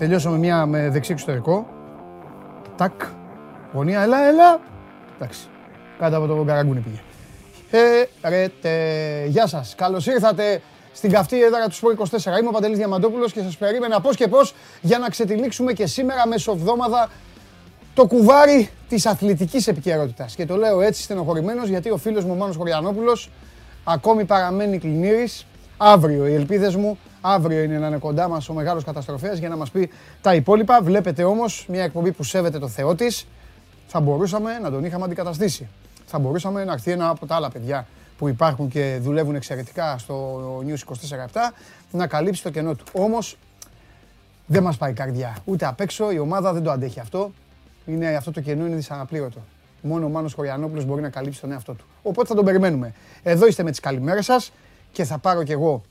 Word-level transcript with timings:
Μπήκαμε. 0.00 0.14
Ωραία. 0.14 0.18
Θα 0.18 0.18
τελειώσω 0.20 0.30
με 0.30 0.38
μια 0.38 0.66
με 0.66 0.88
δεξί 0.88 1.12
εξωτερικό. 1.12 1.66
Τάκ. 2.76 3.02
Γωνία, 3.72 4.02
έλα, 4.02 4.28
έλα. 4.28 4.60
Εντάξει. 5.16 5.40
Κάτω 5.98 6.16
από 6.16 6.26
το 6.26 6.44
καραγκούνι 6.44 6.80
πήγε. 6.80 7.00
Χαιρετέ. 7.70 9.26
Γεια 9.26 9.46
σας. 9.46 9.74
Καλώς 9.76 10.06
ήρθατε 10.06 10.62
στην 10.92 11.10
καυτή 11.10 11.42
έδρα 11.42 11.68
του 11.68 11.74
Σπορ 11.74 11.92
24. 11.92 12.38
Είμαι 12.40 12.48
ο 12.48 12.50
Παντελής 12.50 12.76
Διαμαντόπουλος 12.76 13.32
και 13.32 13.40
σας 13.40 13.56
περίμενα 13.56 14.00
πώς 14.00 14.16
και 14.16 14.28
πώς 14.28 14.54
για 14.80 14.98
να 14.98 15.08
ξετυλίξουμε 15.08 15.72
και 15.72 15.86
σήμερα 15.86 16.26
μεσοβδόμαδα 16.26 17.08
το 17.94 18.06
κουβάρι 18.06 18.70
της 18.88 19.06
αθλητικής 19.06 19.66
επικαιρότητας. 19.66 20.34
Και 20.34 20.46
το 20.46 20.56
λέω 20.56 20.80
έτσι 20.80 21.02
στενοχωρημένος 21.02 21.68
γιατί 21.68 21.90
ο 21.90 21.96
φίλος 21.96 22.24
μου 22.24 22.32
ο 22.32 22.36
Μάνος 22.36 22.56
Χωριανόπουλος 22.56 23.30
ακόμη 23.84 24.24
παραμένει 24.24 24.78
κλινήρης. 24.78 25.46
Αύριο 25.76 26.26
οι 26.26 26.34
ελπίδες 26.34 26.76
μου, 26.76 26.98
αύριο 27.20 27.62
είναι 27.62 27.78
να 27.78 27.86
είναι 27.86 27.96
κοντά 27.96 28.28
μας 28.28 28.48
ο 28.48 28.52
μεγάλος 28.52 28.84
καταστροφέας 28.84 29.38
για 29.38 29.48
να 29.48 29.56
μας 29.56 29.70
πει 29.70 29.90
τα 30.20 30.34
υπόλοιπα. 30.34 30.82
Βλέπετε 30.82 31.24
όμως 31.24 31.66
μια 31.68 31.82
εκπομπή 31.82 32.12
που 32.12 32.22
σέβεται 32.22 32.58
το 32.58 32.68
Θεό 32.68 32.94
της. 32.94 33.26
Θα 33.86 34.00
μπορούσαμε 34.00 34.58
να 34.58 34.70
τον 34.70 34.84
είχαμε 34.84 35.04
αντικαταστήσει. 35.04 35.68
Θα 36.06 36.18
μπορούσαμε 36.18 36.64
να 36.64 36.72
έρθει 36.72 36.90
ένα 36.90 37.08
από 37.08 37.26
τα 37.26 37.34
άλλα 37.34 37.50
παιδιά 37.50 37.86
που 38.18 38.28
υπάρχουν 38.28 38.68
και 38.68 38.98
δουλεύουν 39.02 39.34
εξαιρετικά 39.34 39.98
στο 39.98 40.42
News 40.66 40.94
24-7 41.32 41.52
να 41.90 42.06
καλύψει 42.06 42.42
το 42.42 42.50
κενό 42.50 42.74
του. 42.74 42.84
Όμως 42.92 43.36
δεν 44.46 44.62
μας 44.62 44.76
πάει 44.76 44.90
η 44.90 44.94
καρδιά. 44.94 45.36
Ούτε 45.44 45.66
απ' 45.66 45.80
έξω 45.80 46.10
η 46.10 46.18
ομάδα 46.18 46.52
δεν 46.52 46.62
το 46.62 46.70
αντέχει 46.70 47.00
αυτό. 47.00 47.32
Είναι, 47.86 48.06
αυτό 48.06 48.30
το 48.30 48.40
κενό 48.40 48.66
είναι 48.66 48.74
δυσαναπλήρωτο. 48.74 49.38
Μόνο 49.82 50.06
ο 50.06 50.08
Μάνος 50.08 50.32
Χωριανόπουλος 50.32 50.84
μπορεί 50.84 51.02
να 51.02 51.08
καλύψει 51.08 51.40
τον 51.40 51.52
εαυτό 51.52 51.72
του. 51.72 51.84
Οπότε 52.02 52.28
θα 52.28 52.34
τον 52.34 52.44
περιμένουμε. 52.44 52.92
Εδώ 53.22 53.46
είστε 53.46 53.62
με 53.62 53.70
τις 53.70 53.80
καλημέρες 53.80 54.24
σας 54.24 54.52
και 54.92 55.04
θα 55.04 55.18
πάρω 55.18 55.42
κι 55.42 55.52
εγώ 55.52 55.82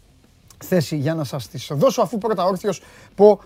θέση 0.63 0.95
για 0.95 1.13
να 1.13 1.23
σας 1.23 1.47
τις 1.47 1.71
δώσω 1.73 2.01
αφού 2.01 2.17
πρώτα 2.17 2.43
όρθιος 2.43 2.81
πω 3.15 3.39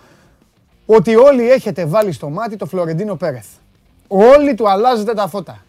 ότι 0.85 1.15
όλοι 1.15 1.49
έχετε 1.51 1.85
βάλει 1.85 2.11
στο 2.11 2.29
μάτι 2.29 2.55
το 2.55 2.65
Φλωρεντίνο 2.65 3.15
Πέρεθ. 3.15 3.47
Όλοι 4.07 4.53
του 4.53 4.69
αλλάζετε 4.69 5.13
τα 5.13 5.27
φώτα. 5.27 5.63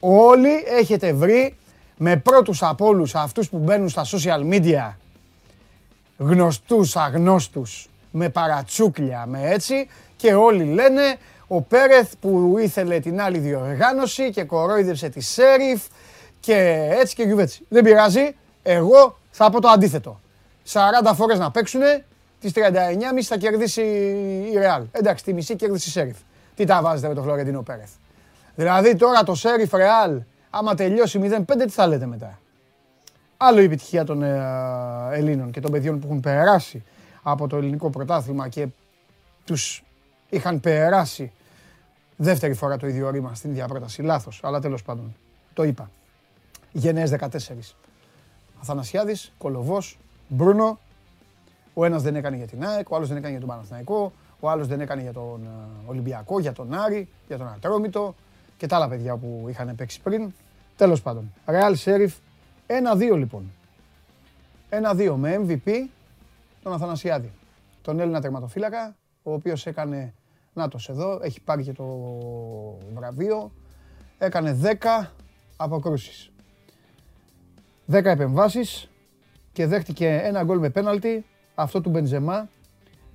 Όλοι 0.00 0.64
έχετε 0.78 1.12
βρει 1.12 1.56
με 1.96 2.16
πρώτους 2.16 2.62
από 2.62 2.86
όλους 2.86 3.14
αυτούς 3.14 3.48
που 3.48 3.58
μπαίνουν 3.58 3.88
στα 3.88 4.04
social 4.04 4.52
media 4.52 4.94
γνωστούς, 6.18 6.96
αγνώστους, 6.96 7.88
με 8.10 8.28
παρατσούκλια, 8.28 9.26
με 9.26 9.50
έτσι 9.50 9.88
και 10.16 10.34
όλοι 10.34 10.64
λένε 10.64 11.16
ο 11.46 11.62
Πέρεθ 11.62 12.12
που 12.20 12.56
ήθελε 12.58 13.00
την 13.00 13.20
άλλη 13.20 13.38
διοργάνωση 13.38 14.30
και 14.30 14.44
κορόιδευσε 14.44 15.08
τη 15.08 15.20
Σέριφ 15.20 15.82
και 16.40 16.88
έτσι 17.00 17.14
και 17.14 17.22
γιουβέτσι. 17.22 17.66
Δεν 17.68 17.84
πειράζει, 17.84 18.36
εγώ 18.62 19.18
θα 19.30 19.50
πω 19.50 19.60
το 19.60 19.68
αντίθετο. 19.68 20.20
40 20.72 21.14
φορές 21.14 21.38
να 21.38 21.50
παίξουνε, 21.50 22.04
τις 22.40 22.52
39 22.54 23.12
μισή 23.14 23.28
θα 23.28 23.36
κερδίσει 23.36 23.82
η 24.52 24.58
Ρεάλ. 24.58 24.84
Εντάξει, 24.92 25.24
τη 25.24 25.32
μισή 25.32 25.56
κέρδισε 25.56 25.88
η 25.88 25.92
Σέριφ. 25.92 26.16
Τι 26.54 26.64
τα 26.64 26.82
βάζετε 26.82 27.08
με 27.08 27.14
τον 27.14 27.22
Φλωρεντίνο 27.22 27.62
Πέρεθ; 27.62 27.90
Δηλαδή 28.54 28.96
τώρα 28.96 29.22
το 29.22 29.34
Σέριφ 29.34 29.72
Ρεάλ, 29.72 30.22
άμα 30.50 30.74
τελειώσει 30.74 31.20
0-5, 31.22 31.42
τι 31.58 31.68
θα 31.68 31.86
λέτε 31.86 32.06
μετά; 32.06 32.38
Άλλο 33.36 33.60
η 33.60 33.64
επιτυχία 33.64 34.04
των 34.04 34.22
ε, 34.22 34.40
Ελλήνων 35.12 35.50
και 35.50 35.60
των 35.60 35.70
παιδιών 35.70 36.00
που 36.00 36.06
έχουν 36.06 36.20
περάσει 36.20 36.84
από 37.22 37.46
το 37.46 37.56
ελληνικό 37.56 37.90
πρωτάθλημα 37.90 38.48
και 38.48 38.66
τους 39.44 39.84
είχαν 40.28 40.60
περάσει 40.60 41.32
δεύτερη 42.16 42.54
φορά 42.54 42.76
το 42.76 42.86
ίδιο 42.86 43.10
ρήμα 43.10 43.34
στην 43.34 43.50
ίδια 43.50 43.66
πρόταση. 43.66 44.02
Λάθος, 44.02 44.40
αλλά 44.42 44.60
τέλος 44.60 44.82
πάντων. 44.82 45.16
Το 45.52 45.62
είπα. 45.62 45.90
Γενναίες 46.72 47.10
14. 47.10 47.74
Αθανασιάδης, 48.60 49.32
Κολοβός, 49.38 49.98
Μπρούνο. 50.28 50.78
Ο 51.74 51.84
ένας 51.84 52.02
δεν 52.02 52.16
έκανε 52.16 52.36
για 52.36 52.46
την 52.46 52.64
ΑΕΚ, 52.64 52.90
ο 52.90 52.96
άλλος 52.96 53.08
δεν 53.08 53.16
έκανε 53.16 53.30
για 53.30 53.40
τον 53.40 53.48
Παναθηναϊκό, 53.48 54.12
ο 54.40 54.50
άλλος 54.50 54.66
δεν 54.66 54.80
έκανε 54.80 55.02
για 55.02 55.12
τον 55.12 55.40
ε, 55.44 55.88
Ολυμπιακό, 55.90 56.40
για 56.40 56.52
τον 56.52 56.74
Άρη, 56.74 57.08
για 57.26 57.38
τον 57.38 57.48
Ατρόμητο 57.48 58.14
και 58.56 58.66
τα 58.66 58.76
άλλα 58.76 58.88
παιδιά 58.88 59.16
που 59.16 59.46
είχαν 59.48 59.74
παίξει 59.74 60.00
πριν. 60.00 60.32
Τέλος 60.76 61.02
πάντων. 61.02 61.32
Real 61.46 61.74
Sheriff 61.84 62.12
1-2 62.66 63.16
λοιπόν. 63.16 63.52
1-2 64.70 65.14
με 65.16 65.40
MVP 65.46 65.70
τον 66.62 66.72
Αθανασιάδη. 66.72 67.32
Τον 67.82 68.00
Έλληνα 68.00 68.20
τερματοφύλακα, 68.20 68.96
ο 69.22 69.32
οποίος 69.32 69.66
έκανε, 69.66 70.14
νάτος 70.54 70.88
εδώ, 70.88 71.20
έχει 71.22 71.40
πάρει 71.40 71.62
και 71.62 71.72
το 71.72 71.84
βραβείο, 72.94 73.52
έκανε 74.18 74.58
10 74.62 75.10
αποκρούσεις. 75.56 76.30
10 77.86 78.04
επεμβάσεις 78.04 78.88
και 79.56 79.66
δέχτηκε 79.66 80.20
ένα 80.24 80.42
γκολ 80.42 80.58
με 80.58 80.70
πέναλτι, 80.70 81.24
αυτό 81.54 81.80
του 81.80 81.90
Μπεντζεμά, 81.90 82.48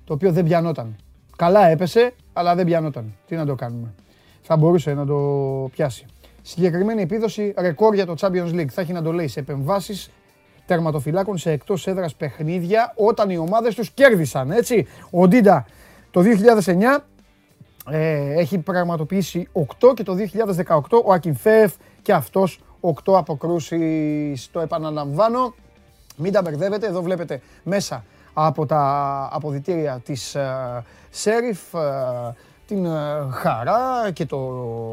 το 0.04 0.14
οποίο 0.14 0.32
δεν 0.32 0.44
πιανόταν. 0.44 0.96
Καλά 1.36 1.66
έπεσε, 1.66 2.14
αλλά 2.32 2.54
δεν 2.54 2.66
πιανόταν. 2.66 3.14
Τι 3.26 3.36
να 3.36 3.46
το 3.46 3.54
κάνουμε. 3.54 3.94
Θα 4.40 4.56
μπορούσε 4.56 4.94
να 4.94 5.06
το 5.06 5.18
πιάσει. 5.72 6.06
Συγκεκριμένη 6.42 7.02
επίδοση 7.02 7.54
ρεκόρ 7.58 7.94
για 7.94 8.06
το 8.06 8.14
Champions 8.20 8.52
League. 8.54 8.68
Θα 8.68 8.80
έχει 8.80 8.92
να 8.92 9.02
το 9.02 9.12
λέει 9.12 9.28
σε 9.28 9.40
επεμβάσεις 9.40 10.10
τερματοφυλάκων 10.66 11.38
σε 11.38 11.50
εκτός 11.50 11.86
έδρας 11.86 12.14
παιχνίδια 12.14 12.92
όταν 12.96 13.30
οι 13.30 13.36
ομάδες 13.36 13.74
τους 13.74 13.90
κέρδισαν. 13.90 14.50
Έτσι, 14.50 14.86
ο 15.10 15.28
Ντίντα 15.28 15.66
το 16.10 16.22
2009 16.64 17.04
ε, 17.90 18.32
έχει 18.38 18.58
πραγματοποιήσει 18.58 19.48
8 19.52 19.94
και 19.94 20.02
το 20.02 20.16
2018 20.66 20.80
ο 21.04 21.12
Ακινφέεφ 21.12 21.72
και 22.02 22.12
αυτός 22.12 22.60
8 23.04 23.14
αποκρούσεις. 23.14 24.50
Το 24.50 24.60
επαναλαμβάνω, 24.60 25.54
μην 26.16 26.32
τα 26.32 26.42
μπερδεύετε, 26.42 26.86
εδώ 26.86 27.02
βλέπετε 27.02 27.40
μέσα 27.62 28.04
από 28.32 28.66
τα 28.66 29.28
αποδυτήρια 29.32 30.00
της 30.04 30.36
ε, 30.36 30.82
Σέριφ 31.10 31.60
ε, 31.72 31.80
την 32.66 32.86
ε, 32.86 33.28
χαρά 33.30 34.10
και 34.12 34.26
το 34.26 34.38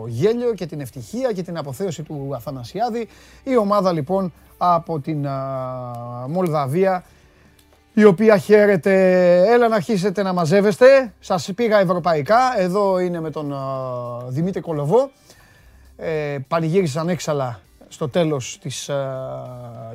γέλιο 0.07 0.53
και 0.53 0.65
την 0.65 0.81
ευτυχία 0.81 1.31
και 1.31 1.43
την 1.43 1.57
αποθέωση 1.57 2.03
του 2.03 2.31
Αθανασιάδη. 2.35 3.07
Η 3.43 3.57
ομάδα 3.57 3.91
λοιπόν 3.91 4.33
από 4.57 4.99
την 4.99 5.27
Μολδαβία 6.27 7.03
η 7.93 8.03
οποία 8.03 8.37
χαίρεται. 8.37 8.93
Έλα 9.47 9.67
να 9.67 9.75
αρχίσετε 9.75 10.23
να 10.23 10.33
μαζεύεστε. 10.33 11.13
Σας 11.19 11.51
πήγα 11.55 11.79
ευρωπαϊκά. 11.79 12.39
Εδώ 12.57 12.99
είναι 12.99 13.19
με 13.19 13.29
τον 13.29 13.53
Δημήτρη 14.27 14.61
Κολοβό. 14.61 15.11
Ε, 15.97 16.37
πανηγύρισαν 16.47 17.09
έξαλα 17.09 17.59
στο 17.89 18.09
τέλος 18.09 18.57
της, 18.61 18.89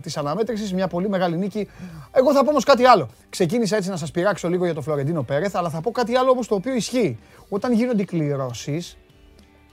της 0.00 0.16
αναμέτρησης. 0.16 0.72
Μια 0.72 0.88
πολύ 0.88 1.08
μεγάλη 1.08 1.36
νίκη. 1.36 1.68
Εγώ 2.12 2.32
θα 2.32 2.44
πω 2.44 2.50
όμως 2.50 2.64
κάτι 2.64 2.84
άλλο. 2.84 3.08
Ξεκίνησα 3.28 3.76
έτσι 3.76 3.88
να 3.88 3.96
σας 3.96 4.10
πειράξω 4.10 4.48
λίγο 4.48 4.64
για 4.64 4.74
το 4.74 4.80
Φλωρεντίνο 4.80 5.22
Πέρεθ, 5.22 5.56
αλλά 5.56 5.70
θα 5.70 5.80
πω 5.80 5.90
κάτι 5.90 6.16
άλλο 6.16 6.30
όμως 6.30 6.48
το 6.48 6.54
οποίο 6.54 6.74
ισχύει. 6.74 7.18
Όταν 7.48 7.72
γίνονται 7.72 8.02
οι 8.02 8.04
κληρώσεις, 8.04 8.96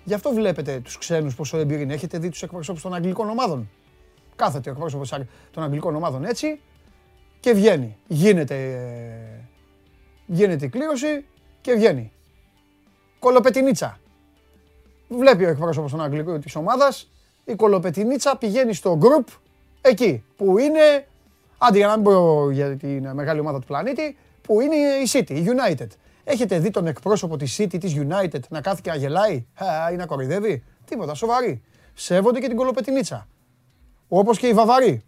γι' 0.03 0.13
αυτό 0.13 0.33
βλέπετε 0.33 0.79
τους 0.79 0.97
ξένους 0.97 1.35
πόσο 1.35 1.57
εμπειρία 1.57 1.93
έχετε 1.93 2.17
δει 2.17 2.29
τους 2.29 2.41
εκπροσώπους 2.43 2.81
των 2.81 2.93
αγγλικών 2.93 3.29
ομάδων. 3.29 3.69
Κάθεται 4.35 4.69
ο 4.69 4.71
εκπρόσωπος 4.71 5.13
των 5.51 5.63
αγγλικών 5.63 5.95
ομάδων 5.95 6.23
έτσι 6.23 6.59
και 7.39 7.53
βγαίνει. 7.53 7.97
Γίνεται, 8.07 8.55
γίνεται 10.25 10.65
η 10.65 10.69
κλήρωση 10.69 11.25
και 11.61 11.73
βγαίνει. 11.73 12.11
Κολοπετινίτσα. 13.19 13.99
Βλέπει 15.07 15.45
ο 15.45 15.49
εκπρόσωπος 15.49 15.91
των 15.91 16.01
αγγλικών 16.01 16.41
της 16.41 16.55
ομάδας, 16.55 17.09
η 17.45 17.55
κολοπετινίτσα 17.55 18.37
πηγαίνει 18.37 18.73
στο 18.73 18.97
group 19.01 19.33
εκεί 19.81 20.23
που 20.35 20.57
είναι, 20.57 21.07
άντε 21.57 21.77
για 21.77 21.87
να 21.87 21.95
μην 21.95 22.03
πω 22.03 22.49
για 22.51 22.77
την 22.77 23.09
μεγάλη 23.13 23.39
ομάδα 23.39 23.59
του 23.59 23.65
πλανήτη, 23.65 24.17
που 24.41 24.61
είναι 24.61 24.75
η 24.75 25.09
City, 25.11 25.29
η 25.29 25.45
United. 25.45 25.87
Έχετε 26.23 26.59
δει 26.59 26.69
τον 26.69 26.87
εκπρόσωπο 26.87 27.37
της 27.37 27.57
City, 27.59 27.79
της 27.79 27.95
United, 27.97 28.39
να 28.49 28.61
κάθει 28.61 28.81
και 28.81 28.89
να 28.89 28.95
γελάει 28.95 29.45
ή 29.91 29.95
να 29.95 30.05
κοροϊδεύει; 30.05 30.63
Τίποτα, 30.85 31.13
σοβαρή. 31.13 31.61
Σέβονται 31.93 32.39
και 32.39 32.47
την 32.47 32.57
κολοπετινίτσα. 32.57 33.27
Όπως 34.07 34.37
και 34.37 34.47
οι 34.47 34.53
Βαβαροί. 34.53 35.03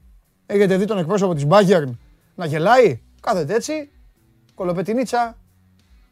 Έχετε 0.45 0.77
δει 0.77 0.85
τον 0.85 0.97
εκπρόσωπο 0.97 1.33
της 1.33 1.45
Bayern 1.49 1.89
να 2.35 2.45
γελάει; 2.45 3.01
Κάθεται 3.21 3.53
έτσι, 3.53 3.89
κολοπετινίτσα, 4.55 5.37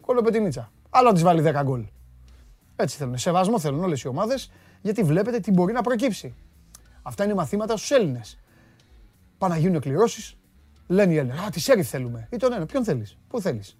κολοπετινίτσα. 0.01 0.71
Άλλο 0.89 1.07
να 1.07 1.13
της 1.13 1.23
βάλει 1.23 1.41
10 1.41 1.61
γκολ. 1.63 1.85
Έτσι 2.75 2.97
θέλουν. 2.97 3.17
Σεβασμό 3.17 3.59
θέλουν 3.59 3.83
όλες 3.83 4.01
οι 4.01 4.07
ομάδες, 4.07 4.51
γιατί 4.81 5.03
βλέπετε 5.03 5.39
τι 5.39 5.51
μπορεί 5.51 5.73
να 5.73 5.81
προκύψει. 5.81 6.35
Αυτά 7.01 7.23
είναι 7.23 7.33
μαθήματα 7.33 7.77
στους 7.77 7.91
Έλληνες. 7.91 8.39
Πάνε 9.37 9.53
να 9.53 9.59
γίνουν 9.59 9.75
εκκληρώσεις, 9.75 10.37
λένε 10.87 11.13
οι 11.13 11.17
Έλληνες, 11.17 11.39
α, 11.39 11.49
τη 11.49 11.59
Σέριφ 11.59 11.89
θέλουμε. 11.89 12.27
Ή 12.31 12.37
τον 12.37 12.53
ένα, 12.53 12.65
ποιον 12.65 12.83
θέλεις, 12.83 13.17
πού 13.27 13.41
θέλεις. 13.41 13.77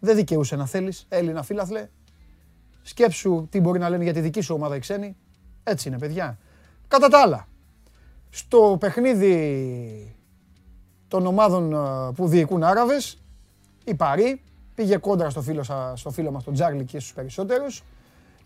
Δεν 0.00 0.16
δικαιούσε 0.16 0.56
να 0.56 0.66
θέλεις, 0.66 1.06
Έλληνα 1.08 1.42
φίλαθλε. 1.42 1.88
Σκέψου 2.82 3.46
τι 3.50 3.60
μπορεί 3.60 3.78
να 3.78 3.88
λένε 3.88 4.02
για 4.02 4.12
τη 4.12 4.20
δική 4.20 4.40
σου 4.40 4.54
ομάδα 4.54 4.76
οι 4.76 4.78
ξένοι. 4.78 5.16
Έτσι 5.62 5.88
είναι, 5.88 5.98
παιδιά. 5.98 6.38
Κατά 6.88 7.08
τα 7.08 7.20
άλλα, 7.20 7.48
στο 8.30 8.76
παιχνίδι 8.80 10.14
των 11.08 11.26
ομάδων 11.26 11.72
ε, 11.72 12.12
που 12.14 12.28
διοικούν 12.28 12.62
Άραβες, 12.62 13.18
η 13.84 13.94
Παρή 13.94 14.40
πήγε 14.74 14.96
κόντρα 14.96 15.30
στο 15.30 15.42
φίλο, 15.42 15.92
στο 15.94 16.10
φίλο 16.10 16.30
μας 16.30 16.44
τον 16.44 16.54
Τζάρλι 16.54 16.84
και 16.84 16.98
στους 16.98 17.12
περισσότερους 17.12 17.82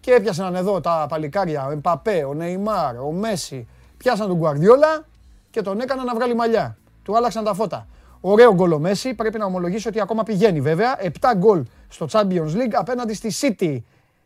και 0.00 0.12
έπιασαν 0.12 0.54
εδώ 0.54 0.80
τα 0.80 1.06
παλικάρια, 1.08 1.66
ο 1.66 1.70
Εμπαπέ, 1.70 2.24
ο 2.24 2.34
Νεϊμάρ, 2.34 2.98
ο 2.98 3.10
Μέση, 3.10 3.68
πιάσαν 3.96 4.28
τον 4.28 4.36
Γκουαρδιόλα 4.36 5.04
και 5.50 5.62
τον 5.62 5.80
έκαναν 5.80 6.04
να 6.04 6.14
βγάλει 6.14 6.34
μαλλιά. 6.34 6.76
Του 7.02 7.16
άλλαξαν 7.16 7.44
τα 7.44 7.54
φώτα. 7.54 7.86
Ωραίο 8.20 8.54
γκολ 8.54 8.72
ο 8.72 8.78
Μέση. 8.78 9.14
Πρέπει 9.14 9.38
να 9.38 9.44
ομολογήσω 9.44 9.88
ότι 9.88 10.00
ακόμα 10.00 10.22
πηγαίνει 10.22 10.60
βέβαια. 10.60 10.98
7 11.02 11.08
γκολ 11.36 11.64
στο 11.88 12.06
Champions 12.10 12.54
League 12.54 12.72
απέναντι 12.72 13.14
στη 13.14 13.32
City. 13.40 13.78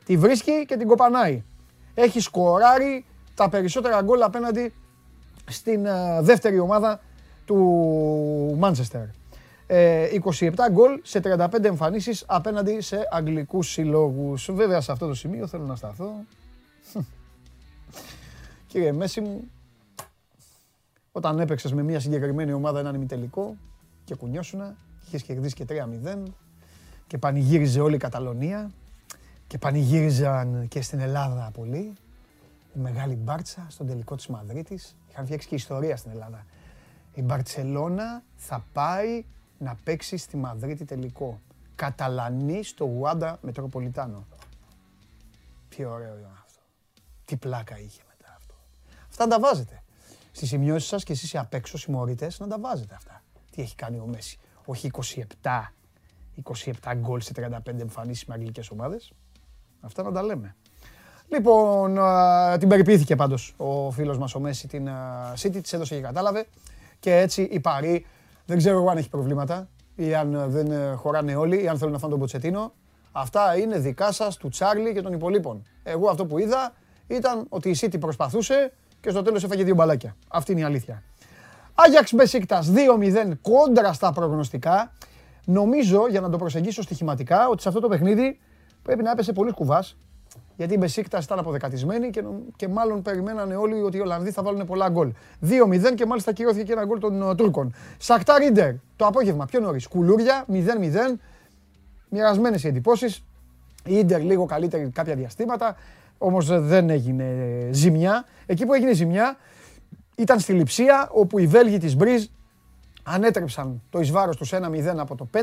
Τη 0.05 0.17
βρίσκει 0.17 0.65
και 0.67 0.77
την 0.77 0.89
κοπανάει. 0.89 1.43
Έχει 1.95 2.21
σκοράρει 2.21 3.05
τα 3.35 3.49
περισσότερα 3.49 4.03
γκολ 4.03 4.23
απέναντι 4.23 4.73
στην 5.51 5.87
ε, 5.87 6.21
δεύτερη 6.21 6.59
ομάδα 6.59 7.01
του 7.45 8.59
Manchester. 8.63 9.07
27 9.69 10.53
γκολ 10.71 11.01
σε 11.03 11.21
35 11.25 11.65
εμφανίσεις 11.65 12.25
απέναντι 12.27 12.81
σε 12.81 13.09
αγγλικούς 13.11 13.71
συλλόγους. 13.71 14.51
Βέβαια 14.53 14.81
σε 14.81 14.93
αυτό 14.93 15.07
το 15.07 15.15
σημείο 15.15 15.47
θέλω 15.47 15.65
να 15.65 15.77
σταθώ. 15.77 16.25
Κύριε 18.67 18.93
Μέση 18.93 19.21
μου, 19.21 19.51
όταν 21.13 21.41
έπαιξες 21.41 21.73
με 21.73 21.83
μια 21.83 22.01
συγκεκριμένη 22.01 22.53
ομάδα 22.53 22.79
έναν 22.79 22.95
ημιτελικό 22.95 23.57
και 24.05 24.15
κουνιώσουνα, 24.15 24.77
είχες 25.07 25.23
κερδίσει 25.23 25.55
και 25.55 25.65
3-0 25.69 26.23
και 27.07 27.19
πανηγύριζε 27.19 27.81
όλη 27.81 27.95
η 27.95 27.99
Καταλωνία 27.99 28.71
και 29.47 29.59
πανηγύριζαν 29.59 30.69
και 30.69 30.83
στην 30.83 31.01
Ελλάδα 31.01 31.51
πολύ. 31.55 31.93
Η 32.77 32.79
μεγάλη 32.79 33.15
Μπάρτσα 33.15 33.67
στον 33.69 33.87
τελικό 33.87 34.17
της 34.17 34.27
Μαδρίτης. 34.27 34.97
Είχαν 35.11 35.25
φτιάξει 35.25 35.49
και 35.49 35.55
ιστορία 35.55 35.97
στην 35.97 36.11
Ελλάδα. 36.11 36.47
Η 37.15 37.23
Μπαρτσελώνα 37.23 38.23
θα 38.37 38.65
πάει 38.73 39.25
να 39.59 39.77
παίξει 39.85 40.17
στη 40.17 40.37
Μαδρίτη 40.37 40.85
τελικό. 40.85 41.41
Καταλανή 41.75 42.63
στο 42.63 42.85
Γουάντα 42.85 43.39
Μετροπολιτάνο. 43.41 44.27
Τι 45.69 45.85
ωραίο 45.85 46.19
ήταν 46.19 46.41
αυτό. 46.45 46.61
Τι 47.25 47.37
πλάκα 47.37 47.79
είχε 47.79 48.03
μετά 48.09 48.35
αυτό. 48.37 48.55
Αυτά 49.09 49.27
τα 49.27 49.41
βάζετε. 49.41 49.83
Στις 50.33 50.49
σημειώσεις 50.49 50.89
σας 50.89 51.05
και 51.05 51.13
εσείς 51.13 51.33
οι 51.33 51.39
απ' 51.39 51.55
έξω 51.55 51.79
συμμορητές 51.79 52.39
να 52.39 52.47
τα 52.47 52.59
βάζετε 52.59 52.95
αυτά. 52.95 53.23
Τι 53.51 53.63
έχει 53.63 53.75
κάνει 53.75 53.99
ο 53.99 54.07
Μέση. 54.07 54.39
Όχι 54.65 54.91
27, 55.43 55.73
27 56.43 56.95
γκολ 56.95 57.21
σε 57.21 57.33
35 57.33 57.81
εμφανίσεις 57.81 58.25
με 58.25 58.35
αγγλικές 58.35 58.71
ομάδες. 58.71 59.13
Αυτά 59.81 60.03
να 60.03 60.13
τα 60.13 60.23
λέμε. 60.23 60.57
Λοιπόν, 61.29 61.99
την 62.59 62.69
περιποιήθηκε 62.69 63.17
πάντως 63.17 63.55
ο 63.57 63.91
φίλος 63.91 64.19
μας 64.19 64.35
ο 64.35 64.41
Μέση 64.41 64.69
την 64.69 64.89
City, 65.35 65.59
της 65.63 65.73
έδωσε 65.73 65.95
και 65.95 66.01
κατάλαβε. 66.01 66.47
Και 67.01 67.17
έτσι 67.17 67.43
η 67.43 67.61
Παρή 67.61 68.07
δεν 68.47 68.59
ξέρω 68.59 68.79
εγώ 68.79 68.91
αν 68.91 68.97
έχει 68.97 69.09
προβλήματα 69.09 69.69
ή 69.95 70.15
αν 70.15 70.35
ε, 70.35 70.47
δεν 70.47 70.71
ε, 70.71 70.95
χωράνε 70.95 71.35
όλοι 71.35 71.63
ή 71.63 71.69
αν 71.69 71.79
θέλουν 71.79 71.93
να 71.93 71.99
φάνε 71.99 72.11
τον 72.11 72.21
Ποτσετίνο. 72.21 72.73
Αυτά 73.13 73.57
είναι 73.57 73.79
δικά 73.79 74.13
σας, 74.13 74.37
του 74.37 74.49
Τσάρλι 74.49 74.93
και 74.93 75.03
των 75.03 75.13
υπολείπων. 75.13 75.67
Εγώ 75.83 76.09
αυτό 76.09 76.27
που 76.27 76.39
είδα 76.39 76.73
ήταν 77.07 77.47
ότι 77.49 77.71
η 77.71 77.77
City 77.81 78.01
προσπαθούσε 78.01 78.73
και 79.01 79.11
στο 79.11 79.23
τέλος 79.23 79.45
έφαγε 79.45 79.65
δύο 79.65 79.75
μπαλάκια. 79.75 80.17
Αυτή 80.29 80.53
είναι 80.53 80.61
η 80.61 80.65
αλήθεια. 80.65 81.03
Άγιαξ 81.75 82.13
Μπεσίκτας 82.13 82.71
2-0 82.71 83.33
κόντρα 83.43 83.93
στα 83.93 84.13
προγνωστικά. 84.13 84.93
Νομίζω 85.45 86.09
για 86.09 86.21
να 86.21 86.31
το 86.31 86.37
προσεγγίσω 86.37 86.83
στοιχηματικά 86.83 87.49
ότι 87.49 87.63
σε 87.63 87.69
αυτό 87.69 87.81
το 87.81 87.89
παιχνίδι 87.89 88.39
πρέπει 88.83 89.03
να 89.03 89.11
έπεσε 89.11 89.33
πολύ 89.33 89.53
κουβάς 89.53 89.97
γιατί 90.57 90.75
η 90.75 90.77
Μπεσίκτα 90.81 91.19
ήταν 91.23 91.39
αποδεκατισμένη 91.39 92.11
και, 92.11 92.25
και 92.57 92.69
μάλλον 92.69 93.03
περιμένανε 93.03 93.57
όλοι 93.57 93.83
ότι 93.83 93.97
οι 93.97 94.01
Ολλανδοί 94.01 94.31
θα 94.31 94.43
βάλουν 94.43 94.67
πολλά 94.67 94.89
γκολ. 94.89 95.13
2-0 95.43 95.95
και 95.95 96.07
μάλιστα 96.07 96.33
κυρώθηκε 96.33 96.65
και 96.65 96.73
ένα 96.73 96.85
γκολ 96.85 96.99
των 96.99 97.31
uh, 97.31 97.37
Τούρκων. 97.37 97.75
Σακτά 97.99 98.43
Ίντερ 98.43 98.73
το 98.97 99.07
απόγευμα 99.07 99.45
πιο 99.45 99.61
νωρίς. 99.61 99.87
Κουλούρια 99.87 100.45
0-0. 100.53 100.55
Μοιρασμένες 102.09 102.65
οι 102.65 102.69
εντυπώσεις. 102.69 103.25
Η 103.85 103.99
Ίντερ 103.99 104.23
λίγο 104.23 104.47
καλύτερη 104.47 104.91
κάποια 104.91 105.15
διαστήματα. 105.15 105.77
Όμως 106.19 106.61
δεν 106.61 106.91
έγινε 106.91 107.27
ζημιά. 107.71 108.25
Εκεί 108.47 108.67
που 108.67 108.73
έγινε 108.73 108.93
ζημιά 108.93 109.37
ήταν 110.17 110.39
στη 110.41 110.53
Λιψία 110.53 111.09
όπου 111.13 111.39
οι 111.39 111.47
Βέλγοι 111.47 111.79
της 111.79 111.97
Μπριζ 111.97 112.25
ανέτρεψαν 113.03 113.83
το 113.91 114.01
ει 114.01 114.11
τους 114.37 114.53
1-0 114.53 114.61
από 114.97 115.15
το 115.15 115.29
5. 115.35 115.39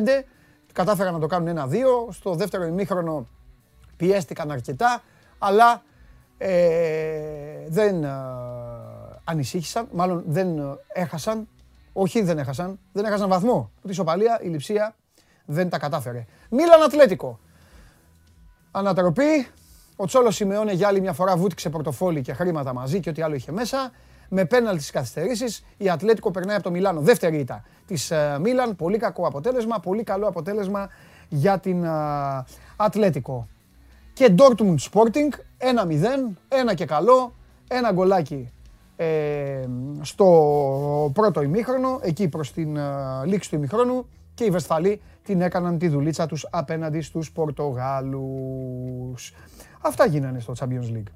Κατάφεραν 0.74 1.14
να 1.14 1.20
το 1.20 1.28
κάνουν 1.28 1.58
1-2. 1.58 1.74
Στο 2.10 2.34
δεύτερο 2.36 2.66
ημίχρονο 2.66 3.28
πιέστηκαν 4.02 4.52
αρκετά, 4.52 5.02
αλλά 5.40 5.84
ε, 6.38 6.52
δεν 7.68 8.04
ε, 8.04 8.10
ανησύχησαν, 9.24 9.88
μάλλον 9.92 10.24
δεν 10.28 10.58
ε, 10.58 10.64
έχασαν, 10.94 11.48
όχι 11.94 12.22
δεν 12.22 12.38
έχασαν, 12.38 12.80
δεν 12.92 13.06
έχασαν 13.06 13.30
βαθμό. 13.30 13.72
Τη 13.88 13.94
σοπαλία, 13.94 14.40
η 14.44 14.48
λειψία 14.48 14.96
δεν 15.46 15.70
τα 15.70 15.78
κατάφερε. 15.78 16.26
Μίλαν 16.50 16.84
Ατλέτικο. 16.84 17.40
Ανατροπή, 18.72 19.48
ο 19.96 20.06
Τσόλος 20.06 20.36
Σιμεώνε 20.36 20.74
για 20.74 20.88
άλλη 20.88 21.02
μια 21.02 21.14
φορά 21.14 21.36
βούτυξε 21.36 21.70
πορτοφόλι 21.70 22.22
και 22.22 22.34
χρήματα 22.34 22.74
μαζί 22.74 23.00
και 23.00 23.10
ό,τι 23.10 23.22
άλλο 23.22 23.36
είχε 23.36 23.52
μέσα. 23.52 23.92
Με 24.30 24.46
πέναλτι 24.46 24.80
στις 24.80 24.92
καθυστερήσεις, 24.92 25.66
η 25.78 25.90
Ατλέτικο 25.90 26.32
περνάει 26.32 26.56
από 26.56 26.64
το 26.64 26.72
Μιλάνο. 26.72 27.02
Δεύτερη 27.02 27.38
ήττα 27.38 27.64
της 27.86 28.12
Μίλαν. 28.40 28.76
Πολύ 28.76 28.98
κακό 28.98 29.28
αποτέλεσμα. 29.28 29.80
Πολύ 29.80 30.04
καλό 30.04 30.28
αποτέλεσμα 30.28 30.90
για 31.30 31.60
την 31.60 31.88
Ατλέτικο 32.76 33.48
και 34.22 34.34
Dortmund 34.38 34.76
Sporting 34.92 35.30
1-0, 35.58 35.68
ένα 36.48 36.74
και 36.74 36.86
καλό, 36.86 37.34
ένα 37.68 37.92
γκολάκι 37.92 38.52
ε, 38.96 39.66
στο 40.02 40.26
πρώτο 41.14 41.42
ημίχρονο, 41.42 42.00
εκεί 42.02 42.28
προς 42.28 42.52
την 42.52 42.78
ε, 42.78 42.82
λήξη 43.26 43.50
του 43.50 43.56
ημίχρονου 43.56 44.06
και 44.34 44.44
οι 44.44 44.50
Βεσφαλοί 44.50 45.02
την 45.24 45.42
έκαναν 45.42 45.78
τη 45.78 45.88
δουλίτσα 45.88 46.26
τους 46.26 46.48
απέναντι 46.52 47.02
στους 47.02 47.32
Πορτογάλους. 47.32 49.34
Αυτά 49.82 50.06
γίνανε 50.06 50.40
στο 50.40 50.54
Champions 50.60 50.96
League. 50.96 51.12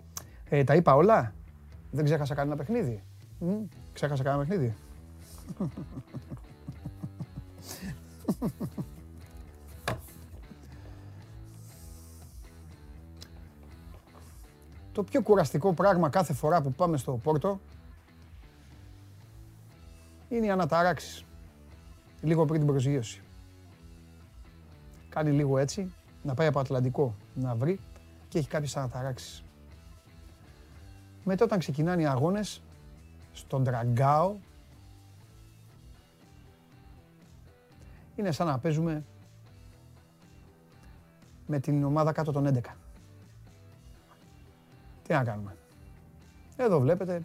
Ε, 0.49 0.63
τα 0.63 0.75
είπα 0.75 0.95
όλα; 0.95 1.33
Δεν 1.91 2.05
ξέχασα 2.05 2.33
κανένα 2.33 2.55
παιχνίδι; 2.55 3.03
Μ, 3.39 3.47
ξέχασα 3.93 4.23
κανένα 4.23 4.45
παιχνίδι; 4.45 4.75
Το 14.95 15.03
πιο 15.03 15.21
κουραστικό 15.21 15.73
πράγμα 15.73 16.09
κάθε 16.09 16.33
φορά 16.33 16.61
που 16.61 16.71
πάμε 16.71 16.97
στο 16.97 17.19
Πόρτο 17.23 17.59
είναι 20.29 20.45
οι 20.45 20.49
αναταράξεις. 20.49 21.25
Λίγο 22.21 22.45
πριν 22.45 22.59
την 22.59 22.67
προσγείωση. 22.67 23.21
Κάνει 25.09 25.31
λίγο 25.31 25.57
έτσι, 25.57 25.93
να 26.23 26.33
πάει 26.33 26.47
από 26.47 26.59
Ατλαντικό 26.59 27.15
να 27.33 27.55
βρει 27.55 27.79
και 28.27 28.37
έχει 28.37 28.47
κάποιες 28.47 28.77
αναταράξεις. 28.77 29.43
Μετά 31.23 31.45
όταν 31.45 31.59
ξεκινάνε 31.59 32.01
οι 32.01 32.05
αγώνες, 32.05 32.61
στον 33.33 33.63
Τραγκάο, 33.63 34.35
είναι 38.15 38.31
σαν 38.31 38.47
να 38.47 38.59
παίζουμε 38.59 39.03
με 41.47 41.59
την 41.59 41.83
ομάδα 41.83 42.11
κάτω 42.11 42.31
των 42.31 42.45
11. 42.45 42.75
Τι 45.07 45.13
να 45.13 45.23
κάνουμε. 45.23 45.55
Εδώ 46.55 46.79
βλέπετε 46.79 47.23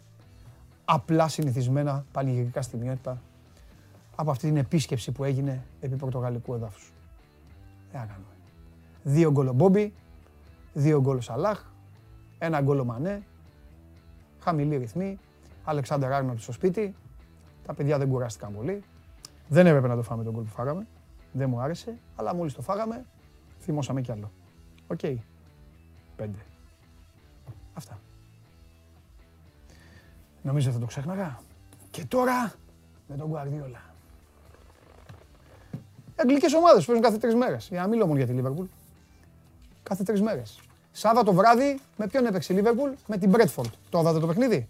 απλά 0.84 1.28
συνηθισμένα 1.28 2.04
πανηγυρικά 2.12 2.62
στιγμιότυπα 2.62 3.20
από 4.16 4.30
αυτή 4.30 4.46
την 4.46 4.56
επίσκεψη 4.56 5.12
που 5.12 5.24
έγινε 5.24 5.62
επί 5.80 5.96
πορτογαλικού 5.96 6.54
εδάφους. 6.54 6.92
Τι 7.90 7.96
να 7.96 8.06
κάνουμε. 8.06 8.26
Δύο 9.02 9.30
γκολ 9.30 9.52
Μπόμπι, 9.52 9.94
δύο 10.72 11.00
γκολ 11.00 11.20
Σαλάχ, 11.20 11.64
ένα 12.38 12.60
γκολ 12.60 12.82
Μανέ, 12.82 13.22
χαμηλή 14.40 14.76
ρυθμή, 14.76 15.18
Αλεξάνδρ 15.64 16.12
Άρνοτ 16.12 16.38
στο 16.38 16.52
σπίτι, 16.52 16.94
τα 17.66 17.74
παιδιά 17.74 17.98
δεν 17.98 18.08
κουράστηκαν 18.08 18.54
πολύ. 18.54 18.82
Δεν 19.48 19.66
έπρεπε 19.66 19.88
να 19.88 19.96
το 19.96 20.02
φάμε 20.02 20.24
το 20.24 20.32
γκολ 20.32 20.42
που 20.42 20.50
φάγαμε, 20.50 20.86
δεν 21.32 21.48
μου 21.48 21.60
άρεσε, 21.60 21.98
αλλά 22.16 22.34
μόλις 22.34 22.54
το 22.54 22.62
φάγαμε, 22.62 23.04
θυμώσαμε 23.60 24.00
κι 24.00 24.12
άλλο. 24.12 24.30
Okay. 24.86 25.16
Πέντε. 26.16 26.38
Αυτά. 27.80 27.98
Νομίζω 30.42 30.70
θα 30.70 30.78
το 30.78 30.86
ξέχναγα. 30.86 31.40
Και 31.90 32.04
τώρα 32.04 32.52
με 33.06 33.16
τον 33.16 33.32
Guardiola. 33.32 33.80
Αγγλικές 36.16 36.54
ομάδες 36.54 36.84
παίζουν 36.84 37.04
κάθε 37.04 37.16
τρεις 37.16 37.34
μέρες. 37.34 37.68
Για 37.68 37.80
να 37.80 37.86
μιλώ 37.86 38.06
μόνο 38.06 38.18
για 38.18 38.26
τη 38.26 38.32
Λίβερπουλ. 38.32 38.66
Κάθε 39.82 40.02
τρεις 40.02 40.22
μέρες. 40.22 40.60
Σάββατο 40.92 41.32
βράδυ 41.32 41.80
με 41.96 42.06
ποιον 42.06 42.26
έπαιξε 42.26 42.52
η 42.52 42.56
Λίβερπουλ, 42.56 42.90
με 43.06 43.18
την 43.18 43.28
Μπρέντφορντ. 43.28 43.72
Το 43.90 44.00
είδατε 44.00 44.18
το 44.18 44.26
παιχνίδι. 44.26 44.68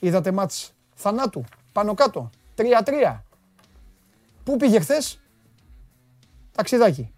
Είδατε 0.00 0.32
μάτς 0.32 0.72
θανάτου, 0.94 1.44
πάνω 1.72 1.94
κάτω. 1.94 2.30
3-3. 2.56 3.22
Πού 4.44 4.56
πήγε 4.56 4.80
χθες, 4.80 5.20
ταξιδάκι. 6.52 7.12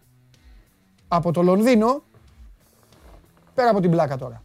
Από 1.09 1.33
το 1.33 1.43
Λονδίνο, 1.43 2.03
πέρα 3.55 3.71
από 3.71 3.81
την 3.81 3.91
πλάκα 3.91 4.17
τώρα. 4.17 4.43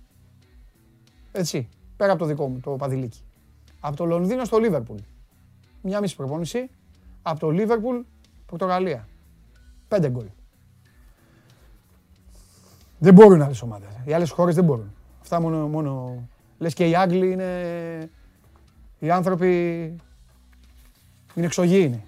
Έτσι, 1.36 1.70
πέρα 1.98 2.12
από 2.12 2.22
το 2.22 2.26
δικό 2.26 2.48
μου, 2.48 2.60
το 2.60 2.72
παδιλίκι. 2.72 3.20
Από 3.80 3.96
το 3.96 4.06
Λονδίνο 4.06 4.44
στο 4.44 4.58
Λίβερπουλ. 4.58 4.98
Μια 5.82 6.00
μισή 6.00 6.16
προπόνηση. 6.16 6.70
Από 7.22 7.40
το 7.40 7.50
Λίβερπουλ, 7.50 7.98
Πορτογαλία. 8.46 9.08
Πέντε 9.88 10.10
γκολ. 10.10 10.26
Δεν 13.00 13.14
μπορούν 13.14 13.42
άλλες 13.42 13.62
ομάδες. 13.62 13.90
Οι 14.06 14.14
άλλες 14.14 14.32
χώρες 14.32 14.56
δεν 14.56 14.64
μπορούν. 14.64 14.94
Αυτά 15.22 15.42
μόνο. 15.42 15.68
μόνο... 15.68 16.24
Λες 16.58 16.74
και 16.74 16.90
οι 16.90 16.96
Άγγλοι 16.96 17.32
είναι. 17.32 18.10
Οι 19.00 19.12
άνθρωποι 19.12 19.48
είναι 21.36 21.46
εξωγήινοι. 21.46 22.06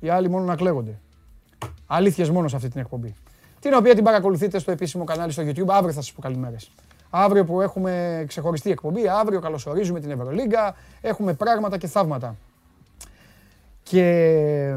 Οι 0.00 0.08
άλλοι 0.08 0.30
μόνο 0.30 0.44
να 0.44 0.56
κλαίγονται. 0.56 1.00
Αλήθειες 1.86 2.30
μόνο 2.30 2.48
σε 2.48 2.56
αυτή 2.56 2.68
την 2.68 2.80
εκπομπή. 2.80 3.14
Την 3.60 3.74
οποία 3.74 3.94
την 3.94 4.04
παρακολουθείτε 4.04 4.58
στο 4.58 4.70
επίσημο 4.70 5.04
κανάλι 5.04 5.32
στο 5.32 5.42
YouTube. 5.42 5.68
Αύριο 5.68 5.92
θα 5.92 6.00
σας 6.00 6.12
πω 6.12 6.20
καλημέρες. 6.20 6.70
Αύριο 7.18 7.44
που 7.44 7.60
έχουμε 7.60 8.24
ξεχωριστή 8.28 8.70
εκπομπή, 8.70 9.08
αύριο 9.08 9.40
καλωσορίζουμε 9.40 10.00
την 10.00 10.10
Ευρωλίγκα, 10.10 10.74
έχουμε 11.00 11.34
πράγματα 11.34 11.78
και 11.78 11.86
θαύματα. 11.86 12.36
Και 13.82 14.74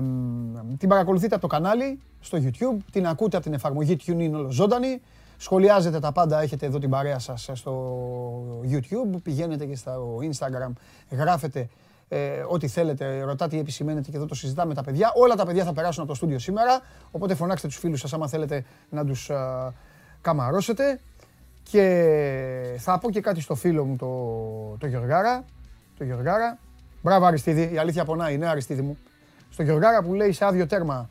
την 0.78 0.90
παρακολουθείτε 0.90 1.36
από 1.36 1.42
το 1.42 1.56
κανάλι 1.56 2.00
στο 2.20 2.38
YouTube, 2.42 2.78
την 2.92 3.08
ακούτε 3.08 3.36
από 3.36 3.46
την 3.46 3.54
εφαρμογή 3.54 3.98
TuneIn 4.06 4.32
όλο 4.34 4.50
ζωντανή. 4.50 5.02
Σχολιάζετε 5.38 6.00
τα 6.00 6.12
πάντα, 6.12 6.42
έχετε 6.42 6.66
εδώ 6.66 6.80
την 6.80 6.90
παρέα 6.90 7.20
σας 7.20 7.50
στο 7.54 8.64
YouTube, 8.72 9.20
πηγαίνετε 9.24 9.66
και 9.66 9.76
στο 9.76 10.18
Instagram, 10.22 10.72
γράφετε 11.12 11.70
ε, 12.08 12.44
ό,τι 12.48 12.68
θέλετε, 12.68 13.22
ρωτάτε 13.22 13.56
ή 13.56 13.60
επισημαίνετε 13.60 14.12
και 14.12 14.18
εδώ 14.18 14.26
το 14.26 14.36
συζητάμε 14.36 14.68
με 14.68 14.74
τα 14.74 14.84
παιδιά. 14.84 15.12
Όλα 15.16 15.36
τα 15.36 15.46
παιδιά 15.46 15.64
θα 15.64 15.74
περάσουν 15.74 16.02
από 16.02 16.12
το 16.12 16.18
στούντιο 16.18 16.40
σήμερα, 16.40 16.82
οπότε 17.12 17.36
φωνάξτε 17.36 17.68
τους 17.68 17.78
φίλους 17.78 18.00
σας 18.00 18.14
άμα 18.14 18.28
θέλετε 18.28 18.66
να 18.90 19.06
τους 19.06 19.30
α, 19.30 19.74
καμαρώσετε. 20.22 21.00
Και 21.72 22.76
θα 22.78 22.98
πω 22.98 23.10
και 23.10 23.22
κάτι 23.22 23.42
στο 23.42 23.56
φίλο 23.56 23.86
μου 23.86 23.96
το, 23.96 24.78
το 24.78 24.88
Γιωργάρα, 24.88 25.46
το 25.98 26.04
Γιωργάρα. 26.04 26.60
Μπράβο 27.02 27.26
Αριστίδη, 27.26 27.74
η 27.74 27.78
αλήθεια 27.78 28.06
πονάει, 28.06 28.38
ναι 28.38 28.48
Αριστίδη 28.48 28.82
μου. 28.82 28.98
Στο 29.50 29.64
Γιωργάρα 29.64 30.04
που 30.04 30.14
λέει 30.14 30.32
σε 30.32 30.46
άδειο 30.46 30.68
τέρμα 30.68 31.10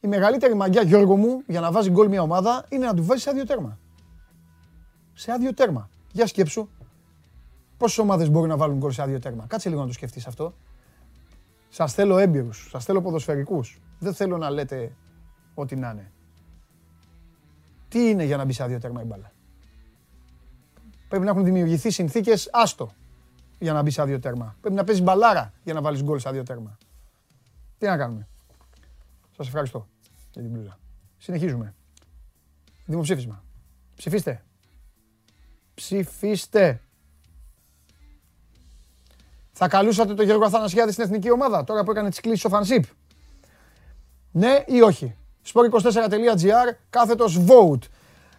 η 0.00 0.06
μεγαλύτερη 0.06 0.54
μαγιά, 0.54 0.82
Γιώργο 0.82 1.16
μου, 1.16 1.42
για 1.46 1.60
να 1.60 1.72
βάζει 1.72 1.90
γκολ 1.90 2.08
μια 2.08 2.22
ομάδα 2.22 2.64
είναι 2.68 2.86
να 2.86 2.94
του 2.94 3.04
βάζεις 3.04 3.22
σε 3.22 3.30
άδειο 3.30 3.46
τέρμα. 3.46 3.78
Σε 5.12 5.32
άδειο 5.32 5.54
τέρμα. 5.54 5.88
Για 6.12 6.26
σκέψου. 6.26 6.68
Πόσες 7.76 7.98
ομάδες 7.98 8.30
μπορούν 8.30 8.48
να 8.48 8.56
βάλουν 8.56 8.78
γκολ 8.78 8.90
σε 8.90 9.02
άδειο 9.02 9.18
τέρμα. 9.18 9.44
Κάτσε 9.46 9.68
λίγο 9.68 9.80
να 9.80 9.86
το 9.86 9.92
σκεφτείς 9.92 10.26
αυτό. 10.26 10.54
Σας 11.68 11.94
θέλω 11.94 12.18
έμπειρους, 12.18 12.68
σας 12.70 12.84
θέλω 12.84 13.02
ποδοσφαιρικούς. 13.02 13.80
Δεν 13.98 14.14
θέλω 14.14 14.38
να 14.38 14.50
λέτε 14.50 14.92
ό,τι 15.54 15.76
να 15.76 15.90
είναι. 15.90 16.12
Τι 17.90 18.08
είναι 18.08 18.24
για 18.24 18.36
να 18.36 18.44
μπει 18.44 18.52
σε 18.52 18.62
άδειο 18.62 18.78
τέρμα 18.78 19.02
η 19.02 19.04
μπάλα; 19.04 19.32
Πρέπει 21.08 21.24
να 21.24 21.30
έχουν 21.30 21.44
δημιουργηθεί 21.44 21.90
συνθήκες 21.90 22.48
άστο 22.52 22.90
για 23.58 23.72
να 23.72 23.82
μπει 23.82 23.90
σε 23.90 24.02
άδειο 24.02 24.18
τέρμα. 24.18 24.56
Πρέπει 24.60 24.76
να 24.76 24.84
παίζεις 24.84 25.04
μπαλάρα 25.04 25.52
για 25.62 25.74
να 25.74 25.80
βάλεις 25.80 26.02
γκολ 26.02 26.18
σε 26.18 26.28
άδειο 26.28 26.42
τέρμα. 26.42 26.78
Τι 27.78 27.86
να 27.86 27.96
κάνουμε; 27.96 28.28
Σας 29.36 29.46
ευχαριστώ 29.46 29.88
για 30.32 30.42
την 30.42 30.50
μπλούζα. 30.50 30.78
Συνεχίζουμε. 31.18 31.74
Δημοψήφισμα. 32.86 33.44
Ψηφίστε. 33.96 34.44
Ψηφίστε. 35.74 36.80
Θα 39.52 39.68
καλούσατε 39.68 40.14
τον 40.14 40.24
Γιώργο 40.24 40.44
Αθανασιάδη 40.44 40.92
στην 40.92 41.04
εθνική 41.04 41.30
ομάδα 41.30 41.64
τώρα 41.64 41.84
που 41.84 41.90
έκανε 41.90 42.08
τις 42.08 42.20
κλήσεις 42.20 42.44
ο 42.44 42.48
Φανσίπ. 42.48 42.84
Ναι 44.30 44.64
ή 44.66 44.80
όχι; 44.80 45.14
sport24.gr 45.52 46.74
κάθετος 46.90 47.38
vote. 47.46 47.82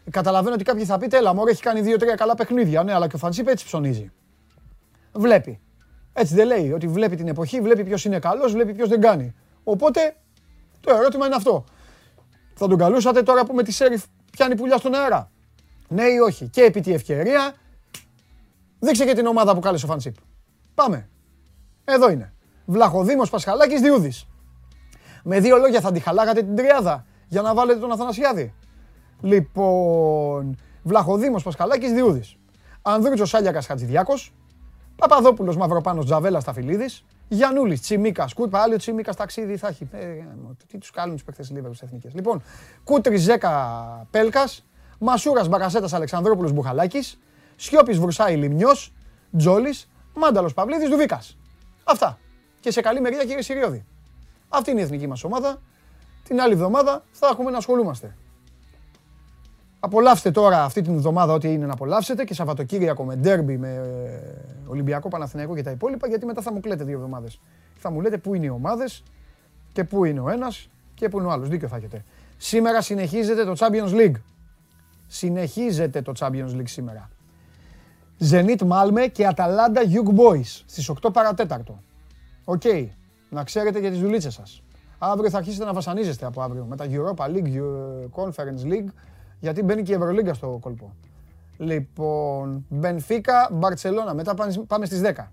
Καταλαβαίνω 0.10 0.54
ότι 0.54 0.64
κάποιοι 0.64 0.86
θα 0.86 0.98
πείτε, 0.98 1.18
έλα 1.18 1.34
μωρέ 1.34 1.52
έχει 1.52 1.62
κάνει 1.62 1.82
δύο-τρία 1.82 2.16
καλά 2.16 2.36
παιχνίδια. 2.36 2.84
Ναι, 2.84 2.94
αλλά 2.94 3.08
και 3.08 3.16
ο 3.16 3.20
Φανσίπ 3.20 3.48
έτσι 3.48 3.66
ψωνίζει. 3.66 4.12
Βλέπει. 5.14 5.60
Έτσι 6.14 6.36
δεν 6.36 6.48
λέει, 6.48 6.72
ότι 6.72 6.88
βλέπει 6.88 7.16
την 7.16 7.28
εποχή, 7.28 7.62
βλέπει 7.62 7.84
ποιος 7.84 8.06
είναι 8.06 8.20
καλός, 8.20 8.52
βλέπει 8.52 8.74
ποιος 8.74 8.90
δεν 8.90 9.02
κάνει. 9.02 9.36
Οπότε 9.64 10.16
το 10.82 10.94
ερώτημα 10.94 11.26
είναι 11.26 11.36
αυτό. 11.36 11.64
Θα 12.54 12.68
τον 12.68 12.78
καλούσατε 12.78 13.24
τώρα 13.24 13.46
που 13.46 13.54
με 13.54 13.64
τη 13.64 13.72
Σέριφ 13.72 14.04
πιάνει 14.32 14.56
πουλιά 14.56 14.78
στον 14.78 14.96
αέρα; 14.96 15.32
Ναι 15.88 16.04
ή 16.04 16.18
όχι; 16.18 16.48
Και 16.48 16.62
επί 16.62 16.82
τη 16.82 16.94
ευκαιρία, 16.94 17.54
δείξε 18.80 19.06
και 19.06 19.14
την 19.14 19.26
ομάδα 19.26 19.54
που 19.54 19.60
κάλεσε 19.60 19.86
ο 19.86 19.88
Φανσίπ. 19.88 20.16
Πάμε. 20.76 21.10
Εδώ 21.86 22.12
είναι. 22.12 22.34
Βλαχοδήμος 22.66 23.30
Πασχαλάκης 23.30 23.82
Διούδης. 23.82 24.28
Με 25.24 25.40
δύο 25.40 25.58
λόγια 25.58 25.82
θα 25.82 25.92
τη 25.92 26.00
χαλάγατε 26.00 26.42
την 26.42 26.56
τριάδα 26.56 27.06
για 27.28 27.42
να 27.42 27.54
βάλετε 27.54 27.80
τον 27.80 27.92
Αθανασιάδη. 27.92 28.54
Λοιπόν, 29.22 30.58
Βλαχοδήμος 30.84 31.44
Πασχαλάκης 31.44 31.92
Διούδης. 31.92 32.36
Ανδρούτσος 32.82 33.30
Σάλιακας 33.30 33.66
Χατζηδιάκος. 33.66 34.34
Παπαδόπουλος 34.96 35.58
Μαυροπάνος 35.58 36.06
Τζαβέλας 36.06 36.42
Σταφυλίδης. 36.42 37.04
Γιανούλης, 37.28 37.82
Τσιμίκας, 37.82 38.34
Κούρπα, 38.34 38.62
άλλο 38.62 38.76
Τσιμίκας 38.76 39.16
ταξίδι 39.16 39.58
θα 39.58 39.68
έχει. 39.68 39.90
Ε, 39.92 40.24
τι 40.68 40.78
τους 40.78 40.92
κάνουν 40.92 41.14
τους 41.16 41.24
παίχτε 41.24 41.44
Λίβερπουλ 41.50 41.78
εθνικές. 41.82 42.14
Λοιπόν, 42.14 42.44
Κούτρι 42.84 43.18
Ζέκα 43.18 44.08
Πέλκας, 44.12 44.66
Μασούρας 45.00 45.48
Μπακασέτας 45.48 45.94
Αλεξανδρόπουλος 45.94 46.52
Μπουχαλάκης, 46.52 47.20
Σιώπης 47.56 48.00
Βρουσάη 48.00 48.36
Λιμνιός, 48.36 48.94
Τζόλης, 49.38 49.90
Μάνταλος 50.14 50.54
Παυλίδης 50.54 50.90
Δουβίκας. 50.90 51.38
Αυτά. 51.84 52.18
Και 52.60 52.72
σε 52.72 52.82
καλή 52.82 53.02
μεριά 53.02 53.20
κύριε 53.20 53.42
Σιριώδη. 53.42 53.86
Αυτή 54.54 54.72
είναι 54.72 54.80
η 54.80 54.84
εθνική 54.84 55.08
μας 55.08 55.24
ομάδα. 55.24 55.62
Την 56.24 56.42
άλλη 56.42 56.54
εβδομάδα 56.54 57.04
θα 57.12 57.28
έχουμε 57.32 57.52
να 57.52 57.58
ασχολούμαστε. 57.58 58.16
Απολαύστε 59.80 60.32
τώρα 60.32 60.64
αυτή 60.64 60.82
την 60.82 60.94
εβδομάδα 60.94 61.34
ό,τι 61.34 61.54
είναι 61.54 61.66
να 61.66 61.74
απολαύσετε 61.74 62.24
και 62.24 62.34
Σαββατοκύριακο 62.34 63.04
με 63.04 63.16
ντέρμπι, 63.16 63.58
με 63.58 63.70
ε, 63.70 64.70
Ολυμπιακό 64.70 65.08
Παναθηναϊκό 65.08 65.56
και 65.56 65.64
τα 65.64 65.72
υπόλοιπα, 65.72 66.08
γιατί 66.08 66.26
μετά 66.26 66.42
θα 66.42 66.54
μου 66.54 66.60
κλαίτε 66.60 66.84
δύο 66.84 66.96
εβδομάδες. 66.96 67.40
Θα 67.78 67.92
μου 67.92 68.02
λέτε 68.02 68.18
πού 68.18 68.34
είναι 68.34 68.46
οι 68.46 68.50
ομάδες 68.50 69.04
και 69.74 69.84
πού 69.84 70.06
είναι 70.06 70.20
ο 70.20 70.30
ένας 70.30 70.70
και 70.94 71.10
πού 71.10 71.18
είναι 71.18 71.28
ο 71.28 71.32
άλλος. 71.32 71.50
Δίκιο 71.50 71.68
θα 71.68 71.76
έχετε. 71.76 72.04
Σήμερα 72.38 72.82
συνεχίζεται 72.82 73.46
το 73.46 73.54
Champions 73.58 73.94
League. 73.94 74.22
Συνεχίζεται 75.08 76.02
το 76.02 76.12
Champions 76.20 76.56
League 76.56 76.68
σήμερα. 76.68 77.10
Zenit 78.30 78.58
Malme 78.58 79.08
και 79.12 79.28
Atalanta 79.36 79.80
Young 79.94 80.16
Boys 80.16 80.62
στις 80.66 80.92
8 81.02 81.14
παρατέταρτο. 81.14 81.80
Okay. 82.46 82.88
Να 83.34 83.44
ξέρετε 83.44 83.80
για 83.80 83.90
τις 83.90 84.00
δουλίτσες 84.00 84.34
σας. 84.34 84.64
Αύριο 84.98 85.30
θα 85.30 85.38
αρχίσετε 85.38 85.66
να 85.66 85.74
βασανίζεστε 85.74 86.26
από 86.26 86.42
αύριο 86.42 86.66
με 86.66 86.76
τα 86.76 86.86
Europa 86.90 87.26
League, 87.26 87.62
Conference 88.16 88.66
League 88.66 88.90
γιατί 89.40 89.64
μπαίνει 89.64 89.84
και 89.84 89.92
η 89.92 89.96
Ευρωλίγκα 89.96 90.34
στο 90.34 90.58
κόλπο. 90.62 90.96
Λοιπόν, 91.58 92.66
Μπενφίκα, 92.70 93.50
Μπαρτσελώνα. 93.52 94.14
Μετά 94.14 94.34
πάμε 94.68 94.86
στις 94.86 95.02
10. 95.02 95.32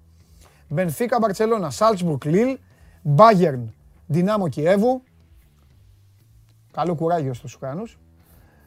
Μπενφίκα, 0.69 1.19
Μπαρτσελώνα, 1.21 1.71
Σάλτσμπουργκ, 1.71 2.25
Λίλ, 2.25 2.59
Μπάγερν, 3.03 3.75
Δυνάμο 4.07 4.49
Κιέβου. 4.49 5.03
Καλό 6.73 6.95
κουράγιο 6.95 7.35
στους 7.35 7.55
Ουκρανούς. 7.55 7.99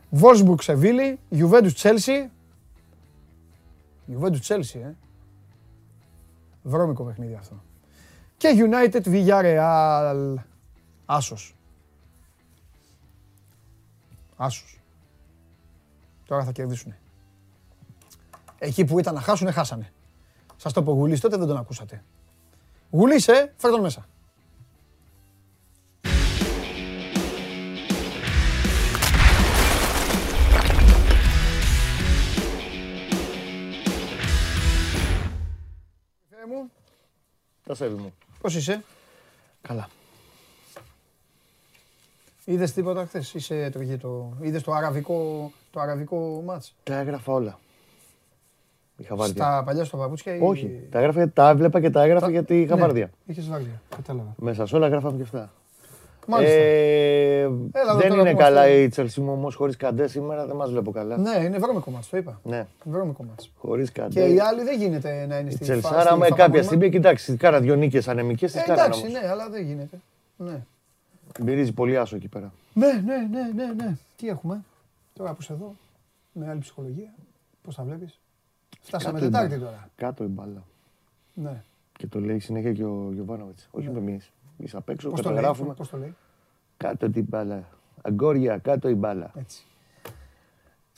Βόλφσμπουργκ, 0.10 0.60
Σεβίλη, 0.60 1.20
Γιουβέντους, 1.30 1.74
Τσέλσι. 1.74 2.30
Γιουβέντους, 4.06 4.40
Τσέλσι, 4.40 4.80
ε. 4.80 4.96
Βρώμικο 6.64 7.04
παιχνίδι 7.04 7.34
αυτό. 7.34 7.64
Και 8.42 8.70
United 8.70 9.04
Villarreal. 9.06 10.36
Άσος. 11.06 11.56
Άσος. 14.36 14.80
Τώρα 16.26 16.44
θα 16.44 16.52
κερδίσουν. 16.52 16.96
Εκεί 18.58 18.86
που 18.86 19.00
ήταν 19.00 19.14
να 19.14 19.22
χάσουν, 19.22 19.52
χάσανε. 19.52 19.94
Σας 20.56 20.74
το 20.74 20.84
πω 20.84 20.92
γουλή, 20.92 21.20
τότε 21.20 21.38
δεν 21.38 21.48
τον 21.48 21.58
ακούσατε. 21.58 22.04
Γουλίσε, 22.90 23.54
φέρ 23.58 23.72
τον 23.72 23.82
μέσα. 23.82 24.06
Τα 37.64 37.76
σέβη 37.76 37.96
μου. 37.96 38.14
Πώς 38.42 38.56
είσαι; 38.56 38.84
Καλά. 39.62 39.90
Είδες 42.46 42.72
τίποτα 42.74 43.06
χθες, 43.06 43.34
είσαι 43.34 43.64
έτρωγε 43.64 43.98
το. 43.98 44.34
Είδες 44.42 44.64
το 44.64 44.72
αραβικό, 44.72 45.52
το 45.72 45.80
αραβικό 45.80 46.42
μάτς; 46.46 46.74
Τα 46.84 46.96
έγραφα 47.00 47.34
όλα. 47.34 47.60
Είχα 48.98 49.16
βάρδια. 49.16 49.36
Στα 49.44 49.64
παλιά 49.66 49.84
στο 49.86 49.98
παπούτσια 49.98 50.36
ή. 50.36 50.40
Όχι, 50.42 50.88
τα, 50.92 51.00
έγραφα, 51.00 51.30
τα 51.30 51.50
έβλεπα 51.50 51.82
και 51.82 51.90
τα 51.90 52.02
έγραφα 52.04 52.26
Τα- 52.26 52.32
γιατί 52.32 52.62
είχα 52.62 52.76
ναι, 52.76 52.82
βάρδια. 52.82 53.10
Είχες 53.26 53.48
βάρδια, 53.48 53.82
κατάλαβα. 53.96 54.34
Μέσα 54.38 54.66
σε 54.66 54.76
όλα 54.76 54.88
γράφαμε 54.88 55.18
και 55.18 55.24
αυτά. 55.24 55.52
Μάλιστα. 56.28 56.56
Ε, 56.56 57.42
Έλα 57.42 57.52
εδώ 57.82 57.98
δεν 57.98 58.10
τώρα 58.10 58.22
είναι 58.22 58.32
που 58.32 58.38
καλά 58.38 58.66
είμαστε. 58.68 58.82
η 58.84 58.88
Τσελσί 58.90 59.22
μου 59.22 59.32
όμως 59.32 59.56
χωρίς 59.56 59.76
καντέ 59.78 60.08
σήμερα, 60.08 60.46
δεν 60.46 60.56
μας 60.56 60.70
βλέπω 60.70 60.92
καλά. 60.92 61.18
Ναι, 61.18 61.44
είναι 61.44 61.58
βρώμικο 61.58 61.92
μάτς, 61.92 62.10
το 62.10 62.18
είπα. 62.18 62.40
Ναι, 62.44 62.68
Βρώμικο 62.84 63.24
μάτς. 63.24 63.52
χωρίς 63.58 63.92
Και 63.92 64.02
καντέ. 64.02 64.28
οι 64.34 64.40
άλλοι 64.40 64.64
δεν 64.64 64.78
γίνεται 64.80 65.26
να 65.30 65.38
είναι 65.40 65.50
Η 65.50 65.54
στη 65.54 65.64
Τσελσάρα 65.64 66.02
στη 66.02 66.14
με 66.14 66.24
φάπα 66.24 66.28
κάποια 66.30 66.46
μόνιμα. 66.48 66.64
στιγμή, 66.64 66.90
κοιτάξει, 66.90 67.36
κάνα 67.36 67.60
δυο 67.60 67.76
νίκες 67.76 68.08
ανεμικές, 68.08 68.52
τις 68.52 68.62
Ε, 68.62 68.66
κάνανε 68.66 68.82
εντάξει, 68.82 69.06
όμως. 69.08 69.22
ναι, 69.22 69.28
αλλά 69.30 69.50
δεν 69.50 69.64
γίνεται. 69.66 70.00
Ναι. 70.38 70.62
Μυρίζει 71.44 71.72
πολύ 71.72 71.98
άσο 71.98 72.16
εκεί 72.16 72.28
πέρα. 72.28 72.52
Ναι, 72.74 72.88
ναι, 73.06 73.16
ναι, 73.32 73.52
ναι, 73.66 73.74
ναι. 73.84 73.96
Τι 74.18 74.28
έχουμε; 74.28 74.64
Τώρα 75.14 75.32
που 75.32 75.38
είσαι 75.42 75.54
εδώ, 75.54 75.76
με 76.32 76.48
άλλη 76.50 76.60
ψυχολογία, 76.60 77.14
πώς 77.64 77.76
τα 77.76 77.84
βλέπεις; 77.84 78.20
Φτάσαμε 78.82 79.14
Κάτω 79.14 79.26
η 79.26 79.30
Τετάρτη 79.30 79.56
μπάλα. 79.56 79.66
τώρα. 79.66 79.90
Κάτω 79.96 80.24
η 80.24 80.28
μπάλα. 80.28 80.64
Ναι. 81.34 81.64
Και 81.98 82.08
το 82.08 82.20
λέει 82.20 82.40
συνέχεια 82.40 82.72
και 82.74 82.84
ο 82.84 83.10
Γιωβάνοβιτς. 83.14 83.68
Όχι 83.72 83.90
με 83.90 83.98
εμείς. 84.00 84.32
Εμείς 84.62 84.76
απ' 84.76 84.90
έξω 84.90 85.10
Πώς 85.10 85.22
το 85.22 85.28
λέει, 85.30 85.38
καταγράφουμε. 85.38 85.74
πώς 85.74 85.90
το 85.90 85.98
λέει, 85.98 86.16
Κάτω 86.78 87.10
την 87.10 87.26
μπάλα. 87.30 87.64
Αγκόρια, 88.02 88.58
κάτω 88.58 88.90
η 88.90 88.96
μπάλα. 88.96 89.32
έτσι. 89.36 89.66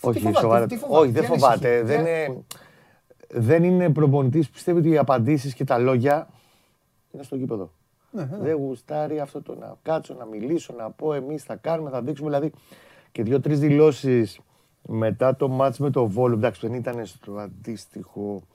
Όχι, 0.02 0.20
φοβάται, 0.20 0.40
σοβαρά. 0.40 0.66
τι 0.66 0.78
φοβάται, 0.78 1.00
Όχι, 1.00 1.12
τι 1.12 1.20
δεν 1.20 1.24
ανησυχεί, 1.26 1.40
φοβάται. 1.52 1.80
τι 1.80 1.86
Δεν 1.86 2.00
αν- 2.00 2.06
είναι, 2.06 2.44
δεν 3.30 3.64
είναι 3.64 3.90
προπονητής 3.90 4.48
που 4.48 4.54
πιστεύει 4.54 4.80
ότι 4.80 4.90
οι 4.90 4.98
απαντήσεις 4.98 5.54
και 5.54 5.64
τα 5.64 5.78
λόγια 5.78 6.28
είναι 7.12 7.24
στο 7.24 7.36
γήπεδο. 7.36 7.72
Ναι, 8.12 8.24
ναι. 8.24 8.38
Δεν 8.38 8.56
γουστάρει 8.56 9.20
αυτό 9.20 9.42
το 9.42 9.56
να 9.56 9.76
κάτσω, 9.82 10.14
να 10.14 10.26
μιλήσω, 10.26 10.74
να 10.78 10.92
πω 10.92 11.14
εμείς 11.14 11.44
θα 11.44 11.56
κάνουμε, 11.56 11.90
θα 11.90 12.02
δείξουμε. 12.02 12.30
Δηλαδή 12.30 12.52
και 13.12 13.24
δύο-τρεις 13.24 13.60
δηλώσεις 13.60 14.40
μετά 14.82 15.36
το 15.36 15.48
μάτς 15.50 15.80
με 15.80 15.90
το 15.90 16.08
Βόλο. 16.08 16.36
Εντάξει, 16.36 16.68
δεν 16.68 16.76
ήταν 16.76 17.06
στο 17.06 17.38
αντίστοιχο 17.38 18.42
στην 18.42 18.53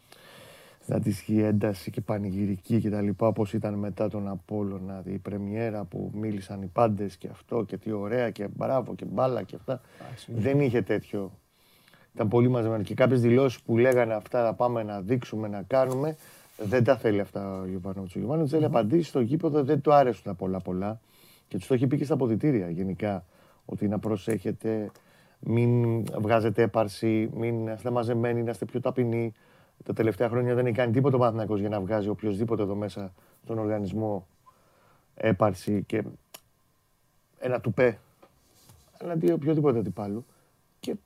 αντίστοιχη 0.90 1.40
ένταση 1.40 1.90
και 1.90 2.00
πανηγυρική 2.00 2.80
και 2.80 2.90
τα 2.90 3.00
λοιπά, 3.00 3.26
όπως 3.26 3.52
ήταν 3.52 3.74
μετά 3.74 4.08
τον 4.08 4.28
Απόλλωνα, 4.28 5.02
η 5.04 5.18
πρεμιέρα 5.18 5.84
που 5.84 6.10
μίλησαν 6.14 6.62
οι 6.62 6.66
πάντες 6.66 7.16
και 7.16 7.28
αυτό 7.28 7.62
και 7.62 7.76
τι 7.76 7.92
ωραία 7.92 8.30
και 8.30 8.48
μπράβο 8.56 8.94
και 8.94 9.04
μπάλα 9.04 9.42
και 9.42 9.56
αυτά. 9.56 9.80
δεν 10.26 10.60
είχε 10.60 10.82
τέτοιο. 10.82 11.32
Ήταν 12.14 12.28
πολύ 12.28 12.48
μαζεμένο. 12.48 12.82
Και 12.82 12.94
κάποιες 12.94 13.20
δηλώσεις 13.20 13.60
που 13.60 13.78
λέγανε 13.78 14.14
αυτά 14.14 14.44
θα 14.44 14.54
πάμε 14.54 14.82
να 14.82 15.00
δείξουμε, 15.00 15.48
να 15.48 15.62
κάνουμε, 15.62 16.16
δεν 16.56 16.84
τα 16.84 16.96
θέλει 16.96 17.20
αυτά 17.20 17.60
ο 17.60 17.66
Γιωβάνοβιτς. 17.66 18.14
Ο 18.14 18.18
Γιωβάνοβιτς 18.18 18.52
θέλει 18.52 18.64
απαντήσει 18.64 19.08
στο 19.08 19.20
γήπεδο, 19.20 19.64
δεν 19.64 19.80
του 19.80 19.92
άρεσαν 19.92 20.22
τα 20.24 20.34
πολλά 20.34 20.60
πολλά. 20.60 21.00
Και 21.48 21.56
τους 21.56 21.66
το 21.66 21.74
έχει 21.74 21.86
πει 21.86 21.96
και 21.96 22.04
στα 22.04 22.14
αποδητήρια 22.14 22.70
γενικά, 22.70 23.24
ότι 23.64 23.88
να 23.88 23.98
προσέχετε, 23.98 24.90
μην 25.40 26.02
βγάζετε 26.04 26.62
έπαρση, 26.62 27.30
μην 27.34 27.66
είστε 27.66 27.90
μαζεμένοι, 27.90 28.42
να 28.42 28.50
είστε 28.50 28.64
πιο 28.64 28.80
ταπεινοί. 28.80 29.32
Τα 29.84 29.92
τελευταία 29.92 30.28
χρόνια 30.28 30.54
δεν 30.54 30.66
έχει 30.66 30.74
κάνει 30.74 30.92
τίποτα 30.92 31.16
ο 31.16 31.18
Παναθηναϊκός 31.18 31.60
για 31.60 31.68
να 31.68 31.80
βγάζει 31.80 32.08
οποιοδήποτε 32.08 32.62
εδώ 32.62 32.74
μέσα 32.74 33.12
στον 33.42 33.58
οργανισμό 33.58 34.26
έπαρση 35.14 35.82
και 35.82 36.02
ένα 37.38 37.60
τουπέ 37.60 37.98
εναντί 38.98 39.32
οποιοδήποτε 39.32 39.78
αντιπάλου. 39.78 40.24
Και 40.80 40.96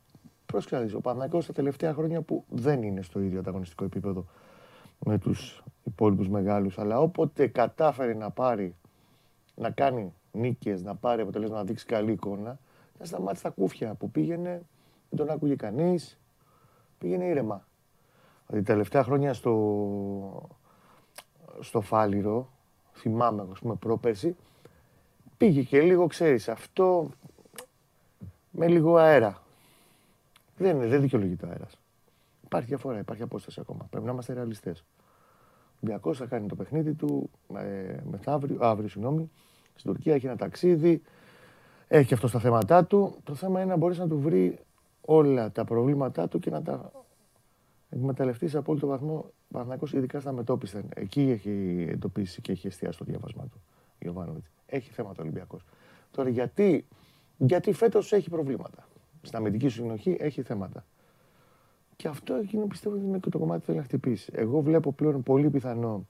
πρόσκληση, 0.46 0.94
ο 0.94 1.00
Παναθηναϊκός 1.00 1.46
τα 1.46 1.52
τελευταία 1.52 1.94
χρόνια 1.94 2.20
που 2.20 2.44
δεν 2.48 2.82
είναι 2.82 3.02
στο 3.02 3.20
ίδιο 3.20 3.38
ανταγωνιστικό 3.38 3.84
επίπεδο 3.84 4.26
με 4.98 5.18
τους 5.18 5.62
υπόλοιπους 5.84 6.28
μεγάλους, 6.28 6.78
αλλά 6.78 7.00
όποτε 7.00 7.46
κατάφερε 7.46 8.14
να 8.14 8.30
πάρει, 8.30 8.74
να 9.54 9.70
κάνει 9.70 10.12
νίκες, 10.32 10.82
να 10.82 10.94
πάρει 10.94 11.22
αποτελέσμα, 11.22 11.56
να 11.56 11.64
δείξει 11.64 11.86
καλή 11.86 12.12
εικόνα, 12.12 12.58
να 12.98 13.04
σταμάτησε 13.04 13.42
τα 13.42 13.50
κούφια 13.50 13.94
που 13.94 14.10
πήγαινε, 14.10 14.62
δεν 15.10 15.18
τον 15.18 15.30
άκουγε 15.30 15.54
κανείς, 15.54 16.18
πήγαινε 16.98 17.24
ήρεμα. 17.24 17.66
Δηλαδή 18.46 18.66
τελευταία 18.66 19.04
χρόνια 19.04 19.34
στο, 19.34 20.50
στο 21.60 21.80
Φάληρο, 21.80 22.48
θυμάμαι, 22.92 23.46
ας 23.52 23.58
πούμε, 23.58 23.74
πρόπερση, 23.74 24.36
πήγε 25.36 25.62
και 25.62 25.80
λίγο, 25.80 26.06
ξέρεις, 26.06 26.48
αυτό 26.48 27.10
με 28.50 28.68
λίγο 28.68 28.96
αέρα. 28.96 29.42
Δεν, 30.56 30.76
είναι, 30.76 30.86
δεν 30.86 31.00
δικαιολογείται 31.00 31.46
ο 31.46 31.48
αέρας. 31.48 31.78
Υπάρχει 32.44 32.68
διαφορά, 32.68 32.98
υπάρχει 32.98 33.22
απόσταση 33.22 33.60
ακόμα. 33.60 33.86
Πρέπει 33.90 34.06
να 34.06 34.12
είμαστε 34.12 34.32
ρεαλιστές. 34.32 34.80
Ο 34.80 34.84
Ολυμπιακός 35.80 36.18
θα 36.18 36.26
κάνει 36.26 36.48
το 36.48 36.54
παιχνίδι 36.54 36.94
του 36.94 37.30
ε, 37.56 37.96
μεθαύριο, 38.10 38.56
αύριο, 38.60 38.88
συγγνώμη, 38.88 39.30
στην 39.74 39.92
Τουρκία 39.92 40.14
έχει 40.14 40.26
ένα 40.26 40.36
ταξίδι, 40.36 41.02
έχει 41.88 42.14
αυτό 42.14 42.26
στα 42.26 42.38
θέματα 42.38 42.84
του. 42.84 43.14
Το 43.24 43.34
θέμα 43.34 43.60
είναι 43.60 43.70
να 43.70 43.76
μπορέσει 43.76 44.00
να 44.00 44.08
του 44.08 44.20
βρει 44.20 44.58
όλα 45.00 45.50
τα 45.50 45.64
προβλήματά 45.64 46.28
του 46.28 46.38
και 46.38 46.50
να 46.50 46.62
τα 46.62 46.92
εκμεταλλευτείς 47.92 48.50
σε 48.50 48.58
απόλυτο 48.58 48.86
βαθμό 48.86 49.30
Παναθυνακό, 49.50 49.86
ειδικά 49.92 50.20
στα 50.20 50.32
μετόπιστα. 50.32 50.82
Εκεί 50.94 51.20
έχει 51.20 51.86
εντοπίσει 51.88 52.40
και 52.40 52.52
έχει 52.52 52.66
εστιάσει 52.66 52.98
το 52.98 53.04
διάβασμά 53.04 53.46
του 53.46 53.60
Ιωβάνοβιτς. 53.98 54.50
Έχει 54.66 54.90
θέματα 54.90 55.16
ο 55.18 55.22
Ολυμπιακός. 55.22 55.64
Τώρα 56.10 56.28
γιατί, 56.28 56.86
γιατί 57.36 57.72
φέτος 57.72 58.12
έχει 58.12 58.30
προβλήματα. 58.30 58.88
Στην 59.22 59.38
αμυντική 59.38 59.68
συνοχή 59.68 60.16
έχει 60.20 60.42
θέματα. 60.42 60.84
Και 61.96 62.08
αυτό 62.08 62.34
εκείνο 62.34 62.66
πιστεύω 62.66 62.94
ότι 62.94 63.04
είναι 63.04 63.18
και 63.18 63.28
το 63.28 63.38
κομμάτι 63.38 63.60
που 63.60 63.66
θέλει 63.66 63.78
να 63.78 63.84
χτυπήσει. 63.84 64.32
Εγώ 64.34 64.60
βλέπω 64.60 64.92
πλέον 64.92 65.22
πολύ 65.22 65.50
πιθανό. 65.50 66.06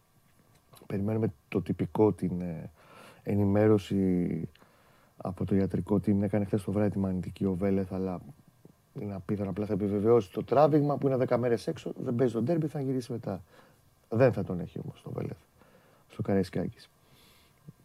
Περιμένουμε 0.87 1.33
το 1.49 1.63
τυπικό 1.63 2.13
την 2.13 2.41
ε, 2.41 2.71
ενημέρωση 3.23 4.49
από 5.17 5.45
το 5.45 5.55
ιατρικό 5.55 5.95
team. 5.95 6.23
Έκανε 6.23 6.45
χθες 6.45 6.63
το 6.63 6.73
βράδυ 6.73 6.91
τη 6.91 6.99
μαγνητική 6.99 7.45
ο 7.45 7.55
Βέλεθ, 7.55 7.93
αλλά 7.93 8.21
είναι 9.01 9.15
απίθανο. 9.15 9.51
Απλά 9.51 9.67
θα 9.67 9.73
επιβεβαιώσει 9.73 10.33
το 10.33 10.45
τράβηγμα 10.45 10.97
που 10.97 11.07
είναι 11.07 11.25
10 11.29 11.37
μέρες 11.37 11.67
έξω. 11.67 11.93
Δεν 11.97 12.15
παίζει 12.15 12.33
τον 12.33 12.45
τέρμπι, 12.45 12.67
θα 12.67 12.81
γυρίσει 12.81 13.13
μετά. 13.13 13.43
Δεν 14.09 14.33
θα 14.33 14.45
τον 14.45 14.61
έχει 14.61 14.79
όμως 14.85 15.03
το 15.03 15.11
Βέλεθ 15.11 15.39
στο 16.09 16.23
Καραϊσκάκης. 16.23 16.91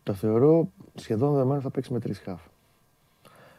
Το 0.04 0.14
θεωρώ 0.14 0.72
σχεδόν 0.96 1.34
δεδομένο 1.34 1.62
θα 1.62 1.70
παίξει 1.70 1.94
με 1.94 2.00
τρεις 2.00 2.20
χαφ. 2.20 2.42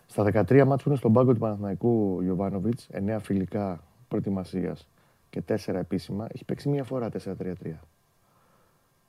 Στα 0.06 0.24
13 0.24 0.64
μάτς 0.64 0.82
που 0.82 0.88
είναι 0.88 0.98
στον 0.98 1.12
πάγκο 1.12 1.32
του 1.32 1.38
Παναθηναϊκού 1.38 2.22
Ιωβάνοβιτ, 2.22 2.80
9 2.92 3.18
φιλικά 3.20 3.82
προετοιμασίας 4.08 4.88
και 5.30 5.42
4 5.48 5.74
επίσημα, 5.74 6.26
έχει 6.32 6.44
παίξει 6.44 6.68
μία 6.68 6.84
φορά 6.84 7.08
4-3-3. 7.08 7.80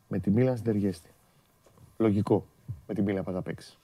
Με 0.07 0.19
τη 0.19 0.31
Μίλαν 0.31 0.57
στην 0.57 0.71
Τεργέστη. 0.71 1.09
Λογικό. 1.97 2.45
Με 2.87 2.93
τη 2.93 3.01
Μίλαν 3.01 3.23
θα 3.23 3.41
παίξει 3.41 3.77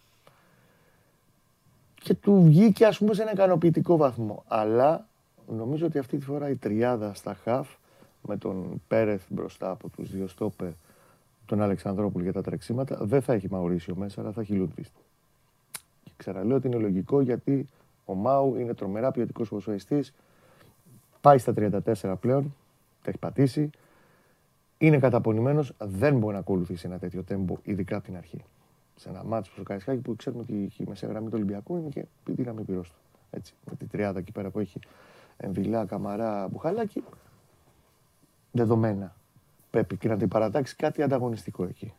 και 2.06 2.14
του 2.14 2.44
βγήκε 2.44 2.86
ας 2.86 2.98
πούμε 2.98 3.14
σε 3.14 3.22
ένα 3.22 3.32
ικανοποιητικό 3.32 3.98
βαθμό. 3.98 4.44
Αλλά 4.48 5.08
νομίζω 5.48 5.86
ότι 5.86 5.98
αυτή 5.98 6.18
τη 6.18 6.26
φορά 6.26 6.50
η 6.50 6.56
τριάδα 6.56 7.14
στα 7.14 7.34
χαφ 7.44 7.70
με 8.22 8.38
τον 8.38 8.82
Πέρεθ 8.88 9.24
μπροστά 9.30 9.70
από 9.70 9.90
τους 9.90 10.12
δύο 10.12 10.28
στόπερ 10.28 10.70
τον 11.46 11.62
Αλεξανδρόπουλ 11.62 12.22
για 12.22 12.34
τα 12.34 12.42
τρεξίματα 12.42 12.98
δεν 13.02 13.22
θα 13.22 13.34
έχει 13.34 13.48
Μαουρίσιο 13.52 13.96
μέσα, 13.96 14.22
αλλά 14.22 14.32
θα 14.32 14.42
έχει 14.42 14.54
Λούντβιστ. 14.54 14.92
Και 16.04 16.12
ξαναλέω 16.18 16.58
ότι 16.58 16.68
είναι 16.68 16.78
λογικό 16.78 17.22
γιατί 17.22 17.68
ο 18.06 18.14
Μάου 18.14 18.56
είναι 18.60 18.74
τρομερά 18.74 19.12
ποιοτικός 19.12 19.50
ποσοιστή. 19.50 20.04
Πάει 21.22 21.38
στα 21.38 21.54
34 21.96 22.14
πλέον, 22.20 22.56
τα 23.04 23.10
έχει 23.10 23.18
πατήσει. 23.18 23.70
Είναι 24.78 25.00
καταπονημένος, 25.00 25.74
δεν 25.78 26.18
μπορεί 26.18 26.34
να 26.34 26.40
ακολουθήσει 26.40 26.88
ένα 26.88 26.98
τέτοιο 26.98 27.24
τέμπο, 27.24 27.58
ειδικά 27.64 27.96
από 27.96 28.06
την 28.06 28.18
αρχή 28.18 28.42
σε 28.96 29.10
ένα 29.10 29.24
μάτσο 29.24 29.52
στο 29.52 29.64
Καρισκάκι 29.64 30.02
που 30.02 30.16
ξέρουμε 30.16 30.42
ότι 30.42 30.54
η 30.78 30.84
μεσαία 30.88 31.10
γραμμή 31.10 31.26
του 31.26 31.34
Ολυμπιακού 31.36 31.78
είναι 31.78 31.90
και 31.90 32.00
η 32.00 32.34
δύναμη 32.34 32.64
πυρό 32.64 32.82
του. 32.82 32.96
Έτσι, 33.30 33.54
με 33.70 33.76
την 33.76 33.88
τριάδα 33.88 34.20
εκεί 34.20 34.32
πέρα 34.32 34.50
που 34.50 34.60
έχει 34.60 34.80
Εμβιλά, 35.38 35.86
Καμαρά, 35.86 36.48
Μπουχαλάκι. 36.48 37.04
Δεδομένα. 38.52 39.16
Πρέπει 39.70 39.98
και 39.98 40.08
να 40.08 40.18
την 40.18 40.28
παρατάξει 40.28 40.76
κάτι 40.76 41.02
ανταγωνιστικό 41.02 41.64
εκεί. 41.64 41.94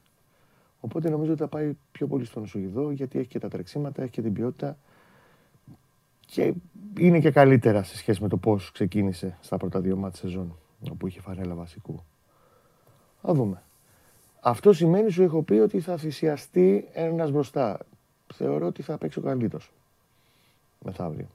Οπότε 0.81 1.11
νομίζω 1.11 1.33
ότι 1.33 1.41
θα 1.41 1.49
πάει 1.49 1.77
πιο 1.93 2.07
πολύ 2.07 2.25
στον 2.25 2.47
Σουηδό 2.47 2.91
γιατί 2.91 3.19
έχει 3.19 3.29
και 3.29 3.39
τα 3.39 3.49
τρεξίματα, 3.49 4.03
έχει 4.03 4.11
και 4.11 4.23
την 4.23 4.33
ποιότητα 4.33 4.77
και 6.27 6.55
είναι 6.99 7.21
και 7.21 7.31
καλύτερα 7.31 7.83
σε 7.83 7.97
σχέση 7.97 8.23
με 8.23 8.29
το 8.29 8.37
πώς 8.37 8.73
ξεκίνησε 8.73 9.39
στα 9.41 9.57
πρώτα 9.57 9.81
δύο 9.81 9.97
μάτια 9.97 10.19
σεζόν 10.19 10.57
όπου 10.91 11.07
είχε 11.07 11.21
φανέλα 11.21 11.55
βασικού. 11.55 12.05
Θα 13.23 13.35
δούμε. 13.35 13.63
Αυτό 14.49 14.73
σημαίνει, 14.73 15.11
σου 15.11 15.23
έχω 15.23 15.43
πει, 15.43 15.55
ότι 15.55 15.81
θα 15.81 15.97
θυσιαστεί 15.97 16.89
ένας 16.93 17.31
μπροστά. 17.31 17.79
Θεωρώ 18.35 18.67
ότι 18.67 18.83
θα 18.83 18.99
παίξει 18.99 19.19
ο 19.19 19.23
καλύτερος 19.23 19.73
μεθαύριο. 20.85 21.27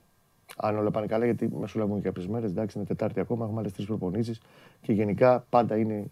Αν 0.57 0.77
όλα 0.77 0.91
πάνε 0.91 1.05
καλά, 1.05 1.25
γιατί 1.25 1.49
μεσολαβούν 1.59 2.01
και 2.01 2.07
κάποιε 2.07 2.27
μέρες, 2.29 2.51
εντάξει, 2.51 2.77
είναι 2.77 2.87
Τετάρτη 2.87 3.19
ακόμα, 3.19 3.43
έχουμε 3.43 3.59
άλλες 3.59 3.73
τρεις 3.73 3.85
προπονήσεις 3.85 4.41
και 4.81 4.93
γενικά 4.93 5.45
πάντα 5.49 5.77
είναι 5.77 6.05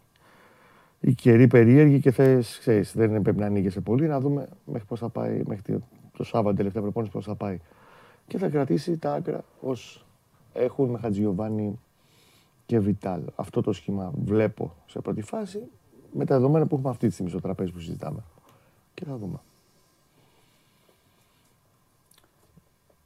η 1.00 1.14
καιρή 1.14 1.48
περίεργη 1.48 2.00
και 2.00 2.12
θες, 2.12 2.58
ξέρεις, 2.60 2.96
δεν 2.96 3.22
πρέπει 3.22 3.40
να 3.40 3.46
ανοίγεσαι 3.46 3.82
πολύ, 3.82 4.08
να 4.08 4.20
δούμε 4.20 4.50
μέχρι 4.66 4.88
πώς 4.88 5.00
θα 5.00 5.10
πάει, 5.10 5.42
μέχρι 5.46 5.80
το 6.18 6.24
Σάββατο, 6.24 6.56
τελευταία 6.56 6.82
προπόνηση, 6.82 7.12
πώς 7.12 7.26
θα 7.26 7.36
πάει. 7.36 7.60
Και 8.28 8.38
θα 8.38 8.50
κρατήσει 8.50 8.98
τα 8.98 9.14
άκρα 9.14 9.44
ως 9.62 10.06
έχουν 10.54 10.90
με 10.90 10.98
Χατζιωβάνι 10.98 11.80
και 12.66 12.80
Βιτάλ. 12.80 13.22
Αυτό 13.36 13.62
το 13.62 13.74
σχήμα 13.74 14.12
βλέπω 14.24 14.76
σε 14.86 15.00
πρώτη 15.00 15.22
φάση 15.22 15.60
με 16.14 16.26
τα 16.26 16.36
δεδομένα 16.36 16.68
που 16.68 16.76
έχουμε 16.76 16.90
αυτή 16.90 17.08
τη 17.08 17.14
στιγμή 17.14 17.32
στο 17.32 17.40
τραπέζι 17.40 17.72
που 17.72 17.80
συζητάμε. 17.80 18.24
Και 18.94 19.06
θα 19.06 19.18
δούμε. 19.18 19.40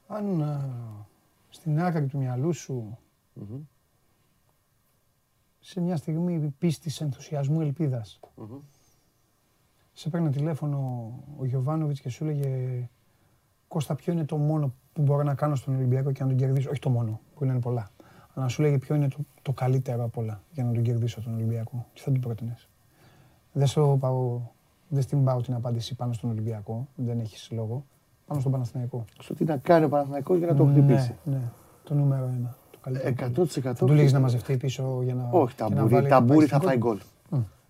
Αν 0.07 0.41
ε, 0.41 0.59
στην 1.49 1.81
άκρη 1.81 2.05
του 2.05 2.17
μυαλού 2.17 2.53
σου 2.53 2.97
σε 5.59 5.81
μια 5.81 5.97
στιγμή 5.97 6.53
πίστης, 6.57 7.01
ενθουσιασμού, 7.01 7.61
ελπίδας 7.61 8.19
σε 9.93 10.09
παίρνει 10.09 10.29
τηλέφωνο 10.29 10.77
ο 11.37 11.45
Γιωβάνοβιτς 11.45 11.99
και 11.99 12.09
σου 12.09 12.23
έλεγε 12.23 12.89
Κώστα 13.67 13.95
ποιο 13.95 14.13
είναι 14.13 14.25
το 14.25 14.37
μόνο 14.37 14.73
που 14.93 15.01
μπορώ 15.01 15.23
να 15.23 15.35
κάνω 15.35 15.55
στον 15.55 15.75
Ολυμπιακό 15.75 16.11
και 16.11 16.23
να 16.23 16.29
τον 16.29 16.37
κερδίσω, 16.37 16.69
όχι 16.69 16.79
το 16.79 16.89
μόνο 16.89 17.19
που 17.35 17.43
είναι 17.43 17.59
πολλά, 17.59 17.91
αλλά 18.33 18.45
να 18.45 18.47
σου 18.47 18.61
λέγει 18.61 18.77
ποιο 18.77 18.95
είναι 18.95 19.07
το, 19.07 19.17
το 19.41 19.53
καλύτερο 19.53 20.03
από 20.03 20.21
όλα 20.21 20.43
για 20.51 20.63
να 20.63 20.71
τον 20.71 20.83
κερδίσω 20.83 21.21
τον 21.21 21.33
Ολυμπιακό; 21.33 21.85
Τι 21.93 22.01
θα 22.01 22.11
του 22.11 22.19
πρότεινες. 22.19 22.67
Δεν 23.53 23.67
σου 23.67 23.97
πάω, 23.99 24.39
δεν 24.87 25.01
στην 25.01 25.23
πάω 25.23 25.41
την 25.41 25.53
απάντηση 25.53 25.95
πάνω 25.95 26.13
στον 26.13 26.29
Ολυμπιακό, 26.29 26.87
δεν 26.95 27.19
έχεις 27.19 27.49
λόγο. 27.51 27.83
Πάνω 28.27 28.39
στον 28.39 28.51
Παναθηναϊκό. 28.51 29.05
Στο 29.19 29.33
τι 29.33 29.43
να 29.43 29.57
κάνει 29.57 29.85
ο 29.85 29.89
Παναθηναϊκός 29.89 30.37
για 30.37 30.47
να 30.47 30.55
το 30.55 30.65
χτυπήσει. 30.65 31.15
Ναι, 31.23 31.35
ναι, 31.35 31.41
το 31.83 31.93
νούμερο 31.93 32.23
ένα. 32.23 32.55
Το 32.71 32.77
καλύτερο. 32.81 33.45
100%. 33.65 33.73
του 33.77 33.87
λέγεις 33.87 34.13
να 34.13 34.19
μαζευτεί 34.19 34.57
πίσω 34.57 34.99
για 35.03 35.13
να. 35.13 35.29
Όχι, 35.31 35.55
ταμπούρι, 35.55 36.07
ταμπούρι 36.07 36.45
θα 36.45 36.59
φάει 36.59 36.77
γκολ. 36.77 36.97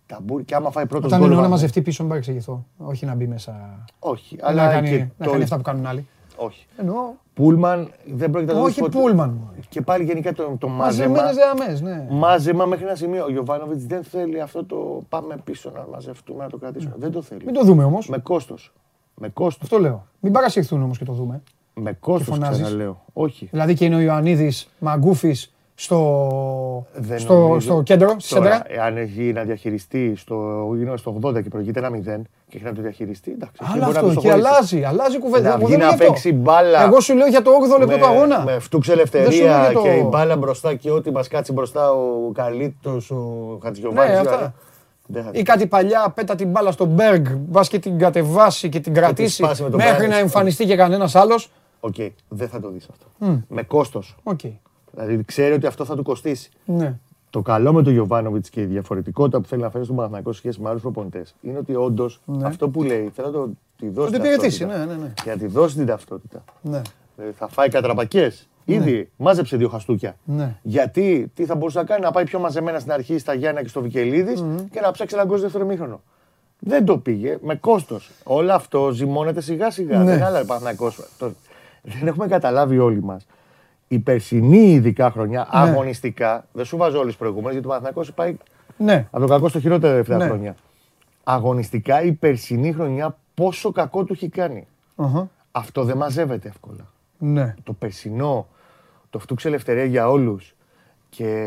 Ταμπούρι, 0.06 0.44
και 0.44 0.56
άμα 0.56 0.72
φάει 0.72 0.86
πρώτος 0.86 1.10
γκολ. 1.10 1.20
Όταν 1.20 1.32
εννοώ 1.32 1.44
να 1.44 1.50
μαζευτεί 1.50 1.82
πίσω, 1.82 2.02
μην 2.02 2.10
παρεξηγηθώ. 2.10 2.66
Όχι 2.78 3.06
να 3.06 3.16
μπει 3.16 3.28
μέσα. 3.28 3.84
Όχι, 4.00 4.38
αλλά. 4.42 4.66
Να 4.66 4.72
κάνει, 4.72 5.12
να 5.18 5.28
κάνει 5.28 5.44
αυτά 5.44 5.56
που 5.56 5.62
κάνουν 5.62 5.86
άλλοι. 5.86 6.08
Όχι. 6.36 6.66
Εννοώ 6.78 6.96
Πούλμαν 7.34 7.92
δεν 8.06 8.30
πρόκειται 8.30 8.54
να 8.54 8.60
το 8.60 8.66
δεις 8.66 8.74
Όχι 8.74 8.82
ποτέ. 8.82 8.98
πούλμαν. 9.00 9.30
μωρέ. 9.30 9.60
Και 9.70 9.82
πάλι 9.82 10.04
γενικά 10.04 10.34
το, 10.34 10.56
το 10.60 10.68
μάζεμα. 10.68 11.16
Μαζεμένες 11.16 11.36
γραμμές, 11.38 11.82
ναι. 11.82 12.08
Μάζεμα 12.10 12.66
μέχρι 12.66 12.86
ένα 12.86 12.96
σημείο. 12.96 13.24
Ο 13.24 13.30
Γιωβάνοβιτς 13.32 13.86
δεν 13.86 14.04
θέλει 14.04 14.42
αυτό 14.42 14.64
το 14.66 15.04
πάμε 15.10 15.36
πίσω 15.44 15.72
να 15.76 15.86
μαζευτούμε, 15.92 16.44
να 16.44 16.50
το 16.50 16.58
κρατήσουμε. 16.58 16.96
Δεν 16.98 17.12
το 17.12 17.22
θέλει. 17.22 17.42
Μην 17.46 17.54
το 17.54 17.64
δούμε 17.64 17.84
όμως. 17.84 18.08
Με 18.10 18.18
κόστος. 18.18 18.74
Με 19.16 19.30
κόστος. 19.30 19.64
Αυτό 19.64 19.80
λέω. 19.80 20.08
Μην 20.20 20.32
παρασυρθούν 20.32 20.82
όμως 20.82 20.98
και 20.98 21.06
το 21.06 21.14
δούμε. 21.14 21.42
Με 21.74 21.94
κόστος 21.94 22.28
φωνάζεις. 22.28 22.62
ξαναλέω. 22.62 23.04
Όχι. 23.14 23.48
Δηλαδή 23.52 23.74
και 23.74 23.86
είναι 23.86 23.96
ο 23.96 24.00
Ιωαννίδης 24.00 24.70
Μαγκούφης 24.80 25.53
στο, 25.76 26.86
Δεν 26.94 27.20
στο, 27.20 27.34
νομίζω. 27.34 27.60
στο 27.60 27.82
κέντρο, 27.82 28.16
στη 28.18 28.34
Τώρα, 28.36 28.52
σέντρα. 28.52 28.82
εάν 28.82 28.98
έχει 28.98 29.22
να 29.34 29.44
διαχειριστεί 29.44 30.14
στο, 30.16 30.36
είναι 30.80 30.98
στο 30.98 31.18
80 31.24 31.44
και 31.44 31.50
προηγείται 31.50 31.80
ένα 31.80 31.90
0 31.90 32.22
και 32.50 32.58
έχει 32.58 32.64
να 32.66 32.74
το 32.74 32.82
διαχειριστεί, 32.82 33.32
εντάξει. 33.32 33.62
εκεί 33.64 33.72
Αλλά 33.74 33.86
μπορεί 33.86 33.94
να 33.94 34.00
αυτό 34.00 34.14
το 34.14 34.22
και 34.22 34.28
στοχωρήσει. 34.28 34.48
αλλάζει, 34.50 34.84
αλλάζει 34.84 35.16
η 35.16 35.20
κουβέντα. 35.20 35.48
Να 35.50 35.56
Εγώ 35.56 35.58
βγει 35.66 35.70
δεν 35.70 35.78
λέω 35.80 35.88
να 35.88 35.96
γι' 35.96 36.02
αυτό. 36.02 36.14
παίξει 36.14 36.34
μπάλα. 36.34 36.84
Εγώ 36.84 37.00
σου 37.00 37.16
λέω 37.16 37.28
για 37.28 37.42
το 37.42 37.52
8ο 37.76 37.80
λεπτό 37.80 37.98
του 37.98 38.06
αγώνα. 38.06 38.44
Με 38.44 38.60
φτούξε 38.60 38.96
Δεν 38.96 39.06
σου 39.08 39.14
λέω 39.16 39.22
ελευθερία 39.22 39.62
για 39.70 39.72
το- 39.74 39.82
και 39.82 39.90
η 39.90 40.08
μπάλα 40.10 40.38
μπροστά 40.38 40.74
και 40.76 40.92
ό,τι 40.92 41.12
μας 41.12 41.28
κάτσει 41.28 41.54
μπροστά 41.54 41.92
ο 41.92 42.32
Καλίτο, 42.34 42.92
ο 43.10 43.16
Χατζιωβάνη. 43.64 44.12
Ναι, 44.12 44.18
αυτά. 44.18 44.54
Δεν 45.08 45.24
θα 45.24 45.30
Ή 45.34 45.42
κάτι 45.44 45.68
παλιά, 45.68 46.12
πέτα 46.16 46.36
την 46.36 46.50
μπάλα 46.50 46.72
στον 46.72 46.88
Μπέργκ, 46.88 47.26
μπα 47.36 47.62
και 47.62 47.80
την 47.80 47.98
κατεβάσει 47.98 48.70
και 48.70 48.80
την 48.80 48.94
κρατήσει 48.94 49.36
σπάσει 49.36 49.64
με 49.64 49.70
τον 49.70 49.78
μέχρι 49.80 49.96
Μπράιν. 49.96 50.10
να 50.12 50.18
εμφανιστεί 50.18 50.66
και 50.66 50.76
κανένας 50.76 51.16
άλλος. 51.16 51.52
Οκ, 51.80 51.96
δεν 52.30 52.48
θα 52.50 52.60
το 52.60 52.70
δεις 52.70 52.88
αυτό. 52.92 53.06
Με 53.48 53.64
κόστος. 53.64 54.16
Οκ. 54.94 55.00
Δηλαδή 55.04 55.24
ξέρει 55.24 55.54
ότι 55.54 55.66
αυτό 55.66 55.86
θα 55.86 55.96
του 55.96 56.04
κοστίσει. 56.04 56.50
Ναι. 56.66 56.96
Το 57.30 57.42
καλό 57.42 57.74
με 57.74 57.84
τον 57.84 57.94
Γιωβάνοβιτς 57.94 58.50
και 58.50 58.62
η 58.62 58.66
διαφορετικότητα 58.66 59.40
που 59.42 59.48
θέλει 59.48 59.62
να 59.62 59.70
φέρει 59.70 59.84
στον 59.84 59.96
Παναθηναϊκό 59.96 60.32
σε 60.32 60.38
σχέση 60.40 60.62
με 60.62 60.70
άλλους 60.70 60.82
προπονητές 60.82 61.36
είναι 61.42 61.58
ότι 61.58 61.76
όντως 61.76 62.20
αυτό 62.44 62.70
που 62.70 62.84
λέει 62.84 63.12
θέλει 63.16 63.28
να 63.28 63.34
το 63.34 63.50
τη 63.78 63.90
δώσει. 63.90 64.12
το 64.12 64.18
την 64.18 64.26
υπηρετήσει, 64.26 64.60
ταυτότητα. 64.60 64.86
ναι, 64.86 64.94
ναι, 64.96 65.02
ναι. 65.04 65.14
Για 65.24 65.34
να 65.34 65.40
τη 65.40 65.48
δώσει 65.48 65.76
την 65.76 65.86
ταυτότητα. 65.86 66.44
ναι. 66.62 66.82
Ε, 67.18 67.24
Θα 67.38 67.48
φάει 67.48 67.70
κατραπακές. 67.70 68.48
Ήδη 68.66 69.10
μάζεψε 69.18 69.58
δύο 69.58 69.70
χαστούκια. 69.70 70.16
Ναι. 70.24 70.56
Γιατί 70.62 71.32
τι 71.36 71.46
θα 71.46 71.56
μπορούσε 71.56 71.78
να 71.78 71.84
κάνει, 71.86 72.02
να 72.02 72.12
πάει 72.12 72.24
πιο 72.24 72.40
μαζεμένα 72.40 72.80
στην 72.80 72.92
αρχή 72.92 73.18
στα 73.18 73.34
Γιάννα 73.34 73.62
και 73.62 73.68
στο 73.68 73.82
Βικελίδης 73.82 74.44
και 74.72 74.80
να 74.80 74.92
ψάξει 74.92 75.16
ένα 75.16 75.26
γκολ 75.26 75.36
στο 75.38 75.46
δεύτερο 75.46 75.66
μήχρονο. 75.66 76.02
Δεν 76.60 76.86
το 76.86 76.98
πήγε 76.98 77.38
με 77.42 77.56
κόστος. 77.56 78.12
Όλο 78.24 78.54
αυτό 78.54 78.92
ζυμώνεται 78.92 79.42
σιγά 79.42 79.72
σιγά. 79.72 79.98
Ναι. 79.98 80.04
Δεν 80.06 80.24
άλλα 80.24 80.46
Παναθηναϊκός. 80.46 81.00
Το- 81.18 81.32
Δεν 81.82 82.08
έχουμε 82.08 82.28
καταλάβει 82.28 82.80
όλοι 82.80 83.04
μας. 83.04 83.26
Η 83.88 84.00
περσινή 84.00 84.72
ειδικά 84.72 85.12
χρονιά, 85.12 85.40
Ναι. 85.40 85.60
αγωνιστικά, 85.60 86.46
δεν 86.52 86.66
σου 86.66 86.78
βάζω 86.78 86.96
όλες 86.98 87.08
τις 87.10 87.18
προηγούμενες 87.18 87.52
γιατί 87.52 87.66
ο 87.66 87.70
Παναθηναϊκός 87.70 88.14
πάει 88.14 88.38
Ναι. 88.78 89.08
από 89.12 89.20
το 89.26 89.34
κακό 89.34 89.48
στο 89.48 89.60
χειρότερο 89.60 89.92
τελευταία 89.92 90.18
Ναι. 90.18 90.26
χρόνια. 90.26 90.56
Αγωνιστικά 91.24 92.02
η 92.02 92.12
περσινή 92.12 92.72
χρονιά 92.74 93.18
πόσο 93.34 93.72
κακό 93.72 94.04
του 94.04 94.14
έχει 94.14 94.30
κάνει. 94.30 94.68
Αχα. 94.96 95.30
Αυτό 95.52 95.84
δεν 95.84 95.98
μαζεύεται 95.98 96.48
εύκολα 96.48 96.88
Ναι. 97.18 97.56
το 97.64 97.74
περσινό, 97.74 98.48
το 99.10 99.20
φτούξε 99.20 99.48
ελευθερία 99.48 99.86
για 99.86 100.10
όλους 100.10 100.56
και 101.10 101.38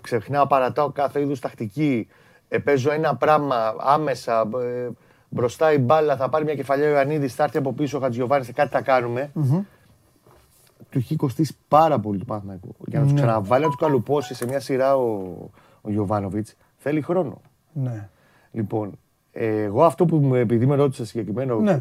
ξεχνάω, 0.00 0.46
παρατάω 0.46 0.90
κάθε 0.90 1.20
είδους 1.20 1.40
τακτική, 1.40 2.08
ε, 2.48 2.58
παίζω 2.58 2.92
ένα 2.92 3.16
πράγμα 3.16 3.74
άμεσα, 3.78 4.40
ε, 4.40 4.88
μπροστά 5.28 5.72
η 5.72 5.78
μπάλα, 5.78 6.16
θα 6.16 6.28
πάρει 6.28 6.44
μια 6.44 6.54
κεφαλιά 6.54 6.86
ο 6.86 6.90
Ιωαννίδης, 6.90 7.34
θα 7.34 7.44
έρθει 7.44 7.58
από 7.58 7.72
πίσω 7.72 7.98
ο 7.98 8.00
Χατζιωβάνης 8.00 8.46
και 8.46 8.52
κάτι 8.52 8.70
θα 8.70 8.80
κάνουμε. 8.82 9.30
Του 10.90 10.98
έχει 10.98 11.16
κοστίσει 11.16 11.56
πάρα 11.68 11.98
πολύ 12.00 12.18
το 12.18 12.24
Παναθηναϊκό. 12.24 12.68
Για 12.86 12.98
να 13.00 13.04
τους 13.04 13.14
ξαναβάλει 13.14 13.62
να 13.62 13.68
τους 13.70 13.78
καλουπώσει 13.80 14.34
σε 14.34 14.46
μια 14.46 14.60
σειρά 14.60 14.96
ο, 14.96 15.32
ο 15.80 15.90
Γιωβάνοβιτς, 15.90 16.54
θέλει 16.76 17.00
χρόνο. 17.00 17.40
Ναι. 17.72 18.08
Λοιπόν, 18.52 18.98
ε, 19.32 19.62
εγώ 19.62 19.84
αυτό 19.84 20.04
που 20.04 20.16
μου- 20.16 20.34
επειδή 20.34 20.66
με 20.66 20.74
ρώτησες 20.74 21.08
συγκεκριμένο, 21.08 21.60
Ναι. 21.60 21.80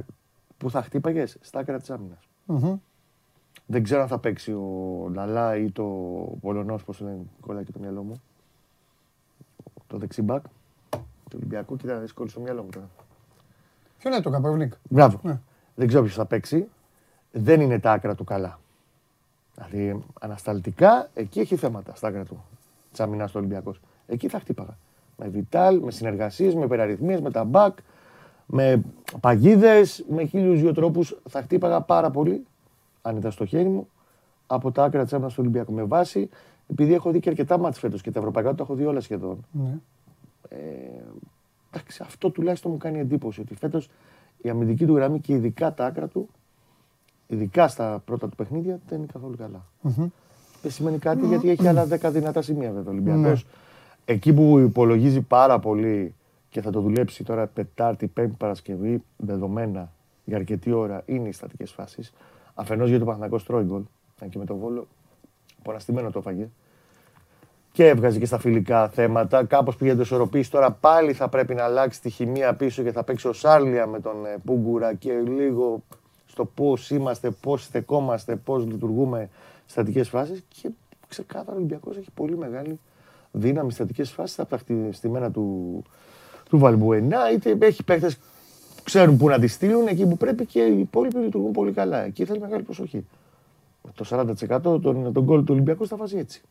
που 0.58 0.70
θα 0.70 0.82
χτύπαγες; 0.84 1.38
Στα 1.42 1.60
άκρα 1.60 1.80
της 1.80 1.90
άμυνας. 1.90 2.20
Μμμ. 2.46 2.76
Δεν 3.66 3.84
ξέρω 3.84 4.02
αν 4.02 4.08
θα 4.08 4.18
παίξει 4.20 4.52
ο 4.52 5.10
Λαλά 5.14 5.56
ή 5.56 5.72
το 5.72 5.84
Πολωνός, 6.42 6.84
πώς 6.84 6.98
το 6.98 7.04
λένε, 7.06 7.18
κολλάει 7.40 7.64
και 7.64 7.72
το 7.72 7.80
μυαλό 7.80 8.04
μου. 8.04 8.22
Το 9.88 9.98
δεξιμπάκ 9.98 10.44
του 10.90 11.36
Ολυμπιακού, 11.36 11.76
κοίτα, 11.76 11.98
δύσκολο 11.98 12.30
στο 12.30 12.40
μυαλό 12.40 12.64
μου 12.64 12.70
τώρα. 12.70 12.90
Ποιο 13.98 14.12
είναι 14.12 14.22
το 14.22 14.30
Καπροβνίκ. 14.30 14.74
Μπράβο. 14.90 15.20
Ναι. 15.24 15.40
Δεν 15.76 15.88
ξέρω 15.88 16.04
ποιος 16.04 16.16
θα 16.16 16.26
παίξει. 16.26 16.68
Δεν 17.32 17.62
είναι 17.62 17.80
τα 17.80 17.92
άκρα 17.92 18.16
του 18.16 18.24
καλά. 18.24 18.60
Δηλαδή, 19.68 20.04
ανασταλτικά, 20.22 21.10
εκεί 21.14 21.40
έχει 21.40 21.56
θέματα 21.56 21.96
στα 21.96 22.08
άκρα 22.08 22.26
του. 22.26 22.44
Τη 22.92 23.04
αμυνά 23.04 23.26
του 23.26 23.34
Ολυμπιακός. 23.36 23.80
Εκεί 24.08 24.28
θα 24.28 24.40
χτύπαγα. 24.40 24.78
Με 25.18 25.28
βιτάλ, 25.28 25.80
με 25.80 25.92
συνεργασίες, 25.92 26.56
με 26.56 26.64
υπεραριθμίες, 26.64 27.22
με 27.22 27.32
τα 27.32 27.44
μπακ, 27.44 27.78
με 28.46 28.84
παγίδες, 29.20 30.06
με 30.10 30.26
χίλιους 30.26 30.60
δύο 30.60 30.74
τρόπους. 30.74 31.18
Θα 31.30 31.42
χτύπαγα 31.42 31.82
πάρα 31.82 32.12
πολύ, 32.12 32.46
αν 33.02 33.18
ήταν 33.18 33.32
στο 33.32 33.46
χέρι 33.46 33.70
μου, 33.70 33.88
από 34.48 34.72
τα 34.72 34.84
άκρα 34.84 35.04
της 35.04 35.14
άμυνα 35.14 35.30
του 35.30 35.36
Ολυμπιακού. 35.38 35.74
Με 35.74 35.84
βάση, 35.84 36.30
επειδή 36.68 36.94
έχω 36.94 37.12
δει 37.12 37.20
και 37.20 37.30
αρκετά 37.30 37.58
μάτς 37.58 37.80
φέτος 37.80 38.02
και 38.02 38.12
τα 38.12 38.20
ευρωπαϊκά 38.20 38.56
τα 38.56 38.64
έχω 38.64 38.74
δει 38.74 38.86
όλα 38.86 39.00
σχεδόν. 39.00 39.46
Ναι. 39.52 39.78
Εντάξει, 41.74 42.04
αυτό 42.04 42.30
τουλάχιστον 42.30 42.72
μου 42.72 42.78
κάνει 42.78 43.00
εντύπωση 43.00 43.42
ότι 43.42 43.56
φέτος 43.56 43.90
η 44.42 44.50
αμυντική 44.50 44.86
του 44.86 44.96
γραμμή 44.96 45.20
και 45.20 45.34
ειδικά 45.34 45.74
τα 45.74 45.86
άκρα 45.86 46.08
του, 46.08 46.30
ειδικά 47.32 47.68
στα 47.68 48.02
πρώτα 48.06 48.30
του 48.30 48.36
παιχνίδια, 48.36 48.80
δεν 48.88 48.98
είναι 48.98 49.08
καθόλου 49.14 49.36
καλά. 49.38 49.66
Δεν 50.62 50.72
σημαίνει 50.72 50.98
κάτι 50.98 51.28
γιατί 51.28 51.50
έχει 51.50 51.68
άλλα 51.68 51.88
10 52.02 52.10
δυνατά 52.12 52.42
σημεία 52.42 52.72
βέβαια 52.72 52.88
ο 52.88 52.92
Ολυμπιακός. 52.92 53.44
Ναι. 53.44 53.50
Εκεί 54.06 54.34
που 54.34 54.60
υπολογίζει 54.60 55.22
πάρα 55.22 55.60
πολύ 55.60 56.16
και 56.50 56.62
θα 56.62 56.72
το 56.72 56.82
δουλέψει 56.82 57.24
τώρα 57.24 57.48
Πετάρτη, 57.48 58.08
Πέμπτη, 58.08 58.36
Παρασκευή, 58.38 59.04
δεδομένα 59.18 59.92
για 60.24 60.38
αρκετή 60.38 60.72
ώρα 60.72 61.04
είναι 61.06 61.28
οι 61.28 61.32
στατικές 61.32 61.72
φάσεις. 61.72 62.14
Αφενός 62.54 62.88
γιατί 62.88 63.02
ο 63.02 63.06
Παναθηναϊκός 63.06 63.44
τρώει 63.44 63.64
γκολ, 63.64 63.82
αν 64.22 64.30
και 64.30 64.38
με 64.38 64.46
το 64.46 64.56
βόλο, 64.56 64.88
ποναστημένο 65.64 66.12
το 66.12 66.20
έφαγε 66.20 66.50
και 67.72 67.88
έβγαζε 67.88 68.20
και 68.20 68.26
στα 68.26 68.40
φιλικά 68.40 68.90
θέματα. 68.90 69.46
Κάπως 69.46 69.76
πήγε 69.76 69.96
το 69.96 70.02
ισορροπήσει. 70.02 70.52
Τώρα 70.52 70.72
πάλι 70.72 71.14
θα 71.14 71.28
πρέπει 71.28 71.54
να 71.54 71.64
αλλάξει 71.64 72.02
τη 72.02 72.10
χημεία 72.10 72.54
πίσω 72.54 72.84
και 72.84 72.92
θα 72.92 73.04
παίξει 73.04 73.28
ο 73.28 73.34
Σάρλια 73.34 73.88
με 73.88 74.00
τον 74.00 74.26
ε, 74.26 74.38
Πούγκουρα 74.46 74.94
και 74.94 75.14
λίγο 75.14 75.84
στο 76.32 76.46
πώς 76.46 76.90
είμαστε, 76.90 77.32
πώς 77.32 77.64
στεκόμαστε, 77.64 78.36
πώς 78.36 78.66
λειτουργούμε 78.66 79.30
στατικές 79.66 80.10
φάσεις 80.10 80.44
και 80.62 80.70
ξεκάθαρα 81.08 81.52
ο 81.52 81.56
Ολυμπιακός 81.56 81.98
έχει 81.98 82.12
πολύ 82.14 82.38
μεγάλη 82.38 82.80
δύναμη 83.32 83.72
στατικές 83.72 84.12
φάσεις 84.12 84.40
από 84.40 84.50
τα 84.50 84.58
χτι- 84.58 84.94
στημένα 84.94 85.32
του, 85.32 85.84
του 86.50 86.58
Βαλμπουενά 86.58 87.32
είτε 87.32 87.58
έχει 87.60 87.84
παίχτες 87.84 88.18
που 88.76 88.84
ξέρουν 88.84 89.18
πού 89.18 89.28
να 89.28 89.40
τη 89.40 89.48
στείλουν 89.48 89.88
εκεί 89.88 90.06
που 90.08 90.18
πρέπει 90.18 90.46
και 90.46 90.60
οι 90.66 90.80
υπόλοιποι 90.80 91.18
λειτουργούν 91.18 91.52
πολύ 91.52 91.72
καλά. 91.72 92.04
Εκεί 92.04 92.26
θέλει 92.26 92.40
μεγάλη 92.40 92.64
προσοχή. 92.64 93.06
Το 93.96 94.06
40% 94.10 94.62
των, 94.82 95.14
των 95.14 95.24
γκολ 95.24 95.40
του 95.40 95.54
Ολυμπιακού 95.54 95.88
θα 95.88 95.96
βάζει 95.96 96.18
έτσι. 96.18 96.42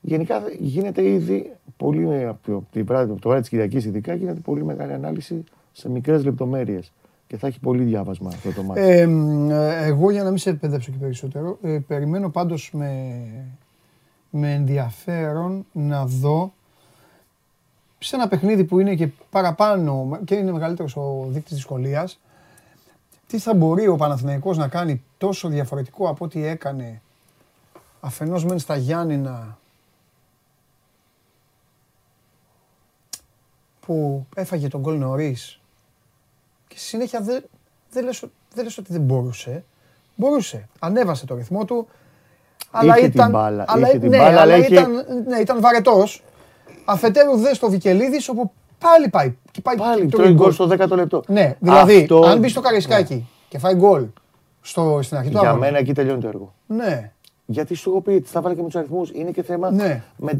Γενικά 0.00 0.42
γίνεται 0.58 1.08
ήδη 1.08 1.52
πολύ, 1.76 2.24
από 2.26 2.38
το, 2.46 2.56
από 2.56 2.66
τη 2.72 2.82
βράδυ- 2.82 3.10
από 3.12 3.20
το 3.20 3.28
βράδυ 3.28 3.40
της 3.40 3.50
Κυριακής 3.50 3.84
ειδικά, 3.84 4.14
γίνεται 4.14 4.40
πολύ 4.40 4.64
μεγάλη 4.64 4.92
ανάλυση 4.92 5.44
σε 5.72 5.88
μικρές 5.90 6.24
λεπτομέρειες. 6.24 6.92
Και 7.26 7.36
θα 7.36 7.46
έχει 7.46 7.60
πολύ 7.60 7.84
διάβασμα 7.84 8.28
αυτό 8.28 8.52
το 8.52 8.62
μάτι. 8.62 8.80
Ε, 8.80 9.06
μ, 9.06 9.50
ε, 9.50 9.84
εγώ 9.84 10.10
για 10.10 10.22
να 10.22 10.28
μην 10.28 10.38
σε 10.38 10.50
εκπαιδεύσω 10.50 10.90
και 10.92 10.98
περισσότερο, 10.98 11.58
ε, 11.62 11.78
περιμένω 11.86 12.30
πάντως 12.30 12.70
με, 12.72 13.22
με 14.30 14.52
ενδιαφέρον 14.52 15.66
να 15.72 16.06
δω 16.06 16.52
σε 17.98 18.16
ένα 18.16 18.28
παιχνίδι 18.28 18.64
που 18.64 18.80
είναι 18.80 18.94
και 18.94 19.08
παραπάνω 19.30 20.20
και 20.24 20.34
είναι 20.34 20.52
μεγαλύτερος 20.52 20.96
ο 20.96 21.26
δείκτης 21.28 21.54
δυσκολίας, 21.54 22.20
τι 23.26 23.38
θα 23.38 23.54
μπορεί 23.54 23.88
ο 23.88 23.96
Παναθηναϊκός 23.96 24.56
να 24.56 24.68
κάνει 24.68 25.02
τόσο 25.18 25.48
διαφορετικό 25.48 26.08
από 26.08 26.24
ό,τι 26.24 26.46
έκανε 26.46 27.00
αφενός 28.00 28.44
μεν 28.44 28.58
στα 28.58 28.76
Γιάννηνα 28.76 29.58
που 33.80 34.26
έφαγε 34.34 34.68
τον 34.68 34.80
γκολ 34.80 34.98
νωρίς 34.98 35.60
και 36.76 36.82
στη 36.82 36.88
συνέχεια 36.88 37.20
δεν 37.20 37.44
δεν 37.90 38.04
λες, 38.04 38.22
ο- 38.22 38.30
δεν 38.54 38.64
λες 38.64 38.78
ότι 38.78 38.92
δεν 38.92 39.00
μπορούσε. 39.00 39.64
Μπορούσε. 40.14 40.68
Ανέβασε 40.78 41.26
το 41.26 41.34
ρυθμό 41.34 41.64
του. 41.64 41.88
Αλλά 42.70 42.96
Είχε 42.96 43.08
την 43.08 43.14
ήταν, 43.20 43.30
μπάλα, 43.30 43.64
αλλά, 43.68 43.88
είχε 43.88 43.98
την 43.98 44.08
ναι, 44.10 44.16
μπάλα, 44.18 44.28
αλλά 44.30 44.40
αλλά 44.40 44.56
είχε- 44.56 44.72
ήταν, 44.72 44.92
ναι, 45.28 45.38
ήταν 45.38 45.60
βαρετός. 45.60 46.22
Αφετέρου 46.84 47.36
δε 47.36 47.54
στο 47.54 47.70
Βικελίδης 47.70 48.28
όπου 48.28 48.52
πάλι 48.78 49.08
πάει. 49.08 49.34
Και 49.50 49.60
πάει 49.60 49.76
Πάλι 49.76 50.00
και 50.00 50.08
τρώει 50.08 50.24
τρώει 50.24 50.36
γκολ 50.36 50.52
στο 50.52 50.66
10ο 50.70 50.96
λεπτό. 50.96 51.22
Ναι, 51.26 51.56
δηλαδή 51.60 52.00
Αυτό- 52.00 52.20
αν 52.26 52.38
μπεις 52.38 52.50
στο 52.50 52.60
Καρισκάκι 52.60 53.28
και 53.48 53.58
φάει 53.58 53.74
γκολ 53.74 54.06
στο, 54.60 54.98
στην 55.02 55.16
αρχή 55.16 55.30
του 55.30 55.38
Για 55.38 55.48
αγώνα. 55.48 55.64
μένα 55.64 55.78
εκεί 55.78 55.92
τελειώνει 55.92 56.20
το 56.20 56.28
έργο. 56.28 56.54
Ναι, 56.66 57.12
Γιατί 57.46 57.74
σου 57.74 57.90
έχω 57.90 58.00
πει, 58.00 58.24
τα 58.32 58.40
βάλε 58.40 58.54
και 58.54 58.62
με 58.62 58.68
του 58.68 58.78
αριθμούς. 58.78 59.10
Είναι 59.10 59.30
και 59.30 59.42
θέμα 59.42 59.70
Ναι. 59.70 60.02
με, 60.16 60.30
ε, 60.30 60.36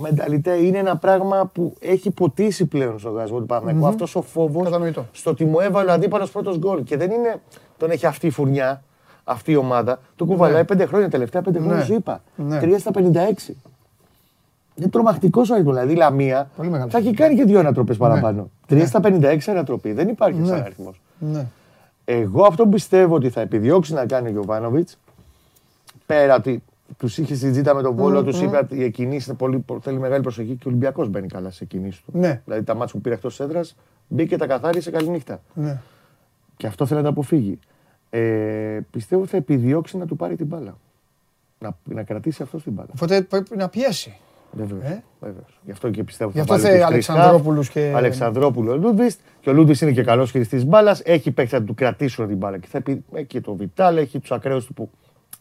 μενταλιτέ. 0.00 0.52
Είναι 0.56 0.78
ένα 0.78 0.96
πράγμα 0.96 1.50
που 1.54 1.74
έχει 1.80 2.10
ποτίσει 2.10 2.64
πλέον 2.66 2.98
στον 2.98 3.10
οργανισμό 3.10 3.38
του 3.38 3.46
Παναγικού. 3.46 3.86
Αυτός 3.86 4.16
ο 4.16 4.22
φόβος 4.22 4.64
Κατανοητό. 4.64 5.06
στο 5.12 5.30
ότι 5.30 5.44
μου 5.44 5.60
έβαλε 5.60 5.90
ο 5.90 5.92
αντίπαλος 5.94 6.30
πρώτος 6.30 6.58
γκολ. 6.58 6.82
Και 6.82 6.96
δεν 6.96 7.10
είναι 7.10 7.40
τον 7.78 7.90
έχει 7.90 8.06
αυτή 8.06 8.26
η 8.26 8.30
φουρνιά, 8.30 8.82
αυτή 9.24 9.52
η 9.52 9.56
ομάδα. 9.56 9.98
Το 10.16 10.24
κουβαλάει 10.24 10.64
πέντε 10.64 10.86
χρόνια, 10.86 11.08
τελευταία 11.08 11.42
πέντε 11.42 11.58
χρόνια 11.58 11.76
Ναι. 11.76 11.84
σου 11.84 11.94
είπα. 11.94 12.20
Ναι. 12.36 12.58
Τρία 12.60 12.78
στα 12.78 12.90
56. 12.90 13.56
Είναι 14.74 14.88
τρομακτικός 14.88 15.50
ο 15.50 15.54
αριθμό. 15.54 15.72
Δηλαδή 15.72 15.92
η 15.92 15.96
Λαμία 15.96 16.50
Πολύ 16.56 16.68
μεγάλος 16.70 16.92
θα 16.92 16.98
έχει 16.98 17.06
αριθμός. 17.06 17.28
κάνει 17.28 17.40
και 17.40 17.46
δύο 17.50 17.58
ανατροπές 17.60 17.96
παραπάνω. 17.96 18.50
Τρία 18.66 18.86
στα 18.86 19.00
56 19.00 19.50
ανατροπή. 19.50 19.92
Δεν 19.92 20.08
υπάρχει 20.08 20.38
Ναι. 20.40 20.46
σαν 20.46 20.60
αριθμός. 20.62 21.00
ναι. 21.18 21.46
Εγώ 22.04 22.42
αυτό 22.44 22.62
που 22.64 22.68
πιστεύω 22.68 23.14
ότι 23.14 23.28
θα 23.30 23.40
επιδιώξει 23.40 23.92
να 23.94 24.06
κάνει 24.06 24.28
ο 24.28 24.30
Γιωβάνοβιτς, 24.30 24.98
πέρα 26.08 26.34
ότι 26.34 26.62
τους 26.96 27.18
είχε 27.18 27.34
συζητήσει 27.34 27.74
με 27.74 27.82
τον 27.82 27.94
Βόλο, 27.94 28.24
τους 28.24 28.40
είπε 28.40 28.56
ότι 28.56 28.84
η 28.84 28.90
κινήσει 28.90 29.34
πολύ, 29.34 29.64
θέλει 29.80 29.98
μεγάλη 29.98 30.22
προσοχή 30.22 30.50
και 30.54 30.62
ο 30.66 30.68
Ολυμπιακός 30.68 31.08
μπαίνει 31.08 31.26
καλά 31.26 31.50
σε 31.50 31.64
κινήσει 31.64 32.02
του. 32.04 32.18
Ναι. 32.18 32.40
Δηλαδή 32.44 32.64
τα 32.64 32.74
μάτια 32.74 32.94
που 32.94 33.00
πήρε 33.00 33.14
εκτός 33.14 33.40
έδρας 33.40 33.76
μπήκε, 34.08 34.36
τα 34.36 34.46
καθάρισε, 34.46 34.90
καληνύχτα. 34.90 35.40
Ναι. 35.54 35.80
Και 36.56 36.66
αυτό 36.66 36.86
θέλει 36.86 36.98
να 36.98 37.04
το 37.04 37.10
αποφύγει. 37.12 37.58
Ε, 38.10 38.78
πιστεύω 38.90 39.26
θα 39.26 39.36
επιδιώξει 39.36 39.96
να 39.96 40.06
του 40.06 40.16
πάρει 40.16 40.36
την 40.36 40.46
μπάλα. 40.46 40.78
Να, 41.58 41.76
να 41.84 42.02
κρατήσει 42.02 42.42
αυτό 42.42 42.56
την 42.62 42.72
μπάλα. 42.72 42.88
Οπότε 42.94 43.22
πρέπει 43.22 43.56
να 43.56 43.68
πιέσει. 43.68 44.16
Βεβαίως, 44.52 44.82
Ε; 44.84 45.02
βεβαίως. 45.20 45.60
Γι' 45.64 45.70
αυτό 45.70 45.90
και 45.90 46.04
πιστεύω 46.04 46.30
Γι' 46.30 46.36
θα 46.36 46.42
αυτό 46.42 46.54
βάλει 46.54 46.64
θέλει 46.66 46.78
τους 46.80 46.88
τρεις 46.90 47.08
Αλεξανδρόπουλους 47.10 47.66
χαφ. 47.68 47.74
και- 47.84 47.92
Αλεξανδρόπουλο 47.96 48.76
Λούντβιστ. 48.78 49.20
Και 49.40 49.50
ο 49.50 49.52
Λούντβιστ 49.52 49.82
είναι 49.82 49.92
και 49.92 50.02
καλός 50.02 50.30
χειριστής 50.30 50.64
μπάλας. 50.64 51.00
Έχει 51.04 51.30
παίξει 51.30 51.54
να 51.54 51.62
του 51.62 51.74
κρατήσουν 51.74 52.26
την 52.26 52.36
μπάλα. 52.36 52.58
Και 52.58 52.66
θα 52.70 52.80
πει, 52.80 53.04
έχει 53.12 53.24
και 53.26 53.40
το 53.40 53.54
Βιτάλ, 53.54 53.96
έχει 53.96 54.18
τους 54.18 54.32
ακραίους 54.32 54.66
του 54.66 54.74
που 54.74 54.90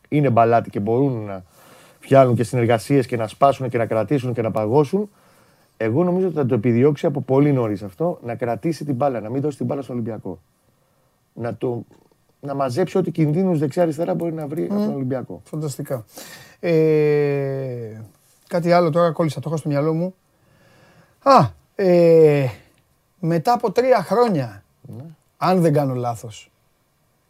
είναι 0.09 0.29
μπαλάτι 0.29 0.69
και 0.69 0.79
μπορούν 0.79 1.25
να 1.25 1.43
φτιάχνουν 1.99 2.35
και 2.35 2.43
συνεργασίες 2.43 3.05
και 3.05 3.17
να 3.17 3.27
σπάσουν 3.27 3.69
και 3.69 3.77
να 3.77 3.85
κρατήσουν 3.85 4.33
και 4.33 4.41
να 4.41 4.51
παγώσουν. 4.51 5.09
Εγώ 5.77 6.03
νομίζω 6.03 6.27
ότι 6.27 6.35
θα 6.35 6.45
το 6.45 6.53
επιδιώξει 6.53 7.05
από 7.05 7.21
πολύ 7.21 7.51
νωρίς 7.53 7.83
αυτό 7.83 8.19
να 8.23 8.35
κρατήσει 8.35 8.85
την 8.85 8.95
μπάλα, 8.95 9.19
να 9.19 9.29
μην 9.29 9.41
δώσει 9.41 9.57
την 9.57 9.65
μπάλα 9.65 9.81
στον 9.81 9.95
Ολυμπιακό. 9.95 10.39
Να, 11.33 11.55
το, 11.55 11.83
να 12.39 12.53
μαζέψει 12.53 12.97
ό,τι 12.97 13.11
κινδύνους 13.11 13.59
δεξιά-αριστερά 13.59 14.13
μπορεί 14.13 14.33
να 14.33 14.47
βρει 14.47 14.63
από 14.63 14.73
τον 14.73 14.95
Ολυμπιακό. 14.95 15.41
Φανταστικά. 15.43 16.05
Ε, 16.59 18.01
κάτι 18.47 18.71
άλλο 18.71 18.89
τώρα 18.89 19.11
κόλλησα, 19.11 19.39
το 19.39 19.49
έχω 19.49 19.57
στο 19.57 19.69
μυαλό 19.69 19.93
μου. 19.93 20.15
Α, 21.23 21.49
ε, 21.75 22.45
μετά 23.19 23.53
από 23.53 23.71
τρία 23.71 24.03
χρόνια, 24.03 24.63
Ναι. 24.81 25.03
αν 25.37 25.61
δεν 25.61 25.73
κάνω 25.73 25.93
λάθος, 25.93 26.51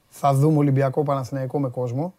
θα 0.07 0.33
δούμε 0.33 0.57
Ολυμπιακό 0.57 1.03
Παναθηναϊκό 1.03 1.59
με 1.59 1.69
κόσμο. 1.69 2.13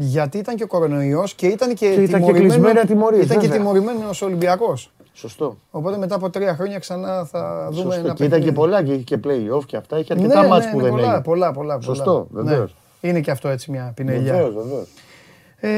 Γιατί 0.00 0.38
ήταν 0.38 0.56
και 0.56 0.62
ο 0.62 0.66
κορονοϊός 0.66 1.34
και 1.34 1.46
ήταν 1.46 1.68
και, 1.68 1.74
Και 1.74 1.86
ήταν 1.86 2.04
και 2.04 2.14
τιμωρημένο- 2.14 2.48
κλεισμένα 2.54 2.84
τιμωρίες, 2.84 3.24
Ήταν 3.24 3.38
και 3.38 3.46
βέβαια. 3.48 3.58
τιμωρημένος 3.58 4.22
ο 4.22 4.24
Ολυμπιακός. 4.26 4.92
Σωστό. 5.12 5.56
Οπότε 5.70 5.96
μετά 5.96 6.14
από 6.14 6.30
τρία 6.30 6.54
χρόνια 6.54 6.78
ξανά 6.78 7.24
θα 7.24 7.68
δούμε 7.70 7.82
Σωστό. 7.94 7.98
ένα 8.06 8.14
Και 8.14 8.24
ήταν 8.24 8.26
και 8.26 8.28
παιχνίδι. 8.28 8.52
πολλά 8.52 8.82
και 8.82 8.92
είχε 8.92 9.02
και 9.02 9.18
play-off 9.24 9.64
και 9.66 9.76
αυτά. 9.76 9.98
Είχε 9.98 10.14
Ναι, 10.14 10.20
αρκετά 10.22 10.42
ναι, 10.42 10.48
μάτς 10.48 10.64
ναι, 10.64 10.70
που 10.70 10.76
ναι, 10.76 10.82
δεν 10.82 10.92
πολλά, 10.92 11.06
έγινε. 11.06 11.20
πολλά, 11.22 11.52
πολλά, 11.52 11.72
πολλά. 11.78 11.80
Σωστό, 11.94 12.26
Ναι. 12.30 12.42
βεβαίως. 12.42 12.74
Είναι 13.00 13.20
και 13.20 13.30
αυτό 13.30 13.48
έτσι 13.48 13.70
μια 13.70 13.92
πινελιά. 13.96 14.32
Βεβαίως, 14.32 14.54
βεβαίως. 14.54 14.88
Ε, 15.56 15.68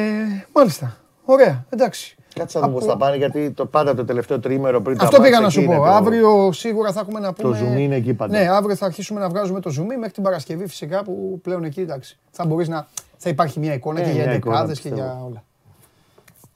μάλιστα. 0.52 0.96
Ωραία, 1.24 1.64
εντάξει. 1.70 2.14
Κάτσε 2.34 2.58
να 2.58 2.66
δούμε 2.66 2.78
πώς 2.78 2.86
θα 2.88 2.96
πάνε 2.96 3.16
γιατί 3.16 3.50
το 3.50 3.66
πάντα 3.66 3.94
το 3.94 4.04
τελευταίο 4.04 4.40
τρίμερο 4.40 4.80
πριν 4.80 4.96
τα 4.98 5.04
Αυτό 5.04 5.16
μάτς 5.16 5.28
πήγα 5.28 5.40
να 5.40 5.46
εκεί 5.46 5.54
σου 5.54 5.60
είναι 5.60 5.76
πω. 5.76 5.82
το- 5.82 5.88
Αύριο 5.90 6.52
σίγουρα 6.52 6.92
θα 6.92 7.00
έχουμε 7.00 7.20
να 7.20 7.32
πούμε. 7.32 7.58
zoom 7.74 7.78
είναι 7.78 7.94
εκεί 7.94 8.14
πάντα. 8.14 8.38
Ναι, 8.38 8.48
αύριο 8.48 8.76
θα 8.76 8.86
αρχίσουμε 8.86 9.20
να 9.20 9.28
βγάζουμε 9.28 9.60
το 9.60 9.70
zoom 9.78 9.84
μέχρι 9.98 10.10
την 10.10 10.22
Παρασκευή 10.22 10.66
φυσικά 10.66 11.02
που 11.04 11.40
πλέον 11.42 11.64
εκεί 11.64 11.80
εντάξει. 11.80 12.18
Θα 12.30 12.44
μπορείς 12.46 12.68
να. 12.68 12.86
Θα 13.22 13.28
υπάρχει 13.28 13.58
μια 13.58 13.74
εικόνα 13.74 14.00
Ε, 14.00 14.04
και 14.04 14.10
για 14.10 14.24
μια 14.24 14.34
εικόνα, 14.34 14.54
εντεκάδες 14.56 14.80
και 14.80 14.88
πιστεύω. 14.88 15.10
για 15.12 15.22
όλα. 15.24 15.44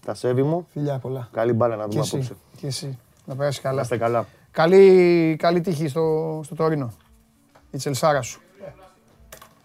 Τα 0.07 0.15
σέβη 0.15 0.43
μου. 0.43 0.67
Φιλιά 0.73 0.99
πολλά. 0.99 1.29
Καλή 1.33 1.53
μπάλα 1.53 1.77
να 1.77 1.83
Και 1.83 1.89
δούμε 1.89 2.01
εσύ. 2.03 2.15
απόψε. 2.17 2.35
Και 2.57 2.67
εσύ. 2.67 2.99
Να 3.25 3.35
περάσει 3.37 3.61
Να 3.63 3.69
καλά. 3.69 3.83
είστε 3.83 3.97
καλά. 3.99 4.27
Καλή, 4.51 5.37
καλή 5.39 5.61
τύχη 5.61 5.89
στο, 5.89 6.41
στο 6.45 6.55
Τωρίνο. 6.55 6.93
Η 7.71 7.77
Τσελσάρα 7.77 8.23
σου. 8.23 8.41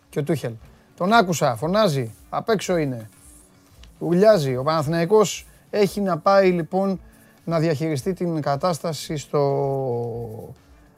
Και 0.09 0.19
ο 0.19 0.23
Τούχελ. 0.23 0.53
Τον 0.97 1.13
άκουσα, 1.13 1.55
φωνάζει. 1.55 2.13
Απ' 2.29 2.49
έξω 2.49 2.77
είναι. 2.77 3.09
Ουρλιάζει. 3.99 4.55
Ο 4.55 4.63
Παναθηναϊκός 4.63 5.47
έχει 5.69 6.01
να 6.01 6.17
πάει 6.17 6.51
λοιπόν 6.51 6.99
να 7.45 7.59
διαχειριστεί 7.59 8.13
την 8.13 8.41
κατάσταση 8.41 9.17
στο, 9.17 10.53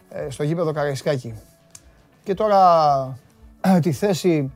ε, 0.10 0.30
στο 0.30 0.44
γήπεδο 0.44 0.72
Καραϊσκάκη. 0.72 1.34
Και 2.24 2.34
τώρα 2.34 3.18
ε, 3.62 3.80
τη 3.86 3.92
θέση 3.92 4.52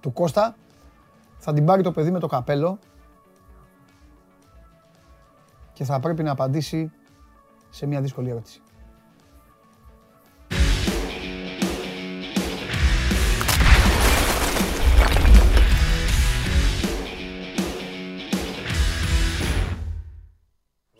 του 0.00 0.12
Κώστα 0.12 0.56
θα 1.48 1.54
την 1.54 1.64
πάρει 1.64 1.82
το 1.82 1.92
παιδί 1.92 2.10
με 2.10 2.18
το 2.18 2.26
καπέλο 2.26 2.78
και 5.72 5.84
θα 5.84 6.00
πρέπει 6.00 6.22
να 6.22 6.30
απαντήσει 6.30 6.92
σε 7.70 7.86
μια 7.86 8.00
δύσκολη 8.00 8.30
ερώτηση. 8.30 8.60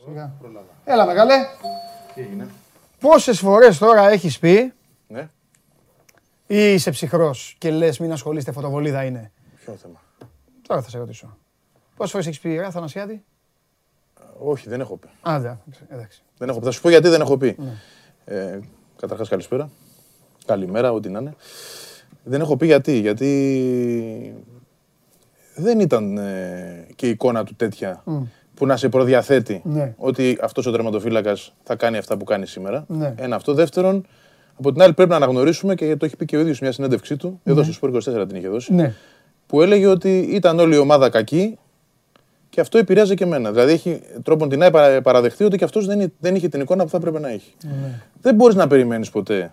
Σιγά. 0.04 0.32
Έλα 0.85 1.06
μεγάλε. 1.06 1.35
Τι 2.14 2.20
έγινε; 2.20 2.48
Πόσες 3.00 3.38
φορές 3.38 3.78
τώρα 3.78 4.09
έχεις 4.09 4.38
πει 4.38 4.72
Ναι, 5.06 5.28
ή 6.46 6.72
είσαι 6.72 6.90
ψυχρός 6.90 7.56
και 7.59 7.70
λες 7.70 7.98
μην 7.98 8.12
ασχολείστε 8.12 8.52
φωτοβολίδα 8.52 9.04
είναι. 9.04 9.32
ποιο 9.64 9.74
θέμα; 9.74 10.04
Τώρα 10.66 10.83
θα 10.83 10.90
σε 10.90 10.98
ρωτήσω. 10.98 11.37
Πόσες 11.96 12.12
φορές 12.12 12.26
έχεις 12.26 12.40
πει 12.40 12.57
ρε 12.57 12.66
Αθανασιάδη. 12.66 13.24
Όχι, 14.38 14.68
δεν 14.68 14.81
έχω 14.81 14.96
πει. 14.96 15.09
Α, 15.31 15.40
δεν, 15.40 15.59
εντάξει. 15.88 16.22
Δεν 16.38 16.48
έχω 16.48 16.59
πει. 16.59 16.64
Θα 16.64 16.70
σου 16.70 16.81
πω 16.81 16.88
γιατί 16.88 17.09
δεν 17.09 17.20
έχω 17.20 17.37
πει. 17.37 17.57
Ναι. 17.59 17.72
Ε, 18.37 18.61
Καταρχάς, 18.96 19.29
καλησπέρα. 19.29 19.70
Καλημέρα, 20.46 20.92
ό,τι 20.92 21.09
να 21.09 21.18
είναι. 21.18 21.35
Δεν 22.24 22.40
έχω 22.40 22.57
πει 22.57 22.66
γιατί. 22.66 22.98
Γιατί 22.98 24.35
δεν 25.57 25.81
ήταν 25.81 26.18
ε, 26.18 26.87
και 26.94 27.07
η 27.07 27.11
εικόνα 27.11 27.44
του 27.44 27.55
τέτοια 27.55 28.02
που 28.55 28.66
να 28.66 28.76
σε 28.76 28.88
προδιαθέτει 28.88 29.61
Ναι. 29.64 29.94
ότι 29.96 30.38
αυτός 30.40 30.66
ο 30.66 30.70
τερματοφύλακας 30.70 31.55
θα 31.62 31.76
κάνει 31.76 31.96
αυτά 31.96 32.16
που 32.16 32.24
κάνει 32.24 32.46
σήμερα. 32.46 32.85
Ναι. 32.88 33.14
Ένα 33.16 33.37
αυτό. 33.37 33.55
Δεύτερον, 33.55 34.07
από 34.59 34.72
την 34.72 34.83
άλλη 34.83 34.92
πρέπει 34.94 35.11
να 35.11 35.16
αναγνωρίσουμε 35.16 35.74
και 35.74 35.96
το 35.96 36.05
έχει 36.05 36.16
πει 36.16 36.24
και 36.24 36.37
ο 36.37 36.40
ίδιος 36.40 36.61
μια 36.61 36.72
συνέντευξή 36.72 37.16
του, 37.16 37.40
εδώ 37.44 37.62
στο 37.62 37.72
Σπορ 37.72 37.90
24 37.90 38.00
την 38.29 38.37
είχε 38.37 38.48
δώσει, 38.48 38.74
Ναι. 38.74 38.94
Που 39.46 39.62
έλεγε 39.62 39.87
ότι 39.87 40.18
ήταν 40.18 40.59
όλη 40.59 40.74
η 40.74 40.78
ομάδα 40.78 41.11
κακή 41.11 41.59
και 42.50 42.61
αυτό 42.61 42.78
επηρέαζε 42.78 43.14
και 43.14 43.24
εμένα. 43.24 43.50
Δηλαδή 43.50 43.72
έχει 43.72 44.00
τρόπον 44.22 44.48
την 44.48 44.59
να 44.59 44.70
παραδεχτεί 45.02 45.44
ότι 45.44 45.56
και 45.56 45.64
αυτός 45.64 45.87
δεν, 45.87 46.12
δεν 46.18 46.35
είχε 46.35 46.48
την 46.48 46.61
εικόνα 46.61 46.82
που 46.85 46.90
θα 46.90 46.96
έπρεπε 46.96 47.20
να 47.20 47.28
έχει. 47.28 47.54
Ναι. 47.62 48.00
Δεν 48.20 48.35
μπορείς 48.35 48.54
να 48.54 48.66
περιμένεις 48.66 49.11
ποτέ 49.11 49.52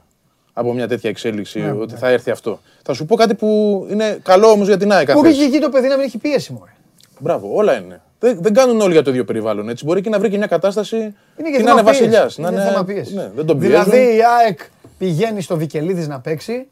από 0.53 0.73
μια 0.73 0.88
τέτοια 0.88 1.10
εξέλιξη 1.10 1.60
Ναι, 1.60 1.71
ότι 1.71 1.95
θα 1.95 2.08
έρθει 2.10 2.32
αυτό. 2.32 2.60
Θα 2.84 2.93
σου 2.93 3.06
πω 3.06 3.15
κάτι 3.15 3.34
που 3.34 3.47
είναι 3.89 4.19
καλό 4.23 4.47
όμως 4.47 4.67
για 4.67 4.77
την 4.77 4.91
ΑΕΚ. 4.91 5.12
Μπορεί 5.12 5.29
αυτές. 5.29 5.41
και 5.41 5.49
εκεί 5.49 5.60
το 5.60 5.69
παιδί 5.69 5.88
να 5.88 5.95
μην 5.95 6.06
έχει 6.06 6.17
πίεση 6.17 6.53
μου. 6.53 6.63
Μπράβο, 7.19 7.56
όλα 7.56 7.77
είναι. 7.77 8.01
Δεν, 8.19 8.38
δεν 8.41 8.53
κάνουν 8.53 8.82
όλοι 8.82 8.91
για 8.93 9.01
το 9.01 9.10
ίδιο 9.10 9.23
περιβάλλον. 9.25 9.69
Έτσι. 9.69 9.86
Μπορεί 9.86 10.01
και 10.01 10.10
να 10.10 10.19
βρει 10.19 10.29
και 10.29 10.38
μια 10.38 10.47
κατάσταση 10.47 10.95
Είναι 10.95 11.13
και 11.38 11.49
και 11.49 11.58
να 11.58 11.58
θέμα 11.58 11.71
είναι 11.71 11.82
βασιλιάς. 11.82 12.21
πίεσης. 12.21 12.38
Να 12.38 12.47
Είναι 12.47 12.62
είναι 12.62 12.69
θέμα 12.69 12.84
πίεσης. 12.84 13.13
Ναι, 13.13 13.32
δεν 13.36 13.45
τον 13.45 13.60
πιέζουν. 13.60 13.84
Δηλαδή 13.84 14.15
η 14.15 14.19
ΑΕΚ 14.39 14.60
πηγαίνει 14.97 15.41
στο 15.41 15.58
Βικελίδης 15.58 16.08
να 16.08 16.19
παίξει 16.19 16.67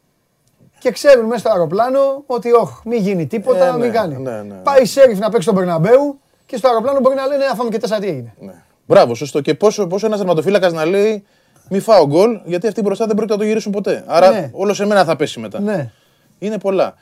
και 0.81 0.91
ξέρουν 0.91 1.25
μέσα 1.25 1.39
στο 1.39 1.49
αεροπλάνο 1.49 2.23
ότι 2.25 2.51
όχι, 2.51 2.73
μην 2.85 3.01
γίνει 3.01 3.27
τίποτα, 3.27 3.67
Ε, 3.67 3.71
ναι, 3.71 3.77
μην 3.77 3.91
κάνει. 3.91 4.17
ναι, 4.17 4.41
ναι. 4.41 4.55
Πάει 4.55 4.81
η 4.81 4.85
Σέριφ 4.85 5.19
να 5.19 5.25
παίξει 5.29 5.41
στον 5.41 5.55
Περναμπέου 5.55 6.19
και 6.45 6.57
στο 6.57 6.67
αεροπλάνο 6.67 6.99
μπορεί 6.99 7.15
να 7.15 7.25
λένε 7.27 7.45
αφάμε 7.51 7.69
και 7.69 7.77
τέσσερα 7.77 7.99
τι 7.99 8.07
έγινε. 8.07 8.33
Ναι. 8.39 8.53
Μπράβο, 8.85 9.15
σωστό. 9.15 9.41
Και 9.41 9.53
πόσο, 9.55 9.87
πόσο 9.87 10.05
ένας 10.05 10.17
τερματοφύλακα 10.19 10.69
να 10.69 10.85
λέει 10.85 11.23
μη 11.69 11.79
φάω 11.79 12.07
γκολ, 12.07 12.39
γιατί 12.45 12.67
αυτοί 12.67 12.81
μπροστά 12.81 13.05
δεν 13.05 13.15
πρόκειται 13.15 13.35
να 13.35 13.41
το 13.41 13.47
γυρίσουν 13.47 13.71
ποτέ. 13.71 14.03
Άρα 14.07 14.29
Ναι. 14.31 14.49
όλο 14.53 14.73
σε 14.73 14.85
μένα 14.85 15.03
θα 15.05 15.15
πέσει 15.15 15.39
μετά. 15.39 15.59
Ναι. 15.59 15.91
Είναι 16.39 16.57
πολλά. 16.59 16.93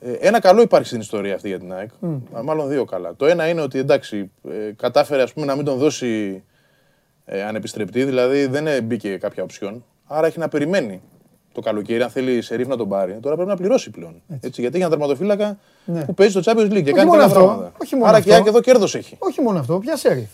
Ε, 0.00 0.12
ένα 0.12 0.40
καλό 0.40 0.62
υπάρχει 0.62 0.86
στην 0.86 1.00
ιστορία 1.00 1.34
αυτή 1.34 1.48
για 1.48 1.58
την 1.58 1.72
ΑΕΚ. 1.72 1.90
Μάλλον 2.44 2.68
δύο 2.68 2.84
καλά. 2.84 3.14
Το 3.16 3.26
ένα 3.26 3.48
είναι 3.48 3.60
ότι 3.60 3.78
εντάξει, 3.78 4.30
ε, 4.48 4.72
κατάφερε 4.76 5.22
ας 5.22 5.32
πούμε, 5.32 5.46
να 5.46 5.54
μην 5.56 5.64
τον 5.64 5.78
δώσει 5.78 6.42
ε, 7.24 7.42
ανεπιστρεπτή, 7.42 8.04
δηλαδή 8.04 8.46
δεν 8.46 8.66
ε, 8.66 8.80
μπήκε 8.80 9.16
κάποια 9.16 9.42
οψιόν. 9.42 9.84
Άρα 10.06 10.26
έχει 10.26 10.38
να 10.38 10.48
περιμένει 10.48 11.00
το 11.56 11.62
καλοκαίρι, 11.62 12.02
αν 12.02 12.10
θέλει 12.10 12.42
σε 12.42 12.54
ρίφ 12.56 12.66
να 12.68 12.76
τον 12.76 12.88
πάρει. 12.88 13.18
Τώρα 13.20 13.34
πρέπει 13.34 13.50
να 13.50 13.56
πληρώσει 13.56 13.90
πλέον. 13.90 14.22
Έτσι, 14.40 14.60
γιατί 14.60 14.74
έχει 14.76 14.84
ένα 14.84 14.88
τερματοφύλακα 14.96 15.58
Ναι. 15.84 16.04
που 16.04 16.14
παίζει 16.14 16.40
στο 16.40 16.52
Champions 16.52 16.70
League 16.72 16.82
και 16.82 16.92
κάνει 16.92 16.96
μόνο 16.96 17.10
πολλά 17.10 17.24
αυτό. 17.24 17.38
πράγματα. 17.38 17.72
Όχι 17.82 17.94
μόνο 17.96 18.06
Άρα 18.08 18.20
και 18.20 18.28
η 18.28 18.32
αυτό. 18.32 18.42
ΑΕΚ 18.44 18.52
εδώ 18.54 18.60
κέρδος 18.60 18.94
έχει. 18.94 19.16
Όχι 19.18 19.40
μόνο 19.42 19.58
αυτό, 19.58 19.78
ποια 19.78 19.96
Σέριφ. 19.96 20.28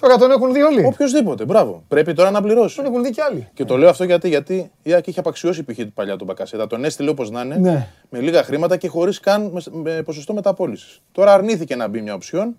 Τώρα 0.00 0.16
τον 0.16 0.30
έχουν 0.30 0.52
δει 0.52 0.62
όλοι. 0.62 0.84
Οποιοδήποτε, 0.84 1.44
μπράβο. 1.44 1.82
Πρέπει 1.88 2.14
τώρα 2.14 2.30
να 2.30 2.42
πληρώσει. 2.42 2.76
Τον 2.76 2.84
έχουν 2.84 3.02
δει 3.02 3.10
κι 3.10 3.20
άλλοι. 3.20 3.48
Και 3.54 3.64
το 3.64 3.76
λέω 3.76 3.88
αυτό 3.88 4.04
γιατί, 4.04 4.28
γιατί 4.28 4.70
η 4.82 4.92
ΑΕΚ 4.92 5.06
είχε 5.06 5.20
απαξιώσει 5.20 5.62
π.χ. 5.62 5.78
παλιά 5.94 6.16
τον 6.16 6.26
Μπακασέτα. 6.26 6.66
Τον 6.66 6.84
έστειλε 6.84 7.10
όπως 7.10 7.30
να 7.30 7.42
είναι, 7.42 7.56
Ναι. 7.56 7.86
με 8.10 8.20
λίγα 8.20 8.42
χρήματα 8.42 8.76
και 8.76 8.88
χωρίς 8.88 9.20
καν 9.20 9.50
με, 9.52 9.60
με 9.92 10.02
ποσοστό 10.02 10.34
μεταπόλησης. 10.34 11.00
Τώρα 11.12 11.32
αρνήθηκε 11.32 11.76
να 11.76 11.88
μπει 11.88 12.00
μια 12.02 12.14
οψιόν, 12.14 12.56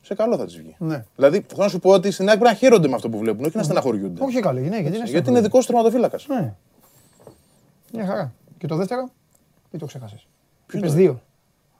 σε 0.00 0.14
καλό 0.14 0.36
θα 0.36 0.44
της 0.44 0.56
βγει. 0.56 0.74
Ναι. 0.78 1.04
Δηλαδή, 1.16 1.44
θέλω 1.48 1.62
να 1.62 1.68
σου 1.68 1.78
πω 1.78 1.90
ότι 1.90 2.10
στην 2.10 2.28
ΑΕΚ 2.28 2.38
πρέπει 2.38 2.52
να 2.54 2.58
χαίρονται 2.58 2.88
με 2.88 2.94
αυτό 2.94 3.08
που 3.08 3.18
βλέπουν, 3.18 3.44
όχι 3.44 3.56
να 3.56 3.62
στεναχωριούνται. 3.62 4.24
Όχι 4.24 4.40
καλή 4.40 4.60
γυναίκα, 4.60 4.80
γιατί 4.82 4.96
είναι 4.96 5.06
γιατί 5.08 5.30
είναι 5.30 5.40
δικός 5.40 5.66
του 5.66 5.72
τερματοφύλακας. 5.72 6.26
Ναι. 6.28 6.54
Μια 7.92 8.06
χαρά. 8.06 8.32
Και 8.58 8.66
το 8.66 8.76
δεύτερο, 8.76 9.08
ή 9.70 9.78
το 9.78 9.86
ξέχασες. 9.86 10.26
Ποιο 10.66 10.78
Είπες 10.78 10.90
είναι; 10.92 11.00
δύο. 11.00 11.22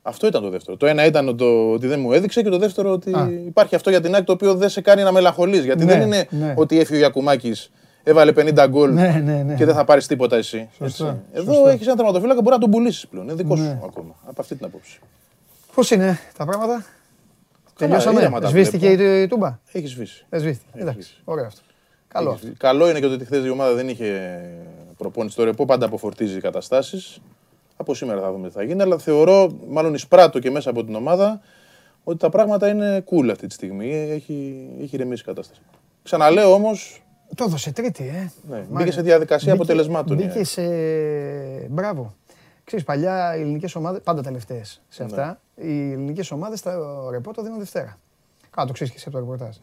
Αυτό 0.02 0.26
ήταν 0.26 0.42
το 0.42 0.48
δεύτερο. 0.50 0.76
Το 0.76 0.86
ένα 0.86 1.04
ήταν 1.04 1.36
το 1.36 1.72
ότι 1.72 1.86
δεν 1.86 2.00
μου 2.00 2.12
έδειξε 2.12 2.42
και 2.42 2.48
το 2.48 2.58
δεύτερο 2.58 2.92
ότι 2.92 3.12
Α. 3.14 3.28
υπάρχει 3.46 3.74
αυτό 3.74 3.90
για 3.90 4.00
την 4.00 4.14
ΑΕΚ 4.14 4.24
το 4.24 4.32
οποίο 4.32 4.54
δεν 4.54 4.68
σε 4.68 4.80
κάνει 4.80 5.02
να 5.02 5.12
μελαγχολείς. 5.12 5.64
Γιατί 5.64 5.84
Ναι, 5.84 5.92
δεν 5.92 6.06
είναι 6.06 6.26
ναι. 6.30 6.54
ότι 6.56 6.78
έφυγε 6.78 6.96
ο 6.96 7.00
Γιακουμάκης, 7.00 7.70
έβαλε 8.02 8.32
50 8.36 8.66
γκολ 8.68 8.92
Ναι, 8.92 9.20
ναι, 9.24 9.42
ναι. 9.42 9.54
και 9.54 9.64
δεν 9.64 9.74
θα 9.74 9.84
πάρεις 9.84 10.06
τίποτα 10.06 10.36
εσύ. 10.36 10.68
Σωστά, 10.78 10.84
Έτσι. 10.84 10.96
σωστά. 10.96 11.22
Εδώ 11.32 11.68
έχεις 11.68 11.86
ένα 11.86 11.96
τερματοφύλακα 11.96 12.34
που 12.36 12.42
μπορεί 12.42 12.54
να 12.54 12.60
τον 12.60 12.70
πουλήσεις 12.70 13.06
πλέον. 13.08 13.24
Είναι 13.24 13.34
δικό 13.34 13.56
Ναι. 13.56 13.62
σου 13.64 13.80
ακόμα. 13.86 14.14
Από 14.26 14.40
αυτή 14.40 14.54
την 14.54 14.66
άποψη. 14.66 14.98
Πώς 15.74 15.90
είναι 15.90 16.18
τα 16.36 16.44
πράγματα; 16.44 16.72
ήρεμα 17.80 17.98
Τελειώσαμε; 18.00 18.40
τα 18.40 18.48
Σβήστηκε 18.48 18.86
βλέπω. 18.86 19.02
η, 19.02 19.22
η 19.22 19.26
τούμπα; 19.26 19.58
Έχεις 19.72 19.90
σβήσει. 19.90 20.26
Δεν 20.28 20.40
σβήστηκε. 20.40 20.68
Έχεις 20.72 20.82
Εντάξει. 20.82 21.00
σβήσει. 21.02 21.20
Ωραίο 21.24 21.46
αυτό. 21.46 21.60
Καλό. 22.08 22.38
Καλό 22.56 22.88
είναι 22.90 23.00
και 23.00 23.06
ότι 23.06 23.24
χθες 23.24 23.44
η 23.44 23.50
ομάδα 23.50 23.74
δεν 23.74 23.88
είχε 23.88 24.40
προπόνηση. 25.02 25.36
Το 25.36 25.44
ρεπό 25.44 25.64
πάντα 25.64 25.86
αποφορτίζει 25.86 26.40
καταστάσεις. 26.40 27.18
Από 27.76 27.94
σήμερα 27.94 28.20
θα 28.20 28.32
δούμε 28.32 28.48
τι 28.48 28.54
θα 28.54 28.62
γίνει. 28.62 28.82
Αλλά 28.82 28.98
θεωρώ, 28.98 29.56
μάλλον 29.68 29.94
εισπράττω 29.94 30.38
και 30.38 30.50
μέσα 30.50 30.70
από 30.70 30.84
την 30.84 30.94
ομάδα, 30.94 31.40
ότι 32.04 32.18
τα 32.18 32.28
πράγματα 32.28 32.68
είναι 32.68 33.04
cool 33.10 33.28
αυτή 33.30 33.46
τη 33.46 33.54
στιγμή. 33.54 33.92
Έχει, 33.94 34.68
έχει 34.82 34.94
ηρεμήσει 34.94 35.22
η 35.22 35.24
κατάσταση. 35.24 35.60
Ξαναλέω 36.02 36.52
όμω, 36.52 36.70
Το 37.34 37.44
έδωσε 37.44 37.72
τρίτη, 37.72 38.04
ε. 38.08 38.30
ναι, 38.48 38.56
Μα- 38.56 38.66
μπήκε 38.70 38.90
σε 38.92 39.02
διαδικασία 39.02 39.52
Μπήκε- 39.52 39.64
αποτελεσμάτων. 39.70 40.18
η 40.18 40.22
Μπήκε 40.24 40.36
ΑΕΚ. 40.36 40.46
σε. 40.46 40.62
Μπράβο. 41.70 42.14
Ξέρεις, 42.64 42.84
παλιά 42.84 43.36
οι 43.36 43.40
ελληνικές 43.40 43.74
ομάδες, 43.74 44.00
πάντα 44.02 44.22
τελευταίες 44.22 44.80
Ναι. 44.88 44.94
σε 44.94 45.02
αυτά, 45.04 45.40
οι 45.56 45.92
ελληνικές 45.92 46.30
ομάδες 46.30 46.58
στα 46.58 46.78
ρεπό 47.10 47.32
το 47.32 47.42
δίνουν 47.42 47.58
Δευτέρα. 47.58 47.98
Κάτω 48.50 48.66
το 48.66 48.72
ξέρεις 48.72 48.92
και 48.92 48.98
εσύ 48.98 49.08
από 49.08 49.18
το 49.18 49.24
ρεπορτάζ. 49.24 49.56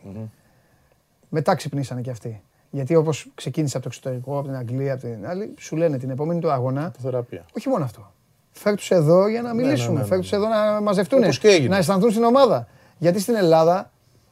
Μετά 1.29 1.55
ξυπνήσανε 1.55 2.01
και 2.01 2.09
αυτοί. 2.09 2.41
Γιατί 2.71 2.95
όπως 2.95 3.27
ξεκίνησε 3.35 3.77
από 3.77 3.89
το 3.89 3.91
εξωτερικό, 3.95 4.37
από 4.37 4.47
την 4.47 4.57
Αγγλία, 4.57 4.93
από 4.93 5.01
την 5.01 5.27
άλλη, 5.27 5.53
σου 5.59 5.75
λένε 5.75 5.97
την 5.97 6.09
επόμενη 6.09 6.39
του 6.39 6.51
αγώνα, 6.51 6.93
Θεραπεία. 7.01 7.45
όχι 7.57 7.69
μόνο 7.69 7.83
αυτό. 7.83 8.11
Φέρ 8.51 8.75
τους 8.75 8.91
εδώ 8.91 9.27
για 9.27 9.41
να 9.41 9.53
μιλήσουμε, 9.53 9.93
ναι, 9.93 9.99
ναι, 9.99 10.05
φέρ 10.05 10.17
ναι. 10.17 10.23
τους 10.23 10.31
εδώ 10.31 10.47
να 10.47 10.81
μαζευτούν, 10.81 11.23
Όπως 11.23 11.39
και 11.39 11.47
έγινε. 11.47 11.67
να 11.67 11.77
αισθανθούν 11.77 12.11
στην 12.11 12.23
ομάδα. 12.23 12.67
Γιατί 12.97 13.19
στην 13.19 13.35
Ελλάδα 13.35 13.91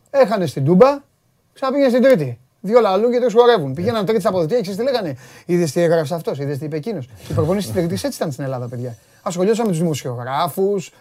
έχανε 0.10 0.46
στην 0.46 0.66
Τούμπα, 0.66 0.98
ξαναπήγαινε 1.54 1.90
στην 1.90 2.02
Τρίτη. 2.02 2.40
Δύο 2.62 2.80
λαλού 2.80 3.10
και 3.10 3.20
τρεις 3.20 3.34
χορεύουν. 3.34 3.74
Πήγαιναν 3.74 4.04
τρίτης 4.04 4.22
στα 4.22 4.30
αποδοτήρια 4.30 4.62
και 4.62 4.72
ξέρεις 4.72 4.80
τι 4.86 4.92
λέγανε. 4.92 5.18
Είδες 5.46 5.72
τι 5.72 5.82
έγραψε 5.82 6.16
αυτός, 6.16 6.40
είδες 6.40 6.58
τι 6.58 6.66
είπε 6.66 6.76
εκείνος. 6.76 7.10
Οι 7.30 7.34
προπονήσει 7.34 7.72
της 7.72 7.76
Τρίτη 7.76 7.94
έτσι 7.94 8.18
ήταν 8.18 8.32
στην 8.32 8.44
Ελλάδα, 8.44 8.68
παιδιά. 8.68 8.98
Ασχολιόντουσαν 9.22 9.66
με 9.66 9.72
τους 9.72 9.82
δημοσιογράφους, 9.82 10.92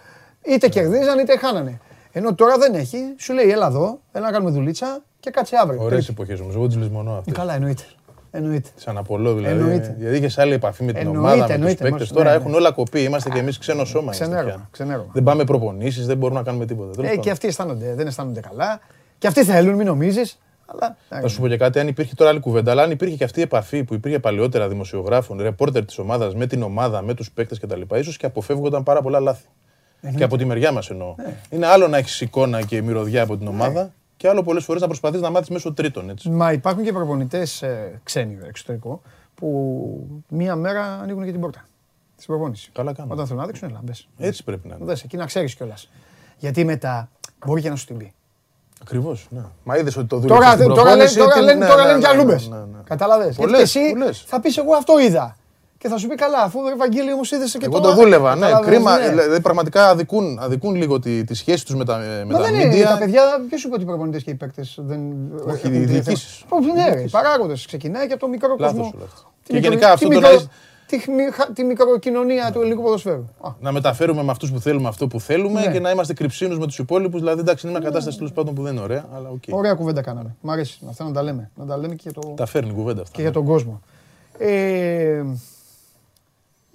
είτε 0.45 0.69
κερδίζαν 0.69 1.19
είτε 1.19 1.37
χάνανε. 1.37 1.81
Ενώ 2.13 2.35
τώρα 2.35 2.59
δεν 2.59 2.75
έχει, 2.75 2.99
σου 3.17 3.33
λέει 3.33 3.51
έλα 3.51 3.67
εδώ, 3.67 4.01
έλα 4.13 4.27
να 4.27 4.33
κάνουμε 4.33 4.51
δουλίτσα 4.51 5.03
και 5.27 5.33
κάτσε 5.33 5.57
αύριο. 5.63 5.83
Ωραίες 5.83 6.05
Τρίτη. 6.05 6.21
εποχές 6.23 6.41
όμως. 6.41 6.55
Εγώ 6.55 6.67
τις 6.67 6.77
λησμονώ 6.77 7.13
αυτές. 7.19 7.35
Καλά, 7.35 7.55
εννοείται. 7.55 7.83
εννοείται. 8.31 8.69
Σαν 8.77 8.97
Απολό 8.99 9.35
δηλαδή. 9.35 9.59
Εννοείται. 9.59 9.97
Γιατί 9.99 10.17
είχες 10.17 10.39
άλλη 10.39 10.53
επαφή 10.53 10.85
με 10.85 10.93
την 10.93 11.01
Εννοείται, 11.01 11.19
ομάδα, 11.21 11.37
με 11.37 11.43
τους 11.45 11.55
εννοείται, 11.55 11.75
παίκτες. 11.75 11.91
μάλιστα, 11.93 12.15
Τώρα 12.15 12.31
ναι, 12.31 12.37
έχουν 12.37 12.51
ναι. 12.51 12.57
όλα 12.57 12.73
κοπεί. 12.73 13.01
Είμαστε 13.03 13.31
κι 13.31 13.39
εμείς 13.39 13.59
ξένο 13.59 13.85
σώμα. 13.85 14.03
είμαστε 14.03 14.25
Ξενέρωμα, 14.25 14.53
πια. 14.55 14.69
ξενέρωμα. 14.71 15.11
Δεν 15.13 15.23
πάμε 15.23 15.45
προπονήσεις, 15.45 16.07
δεν 16.07 16.17
μπορούμε 16.17 16.39
να 16.39 16.45
κάνουμε 16.45 16.67
τίποτα. 16.67 16.91
Τέλος 16.91 17.05
Ε, 17.07 17.09
πάντων. 17.09 17.25
και 17.25 17.31
αυτοί 17.31 17.47
αισθάνονται, 17.47 17.95
δεν 17.95 18.07
αισθάνονται 18.07 18.41
καλά. 18.41 18.81
Και 19.19 19.27
αυτοί 19.27 19.45
θέλουν, 19.45 19.75
μην 19.75 19.87
νομίζεις. 19.87 20.39
Αλλά. 20.67 20.97
Θα 21.09 21.29
σου 21.29 21.41
πω 21.41 21.49
και 21.49 21.57
κάτι, 21.57 21.79
αν 21.79 21.89
υπήρχε 21.89 22.15
τώρα 22.15 22.31
άλλη 22.31 22.41
κουβέντα, 22.41 22.71
αλλά 22.71 22.83
αν 22.83 22.91
υπήρχε 22.91 23.17
και 23.17 23.25
αυτή 23.25 23.39
η 23.39 23.43
επαφή 23.43 23.85
που 23.85 23.95
υπήρχε 23.95 24.19
παλαιότερα 24.19 24.69
δημοσιογράφων, 24.69 25.41
ρεπόρτερ 25.41 25.85
της 25.85 25.99
ομάδας 25.99 26.35
με 26.35 26.47
την 26.47 26.63
ομάδα, 26.63 27.03
με 27.03 27.15
τους 27.15 27.31
παίκτες 27.31 27.59
κτλ., 27.61 27.81
ίσως 27.95 28.17
και 28.17 28.27
αποφεύγονταν 28.27 28.83
πάρα 28.83 29.03
πολλά 29.03 29.21
λάθη. 29.21 29.45
Και 30.17 30.25
από 30.25 30.37
τη 30.37 30.45
μεριά 30.45 30.73
μας 30.73 30.91
εννοώ. 30.91 31.15
Ναι. 31.17 31.35
Είναι 31.51 31.67
άλλο 31.67 31.89
να 31.89 31.97
έχεις 31.97 32.21
εικόνα 32.21 32.63
και 32.63 32.83
μυρωδιά 32.83 33.23
από 33.23 33.37
την 33.37 33.47
ομάδα 33.47 33.93
και 34.27 34.33
άλλο 34.33 34.43
πολλές 34.43 34.65
φορές 34.65 34.81
να 34.83 34.87
προσπαθείς 34.87 35.21
να 35.21 35.31
μάθεις 35.31 35.49
μέσω 35.49 35.73
τρίτων. 35.73 36.11
Έτσι. 36.11 36.31
Μα 36.31 36.53
υπάρχουν 36.53 36.85
και 36.85 36.93
προπονητές 36.93 37.65
ξένοι 38.03 38.39
εξωτερικό 38.47 39.03
που 39.35 40.23
μία 40.29 40.57
μέρα 40.57 40.85
ανοίγουν 41.03 41.25
και 41.25 41.31
την 41.31 41.41
πόρτα. 41.41 41.69
Στην 42.17 42.35
προπόνησης. 42.35 42.71
Καλά 42.73 42.93
κάνουν. 42.93 43.13
Όταν 43.13 43.27
θέλουν 43.27 43.41
να 43.41 43.47
δείξουν, 43.47 43.69
έλα, 43.69 43.81
μπες. 43.83 44.09
Έτσι 44.19 44.45
πρέπει 44.45 44.69
να 44.69 44.75
είναι. 44.75 44.85
Δες, 44.85 45.03
εκεί 45.03 45.17
να 45.17 45.27
ξέρεις 45.27 45.55
κιόλας. 45.55 45.89
Γιατί 46.39 46.65
μετά 46.65 47.09
μπορεί 47.47 47.63
και 47.63 47.69
να 47.71 47.77
σου 47.77 47.87
την 47.87 47.97
πει. 47.97 48.13
Ακριβώς. 48.83 49.27
Ναι. 49.31 49.41
Μα 49.65 49.77
είδες 49.77 49.97
ότι 49.97 50.07
το 50.07 50.17
δούλεψες 50.19 50.45
Τώρα, 50.45 50.57
στην 50.57 50.69
τώρα, 50.69 50.83
λένε, 50.83 51.05
προπόνηση, 51.05 51.19
τώρα, 51.19 51.35
τι- 51.35 51.41
λένε, 51.41 51.59
ναι, 51.59 51.67
τώρα 51.67 51.83
ναι, 51.83 51.89
λένε 51.89 52.01
και 52.01 52.07
ναι, 52.07 52.13
αλλούμπε. 52.13 52.41
ναι, 52.49 52.57
ναι. 52.57 52.83
Κατάλαβε. 52.85 53.33
Πολλές, 53.37 53.61
εσύ 53.61 53.91
πολλές. 53.93 54.23
θα 54.27 54.41
πεις 54.41 54.57
εγώ 54.57 54.75
αυτό 54.75 54.99
είδα. 55.01 55.37
Και 55.87 55.93
θα 55.93 55.99
σου 55.99 56.09
πει 56.09 56.15
καλά, 56.15 56.43
αφού 56.43 56.63
ρε 56.67 56.73
Ευαγγέλιο 56.73 57.13
όμως 57.15 57.31
είδε 57.31 57.45
και 57.45 57.59
Εγώ 57.65 57.81
τώρα. 57.81 57.95
το 57.95 58.01
δούλευα, 58.01 58.35
ναι. 58.35 58.41
Κατάλαβες, 58.41 58.69
Κρίμα. 58.71 58.99
ναι. 58.99 59.09
Δηλαδή, 59.09 59.41
πραγματικά 59.41 59.89
αδικούν, 59.89 60.39
αδικούν 60.39 60.75
λίγο 60.75 60.99
τη, 60.99 61.25
τη 61.25 61.35
σχέση 61.35 61.65
τους 61.67 61.75
με 61.75 61.85
τα, 61.85 61.97
με 61.97 62.25
Μα 62.33 62.39
τα 62.39 62.45
δεν 62.45 62.55
είναι. 62.55 62.83
Τα 62.83 62.97
media. 62.97 62.99
παιδιά, 62.99 63.23
ποιος 63.49 63.65
είπε 63.65 63.75
ότι 63.75 63.83
οι 63.83 63.87
προπονητές 63.87 64.23
και 64.23 64.31
οι 64.31 64.35
παίκτες 64.35 64.79
δεν. 64.81 65.01
Όχι, 65.47 65.67
έχουν 65.67 65.75
οι 65.75 65.79
τη 65.79 65.85
διοικήσεις. 65.85 66.45
διαθέσιμη- 66.49 66.77
Ναι, 66.89 66.95
ρε, 66.95 67.01
οι 67.01 67.09
παράγοντες. 67.09 67.67
Ξεκινάει 67.67 68.07
και 68.07 68.13
από 68.13 68.23
το 68.23 68.29
μικρό 68.29 68.57
Λάθος 68.59 68.77
κόσμο. 68.77 68.93
όλα 68.97 69.05
αυτά. 69.05 69.21
Τη 69.43 69.47
Και 69.47 69.53
μικρο- 69.55 69.71
γενικά 69.71 69.93
αυτό 69.93 70.09
τη 70.09 70.15
το 70.15 70.21
μικρο- 70.21 70.29
να 70.31 70.37
έχεις- 70.37 70.49
Τη, 70.87 70.99
χμη- 70.99 71.53
τη 71.55 71.65
μικροκοινωνία 71.65 72.51
του 72.53 72.61
ελληνικού 72.61 72.83
ποδοσφαίρου. 72.83 73.25
Α, 73.41 73.51
να 73.61 73.73
μεταφέρουμε 73.73 74.23
με 74.23 74.31
αυτούς 74.31 74.53
που 74.53 74.61
θέλουμε 74.61 74.89
αυτό 74.89 75.07
που 75.07 75.21
θέλουμε 75.21 75.61
Ναι. 75.61 75.73
και 75.73 75.81
να 75.81 75.91
είμαστε 75.91 76.13
κρυψίνοες 76.15 76.59
με 76.59 76.67
τους 76.67 76.79
υπόλοιπους. 76.79 77.21
Δηλαδή, 77.21 77.41
εντάξει, 77.41 77.67
είναι 77.67 77.79
μια 77.79 77.87
κατάσταση 77.89 78.17
τέλος 78.17 78.33
πάντων 78.33 78.55
που 78.55 78.63
δεν 78.63 78.73
είναι 78.73 78.83
ωραία, 78.83 79.05
αλλά 79.17 79.29
οκ. 79.29 79.43
Ωραία 79.51 79.75
κουβέντα 79.75 80.03
κάναμε. 80.03 80.37
Μ' 80.41 80.51
αρέσει 80.51 80.79
αυτά 80.89 81.05
να 81.05 81.13
τα 81.13 81.23
λέμε. 81.23 81.51
Να 81.55 81.67
τα 81.67 81.77
λέμε 81.77 81.95
και 81.95 82.01
για, 82.03 82.13
το, 82.13 82.21
Τα 82.37 82.47
φέρνει 82.47 82.71
η 82.71 82.73
κουβέντα 82.73 83.01
αυτά. 83.03 83.13
και 83.17 83.23
για 83.23 83.31
τον 83.33 83.45
κόσμο. 83.45 83.81
Ε, 84.39 85.23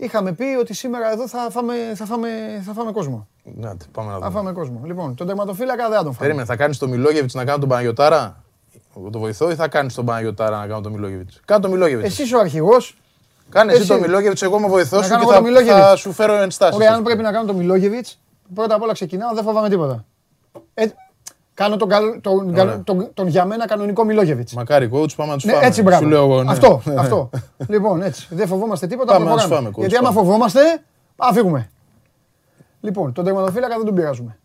είχαμε 0.06 0.32
πει 0.34 0.44
ότι 0.60 0.74
σήμερα 0.74 1.12
εδώ 1.12 1.28
θα 1.28 1.48
φάμε, 1.52 1.74
θα 1.96 2.06
φάμε, 2.06 2.30
θα 2.66 2.74
φάμε 2.74 2.92
κόσμο. 2.92 3.28
Να, 3.44 3.78
τε, 3.78 3.86
πάμε 3.92 4.08
να 4.08 4.14
Θα 4.14 4.20
δούμε. 4.20 4.32
φάμε 4.32 4.52
κόσμο. 4.52 4.82
Λοιπόν, 4.86 5.16
τον 5.16 5.28
τερματοφύλακα 5.28 5.88
δεν 5.90 5.98
θα 5.98 6.04
τον 6.04 6.14
φάμε. 6.14 6.18
Περίμενε, 6.20 6.46
θα 6.46 6.56
κάνεις 6.56 6.78
το 6.78 6.88
Μιλόγεβιτς 6.88 7.34
να 7.34 7.46
κάνω 7.46 7.58
τον 7.60 7.70
Παναγιοτάρα; 7.70 8.44
Εγώ 8.98 9.10
το 9.10 9.20
βοηθώ 9.20 9.52
ή 9.52 9.56
θα 9.56 9.68
κάνεις 9.68 9.94
τον 9.94 10.06
Παναγιοτάρα 10.06 10.58
να 10.58 10.68
κάνω 10.68 10.82
τον 10.82 10.92
Μιλόγεβιτς; 10.92 11.40
Κάνε 11.46 11.62
τον 11.62 11.72
Μιλόγεβιτς. 11.72 12.20
Εσύ 12.20 12.36
ο 12.36 12.40
αρχηγός. 12.40 12.98
Κάνε 13.50 13.72
εσύ 13.72 13.82
εσύ. 13.82 13.90
τον 13.90 14.00
Μιλόγεβιτς, 14.00 14.42
εγώ 14.42 14.60
με 14.60 14.68
βοηθό 14.68 14.98
Να 14.98 15.04
σου 15.04 15.10
κάνω 15.10 15.22
και 15.22 15.26
εγώ 15.30 15.38
θα, 15.38 15.42
τον 15.42 15.52
Μιλόγεβιτς. 15.52 15.88
θα 15.88 15.96
σου 15.96 16.12
φέρω 16.12 16.34
ενστάσεις. 16.34 16.76
Ωραία, 16.76 16.94
αν 16.94 17.04
πρέπει 17.04 17.22
να 17.22 17.32
κάνω 17.32 17.46
τον 17.46 17.56
Μιλόγεβιτς, 17.56 18.20
πρώτα 18.54 18.76
απ' 18.76 18.82
όλα 18.82 18.94
ξεκινάω, 18.94 19.34
δεν 19.34 19.44
φοβάμαι 19.44 19.70
τίποτα. 19.70 20.06
Ε, 21.62 21.64
κάνω 21.64 21.78
τον, 21.78 21.90
καλ- 21.90 22.22
τον, 22.22 22.50
Ωραία. 22.50 22.82
τον, 22.84 23.10
τον 23.14 23.28
για 23.28 23.46
μένα 23.46 23.68
κανονικό 23.68 24.04
Μιλόγεβιτς. 24.04 24.54
Μακάρι 24.54 24.90
coach, 24.94 25.16
πάμε 25.16 25.30
να 25.32 25.36
τους 25.36 25.46
Ναι, 25.46 25.54
φάμε. 25.54 25.66
έτσι 25.66 25.82
μπράβο. 25.82 26.04
Σου 26.04 26.10
λέω 26.10 26.24
εγώ, 26.24 26.44
ναι. 26.44 26.52
Αυτό, 26.52 26.82
αυτό. 26.98 27.30
λοιπόν, 27.68 28.02
έτσι. 28.02 28.28
Δεν 28.30 28.48
φοβόμαστε 28.48 28.88
τίποτα. 28.88 29.14
Πάμε 29.14 29.26
να 29.26 29.32
προχωράμε. 29.32 29.56
τους 29.56 29.64
φάμε, 29.66 29.76
coach, 29.76 29.80
Γιατί 29.90 29.96
άμα 30.06 30.14
πάμε. 30.14 30.20
φοβόμαστε, 30.28 30.60
α 31.16 31.34
φύγουμε. 31.34 31.70
Λοιπόν, 32.82 33.14
τον 33.14 33.24
τερματοφύλακα 33.26 33.76
δεν 33.76 33.86
τον 33.86 33.96
πειράζουμε. 33.96 34.38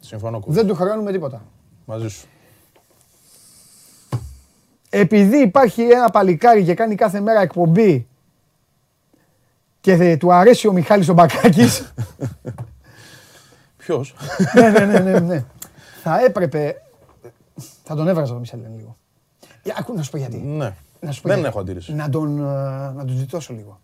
Συμφωνώ, 0.00 0.38
coach. 0.38 0.46
Δεν 0.46 0.66
του 0.66 0.74
χρεώνουμε 0.74 1.12
τίποτα. 1.12 1.42
Μαζί 1.84 2.08
σου. 2.08 2.26
Επειδή 4.90 5.36
υπάρχει 5.40 5.82
ένα 5.82 6.10
παλικάρι 6.10 6.64
και 6.64 6.74
κάνει 6.74 6.94
κάθε 6.94 7.20
μέρα 7.20 7.40
εκπομπή 7.40 8.06
και 9.80 9.96
δε- 9.96 10.16
του 10.16 10.32
αρέσει 10.32 10.66
ο 10.66 10.72
Μιχάλης 10.72 11.08
ο 11.08 11.12
Μπακάκης, 11.12 11.82
Ποιος; 13.76 14.14
ναι, 14.54 14.68
ναι, 14.70 14.84
ναι, 14.84 14.98
ναι, 14.98 15.18
ναι. 15.18 15.44
Θα 16.02 16.24
έπρεπε. 16.24 16.82
Θα 17.84 17.94
τον 17.94 18.08
έβραζα 18.08 18.30
τον 18.32 18.40
Μισελέν 18.40 18.70
λίγο. 18.76 18.96
Για, 19.62 19.74
ακού, 19.78 19.94
να 19.94 20.02
σου 20.02 20.10
πω 20.10 20.16
γιατί. 20.16 20.36
ναι. 20.36 20.74
Να 21.00 21.10
σου 21.12 21.20
πω 21.22 21.28
Δεν 21.28 21.36
γιατί. 21.38 21.50
έχω 21.52 21.60
αντίρρηση. 21.60 21.92
Να 21.94 22.08
τον, 22.08 22.38
ε, 22.38 22.42
να 22.96 23.04
τον 23.06 23.16
ζητώσω 23.16 23.52
λίγο. 23.52 23.80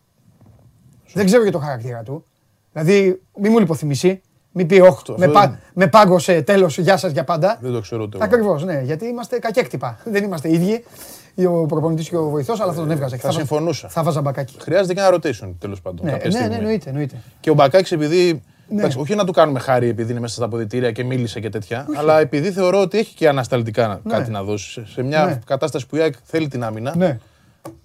Δεν 1.12 1.24
ξέρω 1.26 1.42
για 1.42 1.52
το 1.52 1.59
χαρακτήρα 1.59 2.02
του. 2.02 2.24
Δηλαδή, 2.72 3.22
μη 3.40 3.48
μου 3.48 3.59
λιποθυμήσει. 3.59 4.20
Μη 4.52 4.64
πει, 4.64 4.81
όχι, 4.81 4.90
Αυτό, 4.90 5.14
με, 5.18 5.24
αυτό 5.26 5.38
πα, 5.38 5.46
δεν- 5.48 5.59
με 5.74 5.87
πάγκωσε, 5.87 6.42
τέλος, 6.42 6.79
γεια 6.79 6.96
σας 6.96 7.12
για 7.12 7.24
πάντα. 7.24 7.59
Δεν 7.61 7.72
το 7.72 7.81
ξέρω 7.81 8.02
ούτε 8.02 8.16
εγώ. 8.16 8.24
Ακριβώς, 8.24 8.64
ναι, 8.64 8.81
γιατί 8.85 9.07
είμαστε 9.07 9.38
κακέκτυπα. 9.38 9.98
Δεν 10.05 10.24
είμαστε 10.24 10.52
ίδιοι, 10.52 10.85
ο 11.46 11.66
προπονητής 11.66 12.09
και 12.09 12.16
ο 12.16 12.29
βοηθός, 12.29 12.61
αλλά 12.61 12.70
αυτό 12.70 12.83
τον 12.83 12.90
έβγαζα. 12.90 13.16
Και 13.16 13.22
θα 13.22 13.31
συμφωνούσα. 13.33 13.88
Θα 13.88 14.02
βάζα 14.02 14.20
μπακάκι. 14.20 14.57
Χρειάζεται 14.61 14.94
και 14.94 15.00
ένα 15.00 15.14
rotation 15.16 15.55
τέλος 15.59 15.81
πάντων. 15.81 16.05
Ναι, 16.07 16.11
κάποια 16.11 16.26
ναι, 16.26 16.33
στιγμή. 16.35 16.48
ναι, 16.50 16.57
εννοείται, 16.57 16.88
εννοείται. 16.88 17.22
Και 17.40 17.50
ο 17.50 17.55
Μπακάκης, 17.55 17.92
επειδή. 17.92 18.42
Ναι. 18.68 18.79
εντάξει, 18.79 18.98
όχι 18.98 19.14
να 19.14 19.24
του 19.24 19.33
κάνουμε 19.33 19.59
χάρη 19.59 19.88
επειδή 19.88 20.11
είναι 20.11 20.20
μέσα 20.20 20.35
στα 20.35 20.44
αποδητήρια 20.44 20.92
και 20.92 21.05
μίλησε 21.05 21.40
και 21.40 21.48
τέτοια, 21.48 21.87
αλλά 21.96 22.20
επειδή 22.20 22.52
θεωρώ 22.52 22.81
ότι 22.81 22.98
έχει 22.98 23.14
και 23.14 23.29
ανασταλτικά 23.29 23.87
να- 23.87 24.00
Ναι. 24.05 24.12
κάτι 24.12 24.31
να 24.31 24.42
δώσει. 24.42 24.70
σε- 24.70 24.87
Σε 24.87 25.02
μια 25.02 25.24
Ναι. 25.24 25.40
κατάσταση 25.46 25.87
που 25.87 25.96
η 25.96 26.00
ΑΕΚ 26.00 26.14
θέλει 26.22 26.48
την 26.48 26.64
άμυνα, 26.64 26.96
Ναι. 26.96 27.18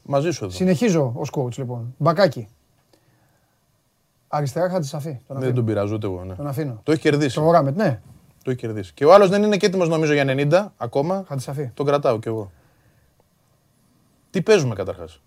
μαζί 0.03 0.31
σου 0.31 0.43
εδώ. 0.45 0.53
Συνεχίζω 0.53 1.11
ως 1.15 1.29
coach 1.37 1.55
λοιπόν. 1.57 1.93
Μπακάκι. 1.97 2.47
Αριστερά 4.27 4.69
Χατζησαφή. 4.69 5.09
Τον 5.09 5.21
Δεν 5.27 5.37
αφήνω. 5.37 5.53
τον 5.55 5.65
πειράζω 5.65 5.93
ούτε 5.95 6.07
εγώ. 6.07 6.23
Ναι. 6.23 6.33
Τον 6.33 6.47
αφήνω. 6.47 6.79
Το 6.83 6.91
έχει 6.91 7.01
κερδίσει. 7.01 7.35
Το 7.35 7.41
Γόραμετ, 7.41 7.75
ναι. 7.77 8.01
Το 8.43 8.51
έχει 8.51 8.59
κερδίσει. 8.59 8.93
Και 8.93 9.05
ο 9.05 9.13
άλλος 9.13 9.29
δεν 9.29 9.43
είναι 9.43 9.57
και 9.57 9.65
έτοιμος 9.65 9.89
νομίζω 9.89 10.13
για 10.13 10.23
90 10.23 10.73
ακόμα. 10.77 11.23
Χατζησαφή. 11.27 11.69
Τον 11.73 11.85
κρατάω 11.85 12.19
κι 12.19 12.27
εγώ. 12.27 12.51
Τι 14.29 14.41
παίζουμε 14.41 14.75
καταρχάς; 14.75 15.21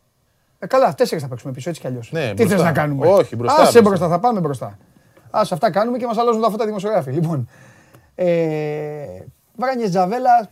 Ε, 0.58 0.66
καλά, 0.66 0.94
τέσσερις 0.94 1.22
θα 1.22 1.28
παίξουμε 1.28 1.52
πίσω 1.52 1.68
έτσι 1.68 1.80
κι 1.80 1.86
αλλιώς. 1.86 2.12
Ναι, 2.12 2.28
Τι 2.28 2.34
μπροστά. 2.34 2.56
θε 2.56 2.62
να 2.62 2.72
κάνουμε; 2.72 3.06
Όχι, 3.06 3.36
μπροστά, 3.36 3.54
Άσε 3.62 3.70
μπροστά. 3.70 3.82
μπροστά, 3.88 4.08
θα 4.08 4.18
πάμε 4.18 4.40
μπροστά. 4.40 4.78
Άσε 5.36 5.54
αυτά 5.54 5.70
κάνουμε 5.70 5.98
και 5.98 6.06
μας 6.06 6.18
αλλάζουν 6.18 6.40
τα 6.40 6.50
φώτα 6.50 6.64
δημοσιογράφοι. 6.66 7.10
Λοιπόν. 7.10 7.48
Ε, 8.14 9.06
Βράνιες 9.56 9.90
Τζαβέλα, 9.90 10.50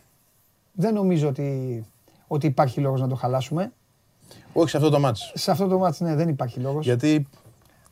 δεν 0.71 0.93
νομίζω 0.93 1.27
ότι, 1.27 1.83
ότι 2.27 2.47
υπάρχει 2.47 2.79
λόγος 2.79 3.01
να 3.01 3.07
το 3.07 3.15
χαλάσουμε. 3.15 3.71
Όχι 4.53 4.69
σε 4.69 4.77
αυτό 4.77 4.89
το 4.89 4.99
μάτσο. 4.99 5.31
Σε 5.33 5.51
αυτό 5.51 5.67
το 5.67 5.77
μάτι, 5.77 6.03
ναι, 6.03 6.15
δεν 6.15 6.29
υπάρχει 6.29 6.59
λόγος. 6.59 6.85
Γιατί 6.85 7.27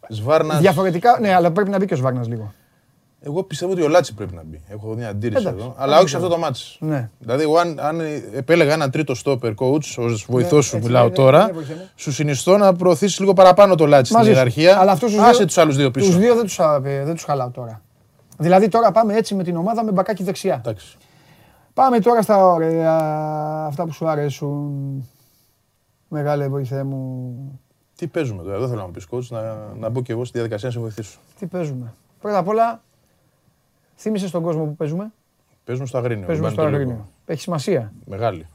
Σβάρνα. 0.10 0.60
Διαφορετικά, 0.60 1.20
ναι, 1.20 1.34
αλλά 1.34 1.52
πρέπει 1.52 1.70
να 1.70 1.78
μπει 1.78 1.86
και 1.86 1.94
ο 1.94 1.98
Σβάρνας 1.98 2.28
λίγο. 2.28 2.54
Εγώ 3.24 3.44
πιστεύω 3.44 3.72
ότι 3.72 3.82
ο 3.82 3.88
Λάτσι 3.88 4.14
πρέπει 4.14 4.36
να 4.36 4.44
μπει. 4.44 4.62
Έχω 4.68 4.94
μια 4.94 5.10
αντίρρηση 5.10 5.42
Εντάξει, 5.42 5.64
εδώ. 5.64 5.74
θα 5.78 5.84
Αλλά 5.84 5.96
μπει 5.96 6.00
όχι 6.02 6.10
σε 6.10 6.16
τώρα. 6.16 6.26
αυτό 6.28 6.38
το 6.40 6.46
ματς. 6.46 6.78
Ναι. 6.80 7.10
Δηλαδή, 7.20 7.44
εγώ 7.44 7.58
αν, 7.58 7.80
αν 7.80 8.00
επέλεγα 8.34 8.74
ένα 8.74 8.90
τρίτο 8.90 9.16
στόπερ 9.16 9.54
coach, 9.58 9.96
ως 9.98 10.26
βοηθός 10.30 10.66
σου 10.66 10.76
έτσι, 10.76 10.88
μιλάω 10.88 11.04
ναι, 11.04 11.10
ναι, 11.10 11.16
τώρα, 11.16 11.46
ναι, 11.46 11.52
βοήθησε 11.52 11.76
με. 11.76 11.90
σου 11.96 12.12
συνιστώ 12.12 12.58
να 12.58 12.74
προωθήσεις 12.76 13.20
λίγο 13.20 13.34
παραπάνω 13.34 13.76
το 13.76 13.86
Λάτσι 13.86 14.06
στην 14.06 14.18
Μαζί 14.18 14.30
σου. 14.30 14.36
ιεραρχία. 14.36 14.80
Αλλά 14.80 14.92
αυτούς 14.92 15.12
τους 15.12 15.20
Άσε 15.22 15.38
δύο- 15.38 15.46
τους 15.46 15.58
άλλους 15.58 15.76
δύο 15.76 15.92
πίσω. 15.92 16.12
Του 16.12 16.18
δύο 16.18 16.36
δεν 16.36 16.44
τους 16.44 16.60
δεν 16.82 17.14
τους 17.14 17.24
χαλάω 17.24 17.50
τώρα. 17.50 17.82
Δηλαδή 18.38 18.68
τώρα 18.68 18.92
πάμε 18.92 19.16
έτσι 19.16 19.36
με 19.36 19.44
την 19.44 19.56
ομάδα 19.56 19.84
με 19.84 19.92
Μπακάκη 19.92 20.24
δεξιά. 20.24 20.56
Εντάξει. 20.56 20.98
Πάμε 21.74 22.00
τώρα 22.00 22.22
στα 22.22 22.46
ωραία, 22.46 22.98
αυτά 23.68 23.86
που 23.86 23.94
σου 23.94 24.08
αρέσουν. 24.08 25.10
Μεγάλε 26.08 26.48
βοηθέ 26.48 26.84
μου. 26.84 27.36
Τι 27.96 28.08
παίζουμε 28.08 28.44
τώρα, 28.44 28.58
δεν 28.60 28.68
θέλω 28.68 28.80
να 28.80 28.86
μου 28.86 28.92
πεις 28.92 29.06
coach, 29.12 29.26
να, 29.30 29.42
να 29.80 29.90
μπω 29.90 30.02
και 30.02 30.12
εγώ 30.12 30.26
στη 30.26 30.34
διαδικασία 30.38 30.68
να 30.68 30.74
σε 30.74 30.80
βοηθήσω. 30.80 31.18
Τι 31.40 31.46
παίζουμε. 31.46 31.94
Πρώτα 32.22 32.38
απ' 32.38 32.48
όλα, 32.48 32.82
θύμισε 34.02 34.28
στον 34.28 34.42
κόσμο 34.44 34.66
που 34.66 34.76
παίζουμε; 34.76 35.12
Παίζουμε 35.64 35.88
στο 35.88 35.98
Αγρίνιο. 35.98 36.26
Παίζουμε 36.28 36.48
δεν 36.48 36.56
στο 36.56 36.64
πάνε 36.66 36.76
το 36.76 36.82
Αγρίνιο. 36.82 37.04
λίγο. 37.06 37.16
Έχει 37.26 37.42
σημασία. 37.42 37.94
Μεγάλη. 38.06 38.48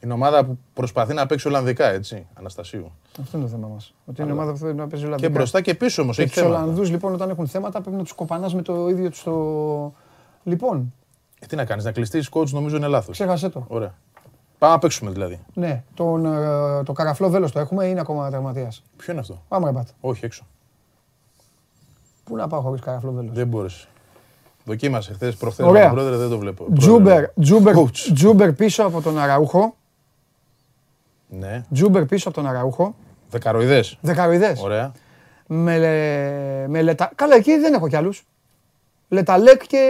Είναι 0.00 0.12
ομάδα 0.12 0.44
που 0.44 0.58
προσπαθεί 0.74 1.14
να 1.14 1.26
παίξει 1.26 1.48
Ολλανδικά, 1.48 1.86
έτσι, 1.88 2.26
Αναστασίου. 2.34 2.92
Αυτό 3.20 3.36
είναι 3.38 3.46
το 3.46 3.52
θέμα 3.52 3.68
μας. 3.68 3.94
Ότι 4.06 4.22
είναι 4.22 4.32
ομάδα 4.32 4.52
που 4.52 4.58
θέλει 4.58 4.74
να 4.74 4.86
παίζει 4.88 5.04
Ολλανδικά. 5.04 5.28
Και 5.30 5.34
μπροστά 5.38 5.60
και 5.60 5.74
πίσω 5.74 6.02
όμως. 6.02 6.16
Και 6.16 6.22
Έχει 6.22 6.32
τους 6.32 6.42
θέμα. 6.42 6.54
Ολλανδούς 6.54 6.90
λοιπόν 6.90 7.12
όταν 7.14 7.30
έχουν 7.30 7.46
θέματα 7.46 7.80
πρέπει 7.80 7.96
να 7.96 8.02
τους 8.02 8.12
κοπανάς 8.12 8.54
με 8.54 8.62
το 8.62 8.88
ίδιο 8.88 9.10
τους 9.10 9.22
το. 9.22 9.92
Λοιπόν, 10.42 10.92
Ε, 11.40 11.46
τι 11.46 11.56
να 11.56 11.64
κάνεις, 11.64 11.84
να 11.84 11.92
κλειστείς 11.92 12.28
coach 12.32 12.48
νομίζω 12.50 12.76
είναι 12.76 12.86
λάθος. 12.86 13.12
ξέχασέ 13.14 13.48
το. 13.48 13.64
Ωραία. 13.68 13.94
Πάμε 14.58 14.72
να 14.72 14.78
παίξουμε 14.78 15.10
δηλαδή. 15.10 15.40
Ναι, 15.54 15.82
τον, 15.94 16.24
ε, 16.26 16.82
το 16.82 16.92
καραφλό 16.92 17.28
βέλος 17.30 17.52
το 17.52 17.58
έχουμε 17.60 17.84
ή 17.84 17.88
είναι 17.90 18.00
ακόμα 18.00 18.30
τραυματίας. 18.30 18.82
Ποιο 18.96 19.12
είναι 19.12 19.20
αυτό; 19.20 19.42
Αμραμπάτ. 19.48 19.88
Όχι, 20.00 20.24
έξω. 20.24 20.46
Πού 22.24 22.36
να 22.36 22.46
πάω 22.48 22.60
χωρίς 22.60 22.80
καραφλό 22.80 23.12
βέλος; 23.12 23.32
Δεν 23.34 23.46
μπόρεσε. 23.46 23.88
Δοκίμασε 24.64 25.12
χθες 25.12 25.34
προχθές. 25.36 25.66
Ωραία. 25.66 25.90
Πρόεδρε, 25.90 26.16
δεν 26.16 26.28
το 26.28 26.38
βλέπω. 26.38 26.66
Τσούμπερ, 26.78 27.02
Πρόεδρε. 27.02 27.32
Τσούμπερ, 27.40 27.74
Coach. 27.76 28.12
Τσούμπερ 28.14 28.52
πίσω 28.52 28.84
από 28.84 29.00
τον 29.00 29.18
Αραούχο. 29.18 29.76
Ναι. 31.28 31.64
Τσούμπερ 31.72 32.04
πίσω 32.04 32.28
από 32.28 32.36
τον 32.40 32.46
Αραούχο. 32.50 32.94
Δεκαροειδές. 33.30 33.98
Δεκαροειδές. 34.00 34.60
Ωραία. 34.62 34.92
Με, 35.46 35.78
λε- 35.78 36.68
με 36.68 36.82
Λε 36.82 36.90
Τα... 36.90 37.10
Καλά, 37.14 37.34
εκεί 37.34 37.58
δεν 37.58 37.74
έχω 37.74 37.88
κι 37.88 37.96
άλλους. 37.96 38.26
Λε 39.08 39.25
Ταλέκ 39.25 39.66
και. 39.66 39.88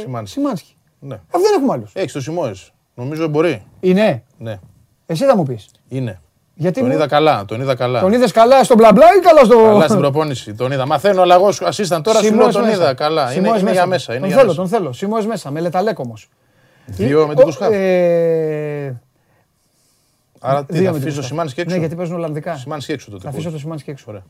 Σιμάνσκι. 0.00 0.38
Σιμάνσκι. 0.38 0.76
Ναι. 0.98 1.14
Αυτό 1.14 1.40
δεν 1.40 1.52
έχουμε 1.56 1.72
άλλους. 1.72 1.92
Έχεις 1.94 2.12
το 2.12 2.20
Σιμόε. 2.20 2.52
Νομίζω 2.94 3.28
μπορεί. 3.28 3.64
Είναι. 3.80 4.24
Ναι. 4.38 4.58
Εσύ 5.06 5.24
θα 5.24 5.36
μου 5.36 5.42
πεις. 5.42 5.68
Είναι. 5.88 6.20
Γιατί 6.58 6.78
Τον 6.80 6.88
μου- 6.88 6.94
είδα 6.94 7.06
καλά. 7.06 7.44
Τον 7.44 7.60
είδα 7.60 7.74
καλά. 7.74 8.00
Τον 8.00 8.12
είδες 8.12 8.32
καλά 8.32 8.64
στο 8.64 8.74
μπλα 8.74 8.92
μπλα 8.92 9.04
ή 9.16 9.20
καλά 9.20 9.44
στο. 9.44 9.56
Καλά 9.62 9.84
στην 9.84 9.98
προπόνηση. 9.98 10.54
Τον 10.54 10.72
είδα. 10.72 10.86
Μαθαίνω, 10.86 11.22
αλλά 11.22 11.34
εγώ 11.34 11.48
assistant 11.48 12.00
τώρα 12.02 12.18
σου 12.18 12.22
λέω 12.24 12.32
Σιμώες 12.32 12.54
τον 12.54 12.62
μέσα. 12.64 12.74
είδα. 12.76 12.94
Καλά. 12.94 13.22
Είναι, 13.22 13.32
Σιμώες 13.32 13.60
είναι 13.60 13.70
για 13.72 13.86
μέσα. 13.86 14.12
Είναι 14.12 14.20
τον 14.20 14.28
για 14.28 14.36
θέλω, 14.36 14.48
μέσα. 14.48 14.60
τον 14.60 14.70
θέλω. 14.70 14.92
Σιμώες 14.92 15.26
μέσα. 15.26 15.50
Με 15.50 15.60
λεταλέκ 15.60 15.98
όμω. 15.98 16.14
Δύο 16.86 17.26
με 17.26 17.34
την 17.34 17.44
Κουσχάπ. 17.44 17.72
Ε, 17.72 18.94
Άρα 20.40 20.64
τι, 20.64 20.72
δύο 20.72 20.84
θα 20.84 20.92
με 20.92 20.98
την 20.98 21.02
αφήσω 21.02 21.04
Κουσχάπ. 21.04 21.24
Σιμάνσκι 21.24 21.60
έξω; 21.60 21.74
Ναι, 21.74 21.80
γιατί 21.80 21.94
παίζουν 21.94 22.14
Ολλανδικά. 22.16 22.56
Σιμάνσκι 22.56 22.92
έξω 22.92 23.10
τότε. 23.10 23.22
Θα 23.22 23.28
αφήσω 23.28 23.48
coach. 23.48 23.52
το 23.52 23.58
Σιμάνσκι 23.58 23.90
έξω. 23.90 24.04
Ωραία. 24.08 24.22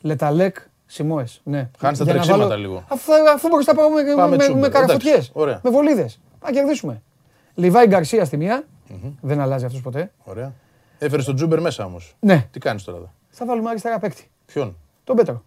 Λεταλέκ, 0.00 0.56
Σιμώε. 0.86 1.24
Ναι. 1.42 1.68
Χάνεις 1.78 1.98
τα 1.98 2.04
Για 2.04 2.12
να 2.14 2.18
τρεξίματα 2.20 2.48
βάλω- 2.48 2.60
λίγο. 2.60 2.84
Αφού, 2.88 3.12
αφού 3.34 3.48
μπορείς 3.48 3.66
να 3.66 3.74
πάω 3.74 3.88
με, 3.88 4.02
Πάμε 4.16 4.36
με, 4.36 4.42
τσούμπερ. 4.42 4.60
με 4.60 4.68
καραφωτιές, 4.68 5.12
Εντάξει, 5.14 5.30
ωραία. 5.34 5.60
με 5.62 5.70
βολίδες. 5.70 6.20
Να 6.44 6.50
κερδίσουμε. 6.52 7.02
Λιβάη 7.54 7.86
Γκαρσία 7.86 8.24
στη 8.24 8.36
μία. 8.36 8.64
Δεν 9.20 9.40
αλλάζει 9.40 9.64
αυτός 9.64 9.80
ποτέ. 9.80 10.10
Ωραία. 10.24 10.52
Έφερε 11.04 11.22
τον 11.22 11.34
Τζούμπερ 11.36 11.60
μέσα 11.60 11.84
όμως. 11.84 12.14
Ναι. 12.20 12.46
Τι 12.50 12.58
κάνεις 12.58 12.84
τώρα 12.84 12.98
εδώ; 12.98 13.10
Θα 13.30 13.46
βάλουμε 13.46 13.68
αριστερά 13.70 13.98
παίκτη. 13.98 14.30
Ποιον; 14.46 14.76
Τον 15.04 15.16
Πέτρο. 15.16 15.42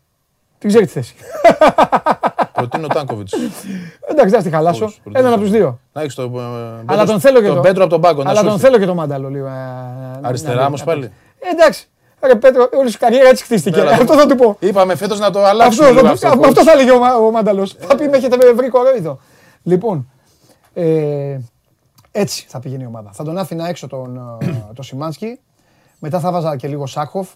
Την 0.57 0.69
ξέρει 0.69 0.85
τη 0.85 0.91
θέση. 0.91 1.15
Προτείνω 2.53 2.87
Τάνκοβιτς. 2.87 3.33
Εντάξει, 4.09 4.35
θα 4.35 4.41
τη 4.41 4.49
χαλάσω. 4.49 4.93
Έναν 5.11 5.31
από 5.33 5.41
τους 5.41 5.49
δύο. 5.51 5.79
Να 5.93 6.01
έχεις 6.01 6.15
τον. 6.15 6.39
Αλλά 6.85 7.05
τον 7.05 7.19
θέλω 7.19 7.39
και 7.41 7.47
τον 7.47 7.55
το- 7.55 7.61
Πέτρο 7.61 7.81
από 7.83 7.91
τον 7.91 8.01
πάγκο. 8.01 8.23
να 8.23 8.29
Αλλά 8.29 8.41
τον 8.41 8.49
σώσει. 8.51 8.63
θέλω 8.63 8.77
και 8.77 8.85
το 8.85 8.93
μάνταλο 8.95 9.29
λίγο. 9.29 9.45
ε, 9.47 9.49
να- 9.49 10.19
Αριστερά 10.21 10.55
να- 10.55 10.65
όμως 10.65 10.79
να- 10.79 10.85
πάλι. 10.85 11.03
Ε, 11.05 11.49
Εντάξει. 11.51 11.87
Ρε 12.25 12.35
Πέτρο, 12.35 12.69
όλη 12.73 12.89
σου 12.91 12.97
καριέρα 12.99 13.29
έτσι 13.29 13.43
χτίστηκε. 13.43 13.79
Έλα, 13.79 13.91
Αυτό 13.91 14.13
θα 14.13 14.25
του 14.27 14.35
πω. 14.35 14.55
Είπαμε 14.59 14.95
φέτος 14.95 15.19
να 15.19 15.29
το 15.31 15.39
Αυτό, 15.39 15.49
αλλάξουμε. 15.51 15.85
θα 15.87 15.91
λίγο 15.93 16.01
του- 16.07 16.11
αυτό, 16.13 16.27
αυτό, 16.27 16.49
coach. 16.49 16.63
θα 16.65 16.71
έλεγε 16.71 16.91
ο, 16.91 16.99
Μα- 16.99 17.15
ο 17.15 17.31
Μάνταλος. 17.31 17.75
Θα 17.79 17.95
πει 17.95 18.07
με 18.09 18.17
έχετε 18.17 18.53
βρει 18.53 18.69
κορόιδο. 18.69 19.19
Λοιπόν, 19.63 20.09
ε, 20.73 21.37
έτσι 22.11 22.45
θα 22.47 22.59
πηγαίνει 22.59 22.83
η 22.83 22.85
ομάδα. 22.85 23.09
Θα 23.13 23.23
τον 23.23 23.37
άφηνα 23.37 23.67
έξω 23.67 23.87
τον, 23.87 24.37
ε, 24.41 24.55
το 24.75 24.81
Σιμάνσκι. 24.83 25.39
Μετά 26.05 26.19
θα 26.19 26.31
βάζα 26.31 26.55
και 26.55 26.67
λίγο 26.67 26.85
Σάκοφ. 26.85 27.29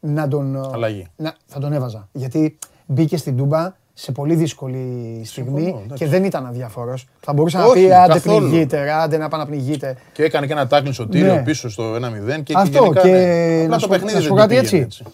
Να 0.00 0.28
τον, 0.28 0.56
ε, 0.56 0.60
Αλλαγή. 0.72 1.06
να, 1.16 1.34
θα 1.46 1.58
τον 1.60 1.72
έβαζα. 1.72 2.08
Γιατί 2.12 2.58
μπήκε 2.86 3.16
στην 3.16 3.36
Τούμπα 3.36 3.72
σε 3.94 4.12
πολύ 4.12 4.34
δύσκολη 4.34 5.20
στιγμή 5.24 5.66
εντάξει. 5.66 5.94
και 5.94 6.06
δεν 6.06 6.24
ήταν 6.24 6.46
αδιαφορός. 6.46 7.06
Θα 7.20 7.32
μπορούσε 7.32 7.58
να 7.58 7.64
Όχι, 7.64 7.86
πει 7.86 7.92
άντε 7.92 8.12
καθόλου. 8.12 8.48
πνιγείτε, 8.48 8.92
άντε 8.92 9.16
να 9.16 9.28
πάει 9.28 9.40
να 9.40 9.46
πνιγείτε. 9.46 9.96
Και 10.12 10.22
έκανε 10.24 10.46
και 10.46 10.52
ένα 10.52 10.66
τάκλιν 10.66 10.92
στο 10.92 11.06
τύριο 11.08 11.34
Ναι. 11.34 11.42
πίσω 11.42 11.68
στο 11.70 11.94
1-0. 11.94 12.42
Και 12.42 12.54
Αυτό, 12.56 12.78
γενικά, 12.82 13.00
και 13.00 13.08
ναι. 13.08 13.54
Απλά 13.54 13.66
να 13.66 13.72
το 13.74 13.78
σου- 13.78 13.88
παιχνίδι 13.88 14.14
να 14.14 14.20
σου 14.20 14.26
δεν 14.26 14.34
πω 14.34 14.40
κάτι 14.40 14.54
πήγαινε 14.60 14.82
έτσι. 14.84 15.04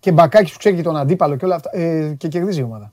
Και 0.00 0.12
μπακάκι 0.12 0.52
που 0.52 0.58
ξέρει 0.58 0.76
και 0.76 0.82
τον 0.82 0.96
αντίπαλο 0.96 1.36
και 1.36 1.44
όλα 1.44 1.54
αυτά. 1.54 1.70
Ε, 1.76 2.14
και 2.18 2.28
κερδίζει 2.28 2.60
η 2.60 2.62
ομάδα. 2.62 2.92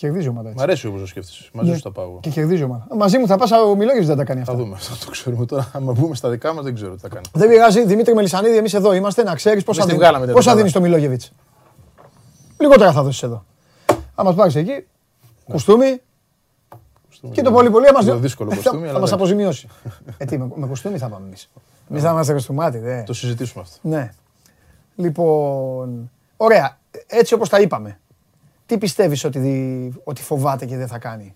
Κερδίζει 0.00 0.26
η 0.26 0.28
ομάδα 0.28 0.48
Μ' 0.48 0.52
έτσι. 0.52 0.62
αρέσει 0.62 0.86
όπως 0.86 1.00
το 1.00 1.06
σκέφτεσαι. 1.06 1.48
Μαζί 1.52 1.70
Ναι. 1.70 1.76
σου 1.76 1.82
τα 1.82 1.90
πάω. 1.92 2.04
εγώ. 2.04 2.18
Και 2.22 2.30
κερδίζει 2.30 2.60
η 2.60 2.64
ομάδα. 2.64 2.86
Μαζί 2.96 3.18
μου 3.18 3.26
θα 3.26 3.36
πας, 3.36 3.50
ο 3.52 3.74
Μιλόγεβιτ 3.74 4.06
δεν 4.06 4.16
τα 4.16 4.24
κάνει 4.24 4.44
Θα 4.44 4.52
αυτά. 4.52 4.64
δούμε. 4.64 4.76
Θα 4.98 5.04
το 5.04 5.10
ξέρουμε 5.10 5.46
τώρα. 5.46 5.70
Αν 5.72 5.82
μπούμε 5.82 6.14
στα 6.14 6.28
δικά 6.30 6.52
μας, 6.54 6.64
δεν 6.64 6.74
ξέρω 6.74 6.94
τι 6.94 7.00
θα 7.00 7.08
κάνει. 7.08 7.24
Δεν 7.32 7.48
πειράζει, 7.48 7.84
Δημήτρη 7.84 8.14
Μελισανίδη, 8.14 8.56
εμείς 8.56 8.74
εδώ 8.74 8.92
είμαστε 8.92 9.22
να 9.22 9.34
ξέρεις 9.34 9.64
πόσα, 9.64 9.82
Εμείς 9.82 9.92
τη 9.94 9.98
δίνει, 9.98 10.04
βγάλαμε 10.04 10.26
την 10.26 10.34
πόσα 10.34 10.50
εβδομάδα. 10.50 10.56
δίνεις 10.56 10.70
στο 10.70 10.80
Μιλόγεβιτς. 10.80 11.32
Λιγότερα 12.60 12.92
θα 12.92 13.02
δώσεις 13.02 13.22
εδώ. 13.22 13.44
Αν 14.14 14.24
μας 14.26 14.34
πάρεις 14.34 14.54
εκεί, 14.54 14.86
κουστούμι 15.50 16.00
και 17.32 17.42
το 17.42 17.52
πολύ 17.52 17.70
πολύ 17.70 17.86
Λίγο 17.86 17.98
άμα 18.10 18.16
δύσκολο 18.18 18.50
θα, 18.50 18.56
κοστούμι, 18.56 18.82
θα 18.84 18.88
αλλά 18.90 18.98
μας 19.00 19.10
εντάξει. 19.10 19.14
αποζημιώσει. 19.14 19.68
ε, 20.18 20.24
τι, 20.24 20.38
με, 20.38 20.48
με 20.54 20.66
κουστούμι 20.66 20.98
θα 20.98 21.08
πάμε 21.08 21.26
εμείς. 21.26 21.50
Εμείς 21.90 22.02
θα 22.02 22.10
είμαστε 22.10 22.32
κοστούμάτι, 22.32 22.78
δε. 22.78 23.02
Το 23.02 23.12
συζητήσουμε 23.12 23.62
αυτό. 23.66 23.88
Ναι. 23.88 24.10
Λοιπόν, 24.96 26.10
ωραία. 26.36 26.78
Έτσι 27.06 27.34
όπως 27.34 27.48
τα 27.48 27.60
είπαμε. 27.60 27.99
Τι 28.70 28.78
πιστεύεις 28.78 29.24
ότι, 29.24 29.38
δι- 29.38 29.92
ότι 30.04 30.22
φοβάται 30.22 30.66
και 30.66 30.76
δεν 30.76 30.86
θα 30.86 30.98
κάνει; 30.98 31.34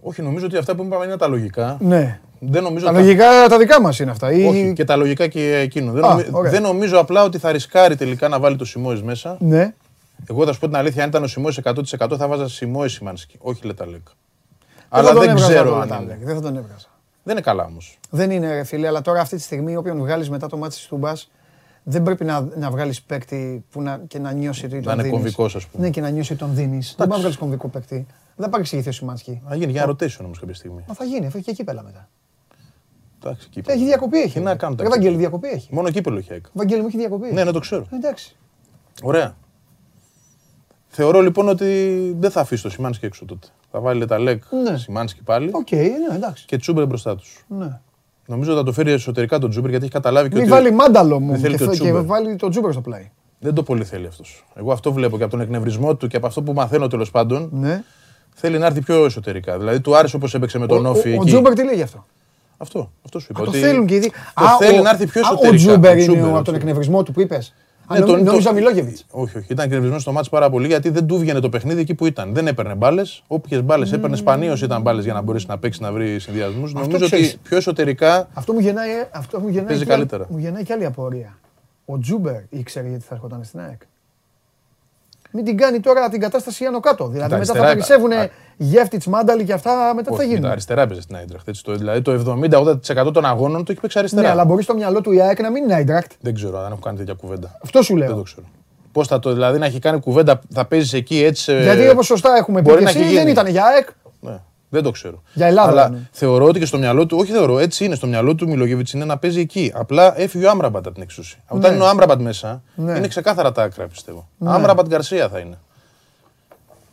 Όχι, 0.00 0.22
νομίζω 0.22 0.46
ότι 0.46 0.56
αυτά 0.56 0.74
που 0.74 0.82
είπαμε 0.84 1.04
είναι 1.04 1.16
τα 1.16 1.26
λογικά. 1.28 1.76
Ναι. 1.80 2.20
Δεν 2.38 2.62
νομίζω 2.62 2.84
Τα 2.84 2.90
ότι 2.90 2.98
θα- 3.00 3.04
λογικά 3.06 3.46
τα 3.48 3.58
δικά 3.58 3.80
μας 3.80 3.98
είναι 3.98 4.10
αυτά. 4.10 4.32
Ή... 4.32 4.46
Όχι, 4.46 4.72
και 4.72 4.84
τα 4.84 4.96
λογικά 4.96 5.26
και 5.26 5.54
εκείνο. 5.56 5.92
Δεν, 5.92 6.04
Α, 6.04 6.08
νομι- 6.08 6.28
ωραία. 6.34 6.50
δεν 6.50 6.62
νομίζω 6.62 6.98
απλά 6.98 7.22
ότι 7.24 7.38
θα 7.38 7.52
ρισκάρει 7.52 7.96
τελικά 7.96 8.28
να 8.28 8.38
βάλει 8.40 8.56
το 8.56 8.64
Σιμόε 8.64 9.02
μέσα. 9.02 9.36
Ναι. 9.40 9.74
Εγώ 10.30 10.44
θα 10.44 10.52
σου 10.52 10.60
πω 10.60 10.66
την 10.66 10.76
αλήθεια, 10.76 11.02
αν 11.02 11.08
ήταν 11.08 11.22
ο 11.22 11.26
Σιμόε 11.26 11.52
100% 11.62 12.16
θα 12.18 12.28
βάζα 12.28 12.48
Σιμόε 12.48 12.88
Σιμάνσκι, 12.88 13.36
όχι 13.40 13.66
Λεταλέκ. 13.66 14.06
θα 14.08 14.12
Αλλά 14.88 15.10
τον 15.12 15.20
δεν 15.20 15.28
έβγαζα 15.30 15.48
ξέρω 15.52 15.68
τον 15.70 15.80
αν 15.80 15.88
Λετάλεκ, 15.88 16.16
είναι. 16.16 16.24
Δεν 16.24 16.34
θα 16.34 16.40
τον 16.40 16.56
έβγαζα. 16.56 16.86
Δεν 17.22 17.32
είναι 17.34 17.44
καλά 17.44 17.64
όμως. 17.64 17.98
Δεν 18.10 18.30
είναι 18.30 18.54
ρε 18.54 18.64
φίλε, 18.64 18.86
αλλά 18.86 19.00
τώρα 19.00 19.20
αυτή 19.20 19.36
τη 19.36 19.42
στιγμή 19.42 19.76
όποιον 19.76 19.98
βγάλεις 19.98 20.30
μετά 20.30 20.46
το 20.48 20.56
μάτι 20.56 20.74
της 20.74 20.86
Τούμπας 20.86 21.30
δεν 21.84 22.02
πρέπει 22.02 22.24
να, 22.24 22.40
να 22.56 22.70
βγάλεις 22.70 23.02
παίκτη 23.02 23.64
που 23.70 23.82
να, 23.82 24.00
και 24.06 24.18
να 24.18 24.32
νιώσει 24.32 24.64
ότι 24.64 24.80
τον 24.80 24.92
είναι 24.92 25.02
δίνεις. 25.02 25.16
κομβικός, 25.16 25.56
ας 25.56 25.66
πούμε. 25.66 25.84
Ναι, 25.84 25.90
και 25.90 26.00
να 26.00 26.08
νιώσει 26.08 26.32
ότι 26.32 26.40
τον 26.40 26.54
δίνεις. 26.54 26.86
Δεν 26.86 26.96
μπορείς 26.96 27.10
να 27.12 27.16
βγάλεις 27.18 27.36
κομβικό 27.36 27.68
παίκτη. 27.68 28.06
Δεν 28.36 28.44
θα 28.44 28.48
παρεξηγηθεί 28.50 28.88
ο 28.88 28.92
Σιμάνσκι. 28.92 29.42
Να 29.48 29.54
γίνει 29.56 29.72
για 29.72 29.82
ένα 29.82 29.92
rotation 29.92 30.24
όμως 30.24 30.38
κάποια 30.38 30.54
στιγμή. 30.54 30.84
Μα 30.88 30.94
θα 30.94 31.04
γίνει, 31.04 31.28
θα 31.28 31.38
έχει 31.38 31.46
και 31.46 31.52
κύπελα 31.52 31.82
μετά. 31.82 32.08
Εντάξει, 33.24 33.48
εκεί 33.56 33.70
Έχει 33.70 33.84
διακοπή 33.84 34.18
έχει. 34.18 34.32
Τι 34.32 34.40
να 34.40 34.54
κάνω 34.56 34.74
Ρε 34.74 34.82
τώρα. 34.82 34.94
Βαγγέλη, 34.94 35.16
διακοπή 35.16 35.48
έχει. 35.48 35.74
Μόνο 35.74 35.90
κύπελο 35.90 36.18
έχει 36.18 36.32
ΑΕΚ. 36.32 36.44
Βαγγέλη 36.52 36.80
μου 36.80 36.86
έχει 36.86 36.96
διακοπή. 36.96 37.32
Ναι, 37.32 37.44
ναι, 37.44 37.50
το 37.50 37.58
ξέρω. 37.58 37.86
Εντάξει. 37.92 38.36
Ωραία. 39.02 39.36
Θεωρώ 40.88 41.20
λοιπόν 41.20 41.48
ότι 41.48 42.14
δεν 42.18 42.30
θα 42.30 42.40
αφήσει 42.40 42.62
το 42.62 42.70
Σιμάνσκι 42.70 43.04
έξω 43.06 43.24
τότε. 43.24 43.46
Θα 43.70 43.80
βάλει 43.80 43.98
Λεταλέκ, 43.98 44.42
Ναι. 44.52 44.78
Σιμάνσκι 44.78 45.22
πάλι 45.22 45.50
Οκ, 45.52 45.70
ναι, 45.72 46.14
εντάξει. 46.14 46.44
και 46.46 46.56
Τσούμπερ 46.56 46.86
μπροστά 46.86 47.16
τους. 47.16 47.44
Ναι. 47.48 47.80
Νομίζω 48.26 48.50
ότι 48.50 48.58
θα 48.58 48.64
το 48.66 48.72
φέρει 48.72 48.90
εσωτερικά 48.92 49.38
τον 49.38 49.50
Τσούμπερ 49.50 49.70
γιατί 49.70 49.84
έχει 49.84 49.94
καταλάβει 49.94 50.28
και 50.28 50.34
Μην 50.34 50.44
ότι 50.44 50.52
βάλει 50.52 50.72
μάνταλο 50.72 51.20
μου 51.20 51.30
δεν 51.30 51.40
θέλει 51.40 51.56
και, 51.56 51.64
το 51.64 51.70
και 51.70 51.76
Τσούμπερ. 51.78 52.02
βάλει 52.04 52.36
το 52.36 52.48
τζούμπερ 52.48 52.72
στο 52.72 52.80
πλάι. 52.80 53.10
δεν 53.38 53.54
το 53.54 53.62
πολύ 53.62 53.84
θέλει 53.84 54.06
αυτός. 54.06 54.44
Εγώ 54.54 54.72
αυτό 54.72 54.92
βλέπω 54.92 55.16
και 55.16 55.22
από 55.22 55.32
τον 55.32 55.40
εκνευρισμό 55.40 55.94
του 55.96 56.06
και 56.06 56.16
από 56.16 56.26
αυτό 56.26 56.42
που 56.42 56.52
μαθαίνω 56.52 56.86
τέλος 56.86 57.10
πάντων. 57.10 57.48
Ναι. 57.52 57.82
Θέλει 58.34 58.58
να 58.58 58.66
έρθει 58.66 58.80
πιο 58.80 59.04
εσωτερικά. 59.04 59.58
Δηλαδή 59.58 59.80
του 59.80 59.96
άρεσε 59.96 60.16
όπως 60.16 60.34
έπαιξε 60.34 60.58
με 60.58 60.66
τον 60.66 60.86
Ο- 60.86 60.90
Όφη 60.90 61.08
ο, 61.08 61.12
ο 61.12 61.14
εκεί. 61.14 61.24
Τζούμπερ 61.24 61.52
τι 61.54 61.64
λέει 61.64 61.74
γι' 61.74 61.82
αυτό; 61.82 62.06
Αυτό, 62.56 62.90
αυτό 63.04 63.18
σου 63.18 63.26
είπα. 63.30 63.40
Α, 63.40 63.44
το 63.44 63.50
ότι 63.50 63.58
θέλουν 63.58 63.86
και 63.86 63.94
οι 63.94 63.98
δύο. 63.98 64.10
Το 64.34 64.44
Α, 64.44 64.56
θέλει 64.56 64.78
ο- 64.78 64.82
να 64.82 64.90
έρθει 64.90 65.06
πιο 65.06 65.20
α, 65.20 65.24
εσωτερικά. 65.30 65.54
Ο 65.54 65.56
Τζούμπερ 65.70 65.90
ο 65.90 65.94
είναι 65.94 66.02
Τζούμπερ, 66.02 66.22
ο- 66.22 66.26
ο 66.26 66.28
από 66.28 66.34
τον 66.34 66.42
Τζούμπερ. 66.44 66.60
εκνευρισμό 66.60 67.02
του 67.02 67.12
που 67.12 67.20
είπες; 67.20 67.54
Ναι, 67.88 68.00
τον- 68.00 68.22
Νόμιζα 68.24 68.48
το- 68.48 68.54
Μιλόγεβιτς. 68.54 69.04
Όχι, 69.10 69.38
όχι. 69.38 69.46
Ήταν 69.50 69.64
εκνευρισμένο 69.64 70.00
στο 70.00 70.12
μάτι 70.12 70.28
πάρα 70.28 70.50
πολύ 70.50 70.66
γιατί 70.66 70.88
δεν 70.90 71.06
του 71.06 71.18
βγαινε 71.18 71.40
το 71.40 71.48
παιχνίδι 71.48 71.80
εκεί 71.80 71.94
που 71.94 72.06
ήταν. 72.06 72.34
Δεν 72.34 72.46
έπαιρνε 72.46 72.74
μπάλες. 72.74 73.22
Όποιες 73.26 73.62
μπάλες 73.62 73.92
έπαιρνε, 73.92 74.16
σπανίως 74.16 74.62
ήταν 74.62 74.82
μπάλες 74.82 75.04
για 75.04 75.12
να 75.12 75.20
μπορέσει 75.22 75.46
να 75.48 75.58
παίξει 75.58 75.82
να 75.82 75.92
βρει 75.92 76.18
συνδυασμούς. 76.18 76.72
Νομίζω 76.72 77.04
ξέρεις. 77.04 77.28
ότι 77.32 77.38
πιο 77.42 77.56
εσωτερικά 77.56 78.28
Αυτό 78.34 78.52
μου 78.52 78.58
γεννάει, 78.58 78.90
ε, 78.90 79.08
αυτό 79.12 79.40
μου 79.40 79.48
γεννάει, 79.48 79.66
Παίζει 79.66 79.84
και 79.84 79.92
άλλη- 79.92 80.00
καλύτερα. 80.06 80.26
μου 80.30 80.38
γεννάει 80.38 80.62
και 80.64 80.72
άλλη 80.72 80.84
απορία. 80.84 81.38
Ο 81.84 81.98
Τζούμπερ 81.98 82.40
ήξερε 82.50 82.88
γιατί 82.88 83.04
θα 83.08 83.14
έρχονταν 83.14 83.44
στην 83.44 83.60
ΑΕΚ. 83.60 83.80
Μην 85.36 85.44
την 85.44 85.56
κάνει 85.56 85.80
τώρα 85.80 86.08
την 86.08 86.20
κατάσταση 86.20 86.64
άνω 86.64 86.80
κάτω. 86.80 87.06
Δηλαδή 87.08 87.30
Τα 87.30 87.36
μετά 87.38 87.52
θα 87.52 87.60
αριστερά 87.60 87.72
περισσεύουν 87.74 88.10
είπα. 88.10 88.28
γεύτιτς, 88.56 89.06
μάνταλοι 89.06 89.44
και 89.44 89.52
αυτά 89.52 89.92
μετά 89.94 90.10
τι 90.10 90.16
θα 90.16 90.22
Όχι, 90.22 90.28
τα 90.28 90.34
γίνουν. 90.34 90.50
αριστερά 90.50 90.82
έπαιζε 90.82 91.00
στην 91.00 91.16
Άιντραχτ. 91.16 91.48
έτσι, 91.48 91.62
το- 91.64 91.74
Δηλαδή 91.74 92.02
το 92.02 92.12
70-80% 92.12 93.12
των 93.12 93.24
αγώνων 93.24 93.64
το 93.64 93.72
έχει 93.72 93.80
παίξει 93.80 93.98
αριστερά. 93.98 94.22
Ναι, 94.22 94.28
αλλά 94.28 94.44
μπορείς 94.44 94.64
στο 94.64 94.74
μυαλό 94.74 95.00
του 95.00 95.12
η 95.12 95.20
ΑΕΚ 95.20 95.40
να 95.40 95.50
μην 95.50 95.62
είναι 95.64 95.74
Άιντρακτ. 95.74 96.10
Δεν 96.20 96.34
ξέρω 96.34 96.58
αν 96.58 96.72
έχω 96.72 96.80
κάνει 96.80 96.96
τέτοια 96.98 97.14
κουβέντα. 97.14 97.58
Αυτό 97.64 97.82
σου 97.82 97.94
Δεν 97.98 98.06
το 98.08 98.14
λέω. 98.14 98.22
ξέρω. 98.22 98.46
Πώς 98.92 99.06
θα 99.08 99.18
το, 99.18 99.32
δηλαδή 99.32 99.58
να 99.58 99.66
έχει 99.66 99.78
κάνει 99.78 100.00
κουβέντα, 100.00 100.40
θα 100.52 100.64
παίζεις 100.64 100.92
εκεί 100.92 101.24
έτσι. 101.24 101.52
ε, 101.52 101.62
Γιατί 101.62 101.88
όπως 101.88 102.06
σωστά 102.06 102.36
έχουμε 102.36 102.62
πει 102.62 102.64
μπορεί 102.68 102.78
και 102.78 102.84
να 102.84 102.90
εσύ, 102.90 102.98
έχει 102.98 103.08
δεν 103.08 103.18
γίνει. 103.18 103.30
ήταν 103.30 103.46
για 103.46 103.64
ΑΕΚ. 103.64 103.88
Ναι, 104.20 104.38
δεν 104.74 104.82
το 104.82 104.90
ξέρω. 104.90 105.22
Για 105.34 105.46
Ελλάδα 105.46 105.68
Αλλά 105.70 105.86
είναι. 105.86 106.08
θεωρώ 106.12 106.44
ότι 106.46 106.58
και 106.58 106.66
στο 106.66 106.78
μυαλό 106.78 107.06
του, 107.06 107.16
όχι 107.20 107.32
θεωρώ, 107.32 107.58
έτσι 107.58 107.84
είναι. 107.84 107.94
Στο 107.94 108.06
μυαλό 108.06 108.34
του 108.34 108.48
Μιλογεβιτ 108.48 108.88
είναι 108.90 109.04
να 109.04 109.18
παίζει 109.18 109.40
εκεί. 109.40 109.72
Απλά 109.74 110.20
έφυγε 110.20 110.46
ο 110.46 110.50
Άμραμπατ 110.50 110.84
από 110.86 110.94
την 110.94 111.02
εξούση. 111.02 111.38
Όταν 111.48 111.74
είναι 111.74 111.82
ο 111.84 111.88
Άμραμπατ 111.88 112.20
μέσα, 112.20 112.62
Ναι. 112.74 112.92
είναι 112.96 113.08
ξεκάθαρα 113.08 113.52
τα 113.52 113.62
άκρα 113.62 113.86
πιστεύω. 113.86 114.28
Άμραμπατ 114.44 114.86
Γκαρσία 114.86 115.28
θα 115.28 115.38
είναι. 115.38 115.58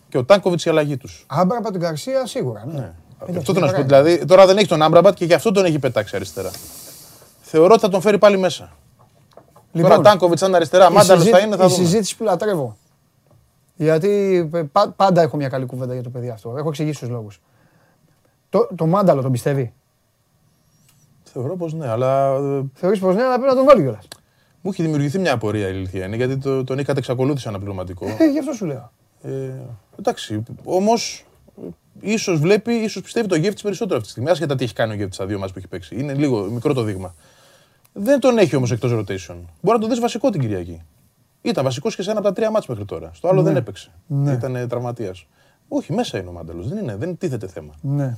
Και 0.10 0.18
ο 0.18 0.24
Τάνκοβιτς 0.24 0.66
η 0.66 0.70
αλλαγή 0.70 0.98
τους. 0.98 1.26
Άμπρα 1.28 1.58
από 1.58 1.72
την 1.72 1.80
Καρσία 1.82 2.26
σίγουρα. 2.26 2.64
Ναι. 2.66 2.92
Εντάξει, 3.22 3.38
Αυτό 3.38 3.54
θέλω 3.54 3.66
να 3.66 3.72
σου 3.72 3.78
πω. 3.78 3.86
μια 3.86 3.90
χαρά 3.96 4.04
Δηλαδή, 4.04 4.26
τώρα 4.26 4.46
δεν 4.46 4.58
έχει 4.58 4.68
τον 4.68 4.82
Άμραμπατ 4.82 5.14
και 5.14 5.26
γι' 5.26 5.34
αυτό 5.34 5.52
τον 5.52 5.66
έχει 5.66 5.80
πετάξει 5.80 6.16
αριστερά. 6.16 6.50
Θεωρώ 7.42 7.72
ότι 7.74 7.82
θα 7.82 7.90
τον 7.90 8.02
φέρει 8.02 8.18
πάλι 8.18 8.38
μέσα. 8.38 8.64
είναι. 9.72 9.84
τώρα 9.84 9.88
Λοιπόν, 9.96 10.04
Τάνκοβιτς 10.12 10.42
αν 10.44 10.56
αριστερά, 10.56 10.88
η 10.90 10.94
Μάνταλο 10.94 11.20
θα 11.22 11.26
συζή- 11.30 11.46
είναι, 11.46 11.56
θα 11.56 11.64
Η 11.66 11.68
δούμε. 11.68 11.84
συζήτηση 11.86 12.18
που 12.18 12.24
λατρεύω. 12.24 12.78
Γιατί 13.76 14.10
ε, 14.54 14.62
πα- 14.72 14.94
πάντα 14.96 15.22
έχω 15.22 15.38
μια 15.38 15.48
καλή 15.50 15.66
κουβέντα 15.66 15.94
για 15.94 16.04
το 16.04 16.10
παιδί 16.10 16.30
αυτό. 16.30 16.54
Έχω 16.58 16.70
εξηγήσει 16.70 17.00
τους 17.00 17.10
λόγους. 17.10 17.42
Το, 18.52 18.70
το 18.76 18.86
μάνταλο 18.86 19.22
τον 19.22 19.32
πιστεύει; 19.32 19.74
Θεωρώ 21.24 21.56
πως 21.56 21.74
ναι, 21.74 21.88
αλλά 21.88 22.36
ε, 22.36 22.64
Θεωρείς 22.74 23.00
πως 23.00 23.16
ναι, 23.16 23.24
αλλά 23.24 23.34
πρέπει 23.34 23.50
να 23.50 23.56
τον 23.56 23.66
βάλει 23.66 23.82
κιόλας. 23.82 24.08
μου 24.62 24.72
έχει 24.72 24.82
δημιουργηθεί 24.82 25.20
μια 25.20 25.34
απορία 25.34 25.68
η 25.68 25.70
αλήθεια 25.70 26.06
είναι 26.06 26.16
γιατί 26.16 26.38
το, 26.38 26.64
τον 26.64 26.80
είχατε 26.80 27.00
εξακολούθηση 27.00 27.48
αναπληρωματικό. 27.48 28.06
Ε, 28.20 28.26
γι' 28.32 28.40
αυτό 28.40 28.54
σου 28.54 28.66
λέω. 28.66 28.92
Ε, 29.22 29.52
εντάξει, 30.00 30.44
όμως 30.64 31.26
ίσως 32.00 32.40
βλέπει, 32.40 32.74
ίσως 32.74 33.02
πιστεύει 33.02 33.28
το 33.28 33.36
γεύτη 33.36 33.62
περισσότερο 33.62 33.96
αυτή 33.96 34.06
τη 34.06 34.12
στιγμή. 34.12 34.30
Άσχετα 34.30 34.56
τι 34.56 34.64
έχει 34.64 34.74
κάνει 34.74 34.92
ο 34.92 34.96
γεύτης 34.96 35.16
στα 35.16 35.26
δύο 35.26 35.40
μας 35.40 35.52
που 35.52 35.58
έχει 35.58 35.68
παίξει. 35.68 36.00
Είναι 36.00 36.14
λίγο 36.14 36.50
μικρό 36.50 36.74
το 36.74 36.82
δείγμα. 36.82 37.16
Δεν 37.94 38.20
τον 38.20 38.38
έχει 38.38 38.56
όμως 38.56 38.72
εκτός 38.72 38.92
rotation. 38.92 39.36
Μπορεί 39.62 39.78
να 39.78 39.80
τον 39.80 39.90
δεις 39.90 40.00
βασικό 40.00 40.30
την 40.30 40.42
Κυριακή. 40.42 40.82
Ήταν 41.42 41.64
βασικός 41.64 41.96
και 41.96 42.02
σε 42.02 42.10
ένα 42.10 42.20
από 42.20 42.28
τα 42.28 42.34
τρία 42.34 42.52
μάτς 42.52 42.68
μέχρι 42.68 42.86
τώρα. 42.86 43.12
Στο 43.14 43.28
άλλο 43.28 43.42
δεν 43.42 43.56
έπαιξε. 43.56 43.92
Ναι. 44.08 44.32
Ήταν 44.32 44.68
τραυματίας. 44.68 45.28
Όχι, 45.68 45.94
μέσα 45.94 46.18
είναι 46.20 46.30
ο 46.30 46.32
Μάνταλος. 46.32 46.68
Δεν 46.70 46.78
είναι, 46.78 46.96
δεν 46.96 47.18
τίθεται 47.18 47.48
θέμα. 47.48 47.74
Ναι, 47.82 48.18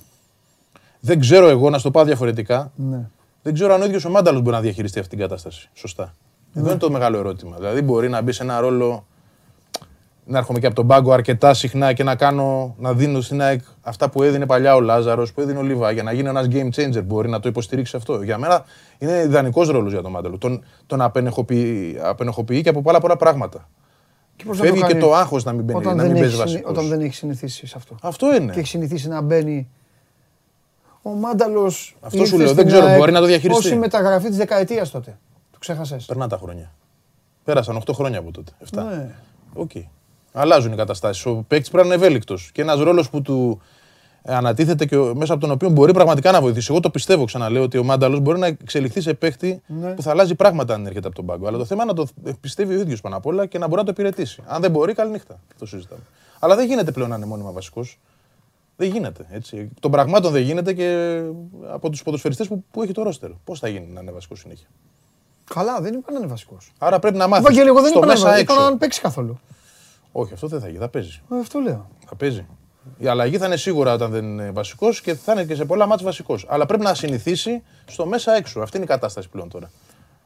Δεν 1.05 1.19
ξέρω 1.19 1.47
εγώ 1.47 1.69
να 1.69 1.77
στο 1.77 1.91
πάω 1.91 2.03
διαφορετικά. 2.03 2.71
ναι. 2.75 3.09
Δεν 3.41 3.53
ξέρω 3.53 3.73
αν 3.73 3.81
ο 3.81 3.85
ίδιος 3.85 4.05
ο 4.05 4.09
Μάνταλος 4.09 4.41
μπορεί 4.41 4.55
να 4.55 4.61
διαχειριστεί 4.61 4.99
αυτή 4.99 5.09
την 5.11 5.19
κατάσταση. 5.19 5.69
Σωστά. 5.73 6.13
Εδώ 6.53 6.69
είναι 6.69 6.77
το 6.79 6.91
μεγάλο 6.91 7.17
ερώτημα. 7.17 7.55
Δηλαδή, 7.57 7.81
μπορεί 7.81 8.09
να 8.09 8.21
μπει 8.21 8.31
σε 8.31 8.43
ένα 8.43 8.59
ρόλο 8.59 9.05
να 10.25 10.37
έρχομαι 10.37 10.59
και 10.59 10.65
από 10.65 10.75
τον 10.75 10.87
πάγκο 10.87 11.11
αρκετά 11.11 11.53
συχνά 11.53 11.93
και 11.93 12.03
να 12.03 12.15
κάνω, 12.15 12.75
να 12.79 12.93
δίνω 12.93 13.21
στην 13.21 13.41
ΑΕΚ 13.41 13.61
αυτά 13.81 14.09
που 14.09 14.23
έδινε 14.23 14.45
παλιά 14.45 14.75
ο 14.75 14.79
Λάζαρος, 14.81 15.33
που 15.33 15.41
έδινε 15.41 15.59
ο 15.59 15.61
Λιβά, 15.61 15.91
για 15.91 16.03
να 16.03 16.11
γίνει 16.13 16.29
ένας 16.29 16.47
game 16.51 16.69
changer. 16.75 17.03
Μπορεί 17.03 17.29
να 17.29 17.39
το 17.39 17.49
υποστηρίξει 17.49 17.95
αυτό. 17.95 18.21
Για 18.21 18.37
μένα 18.37 18.63
είναι 18.97 19.21
ιδανικός 19.21 19.69
ρόλος 19.69 19.91
για 19.91 20.01
τον 20.01 20.11
Μάνταλο. 20.11 20.37
Τον, 20.37 20.63
τον 20.85 21.01
απενεχοποιεί, 21.01 21.97
απενεχοποιεί 22.03 22.61
και 22.61 22.69
από 22.69 22.81
πολλά 22.81 22.99
πολλά 22.99 23.17
πράγματα. 23.17 23.69
Και 24.35 24.43
πώς 24.45 24.57
να 24.57 24.63
Φεύγει 24.63 24.81
και 24.81 24.87
κάνει 24.87 24.99
το 24.99 25.13
άγχος 25.15 25.43
να 25.43 25.53
μην, 25.53 25.63
μπαίνει, 25.63 25.79
όταν 25.79 25.95
να 25.95 26.03
δεν 26.03 26.11
μην 26.11 26.21
έχει 26.23 26.35
παίζει 26.35 26.35
συνη- 26.49 26.63
βασικός. 26.63 26.71
Όταν 26.71 26.97
δεν 26.97 27.05
έχει 27.07 27.13
συνηθίσει 27.15 27.67
σε 27.67 27.73
αυτό. 27.77 27.95
Αυτό 28.01 28.35
είναι. 28.35 28.51
Και 28.53 28.59
έχει 28.59 28.67
συνηθίσει 28.67 29.07
να 29.07 29.21
μπαίνει. 29.21 29.67
Ο 31.05 31.09
Μάνταλος. 31.09 31.95
Αυτό 32.01 32.25
σου 32.25 32.37
λέω, 32.37 32.53
δεν 32.53 32.65
ξέρω, 32.67 32.95
μπορεί 32.97 33.11
να 33.11 33.19
το 33.19 33.25
διαχειριστεί. 33.25 33.67
Όση 33.67 33.75
μεταγραφή 33.75 34.27
της 34.27 34.37
δεκαετίας 34.37 34.91
τότε. 34.91 35.17
Το 35.51 35.59
ξέχασες. 35.59 36.05
Περνά 36.05 36.27
τα 36.27 36.37
χρόνια. 36.37 36.71
Πέρασαν 37.43 37.75
8 37.75 37.93
χρόνια 37.93 38.19
από 38.19 38.31
τότε. 38.31 38.51
7. 38.71 38.83
Ναι. 38.83 39.09
Οκ. 39.53 39.71
Αλλάζουν 40.33 40.71
οι 40.71 40.75
καταστάσεις. 40.75 41.25
Ο 41.25 41.43
παίκτης 41.47 41.69
πρέπει 41.69 41.87
να 41.87 41.93
είναι 41.93 42.03
ευέλικτος. 42.03 42.49
Και 42.53 42.61
ένας 42.61 42.79
ρόλος 42.79 43.09
που 43.09 43.21
του 43.21 43.61
ε, 44.21 44.35
ανατίθεται 44.35 44.85
και 44.85 44.97
ο- 44.97 45.15
μέσα 45.15 45.31
από 45.33 45.41
τον 45.41 45.51
οποίο 45.51 45.69
μπορεί 45.69 45.93
πραγματικά 45.93 46.31
να 46.31 46.41
βοηθήσει. 46.41 46.67
Εγώ 46.71 46.79
το 46.79 46.89
πιστεύω, 46.89 47.25
ξαναλέω, 47.25 47.63
ότι 47.63 47.77
ο 47.77 47.83
Μάνταλος 47.83 48.19
μπορεί 48.19 48.39
να 48.39 48.47
εξελιχθεί 48.47 49.01
σε 49.01 49.13
παίκτη 49.13 49.61
Ναι. 49.67 49.89
που 49.89 50.01
θα 50.01 50.11
αλλάζει 50.11 50.35
πράγματα 50.35 50.73
αν 50.73 50.85
έρχεται 50.85 51.07
από 51.07 51.15
τον 51.15 51.25
πάγκο. 51.25 51.47
Αλλά 51.47 51.57
το 51.57 51.65
θέμα 51.65 51.83
είναι 51.83 51.91
να 51.91 51.97
το 51.97 52.07
ε, 52.29 52.31
πιστεύει 52.41 52.75
ο 52.75 52.79
ίδιος 52.79 53.01
πάνω 53.01 53.15
απ' 53.17 53.25
όλα 53.25 53.45
και 53.45 53.57
να 53.57 53.65
μπορεί 53.67 53.79
να 53.79 53.85
το 53.85 53.91
υπηρετήσει. 53.91 54.41
Αν 54.47 54.61
δεν 54.61 54.71
μπορεί, 54.71 54.93
καλή 54.93 55.11
νύχτα. 55.11 55.39
Το 55.59 55.65
συζητάμε. 55.65 56.01
Αλλά 56.39 56.55
δεν 56.55 56.65
γίνεται 56.67 56.91
πλέον 56.91 57.09
να 57.09 57.15
είναι 57.15 57.25
μόνιμα 57.25 57.51
βασικός. 57.51 57.99
Δεν 58.75 58.89
γίνεται. 58.89 59.25
Έτσι. 59.29 59.69
Των 59.79 59.91
πραγμάτων 59.91 60.31
δεν 60.31 60.41
γίνεται 60.41 60.73
και 60.73 61.19
από 61.67 61.89
τους 61.89 62.03
ποδοσφαιριστές 62.03 62.47
που, 62.47 62.63
που 62.71 62.83
έχει 62.83 62.91
το 62.91 63.03
ρόστερ. 63.03 63.29
Πώς 63.43 63.59
θα 63.59 63.67
γίνει 63.67 63.87
να 63.93 64.01
είναι 64.01 64.11
βασικός 64.11 64.39
συνέχεια; 64.39 64.67
Καλά, 65.53 65.81
δεν 65.81 65.93
είπα 65.93 66.11
να 66.11 66.17
είναι 66.17 66.27
βασικός. 66.27 66.71
Άρα 66.77 66.99
πρέπει 66.99 67.17
να 67.17 67.27
μάθεις. 67.27 67.45
Βαγγέλη, 67.45 67.67
εγώ 67.67 67.81
δεν 67.81 67.89
στο 67.89 67.97
είπα 67.97 68.07
να 68.07 68.13
μέσα 68.13 68.29
είναι 68.29 68.39
είπα 68.39 68.53
έξω. 68.53 68.69
να 68.69 68.77
παίξει 68.77 69.01
καθόλου. 69.01 69.39
Όχι, 70.11 70.33
αυτό 70.33 70.47
δεν 70.47 70.59
θα 70.59 70.67
γίνει. 70.67 70.79
Θα 70.79 70.89
παίζει. 70.89 71.21
Ε, 71.31 71.39
Αυτό 71.39 71.59
λέω. 71.59 71.89
Θα 72.07 72.15
παίζει. 72.15 72.45
Η 72.97 73.07
αλλαγή 73.07 73.37
θα 73.37 73.45
είναι 73.45 73.55
σίγουρα 73.57 73.93
όταν 73.93 74.11
δεν 74.11 74.23
είναι 74.25 74.51
βασικός 74.51 75.01
και 75.01 75.13
θα 75.13 75.31
είναι 75.31 75.43
και 75.43 75.55
σε 75.55 75.65
πολλά 75.65 75.85
ματς 75.85 76.05
βασικός. 76.05 76.45
Αλλά 76.49 76.65
πρέπει 76.65 76.83
να 76.83 76.93
συνηθίσει 76.93 77.63
στο 77.85 78.05
μέσα 78.05 78.33
έξω. 78.35 78.59
Αυτή 78.59 78.77
είναι 78.77 78.85
η 78.85 78.89
κατάσταση 78.89 79.29
πλέον 79.29 79.49
τώρα. 79.49 79.71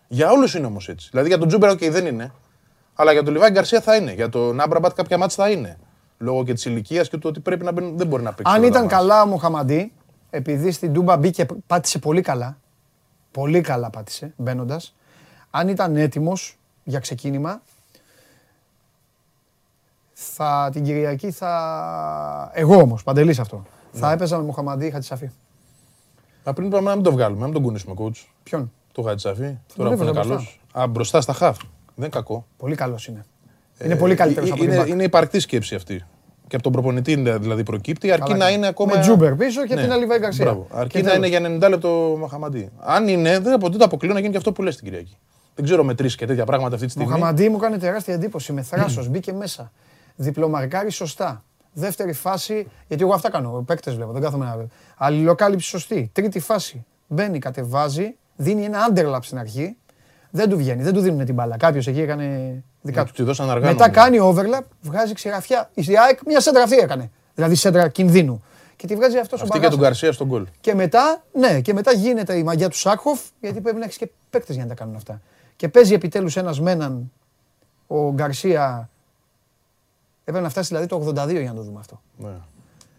Για 0.08 0.32
όλους 0.32 0.54
είναι 0.56 0.66
όμως 0.66 0.90
έτσι. 0.90 1.08
Δηλαδή 1.12 1.28
για 1.28 1.38
τον 1.38 1.48
Τσούμπερ, 1.48 1.72
οκ, 1.72 1.80
δεν 1.84 2.06
είναι. 2.06 2.32
Αλλά 2.94 3.12
για 3.12 3.24
τον 3.24 3.34
Λιβάι 3.34 3.50
Γκαρσία 3.50 3.82
θα 3.82 3.96
είναι. 3.96 4.14
Για 4.14 4.30
τον 4.30 4.60
Αμραμπάτ 4.60 4.94
κάποια 4.94 5.18
ματς 5.18 5.44
θα 5.44 5.52
είναι. 5.52 5.78
Λόγω 6.18 6.44
και 6.44 6.54
της 6.54 6.66
ηλικίας 6.66 7.10
και 7.10 7.18
του 7.18 7.30
ότι 7.30 7.40
πρέπει 7.40 7.64
να 7.64 7.72
μπαίνουν, 7.72 7.98
δεν 7.98 8.08
μπορεί 8.08 8.24
να 8.24 8.34
παίξει. 8.34 8.54
Αν 8.54 8.60
όλα 8.60 8.62
τα 8.62 8.68
ήταν 8.68 8.82
ματς. 8.82 8.94
καλά 8.96 9.22
ο 9.22 9.26
Μοχαμαντή, 9.26 9.92
επειδή 10.30 10.72
στην 10.72 10.94
Τούμπα 10.94 11.18
μπήκε, 11.18 11.46
πάτησε 11.68 12.00
πολύ 12.00 12.22
καλά. 12.22 12.58
Πολύ 13.32 13.62
καλά 13.62 13.90
πάτησε 13.90 14.34
μπαίνοντας. 14.38 14.96
Αν 15.50 15.68
ήταν 15.68 15.96
έτοιμος 15.96 16.58
για 16.84 17.00
ξεκίνημα, 17.00 17.62
θα, 20.14 20.70
την 20.72 20.84
Κυριακή 20.84 21.32
θα. 21.32 22.52
Εγώ 22.54 22.76
όμως, 22.76 23.04
παντελής 23.04 23.40
αυτό. 23.40 23.66
Ναι. 23.92 24.00
Θα 24.00 24.12
έπαιζα 24.12 24.38
με 24.38 24.44
Μοχαμαντή 24.44 24.92
Χατζησαφή. 24.92 25.30
Μα 26.46 26.54
πριν 26.54 26.70
πάμε 26.70 26.90
να 26.90 26.96
μην 26.96 27.04
το 27.04 27.12
βγάλουμε, 27.12 27.40
να 27.40 27.46
μην 27.46 27.54
τον 27.54 27.64
κουνήσουμε 27.64 27.96
coach. 27.98 28.26
Ποιον; 28.44 28.72
Το 28.92 29.02
Χατζησαφή. 29.02 29.58
Τώρα 29.76 29.90
που 29.90 29.96
έβαζα 29.96 30.04
είναι 30.04 30.20
καλός. 30.20 30.36
μπροστά. 30.36 30.82
Α, 30.82 30.88
μπροστά 30.88 31.22
στα 31.22 31.34
χαφ. 31.34 31.58
Δεν 31.58 31.68
είναι 31.96 32.10
κακό. 32.10 32.46
Πολύ 32.58 32.76
καλός 32.76 33.08
είναι. 33.08 33.26
Είναι 33.84 33.96
πολύ 33.96 34.16
καλύτερος 34.16 34.50
Ε, 34.50 34.52
από 34.52 34.64
είναι, 34.64 34.72
την 34.72 34.82
Μπακ. 34.82 34.90
είναι 34.90 35.04
υπαρκτή 35.04 35.40
σκέψη 35.40 35.76
αυτή. 35.76 36.04
Και 36.48 36.56
από 36.56 36.64
τον 36.64 36.72
προπονητή 36.72 37.12
είναι, 37.12 37.38
δηλαδή 37.38 37.64
προκύπτει, 37.64 38.12
αρκεί 38.12 38.24
Καλά 38.24 38.36
να 38.38 38.44
κάνει. 38.44 38.56
είναι 38.58 38.68
ακόμα. 38.68 38.96
Με 38.96 39.02
Τζούμπερ 39.02 39.36
πίσω 39.36 39.66
και 39.66 39.76
την 39.76 39.92
άλλη 39.92 40.06
Βάη 40.06 40.20
Γκαρσία. 40.20 40.46
Μπράβο. 40.46 40.68
Αρκεί 40.72 40.90
Και 40.98 40.98
να 41.04 41.10
τέλος. 41.12 41.18
είναι 41.18 41.28
για 41.60 41.68
90 41.68 41.70
λεπτό 41.70 42.16
Μαχαμαντή. 42.20 42.70
Αν 42.80 43.08
είναι, 43.08 43.40
δεν, 43.40 43.54
από- 43.54 43.70
δεν 43.70 43.78
το 43.78 43.84
αποκλείω 43.86 44.14
να 44.14 44.20
γίνει 44.20 44.32
και 44.32 44.38
αυτό 44.38 44.52
που 44.52 44.64
λες 44.64 44.76
την 44.76 44.86
Κυριακή. 44.86 45.18
Δεν 45.56 45.66
ξέρω 45.66 45.84
μετρήσει 45.84 46.18
και 46.18 46.26
τέτοια 46.26 46.46
πράγματα 46.46 46.74
αυτή 46.74 46.86
τη 46.86 46.92
στιγμή. 46.92 47.10
Μοχαμαντή 47.12 47.50
μου 47.50 47.58
κάνει 47.58 47.78
τεράστια 47.78 48.14
εντύπωση. 48.14 48.54
Με 48.54 48.62
θράσος 48.62 49.08
μπήκε 49.10 49.34
μέσα. 49.34 49.72
Διπλομαρκάρει 50.16 50.92
σωστά. 50.92 51.44
Δεύτερη 51.74 52.14
φάση, 52.14 52.68
γιατί 52.88 53.04
εγώ 53.04 53.14
αυτά 53.14 53.30
κάνω. 53.30 53.64
Παίκτες 53.68 53.96
βλέπω, 53.96 54.12
δεν 54.12 54.22
κάθομαι 54.22 54.46
να. 54.46 54.66
Αλληλοκάλυψη 54.98 55.68
σωστή. 55.68 56.10
Τρίτη 56.14 56.40
φάση. 56.40 56.86
Μπαίνει, 57.08 57.40
κατεβάζει, 57.40 58.16
δίνει 58.36 58.64
ένα 58.64 58.80
underlap 58.94 59.20
στην 59.22 59.38
αρχή. 59.38 59.76
Δεν 60.32 60.50
του 60.50 60.58
βγαίνει, 60.58 60.84
δεν 60.84 60.94
του 60.94 61.00
δίνουν 61.00 61.26
την 61.26 61.34
μπάλα. 61.34 61.58
Κάποιος 61.58 61.88
εκεί 61.88 62.02
έκανε 62.02 62.64
δικά 62.88 63.00
Να 63.00 63.04
τους. 63.06 63.12
του 63.16 63.22
τη 63.22 63.28
δώσαν 63.28 63.50
αργά. 63.50 63.72
Μετά 63.72 63.88
νομίζω. 63.88 64.34
κάνει 64.34 64.52
overlap, 64.58 64.64
βγάζει 64.82 65.14
ξηραφιά. 65.14 65.70
Η 65.74 65.98
ΑΕΚ 65.98 66.20
μια 66.26 66.40
σέντρα 66.40 66.64
αυτή 66.64 66.76
έκανε. 66.78 67.12
Δηλαδή 67.36 67.56
σέντρα 67.56 67.88
κινδύνου. 67.88 68.44
Και 68.76 68.88
τη 68.88 68.96
βγάζει 68.96 69.18
αυτός 69.18 69.42
ο 69.42 69.44
Αυτή 69.44 69.60
και 69.60 69.68
τον 69.68 69.80
Γκαρσία 69.80 70.12
στον 70.12 70.28
γκολ. 70.28 70.46
και 70.62 70.76
μετά, 70.76 71.24
ναι, 71.34 71.62
και 71.62 71.74
μετά 71.74 71.92
γίνεται 71.94 72.38
η 72.38 72.44
μαγιά 72.44 72.70
του 72.70 72.78
Σάκχοφ, 72.78 73.20
γιατί 73.42 73.62
πρέπει 73.62 73.78
να 73.78 73.84
έχεις 73.84 73.98
και 73.98 74.10
παίκτες 74.30 74.56
για 74.56 74.64
να 74.64 74.70
τα 74.70 74.76
κάνουν 74.76 74.96
αυτά. 74.96 75.22
Και 75.56 75.70
παίζει 75.70 75.94
επιτέλους 75.94 76.36
ένας 76.38 76.60
με 76.60 76.72
έναν 76.72 77.12
ο 77.88 78.12
Γκαρσία. 78.14 78.90
Έπρεπε 80.24 80.42
να 80.42 80.50
φτάσει 80.50 80.68
δηλαδή 80.68 80.86
το 80.88 80.96
82 80.96 81.30
για 81.40 81.50
να 81.50 81.54
το 81.54 81.62
δούμε 81.62 81.80
αυτό. 81.80 82.02
Ναι. 82.18 82.30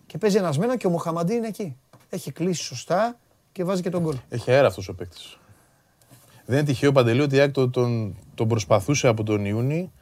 Και 0.07 0.19
παίζει 0.19 0.37
ένας 0.37 0.59
με 0.59 0.65
έναν 0.65 0.77
και 0.77 0.87
ο 0.87 0.91
Μοχαμαντή 0.91 1.35
είναι 1.35 1.47
εκεί. 1.47 1.77
Έχει 2.09 2.33
κλείσει 2.33 2.63
σωστά 2.63 3.17
και 3.53 3.65
βάζει 3.65 3.83
και 3.83 3.91
τον 3.91 4.03
γκολ. 4.03 4.17
Έχει 4.29 4.51
αέρα 4.51 4.67
αυτός 4.67 4.89
ο 4.89 4.95
παίκτης. 4.95 5.39
Δεν 6.51 6.59
είναι 6.59 6.67
τυχαίο 6.67 6.93
παντελή 6.93 7.21
ότι 7.21 7.37
η 7.37 7.39
ΑΕΚ 7.39 7.53
τον, 7.53 7.71
τον, 7.71 8.17
τον 8.35 8.49
προσπαθούσε 8.49 9.09
από 9.09 9.23
τον 9.25 9.45
Ιούνι. 9.45 9.93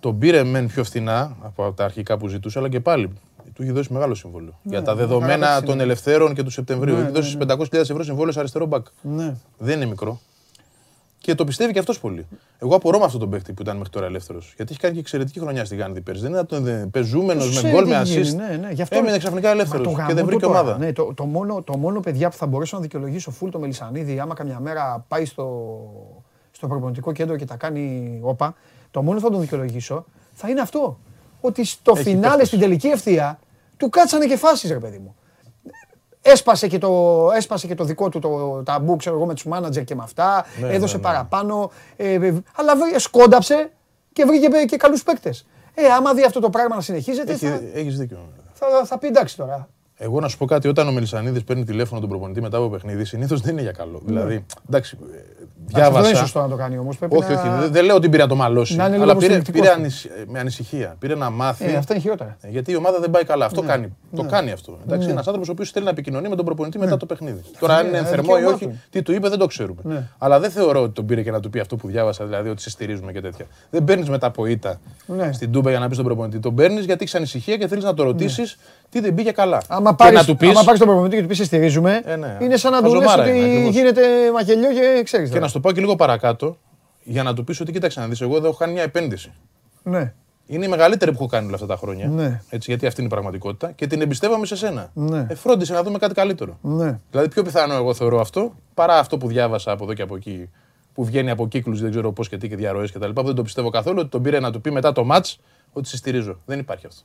Τον 0.00 0.18
πήρε 0.18 0.44
μεν 0.44 0.66
πιο 0.66 0.84
φθηνά 0.84 1.36
από 1.42 1.72
τα 1.72 1.84
αρχικά 1.84 2.16
που 2.18 2.28
ζητούσε, 2.28 2.58
αλλά 2.58 2.68
και 2.68 2.80
πάλι 2.80 3.10
του 3.54 3.62
έχει 3.62 3.70
δώσει 3.72 3.92
μεγάλο 3.92 4.14
συμβόλαιο. 4.14 4.58
Για 4.62 4.82
τα 4.82 4.94
Ναι, 4.94 4.98
καλά 4.98 5.08
δεδομένα 5.08 5.46
παίξει 5.46 5.62
των 5.64 5.74
είναι. 5.74 5.82
ελευθέρων 5.82 6.34
και 6.34 6.42
του 6.42 6.50
Σεπτεμβρίου. 6.50 6.94
Ναι, 6.94 7.00
Έχει 7.02 7.12
ναι, 7.12 7.20
δώσει 7.20 7.36
500.000 7.72 7.78
ευρώ 7.80 8.02
συμβόλαιο 8.02 8.32
σε 8.32 8.38
αριστερό 8.38 8.66
μπακ. 8.66 8.86
Ναι. 9.02 9.34
Δεν 9.58 9.76
είναι 9.76 9.86
μικρό. 9.86 10.20
Και 11.18 11.34
το 11.34 11.44
πιστεύει 11.44 11.72
και 11.72 11.78
αυτός 11.78 12.00
πολύ. 12.00 12.26
Εγώ 12.58 12.74
απορώ 12.74 12.98
με 12.98 13.04
αυτόν 13.04 13.20
τον 13.20 13.30
παίκτη 13.30 13.52
που 13.52 13.62
ήταν 13.62 13.76
μέχρι 13.76 13.92
τώρα 13.92 14.06
ελεύθερος. 14.06 14.52
Γιατί 14.56 14.72
έχει 14.72 14.80
κάνει 14.80 14.94
και 14.94 15.00
εξαιρετική 15.00 15.40
χρονιά 15.40 15.64
στη 15.64 15.76
Γάνδη 15.76 16.00
πέρσι. 16.00 16.28
Δεν 16.28 16.34
ήταν 16.34 16.90
πεζούμενος 16.90 17.46
με 17.46 17.54
Ξέρει 17.54 17.72
γκολ, 17.72 17.84
τι 17.84 17.90
με 17.90 18.02
γίνει, 18.02 18.28
assist. 18.28 18.34
Ναι, 18.34 18.56
ναι. 18.56 18.70
Γι' 18.72 18.82
αυτό 18.82 18.96
Έμεινε 18.96 19.18
ξαφνικά 19.18 19.46
Μα 19.48 19.54
ελεύθερο 19.54 19.82
το 19.82 19.88
και 19.90 19.96
γαμό 19.96 20.14
δεν 20.14 20.16
του 20.18 20.26
βρήκε 20.26 20.44
τώρα, 20.46 20.60
ομάδα. 20.60 20.78
Ναι, 20.78 20.92
το, 20.92 21.14
το, 21.14 21.24
μόνο, 21.24 21.62
το 21.62 21.76
μόνο 21.76 22.00
παιδιά 22.00 22.30
που 22.30 22.36
θα 22.36 22.46
μπορέσω 22.46 22.76
να 22.76 22.82
δικαιολογήσω 22.82 23.30
φουλ 23.30 23.50
το 23.50 23.58
Μελισανίδη, 23.58 24.20
άμα 24.20 24.34
καμιά 24.34 24.60
μέρα 24.60 25.04
πάει 25.08 25.24
στο, 25.24 25.78
στο 26.50 26.66
προπονητικό 26.66 27.12
κέντρο 27.12 27.36
και 27.36 27.44
τα 27.44 27.56
κάνει 27.56 28.18
όπα, 28.22 28.54
το 28.90 29.02
μόνο 29.02 29.18
που 29.18 29.24
θα 29.24 29.30
τον 29.30 29.40
δικαιολογήσω 29.40 30.04
θα 30.32 30.48
είναι 30.48 30.60
αυτό. 30.60 30.98
Ότι 31.40 31.64
στο 31.64 31.92
Έχει 31.94 32.02
φινάλε, 32.02 32.28
παίχτες. 32.28 32.46
στην 32.46 32.60
τελική 32.60 32.86
ευθεία, 32.86 33.38
του 33.76 33.88
κάτσανε 33.88 34.26
και 34.26 34.36
φάσεις 34.36 34.70
ρε 34.70 34.78
παιδί 34.78 34.98
μου. 34.98 35.14
Έσπασε 36.28 36.66
και, 36.68 36.78
το, 36.78 37.30
έσπασε 37.36 37.66
και 37.66 37.74
το 37.74 37.84
δικό 37.84 38.08
του 38.08 38.18
το 38.18 38.62
ταμπού, 38.64 38.96
ξέρω 38.96 39.16
εγώ, 39.16 39.26
με 39.26 39.34
τους 39.34 39.44
μάνατζερ 39.44 39.84
και 39.84 39.94
με 39.94 40.02
αυτά. 40.02 40.46
Ναι, 40.60 40.68
έδωσε 40.72 40.96
ναι, 40.96 41.02
ναι. 41.02 41.08
παραπάνω. 41.08 41.70
Ε, 41.96 42.12
ε, 42.12 42.34
αλλά 42.56 42.76
βρήκε- 42.76 42.98
σκόνταψε 43.00 43.70
και 44.12 44.24
βρήκε 44.24 44.48
και 44.64 44.76
καλούς 44.76 45.02
παίκτες. 45.02 45.46
Ε, 45.74 45.86
άμα 45.86 46.14
δει 46.14 46.24
αυτό 46.24 46.40
το 46.40 46.50
πράγμα 46.50 46.74
να 46.74 46.80
συνεχίζεται, 46.80 47.32
Έχει, 47.32 47.46
θα, 47.46 47.60
έχεις 47.74 47.96
δίκιο. 47.98 48.18
θα, 48.52 48.66
θα 48.84 48.98
πει 48.98 49.06
εντάξει 49.06 49.36
τώρα. 49.36 49.68
Εγώ 49.98 50.20
να 50.20 50.28
σου 50.28 50.38
πω 50.38 50.44
κάτι, 50.46 50.68
όταν 50.68 50.88
ο 50.88 50.92
Μελισανίδης 50.92 51.44
παίρνει 51.44 51.64
τηλέφωνο 51.64 52.00
τον 52.00 52.08
προπονητή 52.08 52.40
μετά 52.40 52.56
από 52.56 52.68
παιχνίδι, 52.68 53.04
συνήθως 53.04 53.40
δεν 53.40 53.52
είναι 53.52 53.62
για 53.62 53.72
καλό. 53.72 54.00
Δηλαδή, 54.04 54.46
εντάξει, 54.68 54.98
ε, 55.74 55.78
Ναι. 55.78 55.82
Αυτό 55.82 55.92
δεν 55.94 56.00
είναι 56.00 56.08
διάβασα. 56.08 56.16
σωστό 56.16 56.40
να 56.40 56.48
το 56.48 56.56
κάνει 56.56 56.78
όμως. 56.78 56.98
Όχι, 57.08 57.32
όχι, 57.32 57.48
δεν- 57.48 57.72
δεν 57.72 57.84
λέω 57.84 57.96
ότι 57.96 58.08
πήρε 58.08 58.22
να 58.22 58.28
το 58.28 58.34
μαλώσει. 58.34 58.76
Να 58.76 58.82
είναι 58.84 58.92
λίγο 58.92 59.02
αλλά 59.02 59.16
πήρε, 59.16 59.34
υποστηρικτικός 59.34 59.60
πήρε 59.70 59.74
του. 59.74 59.80
ανησυχ- 59.80 60.30
με 60.32 60.38
ανησυχία. 60.38 60.96
Πήρε 60.98 61.14
να 61.14 61.30
μάθει. 61.30 61.64
Ε, 61.64 61.76
αυτά 61.76 61.92
είναι 61.94 62.02
χειρότερα. 62.02 62.36
Ε, 62.40 62.48
Γιατί 62.48 62.72
η 62.72 62.76
ομάδα 62.76 63.00
δεν 63.00 63.10
πάει 63.10 63.24
καλά. 63.24 63.44
Αυτό 63.44 63.60
Ναι. 63.62 63.66
κάνει. 63.68 63.96
Το 64.16 64.22
κάνει 64.22 64.50
αυτό. 64.52 64.78
Εντάξει, 64.86 65.08
ένας 65.08 65.26
άνθρωπος 65.26 65.48
ο 65.48 65.52
οποίος 65.52 65.70
θέλει 65.70 65.84
να 65.84 65.90
επικοινωνεί 65.90 66.28
με 66.28 66.36
τον 66.36 66.44
προπονητή 66.44 66.78
μετά 66.78 66.96
το 66.96 67.06
παιχνίδι. 67.06 67.40
Τώρα, 67.58 67.74
αν 67.76 67.82
Ναι, 67.82 67.88
είναι 67.88 67.98
ε, 67.98 68.10
θερμό 68.10 68.28
ή 68.30 68.34
δικαίωμά 68.34 68.54
όχι, 68.54 68.66
του. 68.66 68.80
τι 68.90 69.02
του 69.02 69.12
είπε 69.12 69.28
δεν 69.28 69.38
το 69.38 69.46
ξέρουμε. 69.46 69.80
Ναι. 69.84 70.02
Αλλά 70.18 70.40
δεν 70.40 70.50
θεωρώ 70.50 70.82
ότι 70.82 70.92
τον 70.92 71.06
πήρε 71.06 71.22
και 71.22 71.30
να 71.30 71.40
του 71.40 71.50
πει 71.50 71.58
αυτό 71.58 71.76
που 71.76 71.88
διάβασα, 71.88 72.24
δηλαδή 72.24 72.48
ότι 72.48 72.62
σε 72.62 72.70
στηρίζουμε 72.70 73.12
και 73.12 73.20
τέτοια. 73.20 73.44
Δεν 73.70 73.84
παίρνεις 73.84 74.08
μετά 74.08 74.26
από 74.26 74.46
ήττα 74.46 74.80
Ναι. 75.06 75.32
στην 75.32 75.52
τούμπα 75.52 75.70
για 75.70 75.78
να 75.78 75.84
πεις 75.86 75.94
στον 75.96 76.06
προπονητή. 76.06 76.38
Τον 76.38 76.54
παίρνεις 76.54 76.84
γιατί 76.84 77.02
έχεις 77.02 77.14
ανησυχία 77.14 77.56
και 77.56 77.66
θέλεις 77.66 77.84
να 77.84 77.94
το 77.94 78.02
ρωτήσεις 78.02 78.56
τι 78.88 79.00
δεν 79.00 79.14
πήγε 79.14 79.30
καλά. 79.30 79.62
Άμα 79.68 79.90
και 79.90 79.96
πάρεις, 79.98 80.18
να 80.18 80.24
του 80.24 80.36
πει. 80.36 80.48
άμα 80.48 80.62
πάρεις 80.64 80.78
τον 80.78 80.88
προπονητή 80.88 81.16
και 81.16 81.22
του 81.22 81.28
πεις 81.28 81.36
σε 81.36 81.44
στηρίζουμε, 81.44 82.02
Ε, 82.04 82.16
ναι. 82.16 82.38
είναι 82.40 82.56
σαν 82.56 82.72
να 82.72 82.82
του 82.82 82.94
λες 82.94 83.04
Χαζομάρα 83.04 83.22
ότι 83.22 83.38
είναι, 83.38 83.46
ακριβώς. 83.48 83.74
γίνεται 83.74 84.02
μακελιό 84.32 84.72
και 84.72 85.00
ξέρεις. 85.04 85.26
Και 85.26 85.32
τώρα. 85.32 85.40
να 85.40 85.46
σου 85.46 85.52
το 85.52 85.60
πω 85.60 85.72
και 85.72 85.80
λίγο 85.80 85.96
παρακάτω, 85.96 86.56
για 87.02 87.22
να 87.22 87.34
του 87.34 87.44
πεις 87.44 87.60
ότι 87.60 87.72
κοίταξε 87.72 88.00
να 88.00 88.06
δεις, 88.06 88.20
εγώ 88.20 88.36
εδώ 88.36 88.48
έχω 88.48 88.56
κάνει 88.56 88.72
μια 88.72 88.82
επένδυση. 88.82 89.32
Ναι. 89.82 90.12
είναι 90.46 90.64
η 90.64 90.68
μεγαλύτερη 90.68 91.10
που 91.10 91.16
έχω 91.20 91.26
κάνει 91.26 91.46
όλα 91.46 91.54
αυτά 91.54 91.66
τα 91.66 91.76
χρόνια. 91.76 92.06
Ναι. 92.08 92.40
Έτσι, 92.48 92.70
γιατί 92.70 92.86
αυτή 92.86 93.00
είναι 93.00 93.08
η 93.08 93.12
πραγματικότητα. 93.12 93.72
Και 93.72 93.86
την 93.86 94.00
εμπιστεύομαι 94.00 94.46
σε 94.46 94.56
σένα. 94.56 94.90
Ναι. 94.94 95.26
Ε, 95.28 95.34
φρόντισε 95.34 95.72
να 95.72 95.82
δούμε 95.82 95.98
κάτι 95.98 96.14
καλύτερο. 96.14 96.58
Ναι. 96.62 96.98
Δηλαδή, 97.10 97.28
πιο 97.28 97.42
πιθανό 97.42 97.74
εγώ 97.74 97.94
θεωρώ 97.94 98.20
αυτό 98.20 98.54
παρά 98.74 98.98
αυτό 98.98 99.16
που 99.18 99.28
διάβασα 99.28 99.70
από 99.72 99.84
εδώ 99.84 99.94
και 99.94 100.02
από 100.02 100.16
εκεί. 100.16 100.50
Που 100.94 101.04
βγαίνει 101.04 101.30
από 101.30 101.48
κύκλους, 101.48 101.80
δεν 101.80 101.90
ξέρω 101.90 102.12
πώς 102.12 102.28
και 102.28 102.36
τι 102.36 102.48
και 102.48 102.56
διαρροές 102.56 102.92
κτλ. 102.92 103.10
Που 103.10 103.22
δεν 103.22 103.34
το 103.34 103.42
πιστεύω 103.42 103.70
καθόλου 103.70 103.98
ότι 104.00 104.08
τον 104.08 104.22
πήρε 104.22 104.40
να 104.40 104.52
του 104.52 104.60
πει 104.60 104.70
μετά 104.70 104.92
το 104.92 105.04
ματ 105.04 105.26
ότι 105.72 105.88
σε 105.88 105.96
στηρίζω. 105.96 106.36
Δεν 106.46 106.58
υπάρχει 106.58 106.86
αυτό. 106.86 107.00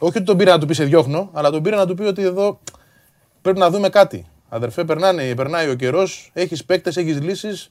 Όχι 0.00 0.16
ότι 0.16 0.26
τον 0.26 0.36
πήρε 0.36 0.50
να 0.50 0.58
του 0.58 0.66
πει 0.66 0.74
σε 0.74 0.84
διώχνω, 0.84 1.30
αλλά 1.32 1.50
τον 1.50 1.62
πήρε 1.62 1.76
να 1.76 1.86
του 1.86 1.94
πει 1.94 2.02
ότι 2.02 2.22
εδώ 2.22 2.60
πρέπει 3.42 3.58
να 3.58 3.70
δούμε 3.70 3.88
κάτι. 3.88 4.26
Αδερφέ, 4.48 4.84
περνάνε, 4.84 5.34
περνάει 5.34 5.68
ο 5.68 5.74
καιρός, 5.74 6.30
έχεις 6.32 6.64
παίκτες, 6.64 6.96
έχεις 6.96 7.20
λύσεις. 7.20 7.70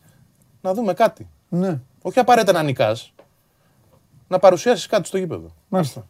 Να 0.62 0.74
δούμε 0.74 0.94
κάτι. 0.94 1.30
Ναι. 1.50 1.80
Όχι 2.02 2.20
απαραίτητα 2.20 2.52
να 2.52 2.64
νικάς. 2.64 3.14
Να 4.28 4.40
παρουσιάσεις 4.40 4.88
κάτι 4.88 5.08
στο 5.08 5.18
γήπεδο. 5.18 5.48
Μάλιστα. 5.68 6.08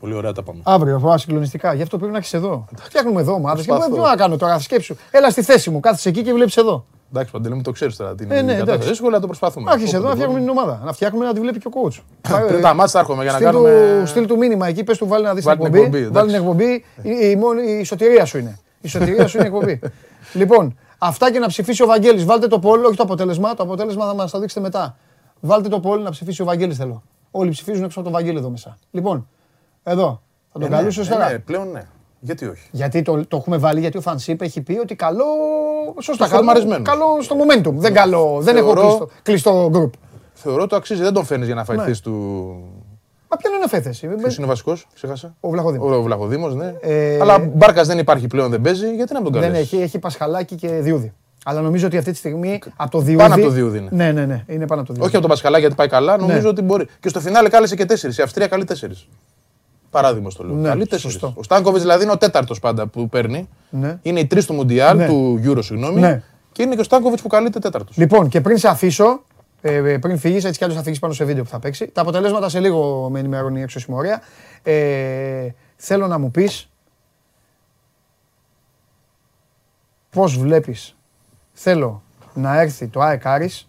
Πολύ 0.00 0.14
ωραία 0.14 0.32
τα 0.32 0.42
πάμε. 0.42 0.60
Αύριο, 0.64 0.98
πω, 1.00 1.18
συγκλονιστικά. 1.18 1.74
Γι' 1.74 1.82
αυτό 1.82 1.96
πρέπει 1.96 2.12
να 2.12 2.18
έχεις 2.18 2.34
εδώ. 2.34 2.64
Φτιάχνουμε 2.78 3.20
εδώ 3.20 3.32
ομάδε. 3.32 3.60
Και 3.60 3.66
Προσπαθώ. 3.66 3.94
τι 3.94 4.00
να 4.00 4.16
κάνω 4.16 4.36
τώρα, 4.36 4.58
σκέψου. 4.58 4.96
Έλα 5.10 5.30
στη 5.30 5.42
θέση 5.42 5.70
μου, 5.70 5.80
κάθεσαι 5.80 6.08
εκεί 6.08 6.22
και 6.22 6.32
βλέπεις 6.32 6.56
εδώ. 6.56 6.86
Εντάξει, 7.10 7.32
Παντελή 7.32 7.54
μου 7.54 7.62
το 7.62 7.70
ξέρεις 7.70 7.96
τώρα. 7.96 8.14
Την 8.14 8.30
Ε, 8.30 8.34
ναι, 8.34 8.40
κατάσταση. 8.40 8.62
εντάξει. 8.70 8.88
δύσκολη, 8.88 9.10
αλλά 9.10 9.20
το 9.20 9.26
προσπαθούμε. 9.26 9.70
Άρχισε 9.72 9.96
εδώ 9.96 10.06
Όποτε 10.08 10.20
να 10.20 10.26
φτιάχνουμε 10.26 10.40
μπορούμε. 10.50 10.62
την 10.62 10.70
ομάδα. 10.72 10.84
Να 10.86 10.92
φτιάχνουμε 10.92 11.24
να 11.24 11.32
τη 11.32 11.40
βλέπει 11.40 11.58
και 11.58 11.68
ο 11.68 11.70
coach. 11.74 12.00
Πριν 12.48 12.60
τα 12.60 12.74
μάτια 12.74 12.92
θα 12.92 12.98
έρχομαι 12.98 13.22
για 13.22 13.32
να 13.32 13.38
Στείλ 13.38 13.50
κάνουμε. 13.50 13.98
του, 14.00 14.06
στείλ 14.06 14.26
του 14.26 14.36
μήνυμα 14.36 14.66
εκεί, 14.68 14.84
πες 14.84 14.98
του 14.98 15.06
βάλει 15.06 15.24
να 15.24 15.34
δεις 15.34 15.44
την 15.44 15.56
Βάλει 15.58 15.70
την 15.70 15.80
εκπομπή. 15.84 15.98
εκπομπή, 16.04 16.18
Βάλει 16.18 16.30
την 16.30 16.36
εντάξει. 16.44 16.84
εκπομπή, 17.02 17.20
η, 17.26 17.30
η, 17.30 17.36
μόνη- 17.36 17.68
η 17.80 17.84
σωτηρία 17.84 18.24
σου 18.24 18.38
είναι. 18.38 18.58
Η 18.80 18.88
σωτηρία 18.88 19.26
σου 19.26 19.36
είναι 19.38 19.46
η 19.46 19.50
εκπομπή. 19.54 19.80
λοιπόν, 20.40 20.78
αυτά 20.98 21.32
και 21.32 21.38
να 21.38 21.46
ψηφίσει 21.46 21.82
ο 21.82 21.86
Βαγγέλης. 21.86 22.24
Βάλτε 22.24 22.46
το 22.46 22.58
πόλ, 22.58 22.84
όχι 22.84 22.96
το 22.96 23.02
αποτέλεσμα. 23.02 23.54
Το 23.54 23.62
αποτέλεσμα 23.62 24.06
θα 24.06 24.14
μας 24.14 24.30
το 24.30 24.38
δείξετε 24.38 24.60
μετά. 24.60 24.96
Βάλτε 25.40 25.68
το 25.68 25.80
πόλ 25.80 26.02
να 26.02 26.10
ψηφίσει 26.10 26.42
ο 26.42 26.44
Βαγγέλης 26.44 26.76
θέλω. 26.76 27.02
Όλοι 27.30 27.50
ψηφίζουν 27.50 27.84
έξω 27.84 28.00
από 28.00 28.08
τον 28.08 28.18
Βαγγέλη 28.18 28.38
εδώ 28.38 28.50
μέσα. 28.50 28.78
Λοιπόν, 28.90 29.28
εδώ. 29.82 30.22
Θα 30.52 30.58
τον 30.58 30.62
Ε, 30.62 30.68
ναι, 30.68 30.76
καλούσες 30.76 31.08
ε, 31.08 31.12
τώρα. 31.12 31.30
ναι, 31.30 31.38
πλέον 31.38 31.70
ναι. 31.72 31.82
Γιατί 32.20 32.44
όχι; 32.46 32.68
Γιατί 32.70 33.02
το, 33.02 33.26
το 33.26 33.36
έχουμε 33.36 33.56
βάλει, 33.56 33.80
γιατί 33.80 33.96
ο 33.98 34.00
Φανσίπ 34.00 34.42
έχει 34.42 34.60
πει 34.60 34.78
ότι 34.78 34.94
καλό. 34.94 35.24
Σωστά, 36.00 36.24
Το 36.24 36.30
καλό, 36.30 36.36
φορμαρισμένος. 36.44 36.88
καλό 36.88 37.04
στο 37.22 37.36
momentum. 37.38 37.72
Δεν, 37.72 37.92
καλό, 37.94 38.38
δεν 38.40 38.56
έχω 38.56 38.66
Θεωρώ- 38.74 38.82
κλειστό, 38.88 39.08
κλειστό 39.22 39.70
group. 39.74 39.90
Θεωρώ 40.34 40.66
το 40.66 40.76
αξίζει, 40.76 41.02
δεν 41.02 41.12
τον 41.12 41.24
φέρνεις 41.24 41.46
για 41.46 41.54
να 41.56 41.64
Ναι. 41.68 41.74
φαϊθεί 41.82 42.00
του. 42.02 42.12
Μα 43.30 43.36
ποιο 43.36 43.50
είναι 43.56 43.68
φέθεση. 43.68 44.06
Ποιος 44.06 44.36
είναι 44.36 44.44
ο 44.44 44.48
βασικός, 44.48 44.86
ξέχασα. 44.94 45.34
Ο 45.40 45.50
Βλαχοδήμος. 45.50 45.96
Ο 45.96 46.02
Βλαχοδήμος, 46.02 46.54
ναι. 46.54 46.74
Ε, 46.80 47.18
Αλλά 47.20 47.38
μπάρκας 47.38 47.86
δεν 47.86 47.98
υπάρχει 47.98 48.26
πλέον, 48.26 48.50
δεν 48.50 48.60
παίζει. 48.60 48.94
Γιατί 48.94 49.12
να 49.12 49.22
τον 49.22 49.32
Δεν 49.32 49.42
καλέσει. 49.42 49.60
έχει, 49.60 49.76
έχει 49.76 49.98
Πασχαλάκη 49.98 50.54
και 50.54 50.68
Διούδη. 50.68 51.12
Αλλά 51.44 51.60
νομίζω 51.60 51.86
ότι 51.86 51.96
αυτή 51.96 52.10
τη 52.10 52.16
στιγμή 52.16 52.58
από 52.76 52.90
το 52.90 52.98
Διούδη. 52.98 53.22
Πάνω 53.22 53.34
από 53.34 53.42
το 53.42 53.50
Διούδη 53.50 53.78
είναι. 53.78 53.88
Ναι, 53.92 54.12
ναι, 54.12 54.24
ναι, 54.26 54.44
είναι 54.48 54.66
πάνω 54.66 54.80
από 54.80 54.88
το 54.88 54.94
Διούδη. 54.94 55.00
Όχι 55.00 55.16
από 55.16 55.20
τον 55.20 55.30
Πασχαλά 55.30 55.58
γιατί 55.58 55.74
πάει 55.74 55.88
καλά, 55.88 56.16
νομίζω 56.16 56.40
Ναι. 56.40 56.48
ότι 56.48 56.62
μπορεί. 56.62 56.86
Και 57.00 57.08
στο 57.08 57.20
φινάλε 57.20 57.48
κάλεσε 57.48 57.76
και 57.76 57.84
τέσσερις. 57.84 58.18
Η 58.18 58.22
Αυστρία 58.22 58.46
καλεί 58.46 58.64
τέσσερις. 58.64 59.08
Παράδειγμα 59.96 60.30
στο 60.30 60.44
λέω. 60.44 60.54
Ναι, 60.54 60.68
καλεί 60.68 60.86
τέσσερις. 60.86 61.12
σωστό. 61.12 61.32
Ο 61.36 61.42
Στάνκοβιτς 61.42 61.82
δηλαδή 61.82 62.02
είναι 62.02 62.12
ο 62.12 62.16
τέταρτος 62.16 62.58
πάντα 62.60 62.86
που 62.86 63.08
παίρνει. 63.08 63.48
Ναι. 63.70 63.98
Είναι 64.02 64.20
οι 64.20 64.26
τρεις 64.26 64.46
του 64.46 64.54
Μουντιάλ, 64.54 64.96
Ναι. 64.96 65.06
του 65.06 65.40
Euro, 65.44 65.58
συγγνώμη. 65.62 66.00
Ναι. 66.00 66.22
Και 66.52 66.62
είναι 66.62 66.74
και 66.74 66.80
ο 66.80 66.84
Στάνκοβιτς 66.84 67.22
που 67.22 67.28
καλείται 67.28 67.58
τέταρτος. 67.58 67.96
Λοιπόν, 67.96 68.28
και 68.28 68.40
πριν 68.40 68.58
σε 68.58 68.68
αφήσω, 68.68 69.22
ε, 69.60 69.74
ε, 69.74 69.98
πριν 69.98 70.18
φύγεις, 70.18 70.44
έτσι 70.44 70.58
κι 70.58 70.64
αλλιώς 70.64 70.78
θα 70.78 70.84
φύγεις 70.84 70.98
πάνω 70.98 71.12
σε 71.12 71.24
βίντεο 71.24 71.42
που 71.42 71.48
θα 71.48 71.58
παίξει. 71.58 71.88
Τα 71.88 72.00
αποτελέσματα 72.00 72.48
σε 72.48 72.60
λίγο 72.60 73.08
με 73.10 73.18
ενημερώνει 73.18 73.62
έξω 73.62 73.78
συμμορία. 73.80 74.22
Ε, 74.62 75.48
θέλω 75.76 76.06
να 76.06 76.18
μου 76.18 76.30
πεις 76.30 76.70
πώς 80.10 80.38
βλέπεις. 80.38 80.96
Θέλω 81.52 82.02
να 82.34 82.60
έρθει 82.60 82.86
το 82.88 83.00
ΑΕΚ 83.00 83.26
Άρης, 83.26 83.68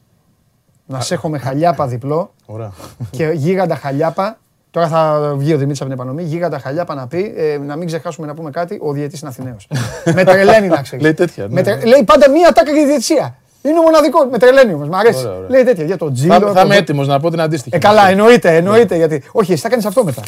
να 0.86 0.99
σε 0.99 1.13
έχω 1.13 1.30
με 1.30 1.38
χαλιάπα 1.38 1.88
διπλό 1.88 2.34
Ωραία. 2.45 2.71
και 3.11 3.32
γίγαντα 3.36 3.75
χαλιάπα. 3.75 4.38
Τώρα 4.72 4.88
θα 4.88 5.34
βγει 5.38 5.53
ο 5.53 5.57
Δημήτρης 5.57 5.82
από 5.82 5.89
την 5.89 5.99
επανομή. 5.99 6.24
Γίγαντα 6.24 6.59
χαλιάπα 6.59 6.95
να 6.95 7.07
πει, 7.07 7.34
ε, 7.38 7.57
να 7.57 7.76
μην 7.76 7.88
ξεχάσουμε 7.88 8.28
να 8.28 8.34
πούμε 8.34 8.49
κάτι, 8.49 8.78
ο 8.82 8.91
διαιτή 8.91 9.18
είναι 9.22 9.30
Αθηναίος. 9.30 9.68
με 10.15 10.24
τρελαίνει 10.24 10.68
να 10.68 10.82
ξέρεις. 10.82 11.03
Λέει 11.03 11.13
τέτοια, 11.13 11.47
ναι. 11.49 11.61
Λέει 11.86 12.03
πάντα 12.05 12.30
μία 12.30 12.51
τάκα 12.51 12.72
για 12.72 12.82
τη 12.82 12.88
διαιτησία. 12.88 13.36
Είναι 13.61 13.80
ο 13.80 13.82
μοναδικός. 13.82 14.28
Με 14.32 14.38
τρελαίνει 14.38 14.74
όμως. 14.74 14.89
Μ' 14.89 14.95
αρέσει. 14.95 15.20
Ωραία, 15.26 15.38
ωραία. 15.38 15.49
Λέει 15.49 15.63
τέτοια 15.63 15.86
για 15.86 15.97
τον 15.97 16.13
Τζίλο. 16.13 16.34
Θα, 16.34 16.39
θα 16.39 16.53
τον- 16.53 16.65
είμαι 16.65 16.76
έτοιμος 16.76 17.07
να 17.07 17.20
πω 17.20 17.30
την 17.30 17.41
αντίστοιχη. 17.41 17.76
Ε, 17.76 17.80
καλά, 17.80 18.09
εννοείται, 18.09 18.55
εννοείται. 18.55 18.95
Γιατί... 18.95 19.24
Όχι, 19.32 19.51
εσύ 19.51 19.61
θα 19.61 19.70
κάνεις 19.70 19.86
αυτό 19.86 20.03
μετά. 20.03 20.22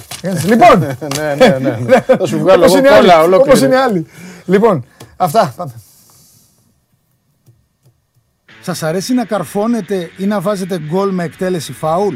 λοιπόν, 0.45 0.79
ναι, 1.17 1.35
ναι, 1.37 1.57
ναι, 1.59 1.77
ναι. 1.85 1.99
θα 2.17 2.25
σου 2.25 2.39
βγάλω 2.39 2.63
όπως 2.65 2.75
εγώ 2.75 2.87
είναι 2.87 2.95
κόλλα 2.97 3.13
άλλοι. 3.13 3.25
ολόκληρη. 3.25 3.49
Όπως 3.49 3.61
είναι 3.61 3.77
άλλοι. 3.77 4.07
Λοιπόν, 4.45 4.85
αυτά. 5.17 5.53
Πάμε. 5.55 5.71
Σας 8.61 8.83
αρέσει 8.83 9.13
να 9.13 9.25
καρφώνετε 9.25 10.09
ή 10.17 10.25
να 10.25 10.39
βάζετε 10.41 10.79
γκολ 10.79 11.09
με 11.13 11.23
εκτέλεση 11.23 11.73
φάουλ; 11.73 12.15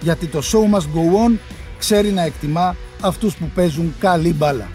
Γιατί 0.00 0.26
το 0.26 0.38
show 0.52 0.74
must 0.74 0.80
go 0.80 1.26
on 1.26 1.38
ξέρει 1.78 2.10
να 2.10 2.22
εκτιμά 2.22 2.76
αυτούς 3.02 3.36
που 3.36 3.50
παίζουν 3.54 3.94
καλή 3.98 4.34
μπάλα. 4.34 4.68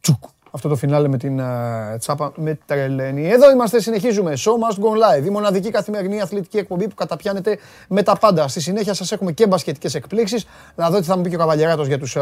Τσουκ. 0.00 0.24
Αυτό 0.54 0.68
το 0.68 0.76
φινάλε 0.76 1.08
με 1.08 1.18
την 1.18 1.38
ε, 1.38 1.96
τσάπα 1.98 2.32
με 2.36 2.58
τρελαίνει. 2.66 3.28
Εδώ 3.28 3.50
είμαστε, 3.50 3.80
συνεχίζουμε. 3.80 4.32
Show 4.36 4.50
must 4.50 4.78
go 4.84 5.20
live. 5.20 5.24
Η 5.26 5.30
μοναδική 5.30 5.70
καθημερινή 5.70 6.20
αθλητική 6.20 6.58
εκπομπή 6.58 6.88
που 6.88 6.94
καταπιάνεται 6.94 7.58
με 7.88 8.02
τα 8.02 8.16
πάντα. 8.16 8.48
Στη 8.48 8.60
συνέχεια 8.60 8.94
σας 8.94 9.12
έχουμε 9.12 9.32
και 9.32 9.46
μπασκετικές 9.46 9.94
εκπλήξεις. 9.94 10.46
Να 10.74 10.90
δω 10.90 10.98
τι 10.98 11.04
θα 11.04 11.16
μου 11.16 11.22
πει 11.22 11.28
και 11.28 11.34
ο 11.34 11.38
Καβαλιαράτο 11.38 11.82
για 11.82 11.98
τους 11.98 12.16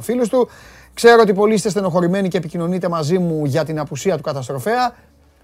φίλους 0.00 0.28
του. 0.28 0.48
Ξέρω 0.94 1.20
ότι 1.20 1.32
πολλοί 1.32 1.54
είστε 1.54 1.68
στενοχωρημένοι 1.68 2.28
και 2.28 2.36
επικοινωνείτε 2.36 2.88
μαζί 2.88 3.18
μου 3.18 3.44
για 3.44 3.64
την 3.64 3.78
απουσία 3.78 4.16
του 4.16 4.22
καταστροφέα. 4.22 4.94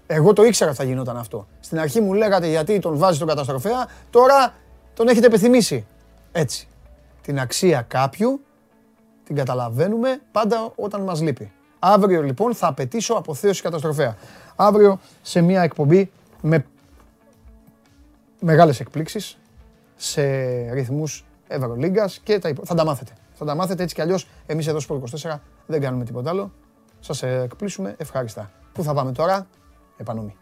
Εγώ 0.07 0.33
το 0.33 0.43
ήξερα 0.43 0.69
ότι 0.69 0.79
θα 0.79 0.85
γινόταν 0.85 1.17
αυτό. 1.17 1.47
Στην 1.59 1.79
αρχή 1.79 2.01
μου 2.01 2.13
λέγατε 2.13 2.47
γιατί 2.47 2.79
τον 2.79 2.97
βάζει 2.97 3.19
τον 3.19 3.27
καταστροφέα, 3.27 3.87
τώρα 4.09 4.53
τον 4.93 5.07
έχετε 5.07 5.25
επιθυμήσει. 5.25 5.85
Έτσι. 6.31 6.67
Την 7.21 7.39
αξία 7.39 7.81
κάποιου 7.81 8.41
την 9.23 9.35
καταλαβαίνουμε 9.35 10.21
πάντα 10.31 10.71
όταν 10.75 11.01
μας 11.01 11.21
λείπει. 11.21 11.51
Αύριο 11.79 12.21
λοιπόν 12.21 12.55
θα 12.55 12.67
απαιτήσω 12.67 13.13
αποθέωση 13.13 13.61
καταστροφέα. 13.61 14.17
Αύριο 14.55 14.99
σε 15.21 15.41
μια 15.41 15.61
εκπομπή 15.61 16.11
με 16.41 16.65
μεγάλες 18.39 18.79
εκπλήξεις, 18.79 19.37
σε 19.95 20.21
ρυθμούς 20.71 21.25
Ευρωλίγκας 21.47 22.19
και 22.23 22.39
τα 22.39 22.49
υπο... 22.49 22.65
θα 22.65 22.75
τα 22.75 22.85
μάθετε. 22.85 23.11
Θα 23.33 23.45
τα 23.45 23.55
μάθετε 23.55 23.83
έτσι 23.83 23.95
κι 23.95 24.01
αλλιώς 24.01 24.27
εμείς 24.45 24.67
εδώ 24.67 24.79
στο 24.79 25.01
24 25.23 25.39
δεν 25.65 25.81
κάνουμε 25.81 26.03
τίποτα 26.03 26.29
άλλο. 26.29 26.51
Σας 26.99 27.23
εκπλήσουμε 27.23 27.95
ευχάριστα. 27.97 28.51
Πού 28.73 28.83
θα 28.83 28.93
πάμε 28.93 29.11
τώρα, 29.11 29.47
επανομή. 29.97 30.35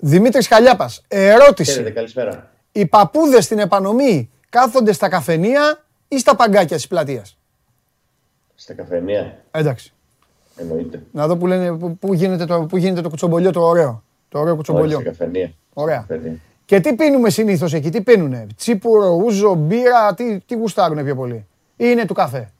Δημήτρης 0.00 0.48
Χαλιάπας, 0.48 1.04
ερώτηση. 1.08 1.70
Χαίρετε, 1.72 1.90
καλησπέρα. 1.90 2.50
Οι 2.72 2.86
παππούδες 2.86 3.44
στην 3.44 3.58
επανομή 3.58 4.30
κάθονται 4.50 4.92
στα 4.92 5.08
καφενεία 5.08 5.84
ή 6.08 6.18
στα 6.18 6.36
παγκάκια 6.36 6.76
της 6.76 6.86
πλατείας; 6.86 7.38
Στα 8.54 8.74
καφενεία, 8.74 9.44
Εντάξει. 9.50 9.92
εννοείται. 10.56 11.02
Να 11.12 11.26
δω 11.26 11.36
που, 11.36 11.46
λένε, 11.46 11.76
που, 11.76 11.96
που 11.98 12.14
γίνεται, 12.14 12.44
το, 12.46 12.60
που 12.66 12.76
γίνεται 12.76 13.00
το 13.00 13.08
κουτσομπολιό 13.08 13.50
το 13.50 13.60
ωραίο. 13.60 14.02
Το 14.28 14.38
ωραίο 14.38 14.48
Όχι, 14.52 14.56
κουτσομπολιό. 14.56 15.00
στα 15.00 15.08
καφενεία. 15.08 15.52
Ωραία. 15.72 16.04
Καφενεία. 16.08 16.38
Και 16.68 16.80
τι 16.80 16.94
πίνουμε 16.94 17.30
συνήθως 17.30 17.72
εκεί, 17.74 17.90
τι 17.90 18.00
πίνουνε; 18.00 18.46
Τσίπουρο, 18.56 19.08
ούζο, 19.24 19.54
μπύρα, 19.54 20.14
τι, 20.14 20.38
τι 20.46 20.54
γουστάρουνε 20.54 21.02
πιο 21.02 21.14
πολύ; 21.14 21.34
Ή 21.76 21.84
είναι 21.90 22.04
του 22.04 22.14
καφέ; 22.14 22.50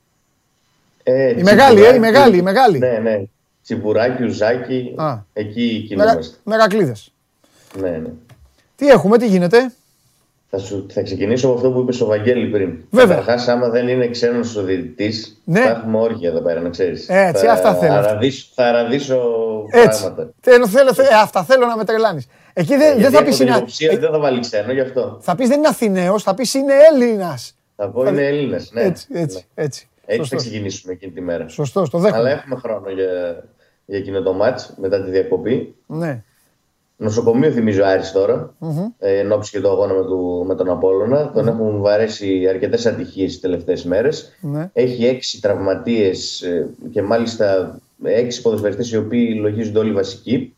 Ε, 1.03 1.39
Η 1.39 1.43
μεγάλη, 1.43 1.81
ε, 1.81 1.89
η 1.89 1.91
τσιμπουράκι. 1.91 1.99
μεγάλη, 1.99 2.37
η 2.37 2.43
μεγάλη. 2.43 2.79
Ναι, 2.79 2.99
ναι. 3.03 3.23
Τσιμπουράκι, 3.63 4.23
ουζάκι, 4.25 4.95
Α. 4.97 5.17
εκεί 5.33 5.87
Μερα, 5.97 6.05
κινούμαστε. 6.11 6.37
μερακλείδες. 6.45 7.13
Ναι, 7.81 7.91
ναι. 7.91 8.09
Τι 8.77 8.87
έχουμε, 8.89 9.19
τι 9.19 9.27
γίνεται; 9.27 9.73
Θα, 10.51 10.59
σου, 10.59 10.87
θα 10.91 11.03
ξεκινήσω 11.03 11.47
από 11.47 11.57
αυτό 11.57 11.71
που 11.71 11.81
είπες 11.81 12.01
ο 12.01 12.07
Βαγγέλη 12.07 12.47
πριν. 12.47 12.75
Βέβαια. 12.91 13.17
Καταρχάς, 13.17 13.49
άμα 13.49 13.69
δεν 13.69 13.89
είναι 13.89 14.09
ξένος 14.09 14.57
ο 14.57 14.63
διαιτητής, 14.63 15.41
Ναι. 15.45 15.61
θα 15.61 15.69
έχουμε 15.71 15.99
όρια 15.99 16.29
εδώ 16.29 16.41
πέρα, 16.41 16.61
να 16.61 16.69
ξέρεις. 16.69 17.07
Έτσι, 17.09 17.45
θα, 17.47 17.53
αυτά 17.53 17.75
θέλω. 17.75 17.93
Αραδίσω, 17.95 18.47
θα 18.55 18.65
αραδίσω 18.67 19.21
Έτσι. 19.71 20.01
πράγματα. 20.01 20.31
Θέλω, 20.41 20.67
θέλω, 20.67 20.95
θέλω, 20.95 21.09
ε, 21.11 21.15
αυτά 21.23 21.45
θέλω 21.45 21.67
να 21.67 21.77
με 21.77 21.85
τρελάνεις. 21.85 22.27
Εκεί 22.61 22.77
δεν, 22.77 22.79
δεν 22.79 22.99
Γιατί 22.99 23.13
θα 23.15 23.19
έχω 23.19 23.27
πεις 23.29 23.37
την 23.37 23.47
είναι, 23.47 23.57
υποψία 23.57 23.89
ε, 23.91 23.93
ότι 23.93 24.01
δεν 24.01 24.11
θα 24.11 24.19
βάλει 24.19 24.41
ξένο 24.41 24.73
γι' 24.73 24.81
αυτό. 24.81 25.19
θα 25.21 25.35
πεις 25.35 25.49
δεν 25.49 25.59
είναι 25.59 25.69
Αθηναίος, 25.69 26.23
θα 26.23 26.35
πεις 26.35 26.55
είναι 26.55 26.73
Έλληνας. 26.93 27.57
Θα 27.77 27.89
πω 27.91 28.07
είναι 28.07 28.27
Έλληνε. 28.27 28.59
Ναι. 28.71 28.83
Έτσι, 28.83 29.07
έτσι, 29.13 29.47
Ναι. 29.55 29.65
έτσι. 29.65 29.89
Έτσι 30.05 30.21
θα 30.21 30.25
Σωστός. 30.27 30.43
ξεκινήσουμε 30.43 30.93
εκείνη 30.93 31.13
τη 31.13 31.21
μέρα. 31.21 31.49
Σωστός, 31.49 31.91
το 31.91 31.99
Αλλά 31.99 32.11
δέχομαι. 32.11 32.31
έχουμε 32.31 32.57
χρόνο 32.57 32.91
για, 32.91 33.45
για 33.87 33.99
εκείνο 33.99 34.23
το 34.23 34.33
μάτς 34.33 34.75
μετά 34.81 35.05
τη 35.05 35.11
διακοπή. 35.11 35.75
Ναι. 35.87 36.23
Νοσοκομείο 36.97 37.51
θυμίζω 37.51 37.85
Άρης 37.85 38.13
τώρα, 38.13 38.55
ε, 38.99 39.19
εν 39.19 39.33
ώψη 39.33 39.51
και 39.51 39.61
το 39.61 39.71
αγώνα 39.71 39.93
με, 39.95 40.03
του, 40.05 40.45
με 40.47 40.55
τον 40.55 40.71
Απόλλωνα. 40.71 41.31
Τον 41.33 41.49
έχουν 41.49 41.81
βαρέσει 41.81 42.47
αρκετές 42.49 42.87
ατυχίες 42.87 43.31
τις 43.33 43.41
τελευταίες 43.41 43.85
μέρες. 43.85 44.33
Ναι. 44.41 44.71
Έχει 44.73 45.07
έξι 45.07 45.41
τραυματίες 45.41 46.43
ε, 46.43 46.69
και 46.93 47.03
μάλιστα 47.03 47.79
έξι 48.03 48.43
ποδοσφαιριστές 48.43 48.91
οι 48.93 48.97
οποίοι 48.97 49.39
λογίζονται 49.41 49.79
όλοι 49.79 49.93
βασικοί. 49.93 50.57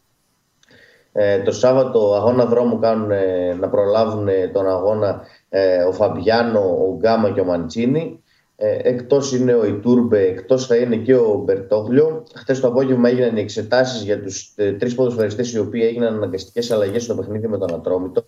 Ε, 1.12 1.42
το 1.42 1.52
Σάββατο 1.52 2.14
αγώνα 2.14 2.44
δρόμου 2.44 2.78
κάνουν 2.78 3.11
ε, 3.11 3.54
να 3.61 3.68
προλάβουν 3.68 4.28
ε, 4.28 4.48
τον 4.48 4.68
αγώνα 4.68 5.22
ε, 5.48 5.82
ο 5.82 5.92
Φαμπιάνο, 5.92 6.61
ο 6.61 6.96
Γκάμα 6.96 7.30
και 7.30 7.40
ο 7.40 7.44
Μαντσίνη. 7.44 8.22
Ε, 8.56 8.78
εκτός 8.82 9.32
είναι 9.32 9.54
ο 9.54 9.64
Ιτούρμπε, 9.64 10.20
εκτός 10.20 10.66
θα 10.66 10.76
είναι 10.76 10.96
και 10.96 11.14
ο 11.14 11.42
Μπερτόγλιο. 11.44 12.22
Χθες 12.34 12.61
το 12.61 12.66
απόγευμα 12.66 13.08
έγιναν 13.08 13.36
οι 13.36 13.40
εξετάσεις 13.40 14.02
για 14.02 14.22
τους 14.22 14.52
ε, 14.56 14.72
τρεις 14.72 14.94
ποδοσφαιριστές 14.94 15.52
οι 15.52 15.58
οποίοι 15.58 15.82
έγιναν 15.84 16.14
αναγκαστικές 16.14 16.70
αλλαγές 16.70 17.02
στο 17.02 17.14
παιχνίδι 17.14 17.48
με 17.48 17.58
τον 17.58 17.74
Ατρόμητο. 17.74 18.24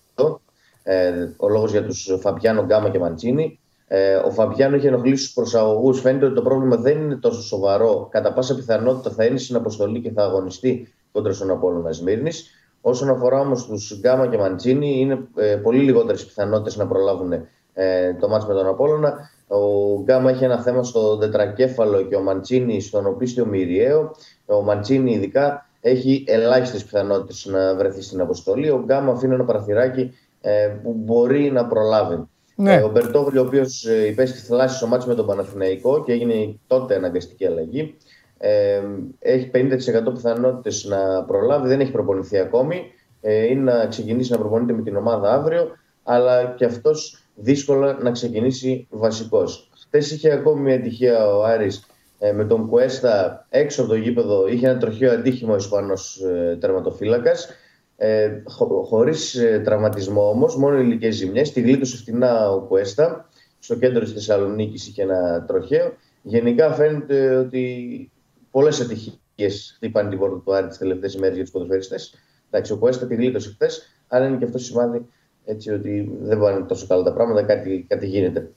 Ε, 0.83 1.13
ο 1.37 1.49
λόγος 1.49 1.71
για 1.71 1.85
τους 1.85 2.19
Φαμπιάνο, 2.21 2.63
Γκάμα 2.63 2.91
και 2.91 2.99
Μαντσίνη. 2.99 3.61
Ε, 3.87 4.15
ο 4.15 4.31
Φαμπιάνο 4.31 4.77
έχει 4.77 4.87
ενοχλήσει 4.87 5.25
τους 5.25 5.33
προσαγωγούς. 5.33 6.01
Φαίνεται 6.01 6.25
ότι 6.25 6.35
το 6.35 6.43
πρόβλημα 6.43 6.77
δεν 6.77 7.01
είναι 7.01 7.17
τόσο 7.17 7.43
σοβαρό. 7.43 8.09
Κατά 8.11 8.33
πάσα 8.33 8.55
πιθανότητα 8.55 9.11
θα 9.11 9.25
είναι 9.25 9.39
στην 9.39 9.57
αποστολή 9.57 10.01
και 10.01 10.11
θα 10.11 10.23
αγωνιστεί 10.23 10.95
κόντρα 11.13 11.33
στον 11.33 11.51
Απόλλωνα 11.51 11.93
Σμύρνης. 11.93 12.51
Όσον 12.83 13.09
αφορά 13.09 13.41
όμως 13.41 13.67
τους 13.67 13.99
Γκάμα 14.01 14.27
και 14.27 14.39
Μαντσίνη, 14.39 15.01
είναι 15.01 15.29
ε, 15.37 15.57
πολύ 15.57 15.79
λιγότερες 15.79 16.25
πιθανότητες 16.25 16.77
να 16.77 16.87
προλάβουν 16.87 17.33
ε, 17.73 18.15
το 18.21 18.29
μάτς 18.29 18.47
με 18.47 18.55
τον 18.55 18.67
Απόλλωνα. 18.67 19.31
Ο 19.47 19.59
Γκάμα 20.03 20.31
έχει 20.31 20.45
ένα 20.45 20.63
θέμα 20.63 20.83
στο 20.83 21.17
τετρακέφαλο 21.19 22.03
και 22.03 22.17
ο 22.17 22.21
Μαντσίνη 22.21 22.81
στον 22.81 23.07
οπίστιο 23.07 23.47
Μυριαίο. 23.47 24.11
Ο 24.47 24.63
Μαντσίνη, 24.63 25.13
ειδικά, 25.13 25.67
έχει 25.81 26.25
ελάχιστες 26.27 26.85
πιθανότητες 26.85 27.45
να 27.45 27.75
βρεθεί 27.75 28.03
στην 28.03 28.21
αποστολή. 28.21 28.71
Ο 28.71 28.83
Γκάμα 28.85 29.13
αφήνει 29.13 29.35
ένα 29.35 29.45
παραθυράκι 29.45 30.15
ε, 30.41 30.69
που 30.83 30.95
μπορεί 30.97 31.51
να 31.51 31.67
προλάβει. 31.67 32.29
Ναι. 32.55 32.75
Ε, 32.75 32.83
ο 32.83 32.91
Μπερτόγλιο, 32.91 33.43
ο 33.43 33.47
οποίος 33.47 33.85
υπέστη 34.09 34.39
θλάση 34.39 34.77
στο 34.77 34.87
μάτι 34.87 35.09
με 35.09 35.15
τον 35.15 35.27
Παναθηναϊκό 35.27 36.05
και 36.05 36.13
έγινε 36.13 36.59
τότε 36.67 36.95
αναγκαστική 36.95 37.47
αλλαγή, 37.47 37.97
ε, 38.45 38.83
έχει 39.19 39.51
50% 39.55 40.13
πιθανότητες 40.15 40.85
να 40.85 41.25
προλάβει, 41.25 41.69
δεν 41.69 41.81
έχει 41.81 41.91
προπονηθεί 41.91 42.39
ακόμη. 42.39 42.83
Ε, 43.21 43.45
είναι 43.45 43.73
να 43.73 43.87
ξεκινήσει 43.87 44.33
να 44.33 44.39
προπονείται 44.39 44.73
με 44.73 44.83
την 44.83 44.97
ομάδα 44.97 45.33
αύριο, 45.33 45.69
αλλά 46.03 46.45
και 46.45 46.65
αυτός 46.65 47.25
δύσκολα 47.35 47.99
να 48.03 48.11
ξεκινήσει 48.11 48.87
βασικός. 48.91 49.71
Χθες 49.85 50.11
είχε 50.11 50.33
ακόμη 50.33 50.61
μια 50.61 50.75
ατυχία 50.75 51.27
ο 51.27 51.45
Άρης 51.45 51.87
ε, 52.19 52.33
με 52.33 52.45
τον 52.45 52.69
Κουέστα 52.69 53.47
έξω 53.51 53.83
από 53.83 53.91
το 53.91 53.97
γήπεδο. 53.97 54.49
Είχε 54.49 54.69
ένα 54.69 54.79
τροχαίο 54.79 55.13
αντίχημα 55.13 55.53
ο 55.53 55.57
Ισπανός 55.57 56.21
ε, 56.21 56.57
τερματοφύλακας. 56.61 57.49
Ε, 57.97 58.43
χω, 58.45 58.85
Χωρίς 58.85 59.35
ε, 59.35 59.61
τραυματισμό 59.65 60.29
όμως, 60.29 60.57
μόνο 60.57 60.79
ηλικίε 60.79 61.11
ζημιές. 61.11 61.53
Τη 61.53 61.61
γλίτωσε 61.61 61.97
φτηνά 61.97 62.51
ο 62.51 62.61
Κουέστα. 62.61 63.29
Στο 63.59 63.75
κέντρο 63.75 64.01
της 64.01 64.13
Θεσσαλονίκης 64.13 64.89
είχε 64.89 65.03
ένα 65.03 65.45
τροχαίο. 65.47 65.93
Γενικά 66.23 66.73
φαίνεται 66.73 67.37
ότι 67.37 68.11
πολλές 68.53 68.81
ατυχίες 68.81 69.73
χτύπαν 69.77 70.09
την 70.09 70.19
πόρτα 70.19 70.37
του 70.45 70.55
Άρη 70.55 70.67
τις 70.67 70.79
τελευταίες 70.79 71.15
ημέρες 71.15 71.35
για 71.35 71.43
τους 71.45 71.53
ποδοσφαιριστές. 71.53 72.15
Εντάξει, 72.51 72.73
ο 72.73 72.77
Κουέστα 72.77 73.07
τη 73.07 73.15
γλίτωσε 73.15 73.51
χθες, 73.55 73.83
αλλά 74.09 74.27
είναι 74.27 74.37
και 74.37 74.45
αυτό 74.45 74.59
σημάδι 74.59 75.07
έτσι 75.45 75.71
ότι 75.71 76.19
δεν 76.23 76.39
πάνε 76.39 76.61
τόσο 76.65 76.87
καλά 76.87 77.03
τα 77.03 77.13
πράγματα, 77.13 77.43
κάτι, 77.43 77.85
κάτι 77.89 78.07
γίνεται. 78.07 78.51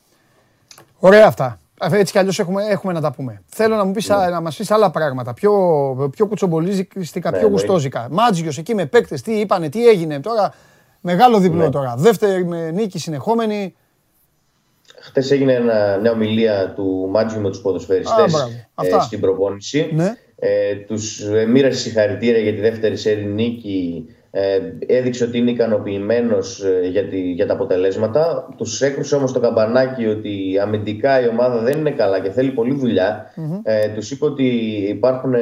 Ωραία 0.99 1.27
αυτά. 1.27 1.59
Έτσι 1.91 2.11
κι 2.11 2.17
αλλιώς 2.17 2.39
έχουμε, 2.39 2.63
έχουμε 2.65 2.93
να 2.93 3.01
τα 3.01 3.11
πούμε. 3.11 3.41
Θέλω 3.45 3.75
να, 3.75 3.83
μου 3.83 3.91
πεις, 3.91 4.07
να 4.07 4.41
μας 4.41 4.55
πεις 4.55 4.71
άλλα 4.71 4.91
πράγματα. 4.91 5.33
Πιο, 5.33 5.51
πιο 6.11 6.27
κουτσομπολίζικα, 6.27 7.31
Ναι, 7.31 7.37
πιο 7.37 7.47
ναι. 7.47 7.47
γουστόζικα. 7.47 8.07
Μάτζιος 8.11 8.57
εκεί 8.57 8.75
με 8.75 8.85
παίκτες, 8.85 9.21
τι 9.21 9.39
είπανε, 9.39 9.69
τι 9.69 9.87
έγινε 9.87 10.19
τώρα. 10.19 10.53
Μεγάλο 11.01 11.39
διπλό 11.39 11.63
Ναι. 11.63 11.69
τώρα. 11.69 11.95
Δεύτερη 11.97 12.45
με 12.45 12.71
νίκη 12.71 12.99
συνεχόμενη. 12.99 13.75
Χθες 15.05 15.31
έγινε 15.31 15.53
ένα, 15.53 15.97
μια 16.01 16.11
ομιλία 16.11 16.73
του 16.75 17.07
Μάτζιου 17.11 17.41
με 17.41 17.49
τους 17.49 17.61
ποδοσφαιριστές 17.61 18.23
Α, 18.23 18.37
μπράβο. 18.37 18.49
Αυτά. 18.75 18.99
στην 19.01 19.19
προπόνηση. 19.19 19.89
Ναι. 19.93 20.13
Ε, 20.39 20.75
τους 20.87 21.23
μοίρασε 21.49 21.79
συγχαρητήρια 21.79 22.39
για 22.39 22.53
τη 22.53 22.59
δεύτερη 22.61 22.97
σέρι 22.97 23.25
νίκη. 23.25 24.05
Ε, 24.31 24.59
έδειξε 24.87 25.23
ότι 25.23 25.37
είναι 25.37 25.51
ικανοποιημένος 25.51 26.63
για, 26.91 27.03
τη- 27.07 27.31
για 27.31 27.45
τα 27.47 27.53
αποτελέσματα. 27.53 28.47
Τους 28.57 28.81
έκρουσε 28.81 29.15
όμως 29.15 29.31
το 29.33 29.39
καμπανάκι 29.39 30.05
ότι 30.07 30.59
αμυντικά 30.61 31.21
η 31.25 31.27
ομάδα 31.27 31.59
δεν 31.61 31.77
είναι 31.79 31.91
καλά 31.91 32.19
και 32.19 32.29
θέλει 32.29 32.49
πολλή 32.49 32.73
δουλειά. 32.75 33.31
Ε, 33.63 33.87
τους 33.87 34.11
είπε 34.11 34.25
ότι 34.25 34.43
υπάρχουν 34.89 35.33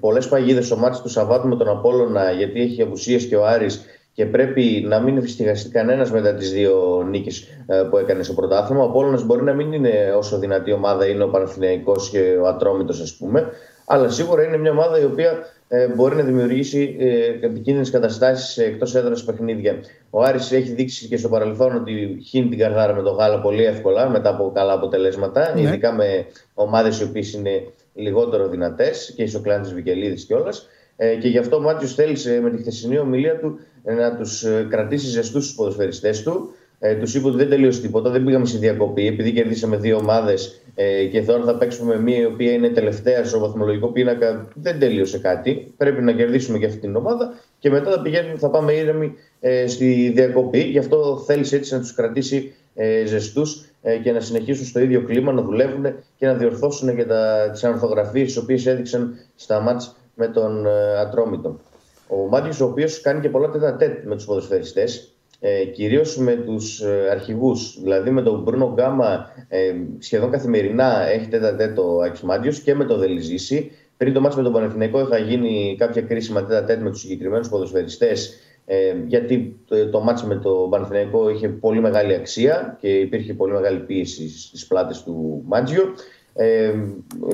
πολλές 0.00 0.28
παγίδες 0.28 0.66
στο 0.66 0.76
μάτι 0.76 1.00
του 1.02 1.08
Σαββάτου 1.08 1.48
με 1.48 1.56
τον 1.56 1.68
Απόλλωνα 1.68 2.30
γιατί 2.30 2.60
έχει 2.60 2.82
απουσίες 2.82 3.26
και 3.26 3.36
ο 3.36 3.46
Άρης 3.46 3.84
και 4.14 4.26
πρέπει 4.26 4.84
να 4.88 5.00
μην 5.00 5.16
ευστιχαστεί 5.16 5.70
κανένας 5.70 6.10
μετά 6.10 6.34
τις 6.34 6.52
δύο 6.52 7.06
νίκες 7.10 7.46
που 7.90 7.96
έκανε 7.96 8.22
στο 8.22 8.32
πρωτάθλημα. 8.32 8.82
Ο 8.82 8.86
Απόλλωνας 8.86 9.24
μπορεί 9.24 9.42
να 9.42 9.52
μην 9.52 9.72
είναι 9.72 10.14
όσο 10.16 10.38
δυνατή 10.38 10.72
ομάδα 10.72 11.06
είναι 11.06 11.22
ο 11.22 11.28
Παναθηναϊκός 11.28 12.10
και 12.10 12.36
ο 12.42 12.46
Ατρόμητος 12.46 13.00
ας 13.00 13.14
πούμε, 13.14 13.46
αλλά 13.86 14.08
σίγουρα 14.08 14.44
είναι 14.44 14.56
μια 14.56 14.70
ομάδα 14.70 15.00
η 15.00 15.04
οποία 15.04 15.46
ε, 15.68 15.86
μπορεί 15.86 16.16
να 16.16 16.22
δημιουργήσει 16.22 16.96
ε, 16.98 17.26
επικίνδυνες 17.46 17.90
καταστάσεις 17.90 18.58
εκτός 18.58 18.94
έδρας 18.94 19.24
παιχνίδια. 19.24 19.76
Ο 20.10 20.22
Άρης 20.22 20.52
έχει 20.52 20.72
δείξει 20.72 21.06
και 21.08 21.16
στο 21.16 21.28
παρελθόν 21.28 21.76
ότι 21.76 22.18
χύνει 22.28 22.48
την 22.48 22.58
καρδάρα 22.58 22.94
με 22.94 23.02
τον 23.02 23.14
Γάλα 23.14 23.40
πολύ 23.40 23.64
εύκολα 23.64 24.08
μετά 24.08 24.28
από 24.28 24.50
καλά 24.54 24.72
αποτελέσματα, 24.72 25.52
Ναι. 25.54 25.60
ειδικά 25.60 25.92
με 25.92 26.26
ομάδες 26.54 27.00
οι 27.00 27.04
οποίες 27.04 27.32
είναι 27.32 27.62
λιγότερο 27.94 28.48
δυνατές 28.48 29.12
και 29.16 29.22
η 29.22 29.26
Σοκλάντη 29.26 29.74
Βικελίδης 29.74 30.24
κιόλας. 30.24 30.66
Ε, 31.02 31.14
και 31.14 31.28
γι' 31.28 31.38
αυτό 31.38 31.56
ο 31.56 31.60
Μάτιος 31.60 31.94
θέλησε 31.94 32.40
με 32.42 32.50
τη 32.50 32.56
χθεσινή 32.56 32.98
ομιλία 32.98 33.38
του 33.38 33.58
ε, 33.84 33.92
να 33.94 34.16
τους 34.16 34.44
κρατήσει 34.68 35.06
ζεστούς 35.06 35.46
τους 35.46 35.54
ποδοσφαιριστές 35.54 36.22
του. 36.22 36.54
Ε, 36.78 36.94
τους 36.94 37.14
είπε 37.14 37.26
ότι 37.26 37.36
δεν 37.36 37.48
τελείωσε 37.48 37.80
τίποτα, 37.80 38.10
δεν 38.10 38.24
πήγαμε 38.24 38.46
στη 38.46 38.58
διακοπή, 38.58 39.06
επειδή 39.06 39.32
κερδίσαμε 39.32 39.76
δύο 39.76 39.96
ομάδες 39.96 40.62
ε, 40.74 41.04
και 41.04 41.22
τώρα 41.22 41.44
θα 41.44 41.56
παίξουμε 41.56 41.94
με 41.94 42.02
μία 42.02 42.18
η 42.18 42.24
οποία 42.24 42.52
είναι 42.52 42.68
τελευταία 42.68 43.24
στο 43.24 43.38
βαθμολογικό 43.38 43.88
πίνακα. 43.88 44.48
Δεν 44.54 44.78
τελείωσε 44.78 45.18
κάτι. 45.18 45.72
Πρέπει 45.76 46.02
να 46.02 46.12
κερδίσουμε 46.12 46.58
και 46.58 46.66
αυτή 46.66 46.78
την 46.78 46.96
ομάδα 46.96 47.34
και 47.58 47.70
μετά 47.70 47.90
θα, 47.90 48.02
πηγαίνουμε, 48.02 48.38
θα 48.38 48.50
πάμε 48.50 48.72
ήρεμοι 48.72 49.14
ε, 49.40 49.66
στη 49.66 50.12
διακοπή. 50.14 50.60
Γι' 50.60 50.78
αυτό 50.78 51.22
θέλησε 51.26 51.56
έτσι 51.56 51.74
να 51.74 51.80
τους 51.80 51.94
κρατήσει 51.94 52.54
ε, 52.74 53.04
ζεστούς 53.04 53.64
ε, 53.82 53.96
και 53.96 54.12
να 54.12 54.20
συνεχίσουν 54.20 54.66
στο 54.66 54.80
ίδιο 54.80 55.02
κλίμα, 55.02 55.32
να 55.32 55.42
δουλεύουν 55.42 55.86
και 56.16 56.26
να 56.26 56.34
διορθώσουν 56.34 56.96
και 56.96 57.06
τις 57.52 57.64
ανορθογραφίε 57.64 58.24
τις 58.24 58.36
οποίες 58.36 58.66
έδειξαν 58.66 59.14
στα 59.34 59.60
μάτς 59.60 59.96
με 60.22 60.28
τον 60.28 60.66
ε, 60.66 60.98
Ατρόμητο. 60.98 61.60
Ο 62.08 62.16
Μάτιος, 62.28 62.60
ο 62.60 62.64
οποίος 62.64 63.00
κάνει 63.00 63.20
και 63.20 63.28
πολλά 63.28 63.50
τέτα 63.50 63.76
τέτ 63.76 64.04
με 64.04 64.14
τους 64.14 64.24
ποδοσφαιριστές, 64.24 65.12
ε, 65.40 65.64
κυρίως 65.64 66.16
με 66.16 66.34
τους 66.34 66.80
ε, 66.80 67.08
αρχηγούς. 67.10 67.78
Δηλαδή 67.82 68.10
με 68.10 68.22
τον 68.22 68.42
Μπρούνο 68.42 68.72
Γκάμα 68.74 69.30
ε, 69.48 69.72
σχεδόν 69.98 70.30
καθημερινά 70.30 71.08
έχει 71.08 71.28
τέτα 71.28 71.56
τέτ 71.56 71.78
ο 71.78 72.02
Άκης 72.02 72.20
Μάτιος 72.20 72.60
και 72.60 72.74
με 72.74 72.84
τον 72.84 72.98
Δελιζήση. 72.98 73.70
Πριν 73.96 74.12
το 74.12 74.20
μάτς 74.20 74.36
με 74.36 74.42
τον 74.42 74.52
Παναθηναϊκό 74.52 75.00
είχα 75.00 75.18
γίνει 75.18 75.76
κάποια 75.78 76.02
κρίσιμα 76.02 76.44
τέτα 76.44 76.64
τέτ 76.64 76.80
με 76.80 76.90
τους 76.90 77.00
συγκεκριμένους 77.00 77.48
ποδοσφαιριστές. 77.48 78.38
Ε, 78.66 78.94
γιατί 79.06 79.56
το, 79.68 79.88
το 79.88 80.00
μάτς 80.00 80.24
με 80.24 80.36
τον 80.36 80.70
Παναθηναϊκό 80.70 81.30
είχε 81.30 81.48
πολύ 81.48 81.80
μεγάλη 81.80 82.14
αξία 82.14 82.76
και 82.80 82.88
υπήρχε 82.88 83.34
πολύ 83.34 83.52
μεγάλη 83.52 83.78
πίεση 83.78 84.28
στις 84.28 84.66
πλάτες 84.66 85.02
του 85.02 85.42
Μάτζιο. 85.46 85.94
Ε, 86.34 86.72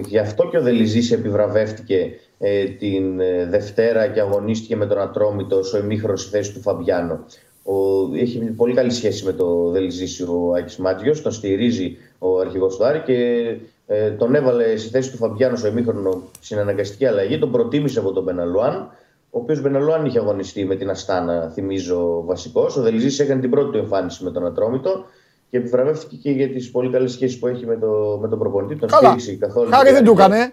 γι' 0.06 0.18
αυτό 0.18 0.48
και 0.48 0.58
ο 0.58 0.62
Δελιζής 0.62 1.12
επιβραβεύτηκε 1.12 2.10
ε, 2.38 2.64
την 2.64 3.20
ε, 3.20 3.46
Δευτέρα 3.46 4.06
και 4.06 4.20
αγωνίστηκε 4.20 4.76
με 4.76 4.86
τον 4.86 4.98
Ατρόμητο 4.98 5.62
στο 5.62 5.78
ημίχρονος 5.78 6.20
στη 6.20 6.30
θέση 6.30 6.52
του 6.52 6.60
Φαμπιάνο. 6.60 7.24
Ο, 7.62 7.74
έχει 8.16 8.38
πολύ 8.38 8.74
καλή 8.74 8.90
σχέση 8.90 9.24
με 9.24 9.32
τον 9.32 9.72
Δελιζήση 9.72 10.22
ο 10.22 10.52
Άκης 10.58 10.76
Μάτζιος, 10.76 11.22
τον 11.22 11.32
στηρίζει 11.32 11.96
ο 12.18 12.38
αρχηγός 12.38 12.76
του 12.76 12.84
Άρη 12.84 13.02
και 13.06 13.46
ε, 13.86 14.10
τον 14.10 14.34
έβαλε 14.34 14.76
στη 14.76 14.88
θέση 14.88 15.10
του 15.10 15.16
Φαμπιάνο 15.16 15.56
στο 15.56 15.68
ημίχρονο 15.68 16.22
στην 16.40 16.58
αναγκαστική 16.58 17.06
αλλαγή, 17.06 17.38
τον 17.38 17.50
προτίμησε 17.50 17.98
από 17.98 18.12
τον 18.12 18.22
Μπεναλουάν, 18.22 18.90
ο 19.30 19.38
οποίος 19.38 19.60
Μπεναλουάν 19.60 20.04
είχε 20.04 20.18
αγωνιστεί 20.18 20.64
με 20.64 20.74
την 20.74 20.90
Αστάνα, 20.90 21.50
θυμίζω 21.54 22.22
βασικός. 22.24 22.76
Ο 22.76 22.82
Δελιζή 22.82 23.22
έκανε 23.22 23.40
την 23.40 23.50
πρώτη 23.50 23.70
του 23.70 23.78
εμφάνιση 23.78 24.24
με 24.24 24.30
τον 24.30 24.46
Ατρόμητο 24.46 25.04
και 25.50 25.56
επιβραβεύτηκε 25.56 26.16
και 26.16 26.30
για 26.30 26.48
τις 26.48 26.70
πολύ 26.70 26.90
καλές 26.90 27.12
σχέσεις 27.12 27.38
που 27.38 27.46
έχει 27.46 27.66
με, 27.66 27.76
το, 27.76 28.18
με 28.20 28.28
τον 28.28 28.38
προπονητή. 28.38 28.76
Τον 28.76 28.88
Καλά. 28.88 29.08
στήριξε 29.08 29.46
καθόλου. 29.46 29.70
Χάρη 29.70 29.92
δεν 29.92 30.04
του 30.04 30.12
έκανε. 30.12 30.52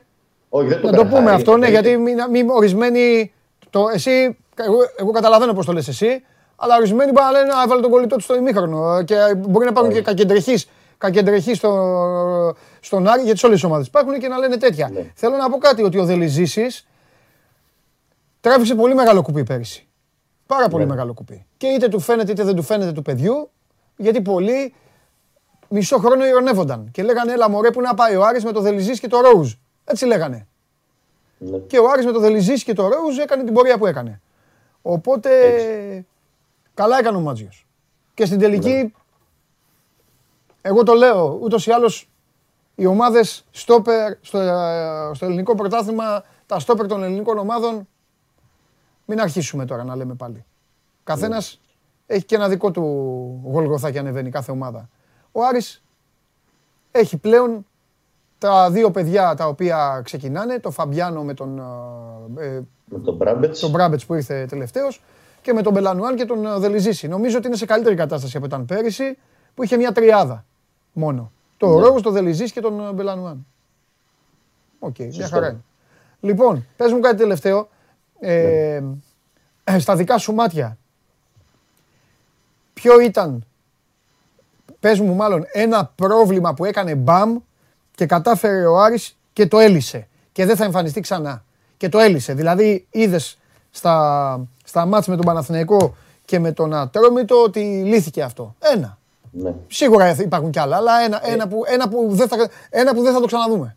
Όχι, 0.58 0.68
δεν 0.68 0.82
το 0.82 0.86
Να 0.88 0.94
το 0.94 1.00
έκανε 1.00 1.10
πούμε 1.16 1.30
χάρη, 1.30 1.36
αυτό, 1.36 1.58
ναι, 1.58 1.66
εννοείται. 1.68 1.90
γιατί 1.90 2.02
μην, 2.04 2.18
μην 2.32 2.50
ορισμένοι. 2.50 3.34
Το, 3.70 3.86
εσύ, 3.94 4.38
εγώ, 4.56 4.78
εγώ 4.98 5.12
καταλαβαίνω 5.12 5.54
πώς 5.54 5.66
το 5.66 5.74
λες 5.74 5.88
εσύ, 5.88 6.24
αλλά 6.56 6.76
ορισμένοι 6.76 7.12
μπορεί 7.12 7.26
να 7.26 7.32
λένε 7.32 7.54
να 7.54 7.62
έβαλε 7.64 7.82
τον 7.82 7.92
κολλητό 7.92 8.16
του 8.16 8.22
στο 8.22 8.36
ημίχρονο. 8.36 9.04
Και 9.04 9.16
μπορεί 9.38 9.66
να 9.66 9.72
υπάρχουν 9.72 9.94
και 9.94 10.02
κακεντρεχείς 10.02 10.70
κακεντρεχείς 10.98 11.58
στο, 11.58 11.72
στον 12.80 13.08
Άρη, 13.08 13.22
γιατί 13.22 13.40
σε 13.40 13.46
όλες 13.46 13.60
τις 13.60 13.70
ομάδες 13.70 13.88
υπάρχουν 13.88 14.20
και 14.20 14.28
να 14.28 14.38
λένε 14.38 14.58
τέτοια. 14.58 14.90
Ναι. 14.94 15.12
Θέλω 15.16 15.36
να 15.36 15.50
πω 15.50 15.58
κάτι, 15.58 15.84
ότι 15.84 15.98
ο 16.00 16.06
Δελιζήση 16.06 16.66
τράβηξε 18.42 18.76
πολύ 18.76 18.96
μεγάλο 18.96 19.22
κουπί 19.22 19.44
πέρυσι. 19.44 19.88
Πάρα 20.46 20.68
πολύ 20.68 20.84
Ναι. 20.84 20.90
μεγάλο 20.90 21.14
κουπί. 21.14 21.46
Και 21.58 21.68
είτε 21.68 21.88
του 21.88 22.00
φαίνεται 22.00 22.32
είτε 22.32 22.44
δεν 22.44 22.56
του 22.56 22.62
φαίνεται 22.64 22.92
του 22.92 23.02
παιδιού, 23.02 23.50
γιατί 23.98 24.22
πολλοί 24.22 24.74
μισό 25.70 25.98
χρόνο 25.98 26.26
ειρωνεύονταν 26.26 26.90
και 26.92 27.04
λέγανε 27.04 27.32
έλα 27.32 27.50
μωρέ 27.50 27.72
που 27.72 27.82
να 27.82 27.94
πάει 27.94 28.16
ο 28.16 28.24
Άρης 28.26 28.44
με 28.44 28.52
το 28.52 28.62
Δελιζής 28.62 29.00
και 29.00 29.08
το 29.08 29.20
Ρόουζ. 29.22 29.54
Έτσι 29.86 30.06
λέγανε. 30.06 30.48
Ναι. 31.38 31.58
Και 31.58 31.80
ο 31.80 31.90
Άρης 31.90 32.06
με 32.06 32.12
το 32.12 32.20
Δελιζής 32.20 32.64
και 32.64 32.74
το 32.74 32.88
Ρόουζ 32.88 33.18
έκανε 33.18 33.44
την 33.44 33.54
πορεία 33.54 33.78
που 33.78 33.86
έκανε. 33.86 34.22
Οπότε 34.82 35.30
καλά 36.74 36.98
έκανε 36.98 37.18
ο 37.18 37.20
Μάτζιος. 37.20 37.68
Και 38.14 38.26
στην 38.26 38.40
τελική, 38.40 38.94
εγώ 40.62 40.84
το 40.84 40.94
λέω, 40.94 41.38
ούτως 41.42 41.68
ή 41.68 41.72
άλλως 41.72 42.10
οι 42.76 42.86
ομάδες 42.86 43.46
στόπερ 43.52 44.14
στο, 44.22 44.40
ε, 44.40 45.12
στο 45.14 45.26
ελληνικό 45.26 45.56
πρωτάθλημα, 45.56 46.24
τα 46.46 46.60
στόπερ 46.60 46.88
των 46.88 47.04
ελληνικών 47.04 47.38
ομάδων, 47.38 47.88
μην 49.06 49.22
αρχίσουμε 49.22 49.66
τώρα 49.66 49.84
να 49.84 49.96
λέμε 49.96 50.14
πάλι. 50.14 50.46
Καθένας 51.04 51.60
έχει 52.06 52.26
και 52.26 52.36
ένα 52.36 52.50
δικό 52.50 52.72
του 52.72 52.82
γολγοθά 53.44 53.92
και 53.92 54.00
ανεβαίνει 54.00 54.30
κάθε 54.30 54.52
ομάδα. 54.52 54.90
Ο 55.32 55.44
Άρης 55.44 55.84
έχει 56.92 57.18
πλέον 57.18 57.66
τα 58.46 58.72
δύο 58.72 58.92
παιδιά 58.92 59.34
τα 59.36 59.48
οποία 59.48 60.02
ξεκινάνε, 60.04 60.60
το 60.60 60.72
Φαμπιάνο 60.72 61.24
με 61.24 61.34
τον, 61.34 61.60
ε, 62.38 62.46
ε, 62.46 62.62
Με 62.86 63.00
τον 63.00 63.16
Μπράμπετς. 63.16 63.60
τον 63.60 63.70
Μπράμπετς 63.70 64.06
που 64.06 64.14
ήρθε 64.14 64.46
τελευταίος 64.50 65.02
και 65.42 65.54
με 65.54 65.62
τον 65.62 65.74
Μπελανουάν 65.74 66.16
και 66.16 66.26
τον 66.26 66.46
ε, 66.46 66.58
Δελιζήση. 66.60 67.08
Νομίζω 67.08 67.38
ότι 67.38 67.48
είναι 67.48 67.56
σε 67.56 67.66
καλύτερη 67.66 67.96
κατάσταση 67.96 68.38
από 68.38 68.46
ήταν 68.46 68.66
πέρυσι 68.66 69.18
που 69.56 69.64
είχε 69.64 69.78
μια 69.78 69.92
τριάδα 69.92 70.46
μόνο. 70.94 71.32
Το 71.58 71.68
Ναι. 71.68 71.82
Ρόγος, 71.82 72.02
τον 72.02 72.14
Δελιζήση 72.14 72.54
και 72.54 72.62
τον 72.62 72.88
ε, 72.88 72.92
Μπελανουάν. 72.94 73.46
Οκ, 74.80 74.98
μια 75.00 75.12
Σωστό. 75.12 75.30
χαρά 75.36 75.48
είναι. 75.48 75.62
Λοιπόν, 76.20 76.66
πες 76.78 76.92
μου 76.92 77.00
κάτι 77.00 77.18
τελευταίο. 77.18 77.70
Ε, 78.20 78.80
Ναι. 79.72 79.80
Στα 79.80 79.96
δικά 79.96 80.18
σου 80.18 80.34
μάτια, 80.34 80.78
ποιο 82.74 83.00
ήταν, 83.00 83.46
πες 84.80 85.00
μου 85.00 85.14
μάλλον, 85.16 85.44
ένα 85.52 85.92
πρόβλημα 85.96 86.54
που 86.54 86.66
έκανε 86.66 86.96
μπαμ 86.96 87.38
και 87.96 88.06
κατάφερε 88.06 88.66
ο 88.66 88.80
Άρης 88.80 89.18
και 89.34 89.48
το 89.48 89.60
έλυσε 89.60 90.08
και 90.32 90.46
δεν 90.46 90.56
θα 90.56 90.64
εμφανιστεί 90.64 91.00
ξανά. 91.02 91.44
Και 91.78 91.90
το 91.90 92.00
έλυσε. 92.00 92.34
Δηλαδή 92.34 92.88
είδες 92.92 93.38
στα, 93.72 94.48
στα 94.64 94.86
ματς 94.86 95.08
με 95.08 95.16
τον 95.16 95.26
Παναθηναϊκό 95.26 95.96
και 96.26 96.40
με 96.40 96.52
τον 96.52 96.74
Ατρόμητο 96.74 97.44
ότι 97.44 97.60
λύθηκε 97.86 98.22
αυτό. 98.22 98.56
Ένα. 98.76 98.98
Ναι. 99.32 99.54
Σίγουρα 99.68 100.16
υπάρχουν 100.22 100.52
κι 100.52 100.60
άλλα, 100.60 100.76
αλλά 100.76 100.92
ένα, 101.06 101.22
ένα, 101.24 101.48
που, 101.48 101.62
ένα, 101.66 101.90
που 101.90 102.08
δεν 102.12 102.28
θα, 102.28 102.50
ένα 102.70 102.94
που 102.94 103.02
δεν 103.02 103.14
θα 103.14 103.20
το 103.20 103.26
ξαναδούμε. 103.26 103.76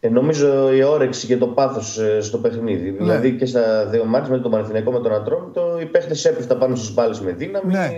Ε, 0.00 0.08
νομίζω 0.08 0.72
η 0.72 0.82
όρεξη 0.82 1.26
και 1.26 1.36
το 1.36 1.46
πάθος 1.46 2.00
στο 2.20 2.38
παιχνίδι. 2.38 2.90
Ναι. 2.90 2.96
Δηλαδή 2.96 3.36
και 3.36 3.46
στα 3.46 3.86
δύο 3.86 4.04
μάτια 4.04 4.30
με 4.30 4.38
τον 4.38 4.50
Παναθηναϊκό 4.50 4.90
με 4.90 4.98
τον 5.00 5.14
Ατρόμητο, 5.14 5.78
οι 5.80 5.86
παίχτες 5.86 6.24
έπεφταν 6.24 6.58
πάνω 6.58 6.74
στις 6.76 6.94
μπάλες 6.94 7.20
με 7.20 7.32
δύναμη, 7.32 7.72
Ναι. 7.72 7.90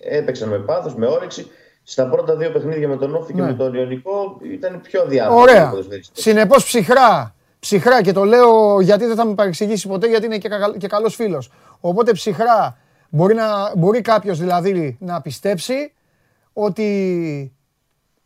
ε, 0.00 0.16
έπαιξαν 0.18 0.48
με 0.48 0.58
πάθος, 0.58 0.94
με 0.94 1.06
όρεξη. 1.06 1.46
Στα 1.86 2.08
πρώτα 2.08 2.36
δύο 2.36 2.50
παιχνίδια 2.50 2.88
με 2.88 2.96
τον 2.96 3.14
Όφη 3.14 3.32
και 3.32 3.40
Ναι. 3.40 3.46
με 3.46 3.54
τον 3.54 3.74
Ιωνικό 3.74 4.40
ήταν 4.52 4.80
πιο 4.80 5.06
διάφορο. 5.06 5.40
Ωραία. 5.40 5.72
Συνεπώς 6.12 6.64
ψυχρά. 6.64 7.34
Ψυχρά 7.58 8.02
και 8.02 8.12
το 8.12 8.24
λέω 8.24 8.80
γιατί 8.80 9.04
δεν 9.04 9.16
θα 9.16 9.24
με 9.26 9.34
παρεξηγήσει 9.34 9.88
ποτέ 9.88 10.06
γιατί 10.08 10.26
είναι 10.26 10.38
και, 10.38 10.48
κα, 10.48 10.74
και 10.78 10.86
καλός 10.86 11.14
φίλος. 11.14 11.50
Οπότε 11.80 12.12
ψυχρά 12.12 12.78
μπορεί, 13.08 13.34
να, 13.34 13.76
μπορεί 13.76 14.00
κάποιος 14.00 14.38
δηλαδή 14.38 14.96
να 15.00 15.20
πιστέψει 15.20 15.92
ότι 16.52 17.52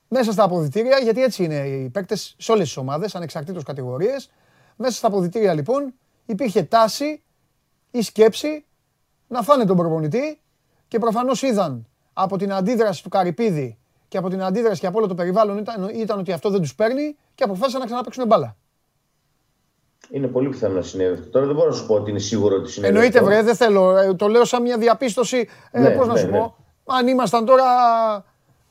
μέσα 0.08 0.32
στα 0.32 0.44
αποδητήρια, 0.44 0.98
γιατί 0.98 1.22
έτσι 1.22 1.44
είναι 1.44 1.54
οι 1.66 1.88
παίκτες 1.88 2.34
σε 2.38 2.52
όλες 2.52 2.64
τις 2.66 2.76
ομάδες, 2.76 3.14
ανεξαρτήτως 3.14 3.62
κατηγορίες, 3.62 4.30
μέσα 4.76 4.92
στα 4.92 5.06
αποδητήρια 5.06 5.54
λοιπόν 5.54 5.94
υπήρχε 6.26 6.62
τάση 6.62 7.22
ή 7.90 8.02
σκέψη 8.02 8.64
να 9.28 9.42
φάνε 9.42 9.64
τον 9.64 9.76
προπονητή 9.76 10.40
και 10.88 10.98
προφανώς 10.98 11.42
είδαν 11.42 11.86
από 12.20 12.36
την 12.36 12.52
αντίδραση 12.52 13.02
του 13.02 13.08
Καρυπίδη 13.08 13.78
και 14.08 14.18
από 14.18 14.28
την 14.28 14.42
αντίδραση 14.42 14.80
και 14.80 14.86
από 14.86 14.98
όλο 14.98 15.06
το 15.06 15.14
περιβάλλον 15.14 15.58
ήταν, 15.58 15.90
ήταν 15.94 16.18
ότι 16.18 16.32
αυτό 16.32 16.50
δεν 16.50 16.60
τους 16.60 16.74
παίρνει 16.74 17.16
και 17.34 17.44
αποφάσισαν 17.44 17.80
να 17.80 17.86
ξαναπαίξουν 17.86 18.26
μπάλα. 18.26 18.56
Είναι 20.10 20.26
πολύ 20.26 20.48
πιθανό 20.48 20.74
να 20.74 20.82
συνέβη 20.82 21.12
αυτό. 21.12 21.30
Τώρα 21.30 21.46
δεν 21.46 21.54
μπορώ 21.54 21.68
να 21.68 21.74
σου 21.74 21.86
πω 21.86 21.94
ότι 21.94 22.10
είναι 22.10 22.18
σίγουρο 22.18 22.56
ότι 22.56 22.70
συνέβη. 22.70 22.94
Εννοείται 22.94 23.18
αυτό. 23.18 23.30
βρε, 23.30 23.42
δεν 23.42 23.54
θέλω. 23.56 23.96
Ε, 23.96 24.14
Το 24.14 24.28
λέω 24.28 24.44
σαν 24.44 24.62
μια 24.62 24.78
διαπίστωση. 24.78 25.48
Ε, 25.70 25.80
Ναι, 25.80 25.90
πώς 25.90 26.06
να 26.06 26.12
ναι, 26.12 26.18
σου 26.20 26.26
ναι. 26.26 26.38
πω. 26.38 26.56
Αν 26.84 27.06
ήμασταν 27.06 27.44
τώρα. 27.44 27.64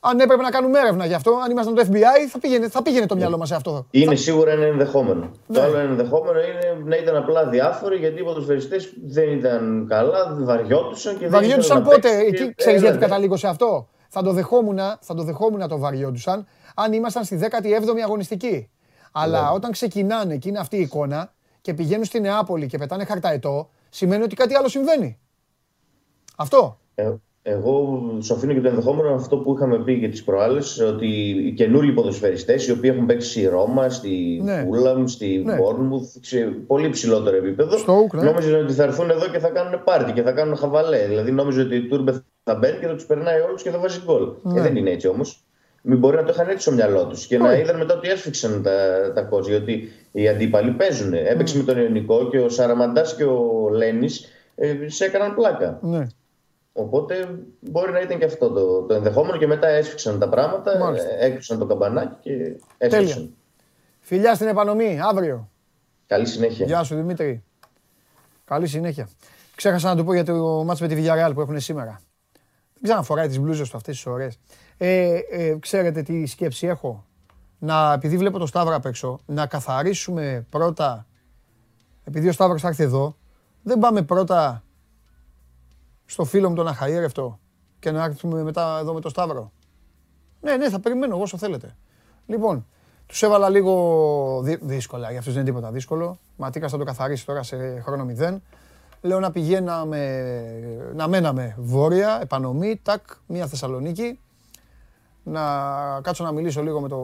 Αν 0.09 0.19
έπρεπε 0.19 0.41
να 0.41 0.49
κάνουμε 0.49 0.79
έρευνα 0.79 1.05
γι' 1.05 1.13
αυτό, 1.13 1.31
αν 1.43 1.51
ήμασταν 1.51 1.75
το 1.75 1.83
FBI, 1.91 2.27
θα 2.29 2.39
πήγαινε, 2.39 2.67
θα 2.69 2.81
πήγαινε 2.81 3.05
το 3.05 3.15
μυαλό 3.15 3.37
μας 3.37 3.47
σε 3.47 3.55
αυτό. 3.55 3.87
Είναι 3.91 4.15
σίγουρα 4.15 4.51
ένα 4.51 4.65
ενδεχόμενο. 4.65 5.31
Ναι. 5.47 5.57
Το 5.57 5.63
άλλο 5.63 5.77
ενδεχόμενο 5.77 6.39
είναι 6.39 6.83
να 6.85 6.95
ήταν 6.95 7.15
απλά 7.15 7.47
διάφοροι 7.47 7.97
γιατί 7.97 8.21
οι 8.21 8.23
ποδοσφαιριστές 8.23 8.93
δεν 9.05 9.29
ήταν 9.31 9.85
καλά, 9.89 10.35
βαριόντουσαν 10.39 11.13
και 11.13 11.19
δεν 11.19 11.29
Βαριόντουσαν 11.31 11.77
ήθελαν 11.77 11.83
να 11.83 11.89
πότε, 11.89 12.09
παίξουν 12.09 12.27
εκεί 12.27 12.45
και 12.45 12.53
ξέρεις 12.55 12.81
γιατί 12.81 12.95
έλανε. 12.95 13.05
καταλήγω 13.11 13.37
σε 13.37 13.47
αυτό. 13.47 13.87
Θα 14.09 14.23
το 14.23 14.31
δεχόμουν, 14.31 14.77
θα 14.99 15.13
το 15.15 15.23
δεχόμουν 15.23 15.67
το 15.67 15.77
βαριόντουσαν 15.77 16.47
αν 16.75 16.93
ήμασταν 16.93 17.23
στη 17.23 17.39
17η 17.41 18.01
αγωνιστική. 18.03 18.69
Αλλά 19.11 19.41
Ναι. 19.41 19.49
όταν 19.55 19.71
ξεκινάνε 19.71 20.37
και 20.37 20.49
είναι 20.49 20.59
αυτή 20.59 20.77
η 20.77 20.81
εικόνα 20.81 21.33
και 21.61 21.73
πηγαίνουν 21.73 22.05
στη 22.05 22.19
Νεάπολη 22.19 22.67
και 22.67 22.77
πετάνε 22.77 23.05
χαρταετό, 23.05 23.69
σημαίνει 23.89 24.23
ότι 24.23 24.35
κάτι 24.35 24.55
άλλο 24.55 24.67
συμβαίνει. 24.67 25.19
Αυτό. 26.35 26.79
Ε, 27.47 27.51
εγώ 27.51 28.01
σου 28.21 28.33
αφήνω 28.33 28.53
και 28.53 28.61
το 28.61 28.67
ενδεχόμενο 28.67 29.13
αυτό 29.13 29.37
που 29.37 29.53
είχαμε 29.55 29.79
πει 29.83 29.99
και 29.99 30.07
τις 30.07 30.23
προάλλες, 30.23 30.79
ότι 30.79 31.07
οι 31.29 31.51
καινούριοι 31.51 31.91
ποδοσφαιριστές, 31.91 32.67
οι 32.67 32.71
οποίοι 32.71 32.91
έχουν 32.93 33.05
παίξει 33.05 33.29
στη 33.29 33.47
Ρώμα, 33.47 33.89
στη 33.89 34.41
Ναι. 34.43 34.63
Φούλαμ, 34.67 35.05
στη 35.05 35.41
Ναι. 35.45 35.55
Μπόρνμουθ, 35.55 36.15
σε 36.21 36.37
πολύ 36.67 36.89
ψηλότερο 36.89 37.35
επίπεδο, 37.35 37.77
Στο 37.77 38.03
Oak, 38.03 38.15
ναι. 38.17 38.23
νόμιζαν 38.23 38.63
ότι 38.63 38.73
θα 38.73 38.83
έρθουν 38.83 39.09
εδώ 39.09 39.27
και 39.27 39.39
θα 39.39 39.49
κάνουν 39.49 39.83
πάρτι 39.83 40.11
και 40.11 40.21
θα 40.21 40.31
κάνουν 40.31 40.55
χαβαλέ. 40.55 41.05
Δηλαδή 41.07 41.31
νόμιζαν 41.31 41.65
ότι 41.65 41.75
η 41.75 41.87
Τούρμπε 41.87 42.23
θα 42.43 42.55
μπαίνει 42.55 42.79
και 42.79 42.87
θα 42.87 42.93
τους 42.93 43.05
περνάει 43.05 43.39
όλους 43.39 43.61
και 43.63 43.69
θα 43.69 43.79
βάζει 43.79 43.99
γκολ. 44.05 44.27
Ναι. 44.41 44.59
Ε, 44.59 44.63
δεν 44.63 44.75
είναι 44.75 44.89
έτσι 44.89 45.07
όμως. 45.07 45.41
Μην 45.81 45.97
μπορεί 45.97 46.15
να 46.15 46.23
το 46.23 46.31
είχαν 46.33 46.47
έτσι 46.49 46.61
στο 46.61 46.71
μυαλό 46.71 47.05
τους 47.05 47.25
και 47.27 47.37
να 47.37 47.49
Όχι. 47.51 47.61
είδαν 47.61 47.77
μετά 47.77 47.93
ότι 47.95 48.09
έσφιξαν 48.09 48.61
τα, 48.63 48.71
τα 49.15 49.21
κόζ. 49.21 49.47
Γιατί 49.47 49.89
οι 50.11 50.27
αντίπαλοι 50.27 50.71
παίζουν. 50.71 51.13
Έπαιξε 51.13 51.57
με 51.57 51.63
τον 51.63 51.77
Ιωνικό 51.77 52.27
και 52.29 52.39
ο 52.39 52.49
Σαραμαντάς 52.49 53.15
και 53.15 53.23
ο 53.23 53.69
Λένι 53.71 54.07
ε, 54.55 54.75
σε 54.85 55.05
έκαναν 55.05 55.35
πλάκα. 55.35 55.79
Ναι. 55.81 56.07
Οπότε 56.79 57.39
μπορεί 57.59 57.91
να 57.91 57.99
ήταν 57.99 58.19
και 58.19 58.25
αυτό 58.25 58.49
το, 58.49 58.81
το 58.81 58.93
ενδεχόμενο 58.93 59.37
και 59.37 59.47
μετά 59.47 59.67
έσφιξαν 59.67 60.19
τα 60.19 60.29
πράγματα, 60.29 60.77
Μάλιστα. 60.77 61.09
ε, 61.09 61.25
έκλεισαν 61.25 61.59
το 61.59 61.65
καμπανάκι 61.65 62.15
και 62.21 62.59
έσφιξαν. 62.77 63.33
Φιλιά 63.99 64.35
στην 64.35 64.47
επανομή, 64.47 64.99
αύριο. 65.01 65.49
Καλή 66.07 66.25
συνέχεια. 66.25 66.65
Γεια 66.65 66.83
σου 66.83 66.95
Δημήτρη. 66.95 67.43
Καλή 68.45 68.67
συνέχεια. 68.67 69.09
Ξέχασα 69.55 69.87
να 69.89 69.95
του 69.95 70.03
πω 70.05 70.13
για 70.13 70.23
το 70.25 70.63
μάτς 70.63 70.81
με 70.81 70.87
τη 70.87 70.95
Villarreal 70.97 71.31
που 71.33 71.41
έχουν 71.41 71.59
σήμερα. 71.59 71.99
Δεν 72.73 72.83
ξαναφοράει 72.83 73.27
τις 73.27 73.39
μπλούζες 73.39 73.69
του 73.69 73.77
αυτές 73.77 73.95
τις 73.95 74.05
ώρες. 74.05 74.39
Ε, 74.77 75.19
ε, 75.31 75.57
ξέρετε 75.59 76.01
τι 76.01 76.25
σκέψη 76.25 76.67
έχω; 76.67 77.05
Να, 77.59 77.93
επειδή 77.93 78.17
βλέπω 78.17 78.37
το 78.37 78.45
Σταύρο 78.45 78.75
απ' 78.75 78.85
έξω, 78.85 79.19
να 79.25 79.45
καθαρίσουμε 79.47 80.45
πρώτα, 80.49 81.07
επειδή 82.03 82.27
ο 82.27 82.31
Σταύρος 82.31 82.61
θα 82.61 82.67
έρθει 82.67 82.83
εδώ, 82.83 83.17
δεν 83.63 83.79
πάμε 83.79 84.01
πρώτα 84.01 84.63
στο 86.09 86.23
φίλο 86.23 86.49
μου 86.49 86.55
τον 86.55 86.67
Αχαήρευτο 86.67 87.39
και 87.79 87.91
να 87.91 88.03
έρθουμε 88.03 88.43
μετά 88.43 88.77
εδώ 88.81 88.93
με 88.93 89.01
το 89.01 89.09
Σταύρο. 89.09 89.51
Ναι, 90.41 90.55
ναι, 90.57 90.69
θα 90.69 90.79
περιμένω 90.79 91.13
εγώ 91.13 91.23
όσο 91.23 91.37
θέλετε. 91.37 91.75
Λοιπόν, 92.25 92.65
τους 93.05 93.23
έβαλα 93.23 93.49
λίγο 93.49 94.41
δύ- 94.43 94.63
δύσκολα, 94.63 95.09
για 95.09 95.19
αυτούς 95.19 95.33
δεν 95.33 95.41
είναι 95.41 95.51
τίποτα 95.51 95.71
δύσκολο. 95.71 96.19
Ματίκα 96.37 96.67
θα 96.67 96.77
το 96.77 96.83
καθαρίσει 96.83 97.25
τώρα 97.25 97.43
σε 97.43 97.79
χρόνο 97.79 98.05
μηδέν. 98.05 98.41
Λέω 99.01 99.19
να 99.19 99.31
πηγαίναμε, 99.31 100.23
να 100.93 101.07
μέναμε 101.07 101.55
βόρεια, 101.57 102.19
επανομή, 102.21 102.79
τάκ, 102.83 103.01
μία 103.27 103.47
Θεσσαλονίκη. 103.47 104.19
Να 105.23 105.41
κάτσω 106.01 106.23
να 106.23 106.31
μιλήσω 106.31 106.63
λίγο 106.63 106.81
με 106.81 106.87
το, 106.87 106.97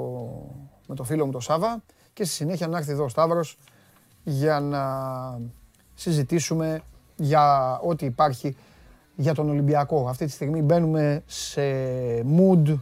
με 0.87 0.95
το 0.95 1.03
φίλο 1.03 1.25
μου 1.25 1.31
τον 1.31 1.41
Σάβα 1.41 1.83
και 2.13 2.23
στη 2.23 2.33
συνέχεια 2.33 2.67
να 2.67 2.77
έρθει 2.77 2.91
εδώ 2.91 3.03
ο 3.03 3.09
Σταύρος 3.09 3.57
για 4.23 4.59
να 4.59 4.83
συζητήσουμε 5.93 6.81
για 7.15 7.79
ό,τι 7.83 8.05
υπάρχει 8.05 8.55
για 9.15 9.33
τον 9.33 9.49
Ολυμπιακό. 9.49 10.07
Αυτή 10.07 10.25
τη 10.25 10.31
στιγμή 10.31 10.61
μπαίνουμε 10.61 11.23
σε 11.25 11.61
mood 12.21 12.77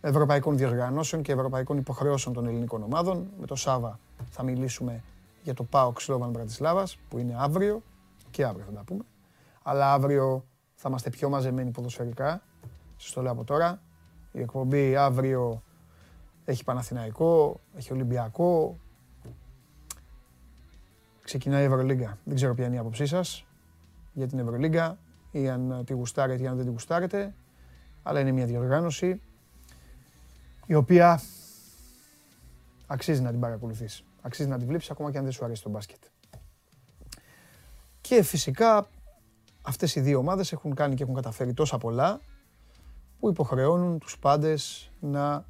ευρωπαϊκών 0.00 0.56
διοργανώσεων 0.56 1.22
και 1.22 1.32
ευρωπαϊκών 1.32 1.76
υποχρεώσεων 1.76 2.34
των 2.34 2.46
ελληνικών 2.46 2.82
ομάδων. 2.82 3.26
Με 3.40 3.46
το 3.46 3.54
Σάβα 3.54 3.98
θα 4.30 4.42
μιλήσουμε 4.42 5.02
για 5.42 5.54
το 5.54 5.64
ΠΑΟΚ 5.64 6.00
Σλόβαν 6.00 6.30
Μπρατισλάβας 6.30 6.98
που 7.08 7.18
είναι 7.18 7.34
αύριο 7.38 7.82
και 8.30 8.44
αύριο 8.44 8.64
θα 8.64 8.72
τα 8.72 8.82
πούμε. 8.82 9.04
Αλλά 9.62 9.92
αύριο 9.92 10.44
θα 10.74 10.88
είμαστε 10.88 11.10
πιο 11.10 11.28
μαζεμένοι 11.28 11.70
ποδοσφαιρικά. 11.70 12.42
Σας 12.96 13.12
το 13.12 13.22
λέω 13.22 13.32
από 13.32 13.44
τώρα. 13.44 13.80
Η 14.32 14.40
εκπομπή 14.40 14.96
αύριο 14.96 15.62
έχει 16.44 16.64
Παναθηναϊκό, 16.64 17.60
έχει 17.76 17.92
Ολυμπιακό. 17.92 18.78
Ξεκινάει 21.22 21.62
η 21.62 21.64
Ευρωλίγκα. 21.64 22.18
Δεν 22.24 22.34
ξέρω 22.34 22.54
ποια 22.54 22.66
είναι 22.66 22.74
η 22.74 22.78
άποψή 22.78 23.06
σας 23.06 23.46
για 24.12 24.26
την 24.26 24.38
Ευρωλίγκα 24.38 24.98
ή 25.30 25.48
αν 25.48 25.82
τη 25.84 25.92
γουστάρετε 25.92 26.42
ή 26.42 26.46
αν 26.46 26.56
δεν 26.56 26.64
τη 26.64 26.70
γουστάρετε. 26.70 27.34
Αλλά 28.02 28.20
είναι 28.20 28.32
μια 28.32 28.46
διοργάνωση 28.46 29.20
η 30.66 30.74
οποία 30.74 31.20
αξίζει 32.86 33.20
να 33.22 33.30
την 33.30 33.40
παρακολουθείς. 33.40 34.04
Αξίζει 34.22 34.48
να 34.48 34.58
την 34.58 34.66
βλέπεις 34.66 34.90
ακόμα 34.90 35.10
και 35.10 35.18
αν 35.18 35.24
δεν 35.24 35.32
σου 35.32 35.44
αρέσει 35.44 35.62
το 35.62 35.68
μπάσκετ. 35.70 35.98
Και 38.00 38.22
φυσικά 38.22 38.88
αυτές 39.62 39.94
οι 39.94 40.00
δύο 40.00 40.18
ομάδες 40.18 40.52
έχουν 40.52 40.74
κάνει 40.74 40.94
και 40.94 41.02
έχουν 41.02 41.14
καταφέρει 41.14 41.52
τόσα 41.54 41.78
πολλά 41.78 42.20
που 43.18 43.28
υποχρεώνουν 43.28 43.98
τους 43.98 44.18
πάντες 44.18 44.90
να 45.00 45.44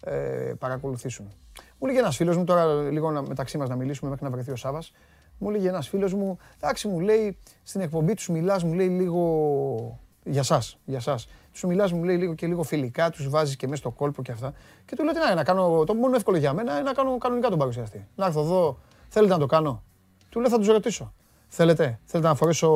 ε, 0.00 0.52
παρακολουθήσουν. 0.58 1.32
Μου 1.78 1.86
λέγει 1.86 1.98
ένας 1.98 2.16
φίλος 2.16 2.36
μου, 2.36 2.44
τώρα 2.44 2.82
λίγο 2.90 3.10
να- 3.10 3.22
μεταξύ 3.22 3.58
μας 3.58 3.68
να 3.68 3.76
μιλήσουμε 3.76 4.10
μέχρι 4.10 4.24
να 4.24 4.30
βρεθεί 4.30 4.50
ο 4.50 4.56
Σάβας, 4.56 4.92
μου 5.38 5.50
λέγει 5.50 5.66
ένας 5.66 5.88
φίλος 5.88 6.14
μου, 6.14 6.38
εντάξει 6.56 6.88
μου 6.88 7.00
λέει, 7.00 7.38
στην 7.62 7.80
εκπομπή 7.80 8.14
τους 8.14 8.28
μιλάς, 8.28 8.64
μου 8.64 8.72
λέει 8.72 8.88
λίγο 8.88 9.98
για 10.24 10.42
σας, 10.42 10.78
για 10.84 11.00
σας. 11.00 11.28
Τους 11.52 11.64
μιλάς, 11.64 11.92
μου 11.92 12.04
λέει 12.04 12.16
λίγο 12.16 12.34
και 12.34 12.46
λίγο 12.46 12.62
φιλικά, 12.62 13.10
τους 13.10 13.28
βάζεις 13.28 13.56
και 13.56 13.66
μέσα 13.66 13.80
στο 13.80 13.90
κόλπο 13.90 14.22
και 14.22 14.32
αυτά. 14.32 14.52
Και 14.84 14.96
του 14.96 15.04
λέω 15.04 15.12
τι 15.12 15.18
να, 15.18 15.34
να 15.34 15.44
κάνω, 15.44 15.84
το 15.84 15.94
μόνο 15.94 16.16
εύκολο 16.16 16.36
για 16.36 16.52
μένα 16.52 16.72
είναι 16.72 16.82
να 16.82 16.92
κάνω 16.92 17.18
κανονικά 17.18 17.48
τον 17.48 17.58
παρουσιαστή. 17.58 18.06
Να 18.14 18.26
έρθω 18.26 18.40
εδώ, 18.40 18.78
θέλετε 19.08 19.32
να 19.32 19.38
το 19.38 19.46
κάνω; 19.46 19.82
Του 20.28 20.40
λέω 20.40 20.50
θα 20.50 20.58
τους 20.58 20.66
ρωτήσω. 20.66 21.12
Θέλετε, 21.48 22.00
θέλετε 22.04 22.28
να 22.28 22.34
φορέσω, 22.34 22.68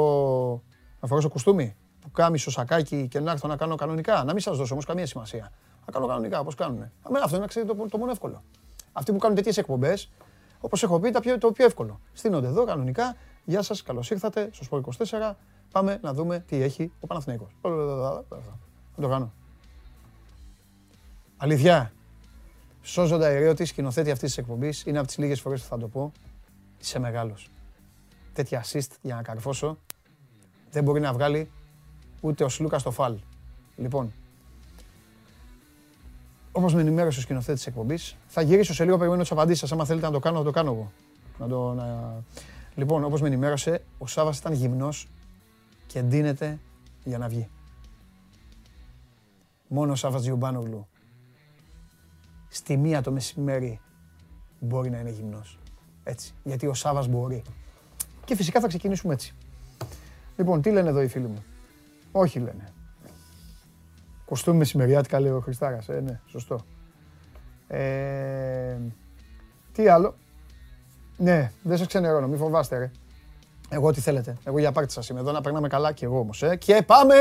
να 1.01 1.09
φορέσω 1.09 1.29
κουστούμι, 1.29 1.77
που 2.01 2.11
κάμισο, 2.11 2.51
σακάκι 2.51 3.09
και 3.09 3.21
να 3.21 3.31
έρθω 3.31 3.49
να 3.49 3.57
κάνω 3.57 3.75
κανονικά. 3.75 4.25
Να 4.25 4.33
μην 4.33 4.41
σας 4.43 4.57
δώσω 4.57 4.73
όμως 4.73 4.85
καμία 4.85 5.07
σημασία. 5.07 5.53
Να 5.87 5.93
κάνω 5.93 6.07
κανονικά 6.07 6.41
όπως 6.41 6.55
κάνουν. 6.55 6.91
Αμένα 7.03 7.25
αυτό 7.25 7.37
είναι 7.37 7.47
ξέρετε, 7.47 7.75
το, 7.75 7.89
το 7.89 7.99
μόνο 7.99 8.11
εύκολο. 8.11 8.43
Αυτοί 8.93 9.13
που 9.13 9.19
κάνουν 9.19 9.37
τέτοιες 9.37 9.57
εκπομπές, 9.57 10.11
όπως 10.61 10.83
έχω 10.83 11.01
πει, 11.01 11.11
τα 11.11 11.21
πιο, 11.21 11.39
το 11.39 11.53
πιο 11.53 11.65
εύκολο. 11.65 12.01
Στείνονται 12.13 12.47
εδώ 12.47 12.65
κανονικά. 12.65 13.17
Γεια 13.45 13.63
σας, 13.63 13.83
καλώς 13.83 14.11
ήρθατε 14.11 14.49
στο 14.53 14.65
Σπορ 14.65 14.81
24. 14.81 15.37
Πάμε 15.73 15.99
να 16.03 16.13
δούμε 16.13 16.45
τι 16.47 16.63
έχει 16.63 16.93
ο 17.01 17.07
Παναθηναϊκός. 17.07 17.57
Να 18.97 19.03
το 19.03 19.09
κάνω. 19.09 19.33
Αλήθεια. 21.37 21.93
Σώζοντα 22.83 23.31
Ιρέωτη, 23.31 23.65
σκηνοθέτη 23.65 24.11
αυτής 24.11 24.29
της 24.29 24.39
εκπομπής, 24.39 24.87
είναι 24.87 24.99
από 24.99 25.07
τις 25.07 25.19
λίγες 25.19 25.41
φορές 25.41 25.63
που 25.63 25.69
θα 25.69 25.79
το 25.79 25.89
πω. 25.89 26.13
Είσαι 26.81 26.99
μεγάλος. 26.99 27.51
Τέτοια 28.33 28.65
assist 28.65 28.91
για 29.01 29.15
να 29.15 29.23
καρφώσω 29.23 29.79
δεν 30.71 30.85
μπορεί 30.85 31.01
να 31.01 31.13
βγάλει 31.13 31.51
ούτε 32.21 32.45
ο 32.45 32.49
Σλούκα 32.49 32.79
στο 32.79 32.91
φαλ. 32.91 33.19
Λοιπόν, 33.77 34.13
όπως 36.59 36.75
με 36.75 36.81
ενημέρωσε 36.81 37.19
ο 37.19 37.23
σκηνοθέτης 37.23 37.63
της 37.63 37.67
εκπομπής, 37.67 38.17
θα 38.27 38.43
γυρίσω 38.43 38.75
σε 38.75 38.85
λίγο 38.85 38.97
περιμένω 38.99 39.23
τις 39.23 39.31
απαντήσεις 39.31 39.61
σας. 39.61 39.73
Άμα 39.73 39.85
θέλετε 39.85 40.07
να 40.07 40.13
το 40.13 40.19
κάνω, 40.19 40.39
θα 40.39 40.45
το 40.45 40.51
κάνω 40.51 40.73
εγώ. 40.73 40.93
Να 41.39 41.49
το, 41.49 41.75
να... 41.75 42.15
Λοιπόν, 42.75 43.05
όπως 43.05 43.21
με 43.21 43.27
ενημέρωσε, 43.27 43.83
ο 43.99 44.07
Σάβας 44.07 44.39
ήταν 44.39 44.53
γυμνός 44.53 45.09
και 45.87 46.03
ντύνεται 46.03 46.59
για 47.05 47.19
να 47.19 47.29
βγει. 47.29 47.49
Μόνο 49.69 49.93
ο 49.93 49.95
Σάββας 49.95 50.23
Γιουμπάνογλου 50.23 50.87
στη 52.49 52.77
μία 52.77 53.03
το 53.03 53.13
μεσημέρι 53.13 53.81
μπορεί 54.61 54.91
να 54.91 54.99
είναι 54.99 55.11
γυμνός. 55.11 55.59
Έτσι. 56.05 56.35
Γιατί 56.45 56.67
ο 56.67 56.75
Σάββας 56.75 57.09
μπορεί. 57.09 57.43
Και 58.25 58.37
φυσικά 58.37 58.61
θα 58.61 58.67
ξεκινήσουμε 58.67 59.15
έτσι. 59.15 59.35
Λοιπόν, 60.37 60.63
τι 60.63 60.71
λένε 60.71 60.89
εδώ 60.89 61.03
οι 61.03 61.09
φίλοι 61.09 61.27
μου; 61.27 61.45
Όχι 62.13 62.39
λένε. 62.39 62.73
Κοστούμι 64.29 64.59
μεσημεριάτικα 64.59 65.21
λέει 65.21 65.33
ο 65.33 65.41
Χριστάρας. 65.41 65.89
Ε, 65.89 66.01
ναι, 66.01 66.21
σωστό. 66.27 66.61
Ε, 67.67 68.77
τι 69.73 69.89
άλλο; 69.89 70.15
Ναι, 71.17 71.53
δεν 71.63 71.77
σας 71.77 71.87
ξενερώνω, 71.87 72.29
μη 72.29 72.37
φοβάστε 72.37 72.79
ρε. 72.79 72.91
Εγώ 73.69 73.93
τι 73.93 74.01
θέλετε. 74.01 74.37
Εγώ 74.45 74.59
για 74.59 74.73
πάρτι 74.73 74.93
σας 74.93 75.09
είμαι 75.09 75.21
εδώ 75.21 75.33
να 75.33 75.41
περνάμε 75.41 75.69
καλά 75.69 75.93
και 75.93 76.05
εγώ 76.05 76.19
όμως. 76.19 76.43
Ε. 76.43 76.57
Και 76.57 76.83
πάμε! 76.87 77.15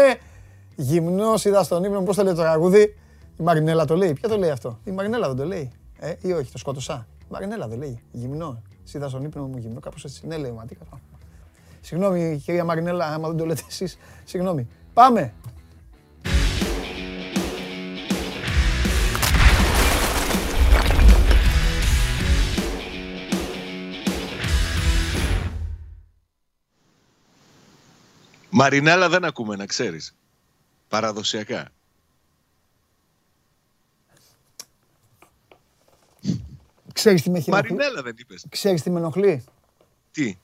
Γυμνός 0.75 1.45
είδα 1.45 1.63
στον 1.63 1.83
ύπνο 1.83 1.99
μου, 1.99 2.05
πώς 2.05 2.15
το 2.15 2.23
λέει 2.23 2.33
το 2.33 2.41
τραγούδι; 2.41 2.95
Η 3.37 3.43
Μαρινέλα 3.43 3.85
το 3.85 3.95
λέει. 3.95 4.13
Ποια 4.13 4.29
το 4.29 4.37
λέει 4.37 4.49
αυτό; 4.49 4.79
Η 4.83 4.91
Μαρινέλα 4.91 5.27
δεν 5.27 5.35
το 5.35 5.45
λέει. 5.45 5.71
Ε, 5.99 6.13
ή 6.21 6.31
όχι, 6.31 6.51
το 6.51 6.57
σκότωσα; 6.57 7.07
Η 7.21 7.25
Μαρινέλα 7.29 7.67
δεν 7.67 7.77
λέει. 7.77 8.01
Γυμνό. 8.11 8.61
Είδα 8.93 9.09
στον 9.09 9.23
ύπνο 9.23 9.47
μου 9.47 9.57
γυμνό, 9.57 9.79
κάπως 9.79 10.03
έτσι. 10.03 10.27
Ναι, 10.27 10.37
λέει 10.37 10.51
ο 10.51 10.53
Ματίκας. 10.53 10.87
Συγγνώμη, 11.81 12.41
κυρία 12.43 12.63
Μαρινέλα, 12.63 13.05
άμα 13.05 13.27
δεν 13.27 13.37
το 13.37 13.45
λέτε 13.45 13.61
εσείς. 13.67 13.97
Συγγνώμη. 14.23 14.67
Πάμε. 14.93 15.33
Μαρινέλα 28.57 29.09
δεν 29.09 29.25
ακούμε, 29.25 29.55
να 29.55 29.65
ξέρεις. 29.65 30.15
Παραδοσιακά. 30.87 31.69
Ξέρεις 36.93 37.21
τι 37.21 37.29
με 37.29 37.37
έχει 37.37 37.49
ενοχλεί; 37.49 37.71
Μαρινέλα 37.73 38.01
δεν 38.01 38.15
είπες. 38.17 38.45
Ξέρεις 38.49 38.81
τι 38.81 38.89
με 38.89 38.99
ενοχλεί; 38.99 39.43
Τι; 40.11 40.37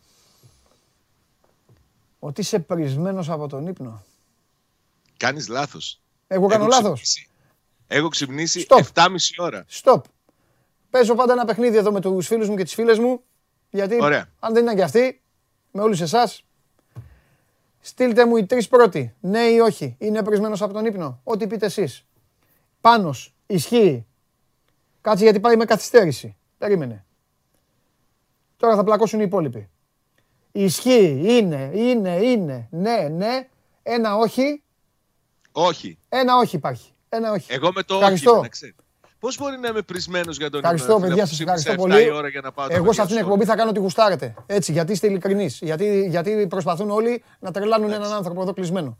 Ότι 2.19 2.41
είσαι 2.41 2.59
πρισμένος 2.59 3.29
από 3.29 3.47
τον 3.47 3.67
ύπνο. 3.67 4.03
Κάνεις 5.17 5.47
λάθος. 5.47 6.01
Εγώ 6.27 6.47
κάνω 6.47 6.63
Έχω 6.63 6.71
λάθος. 6.73 7.01
ξυπνήσει- 7.01 7.29
Έχω 7.87 8.07
ξυπνήσει 8.07 8.59
Στοπ. 8.59 8.79
7,5 8.79 9.35
ώρα. 9.37 9.63
Στοπ. 9.67 10.05
Παίζω 10.89 11.15
πάντα 11.15 11.33
ένα 11.33 11.45
παιχνίδι 11.45 11.77
εδώ 11.77 11.91
με 11.91 12.01
τους 12.01 12.27
φίλους 12.27 12.49
μου 12.49 12.55
και 12.55 12.63
τις 12.63 12.73
φίλες 12.73 12.99
μου. 12.99 13.23
Γιατί 13.69 13.97
Ωραία. 14.01 14.29
αν 14.39 14.53
δεν 14.53 14.63
ήταν 14.63 14.75
και 14.75 14.83
αυτοί, 14.83 15.21
με 15.71 15.81
όλους 15.81 16.01
εσάς, 16.01 16.45
στείλτε 17.83 18.25
μου 18.25 18.37
οι 18.37 18.45
τρεις 18.45 18.67
πρώτοι. 18.67 19.15
Ναι 19.19 19.39
ή 19.39 19.59
όχι. 19.59 19.95
Είναι 19.99 20.23
πρισμένος 20.23 20.61
από 20.61 20.73
τον 20.73 20.85
ύπνο. 20.85 21.19
Ό,τι 21.23 21.47
πείτε 21.47 21.65
εσείς. 21.65 22.05
Πάνος. 22.81 23.35
Ισχύει. 23.45 24.05
Κάτσε 25.01 25.23
γιατί 25.23 25.39
πάει 25.39 25.55
με 25.55 25.65
καθυστέρηση. 25.65 26.35
Περίμενε. 26.57 27.05
Τώρα 28.57 28.75
θα 28.75 28.83
πλακώσουν 28.83 29.19
οι 29.19 29.23
υπόλοιποι. 29.25 29.69
Ισχύει. 30.51 31.21
Είναι. 31.23 31.71
Είναι. 31.73 32.15
Είναι. 32.15 32.67
Ναι. 32.71 33.07
Ναι. 33.11 33.47
Ένα 33.83 34.15
όχι. 34.15 34.63
Όχι. 35.51 35.97
Ένα 36.09 36.37
όχι 36.37 36.55
υπάρχει. 36.55 36.91
Ένα 37.09 37.31
όχι. 37.31 37.53
Εγώ 37.53 37.71
με 37.71 37.83
το 37.83 37.95
Ευχαριστώ. 37.95 38.31
όχι, 38.31 38.73
είμαι, 39.23 39.31
να 39.31 39.31
ξέρεις. 39.31 39.37
Πώς 39.37 39.37
μπορεί 39.37 39.57
να 39.59 39.67
είμαι 39.67 39.81
πρισμένος 39.81 40.37
για 40.37 40.49
τον 40.49 40.59
Ευχαριστώ, 40.59 40.93
ύπνο, 40.93 41.05
ρε 41.07 41.13
φίλε, 41.13 41.23
παιδιά, 41.23 41.23
που 41.23 41.29
σας 41.29 41.37
ξύπνησα 41.37 41.69
ευχαριστώ 41.71 41.95
7 41.95 41.97
πολύ. 41.97 42.05
η 42.05 42.17
ώρα 42.17 42.27
για 42.27 42.41
να 42.41 42.51
πάω 42.51 42.67
τα 42.67 42.73
Εγώ 42.73 42.83
σε 42.83 42.87
παιδιά 42.89 43.03
αυτήν 43.03 43.15
την 43.15 43.25
στο 43.25 43.33
εκπομπή 43.33 43.45
θα 43.49 43.55
κάνω 43.55 43.69
ό,τι 43.69 43.79
γουστάρετε. 43.79 44.33
Έτσι, 44.45 44.71
γιατί 44.71 44.91
είστε 44.91 45.07
ειλικρινείς. 45.07 45.59
Γιατί, 45.61 46.07
γιατί 46.09 46.47
προσπαθούν 46.47 46.89
όλοι 46.89 47.23
να 47.39 47.51
τρελάνουν 47.51 47.91
έναν 47.91 48.13
άνθρωπο 48.13 48.41
εδώ 48.41 48.53
κλεισμένο. 48.53 48.97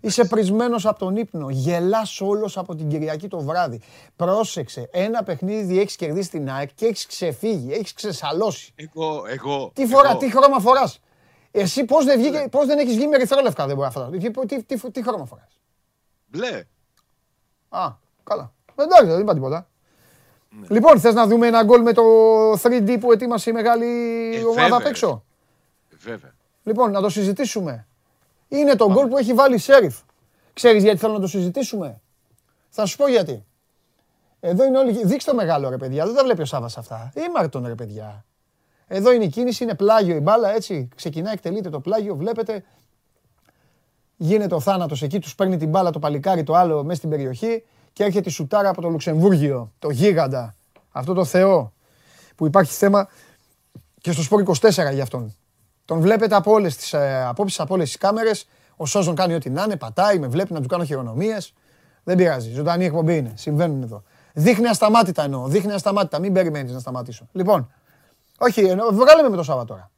Είσαι 0.00 0.24
πρισμένο 0.24 0.76
από 0.82 0.98
τον 0.98 1.16
ύπνο. 1.16 1.50
Γελάς 1.50 2.20
όλος 2.20 2.58
από 2.58 2.74
την 2.74 2.88
Κυριακή 2.88 3.28
το 3.28 3.40
βράδυ. 3.40 3.80
Πρόσεξε. 4.16 4.88
Ένα 4.92 5.22
παιχνίδι 5.22 5.80
έχεις 5.80 5.96
κερδίσει 5.96 6.30
την 6.30 6.50
ΑΕΚ 6.50 6.70
και 6.74 6.86
έχεις 6.86 7.06
ξεφύγει. 7.06 7.72
Έχεις 7.72 7.92
ξεσαλώσει. 7.92 8.72
Εγώ, 8.76 9.22
εγώ. 9.26 9.70
Τι, 9.74 9.86
φορά, 9.86 10.08
εγώ. 10.10 10.18
τι 10.18 10.30
χρώμα 10.30 10.58
φοράς; 10.58 11.00
Εσύ 11.50 11.84
πώς 11.84 12.04
δεν, 12.04 12.18
βγήκε- 12.20 12.48
πώς 12.48 12.66
δεν 12.66 12.78
έχεις 12.78 12.94
βγει 12.96 13.06
με 13.06 13.16
ερυθρόλευκα, 13.16 13.66
δεν 13.66 13.76
μπορεί 13.76 13.88
αυτά. 13.88 14.10
Τι, 14.10 14.30
τι, 14.46 14.62
τι, 14.62 14.90
τι 14.90 15.02
χρώμα 15.02 15.24
φοράς; 15.24 15.58
Μπλε. 16.26 16.64
Α, 17.68 17.92
καλά. 18.24 18.52
Εντάξει, 18.82 19.06
δεν 19.06 19.20
είπα 19.20 19.34
τίποτα. 19.34 19.66
Ναι. 20.60 20.66
Λοιπόν, 20.68 21.00
θες 21.00 21.14
να 21.14 21.26
δούμε 21.26 21.46
ένα 21.46 21.62
γκολ 21.64 21.82
με 21.82 21.92
το 21.92 22.02
3D 22.62 22.96
που 23.00 23.12
ετοίμασε 23.12 23.50
η 23.50 23.52
μεγάλη 23.52 23.86
Ε, 24.34 24.42
ομάδα 24.42 24.62
βέβαια, 24.62 24.76
απ' 24.76 24.86
έξω. 24.86 25.24
Βέβαια. 25.98 26.34
Λοιπόν, 26.62 26.90
να 26.90 27.00
το 27.00 27.08
συζητήσουμε. 27.08 27.86
Είναι 28.48 28.74
το 28.74 28.92
γκολ 28.92 29.06
που 29.06 29.16
έχει 29.16 29.32
βάλει 29.32 29.54
η 29.54 29.58
Σέριφ. 29.58 29.98
Ξέρεις 30.52 30.82
γιατί 30.82 30.98
θέλω 30.98 31.12
να 31.12 31.20
το 31.20 31.26
συζητήσουμε; 31.26 32.00
Θα 32.68 32.86
σου 32.86 32.96
πω 32.96 33.08
γιατί. 33.08 33.44
Εδώ 34.40 34.64
είναι 34.64 34.78
όλοι. 34.78 35.04
Δείξτε 35.04 35.30
το 35.30 35.36
μεγάλο 35.36 35.68
ρε 35.68 35.76
παιδιά. 35.76 36.06
Δεν 36.06 36.14
τα 36.14 36.24
βλέπει 36.24 36.42
ο 36.42 36.44
Σάββας 36.44 36.78
αυτά. 36.78 37.12
Ήμαρτον 37.28 37.66
ρε 37.66 37.74
παιδιά. 37.74 38.24
Εδώ 38.86 39.12
είναι 39.12 39.24
η 39.24 39.28
κίνηση, 39.28 39.64
είναι 39.64 39.74
πλάγιο 39.74 40.16
η 40.16 40.20
μπάλα 40.20 40.54
έτσι. 40.54 40.88
Ξεκινάει, 40.94 41.32
εκτελείται 41.32 41.70
το 41.70 41.80
πλάγιο. 41.80 42.14
Βλέπετε. 42.14 42.64
Γίνεται 44.16 44.54
ο 44.54 44.60
θάνατος 44.60 45.02
εκεί, 45.02 45.18
τους 45.18 45.34
παίρνει 45.34 45.56
την 45.56 45.68
μπάλα 45.68 45.90
το 45.90 45.98
παλικάρι 45.98 46.42
το 46.42 46.54
άλλο 46.54 46.84
μέσα 46.84 46.96
στην 46.96 47.10
περιοχή 47.10 47.64
και 47.92 48.04
έρχεται 48.04 48.28
η 48.28 48.32
σουτάρα 48.32 48.68
από 48.68 48.80
το 48.80 48.88
Λουξεμβούργιο. 48.88 49.72
Το 49.78 49.90
γίγαντα. 49.90 50.54
Αυτό 50.90 51.12
το 51.12 51.24
Θεό. 51.24 51.72
Που 52.36 52.46
υπάρχει 52.46 52.72
θέμα 52.72 53.08
και 54.00 54.12
στο 54.12 54.22
Σπορ 54.22 54.42
24 54.60 54.70
για 54.92 55.02
αυτόν. 55.02 55.34
Τον 55.84 56.00
βλέπετε 56.00 56.34
από 56.34 56.52
όλες 56.52 56.76
τις 56.76 56.92
ε, 56.92 57.24
απόψεις, 57.24 57.60
από 57.60 57.74
όλες 57.74 57.86
τις 57.86 57.98
κάμερες. 57.98 58.48
Ο 58.76 58.86
Σόζον 58.86 59.14
κάνει 59.14 59.34
ό,τι 59.34 59.50
να 59.50 59.62
είναι, 59.62 59.76
πατάει, 59.76 60.18
με 60.18 60.26
βλέπει 60.26 60.52
να 60.52 60.60
του 60.60 60.68
κάνω 60.68 60.84
χειρονομίες. 60.84 61.54
Δεν 62.04 62.16
πειράζει. 62.16 62.50
Ζωντανή 62.50 62.84
εκπομπή 62.84 63.16
είναι. 63.16 63.32
Συμβαίνουν 63.36 63.82
εδώ. 63.82 64.02
Δείχνει 64.32 64.66
ασταμάτητα 64.66 65.22
εννοώ. 65.22 65.46
Δείχνει 65.46 65.72
ασταμάτητα. 65.72 66.18
Μην 66.18 66.32
περιμένεις 66.32 66.72
να 66.72 66.78
σταματήσω. 66.78 67.28
Λοιπόν, 67.32 67.72
όχι, 68.38 68.60
εννοώ, 68.60 68.92
βγάλε 68.92 69.22
με 69.22 69.28
με 69.28 69.36
το 69.36 69.42
Σάββα 69.42 69.64
τώρα. 69.64 69.90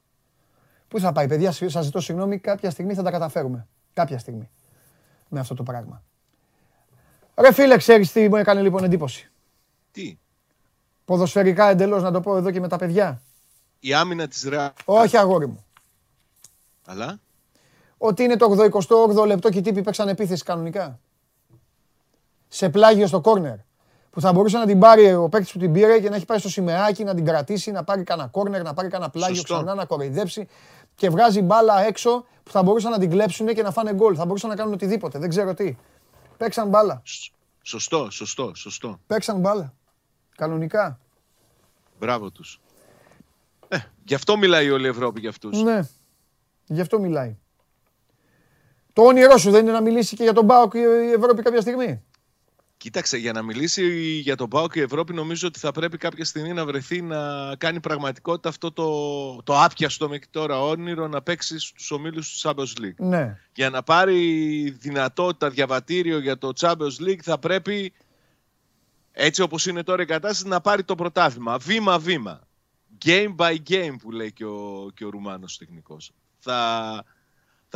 Πού 0.88 1.00
θα 1.00 1.12
πάει, 1.12 1.28
παιδιά, 1.28 1.52
σας 1.52 1.84
ζητώ 1.84 2.00
συγγνώμη. 2.00 2.38
Κάποια 2.38 2.70
στιγμή 2.70 2.94
θα 2.94 3.02
τα 3.02 3.10
καταφέρουμε. 3.10 3.66
Κάποια 3.92 4.18
στιγμή. 4.18 4.50
Με 5.28 5.40
αυτό 5.40 5.54
το 5.54 5.62
πράγμα. 5.62 6.02
Ρε 7.34 7.52
φίλε, 7.52 7.76
ξέρεις 7.76 8.12
τι 8.12 8.28
μου 8.28 8.36
έκανε 8.36 8.60
λοιπόν 8.62 8.84
εντύπωση; 8.84 9.30
Τι; 9.92 10.18
Ποδοσφαιρικά 11.04 11.68
εντελώς 11.68 12.02
να 12.02 12.10
το 12.12 12.20
πω 12.20 12.36
εδώ 12.36 12.50
και 12.50 12.60
με 12.60 12.68
τα 12.68 12.76
παιδιά. 12.76 13.22
Η 13.80 13.94
άμυνα 13.94 14.28
της 14.28 14.42
ΡΑ. 14.42 14.72
Όχι, 14.84 15.16
αγόρι 15.16 15.46
μου. 15.46 15.64
Αλλά; 16.86 17.20
ότι 17.98 18.22
είναι 18.22 18.36
το 18.36 18.70
88ο 18.88 19.26
λεπτό 19.26 19.50
και 19.50 19.58
οι 19.58 19.62
τύποι 19.62 19.82
παίξαν 19.82 20.08
επίθεση 20.08 20.42
κανονικά. 20.42 20.98
Σε 22.48 22.68
πλάγιο 22.68 23.06
στο 23.06 23.20
κόρνερ. 23.20 23.56
Που 24.10 24.20
θα 24.20 24.32
μπορούσε 24.32 24.58
να 24.58 24.66
την 24.66 24.78
πάρει 24.78 25.14
ο 25.14 25.28
παίκτης 25.28 25.52
που 25.52 25.58
την 25.58 25.72
πήρε 25.72 26.00
και 26.00 26.08
να 26.08 26.16
έχει 26.16 26.24
πάει 26.24 26.38
στο 26.38 26.48
σημαίακι, 26.48 27.04
να 27.04 27.14
την 27.14 27.24
κρατήσει, 27.24 27.70
να 27.70 27.84
πάρει 27.84 28.02
κανένα 28.02 28.28
κόρνερ, 28.28 28.62
να 28.62 28.74
πάρει 28.74 28.88
κανένα 28.88 29.10
πλάγιο 29.10 29.34
Σωστό. 29.34 29.54
ξανά, 29.54 29.74
να 29.74 29.84
κοροϊδέψει 29.84 30.48
και 30.94 31.10
βγάζει 31.10 31.42
μπάλα 31.42 31.86
έξω 31.86 32.24
που 32.42 32.50
θα 32.50 32.62
μπορούσαν 32.62 32.90
να 32.90 32.98
την 32.98 33.10
κλέψουν 33.10 33.46
και 33.46 33.62
να 33.62 33.70
φάνε 33.70 33.94
γκολ. 33.94 34.14
Θα 34.18 34.24
μπορούσαν 34.24 34.50
να 34.50 34.56
κάνουν 34.56 34.72
οτιδήποτε. 34.72 35.18
Δεν 35.18 35.28
ξέρω 35.28 35.54
τι. 35.54 35.76
Παίξαν 36.36 36.68
μπάλα. 36.68 37.02
Σ- 37.04 37.32
Σωστό, 37.62 38.10
σωστό, 38.10 38.54
σωστό. 38.54 39.00
Παίξαν 39.06 39.40
μπάλα. 39.40 39.74
Κανονικά. 40.36 41.00
Μπράβο 41.98 42.30
τους. 42.30 42.60
Ε, 43.68 43.78
γι' 44.04 44.14
αυτό 44.14 44.36
μιλάει 44.36 44.70
όλη 44.70 44.84
η 44.84 44.88
Ευρώπη 44.88 45.20
για 45.20 45.28
αυτούς. 45.28 45.62
Ναι. 45.62 45.80
Γι' 46.66 46.80
αυτό 46.80 46.98
μιλάει. 47.00 47.36
Το 48.92 49.02
όνειρό 49.02 49.36
σου 49.36 49.50
δεν 49.50 49.62
είναι 49.62 49.72
να 49.72 49.80
μιλήσει 49.80 50.16
και 50.16 50.22
για 50.22 50.32
τον 50.32 50.46
Πάοκ 50.46 50.74
η 50.74 51.12
Ευρώπη 51.16 51.42
κάποια 51.42 51.60
στιγμή; 51.60 52.02
Κοίταξε, 52.84 53.16
για 53.16 53.32
να 53.32 53.42
μιλήσει 53.42 53.86
για 54.18 54.36
τον 54.36 54.48
ΠΑΟΚ 54.48 54.74
η 54.74 54.80
Ευρώπη, 54.80 55.14
νομίζω 55.14 55.48
ότι 55.48 55.58
θα 55.58 55.72
πρέπει 55.72 55.96
κάποια 55.96 56.24
στιγμή 56.24 56.52
να 56.52 56.64
βρεθεί 56.64 57.02
να 57.02 57.18
κάνει 57.56 57.80
πραγματικότητα 57.80 58.48
αυτό 58.48 58.72
το, 58.72 59.42
το 59.42 59.62
άπιαστο 59.62 60.08
μέχρι 60.08 60.26
τώρα 60.30 60.60
όνειρο 60.60 61.08
να 61.08 61.22
παίξει 61.22 61.58
στους 61.58 61.90
ομίλους 61.90 62.40
του 62.40 62.48
Champions 62.48 62.82
League. 62.82 62.94
Ναι. 62.96 63.38
Για 63.54 63.70
να 63.70 63.82
πάρει 63.82 64.20
δυνατότητα 64.70 65.50
διαβατήριο 65.50 66.18
για 66.18 66.38
το 66.38 66.52
Champions 66.60 67.06
League 67.06 67.20
θα 67.22 67.38
πρέπει, 67.38 67.92
έτσι 69.12 69.42
όπως 69.42 69.66
είναι 69.66 69.82
τώρα 69.82 70.02
η 70.02 70.06
κατάσταση, 70.06 70.48
να 70.48 70.60
πάρει 70.60 70.84
το 70.84 70.94
πρωτάθλημα. 70.94 71.58
Βήμα-βήμα. 71.58 72.40
Game 73.04 73.34
by 73.36 73.56
game 73.68 73.96
που 74.02 74.10
λέει 74.10 74.32
και 74.32 74.44
ο, 74.44 74.90
και 74.94 75.04
ο 75.04 75.08
Ρουμάνος 75.08 75.58
τεχνικός. 75.58 76.12
Θα, 76.38 77.04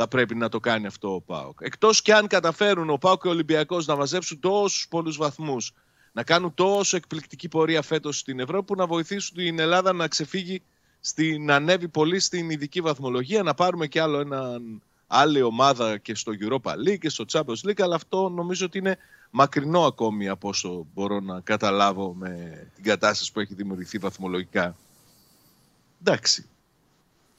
θα 0.01 0.07
πρέπει 0.07 0.35
να 0.35 0.49
το 0.49 0.59
κάνει 0.59 0.85
αυτό 0.85 1.13
ο 1.13 1.21
ΠΑΟΚ. 1.21 1.59
Εκτός 1.61 2.01
και 2.01 2.13
αν 2.13 2.27
καταφέρουν 2.27 2.89
ο 2.89 2.97
ΠΑΟΚ 2.97 3.21
και 3.21 3.27
ο 3.27 3.31
Ολυμπιακός 3.31 3.85
να 3.85 3.95
μαζέψουν 3.95 4.39
τόσους 4.39 4.87
πολλούς 4.87 5.17
βαθμούς, 5.17 5.73
να 6.11 6.23
κάνουν 6.23 6.53
τόσο 6.53 6.97
εκπληκτική 6.97 7.47
πορεία 7.47 7.81
φέτος 7.81 8.19
στην 8.19 8.39
Ευρώπη 8.39 8.65
που 8.65 8.75
να 8.75 8.85
βοηθήσουν 8.87 9.35
την 9.35 9.59
Ελλάδα 9.59 9.93
να 9.93 10.07
ξεφύγει, 10.07 10.61
στην, 10.99 11.45
να 11.45 11.55
ανέβει 11.55 11.87
πολύ 11.87 12.19
στην 12.19 12.49
ειδική 12.49 12.81
βαθμολογία, 12.81 13.43
να 13.43 13.53
πάρουμε 13.53 13.87
κι 13.87 13.99
άλλο 13.99 14.19
έναν, 14.19 14.81
άλλη 15.07 15.41
ομάδα 15.41 15.97
και 15.97 16.15
στο 16.15 16.31
Europa 16.39 16.71
League 16.71 16.97
και 16.99 17.09
στο 17.09 17.25
Champions 17.31 17.69
League, 17.69 17.81
αλλά 17.81 17.95
αυτό 17.95 18.29
νομίζω 18.29 18.65
ότι 18.65 18.77
είναι 18.77 18.97
μακρινό 19.29 19.85
ακόμη 19.85 20.27
από 20.27 20.49
όσο 20.49 20.85
μπορώ 20.93 21.19
να 21.19 21.39
καταλάβω 21.39 22.13
με 22.13 22.63
την 22.75 22.83
κατάσταση 22.83 23.31
που 23.31 23.39
έχει 23.39 23.53
δημιουργηθεί 23.53 23.97
βαθμολογικά. 23.97 24.75
Εντάξει. 26.01 26.49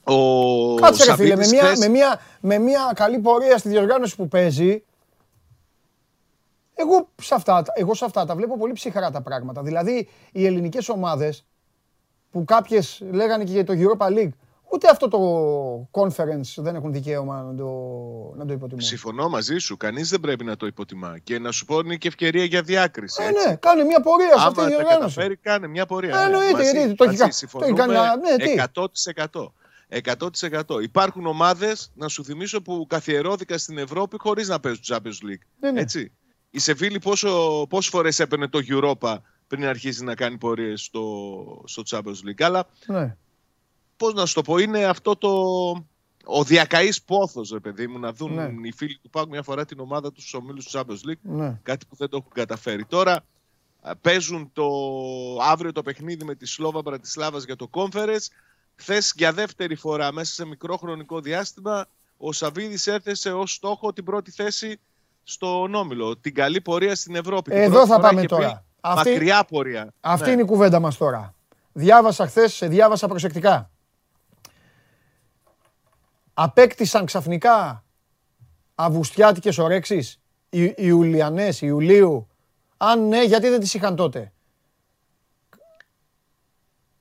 Ο 0.05 0.75
Κάτσε 0.75 1.05
ρε 1.05 1.15
φίλε, 1.15 1.37
με 1.37 1.43
Σαββίδης 1.45 1.51
μια, 1.53 1.63
χθες- 1.65 1.79
με, 1.79 1.89
μια, 1.89 2.21
με 2.41 2.59
μια 2.59 2.93
καλή 2.95 3.19
πορεία 3.19 3.59
στη 3.59 3.69
διοργάνωση 3.69 4.17
που 4.17 4.29
παίζει, 4.29 4.83
εγώ 6.75 7.09
σε, 7.23 7.35
αυτά, 7.35 7.63
τα- 7.63 7.73
εγώ 7.77 7.95
σε 7.95 8.05
αυτά 8.05 8.25
τα 8.25 8.35
βλέπω 8.35 8.59
πολύ 8.59 8.73
ψυχρά 8.73 9.11
τα 9.11 9.21
πράγματα. 9.23 9.63
Δηλαδή, 9.63 10.09
οι 10.33 10.47
ελληνικές 10.47 10.89
ομάδες, 10.89 11.45
που 12.31 12.45
κάποιες 12.45 13.03
λέγανε 13.11 13.45
και 13.45 13.53
για 13.53 13.65
το 13.65 13.73
Europa 13.77 14.07
League, 14.07 14.31
ούτε 14.73 14.89
αυτό 14.91 15.09
το 15.09 15.21
conference 15.91 16.55
δεν 16.57 16.75
έχουν 16.75 16.93
δικαίωμα 16.93 17.43
να 17.43 17.55
το, 17.55 17.65
να 18.37 18.47
το 18.47 18.53
υποτιμούν. 18.53 18.81
Συμφωνώ 18.85 19.29
μαζί 19.29 19.59
σου. 19.59 19.77
Κανείς 19.77 20.09
δεν 20.11 20.21
πρέπει 20.21 20.45
να 20.45 20.57
το 20.57 20.67
υποτιμά. 20.67 21.19
Και 21.25 21.39
να 21.39 21.51
σου 21.53 21.65
πω 21.65 21.79
είναι 21.79 21.97
και 21.97 22.09
ευκαιρία 22.09 22.45
για 22.45 22.63
διάκριση. 22.63 23.23
Ε, 23.23 23.29
έτσι. 23.29 23.49
ναι, 23.49 23.55
κάνε 23.55 23.85
μια 23.85 24.01
πορεία 24.01 24.27
σε 24.29 24.35
αυτή 24.37 24.45
Άμα 24.47 24.55
τη 24.55 24.61
τα 24.61 24.67
διοργάνωση. 24.67 24.99
καταφέρει, 25.15 25.37
κάνε 25.37 25.67
μια 25.67 25.87
πορεία. 25.87 26.21
Ε, 26.21 26.25
εννοείται, 26.25 26.53
μαζί, 26.53 26.71
γιατί 26.71 26.95
το 26.95 27.05
έχει 27.05 27.17
κα- 27.17 27.25
μαζί, 27.25 27.47
το 27.47 27.59
έχει 27.65 27.73
κάνει, 27.73 27.93
συμφωνούμε 27.95 28.37
ναι, 28.37 28.37
τι. 28.37 28.55
100%. 29.33 29.53
100%. 29.91 30.83
Υπάρχουν 30.83 31.27
ομάδες, 31.27 31.93
να 31.95 32.09
σου 32.09 32.25
θυμίσω, 32.25 32.63
που 32.63 32.87
καθιερώθηκαν 32.89 33.59
στην 33.59 33.79
Ευρώπη 33.79 34.17
χωρίς 34.19 34.49
να 34.49 34.61
παίζουν 34.61 34.83
Champions 34.87 35.25
League. 35.31 35.43
Ναι, 35.61 35.71
ναι. 35.71 35.81
Έτσι. 35.81 36.13
Η 36.51 36.59
Σεβίλη 36.59 36.99
πόσο, 36.99 37.67
πόσες 37.69 37.91
φορές 37.91 38.19
έπαιρνε 38.19 38.49
το 38.49 38.61
Europa 38.69 39.17
πριν 39.47 39.65
αρχίσει 39.65 40.05
να 40.05 40.15
κάνει 40.15 40.39
πορείες 40.39 40.83
στο, 40.83 41.63
στο 41.67 41.83
Champions 41.87 42.29
League. 42.29 42.43
Αλλά 42.43 42.67
Ναι. 42.87 43.17
πώς 43.97 44.15
να 44.15 44.27
σου 44.27 44.35
το 44.35 44.43
πω, 44.43 44.59
είναι 44.59 44.85
αυτό 44.85 45.17
το... 45.17 45.31
Ο 46.25 46.45
διακαής 46.45 47.03
πόθος, 47.03 47.51
ρε 47.51 47.61
παιδί 47.61 47.87
μου, 47.87 47.99
να 47.99 48.13
δουν 48.13 48.35
Ναι. 48.35 48.51
οι 48.63 48.73
φίλοι 48.73 48.99
του 49.03 49.11
Πάκου 49.11 49.29
μια 49.29 49.43
φορά 49.43 49.65
την 49.65 49.81
ομάδα 49.81 50.13
τους 50.13 50.23
στους 50.23 50.35
ομίλους 50.41 50.65
του 50.65 50.79
Champions 50.79 51.09
League. 51.11 51.21
Ναι. 51.23 51.59
Κάτι 51.63 51.87
που 51.87 51.97
δεν 51.97 52.09
το 52.09 52.17
έχουν 52.17 52.31
καταφέρει. 52.35 52.85
Τώρα 52.85 53.25
α, 53.81 53.97
παίζουν 53.97 54.51
το 54.53 54.67
αύριο 55.43 55.73
το 55.73 55.83
παιχνίδι 55.83 56.25
με 56.25 56.35
τη 56.35 56.47
Σλόβα 56.47 56.83
Μπρατισλάβας 56.83 57.45
για 57.45 57.57
το 57.57 57.71
Conference. 57.73 58.27
Χθες 58.81 59.13
για 59.17 59.33
δεύτερη 59.33 59.75
φορά 59.75 60.13
μέσα 60.13 60.33
σε 60.33 60.45
μικρό 60.47 60.77
χρονικό 60.77 61.21
διάστημα 61.21 61.87
ο 62.17 62.33
Σαββίδης 62.33 62.87
έθεσε 62.87 63.33
ως 63.33 63.53
στόχο 63.53 63.93
την 63.93 64.05
πρώτη 64.05 64.31
θέση 64.31 64.81
στον 65.23 65.75
Όμιλο. 65.75 66.17
Την 66.17 66.35
καλή 66.35 66.61
πορεία 66.61 66.95
στην 66.95 67.15
Ευρώπη. 67.15 67.51
Την 67.51 67.61
Εδώ 67.61 67.71
πρώτη 67.73 67.89
θα 67.89 67.95
φορά 67.95 68.07
πάμε 68.09 68.19
είχε 68.21 68.29
τώρα. 68.29 68.49
πει 68.51 68.59
Αυτή- 68.81 69.11
Μακριά 69.11 69.45
πορεία. 69.45 69.93
Αυτή 70.01 70.27
Ναι. 70.27 70.33
είναι 70.33 70.43
η 70.43 70.45
κουβέντα 70.45 70.81
μας 70.81 70.97
τώρα. 70.97 71.35
Διάβασα 71.73 72.27
χθες, 72.27 72.53
σε 72.55 72.67
διάβασα 72.67 73.09
προσεκτικά. 73.09 73.71
Απέκτησαν 76.35 77.05
ξαφνικά 77.05 77.85
αυγουστιάτικες 78.75 79.59
ορέξεις, 79.59 80.21
οι 80.51 80.75
Ιουλιανές, 80.77 81.61
Ιουλίου. 81.61 82.29
Αν 82.77 83.09
ναι, 83.09 83.23
γιατί 83.25 83.49
δεν 83.49 83.61
τις 83.61 83.75
είχαν 83.75 83.97
τότε; 83.97 84.33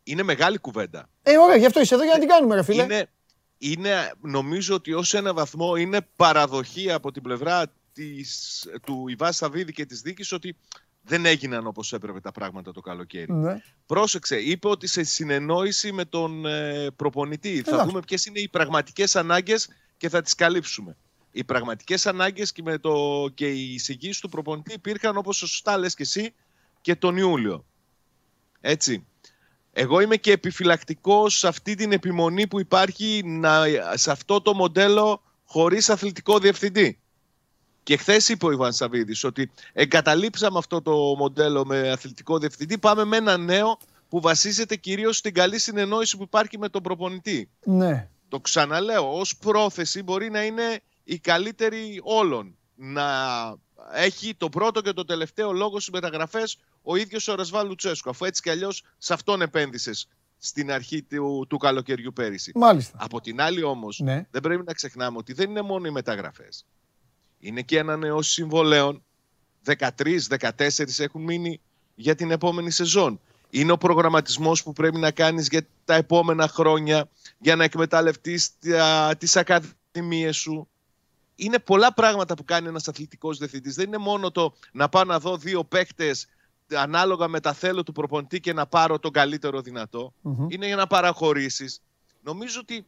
Είναι 0.09 0.23
μεγάλη 0.23 0.57
κουβέντα. 0.57 1.09
Ε, 1.23 1.37
ωραία, 1.37 1.55
γι' 1.55 1.65
αυτό 1.65 1.81
είσαι 1.81 1.93
εδώ 1.93 2.03
για 2.03 2.13
να 2.13 2.19
την 2.19 2.27
κάνουμε, 2.27 2.55
ρε 2.55 2.63
φίλε. 2.63 2.83
είναι, 2.83 3.09
είναι, 3.57 4.11
νομίζω 4.21 4.75
ότι 4.75 4.93
ως 4.93 5.13
ένα 5.13 5.33
βαθμό 5.33 5.75
είναι 5.75 6.01
παραδοχή 6.15 6.91
από 6.91 7.11
την 7.11 7.21
πλευρά 7.21 7.73
της, 7.93 8.65
του 8.85 9.05
Ιβά 9.07 9.31
Σαββίδη 9.31 9.71
και 9.71 9.85
της 9.85 10.01
δίκης 10.01 10.31
ότι 10.31 10.55
δεν 11.01 11.25
έγιναν 11.25 11.67
όπως 11.67 11.93
έπρεπε 11.93 12.19
τα 12.19 12.31
πράγματα 12.31 12.71
το 12.71 12.81
καλοκαίρι. 12.81 13.33
Ναι. 13.33 13.61
Πρόσεξε, 13.85 14.39
είπε 14.39 14.67
ότι 14.67 14.87
σε 14.87 15.03
συνεννόηση 15.03 15.91
με 15.91 16.05
τον 16.05 16.45
ε, 16.45 16.87
προπονητή. 16.95 17.61
Θα 17.61 17.69
Εντάξει. 17.69 17.87
δούμε 17.87 17.99
ποιες 18.07 18.25
είναι 18.25 18.39
οι 18.39 18.47
πραγματικές 18.47 19.15
ανάγκες 19.15 19.69
και 19.97 20.09
θα 20.09 20.21
τις 20.21 20.35
καλύψουμε. 20.35 20.97
Οι 21.31 21.43
πραγματικές 21.43 22.05
ανάγκες 22.05 22.51
και, 22.51 22.61
με 22.61 22.77
το, 22.77 23.25
και 23.33 23.47
οι 23.51 23.73
εισηγήσεις 23.73 24.19
του 24.19 24.29
προπονητή 24.29 24.73
υπήρχαν 24.73 25.17
όπως 25.17 25.37
σωστά 25.37 25.77
λες 25.77 25.93
και 25.93 26.03
εσύ 26.03 26.33
και 26.81 26.95
τον 26.95 27.17
Ιούλιο. 27.17 27.65
Έτσι. 28.61 29.03
Εγώ 29.73 29.99
είμαι 29.99 30.15
και 30.15 30.31
επιφυλακτικός 30.31 31.37
σε 31.37 31.47
αυτή 31.47 31.75
την 31.75 31.91
επιμονή 31.91 32.47
που 32.47 32.59
υπάρχει 32.59 33.21
να, 33.25 33.63
σε 33.93 34.11
αυτό 34.11 34.41
το 34.41 34.53
μοντέλο 34.53 35.21
χωρίς 35.45 35.89
αθλητικό 35.89 36.39
διευθυντή. 36.39 36.99
Και 37.83 37.97
χθες 37.97 38.29
είπε 38.29 38.45
ο 38.45 38.51
Ιβάν 38.51 38.73
Σαββίδης 38.73 39.23
ότι 39.23 39.51
εγκαταλείψαμε 39.73 40.57
αυτό 40.57 40.81
το 40.81 40.93
μοντέλο 41.17 41.65
με 41.65 41.89
αθλητικό 41.91 42.37
διευθυντή. 42.37 42.77
Πάμε 42.77 43.03
με 43.03 43.17
ένα 43.17 43.37
νέο 43.37 43.77
που 44.09 44.21
βασίζεται 44.21 44.75
κυρίως 44.75 45.17
στην 45.17 45.33
καλή 45.33 45.59
συνεννόηση 45.59 46.17
που 46.17 46.23
υπάρχει 46.23 46.57
με 46.57 46.69
τον 46.69 46.81
προπονητή. 46.81 47.49
ναι. 47.63 48.09
Το 48.29 48.39
ξαναλέω, 48.39 49.17
ως 49.19 49.37
πρόθεση 49.37 50.03
μπορεί 50.03 50.29
να 50.29 50.43
είναι 50.43 50.79
η 51.03 51.19
καλύτερη 51.19 51.99
όλων. 52.03 52.57
Να 52.75 53.05
έχει 53.93 54.35
το 54.35 54.49
πρώτο 54.49 54.81
και 54.81 54.93
το 54.93 55.05
τελευταίο 55.05 55.51
λόγο 55.51 55.79
στις 55.79 55.93
μεταγραφές 55.93 56.57
ο 56.81 56.95
ίδιος 56.95 57.27
ο 57.27 57.35
Ρασβάλ 57.35 57.67
Λουτσέσκου. 57.67 58.09
Αφού 58.09 58.25
έτσι 58.25 58.41
κι 58.41 58.49
αλλιώς 58.49 58.83
σε 58.97 59.13
αυτόν 59.13 59.41
επένδυσες 59.41 60.07
στην 60.37 60.71
αρχή 60.71 61.01
του, 61.03 61.45
του 61.49 61.57
καλοκαιριού 61.57 62.13
πέρυσι. 62.13 62.51
Μάλιστα. 62.55 62.97
Από 63.01 63.21
την 63.21 63.41
άλλη 63.41 63.63
όμως, 63.63 63.99
Ναι. 63.99 64.25
δεν 64.31 64.41
πρέπει 64.41 64.63
να 64.65 64.73
ξεχνάμε 64.73 65.17
ότι 65.17 65.33
δεν 65.33 65.49
είναι 65.49 65.61
μόνο 65.61 65.87
οι 65.87 65.91
μεταγραφές. 65.91 66.65
Είναι 67.39 67.61
και 67.61 67.79
ανανεώσει 67.79 68.31
συμβολέων. 68.31 69.03
13-14 69.65 70.99
έχουν 71.03 71.21
μείνει 71.23 71.61
για 71.95 72.15
την 72.15 72.31
επόμενη 72.31 72.71
σεζόν. 72.71 73.19
Είναι 73.49 73.71
ο 73.71 73.77
προγραμματισμός 73.77 74.63
που 74.63 74.73
πρέπει 74.73 74.97
να 74.97 75.11
κάνεις 75.11 75.47
για 75.47 75.67
τα 75.85 75.95
επόμενα 75.95 76.47
χρόνια 76.47 77.09
για 77.39 77.55
να 77.55 77.63
εκμεταλλευτείς 77.63 78.49
τα, 78.59 79.15
τις 79.17 79.35
ακαδημίες 79.35 80.37
σου. 80.37 80.67
Είναι 81.41 81.59
πολλά 81.59 81.93
πράγματα 81.93 82.33
που 82.33 82.43
κάνει 82.43 82.67
ένας 82.67 82.87
αθλητικός 82.87 83.37
διευθυντής. 83.37 83.75
Δεν 83.75 83.87
είναι 83.87 83.97
μόνο 83.97 84.31
το 84.31 84.53
να 84.71 84.89
πάω 84.89 85.03
να 85.03 85.19
δω 85.19 85.37
δύο 85.37 85.63
παίκτες 85.63 86.27
ανάλογα 86.73 87.27
με 87.27 87.39
τα 87.39 87.53
θέλω 87.53 87.83
του 87.83 87.91
προπονητή 87.91 88.39
και 88.39 88.53
να 88.53 88.67
πάρω 88.67 88.99
τον 88.99 89.11
καλύτερο 89.11 89.61
δυνατό. 89.61 90.13
Μμμ. 90.21 90.47
Είναι 90.49 90.65
για 90.65 90.75
να 90.75 90.87
παραχωρήσεις. 90.87 91.81
Νομίζω 92.23 92.59
ότι 92.59 92.85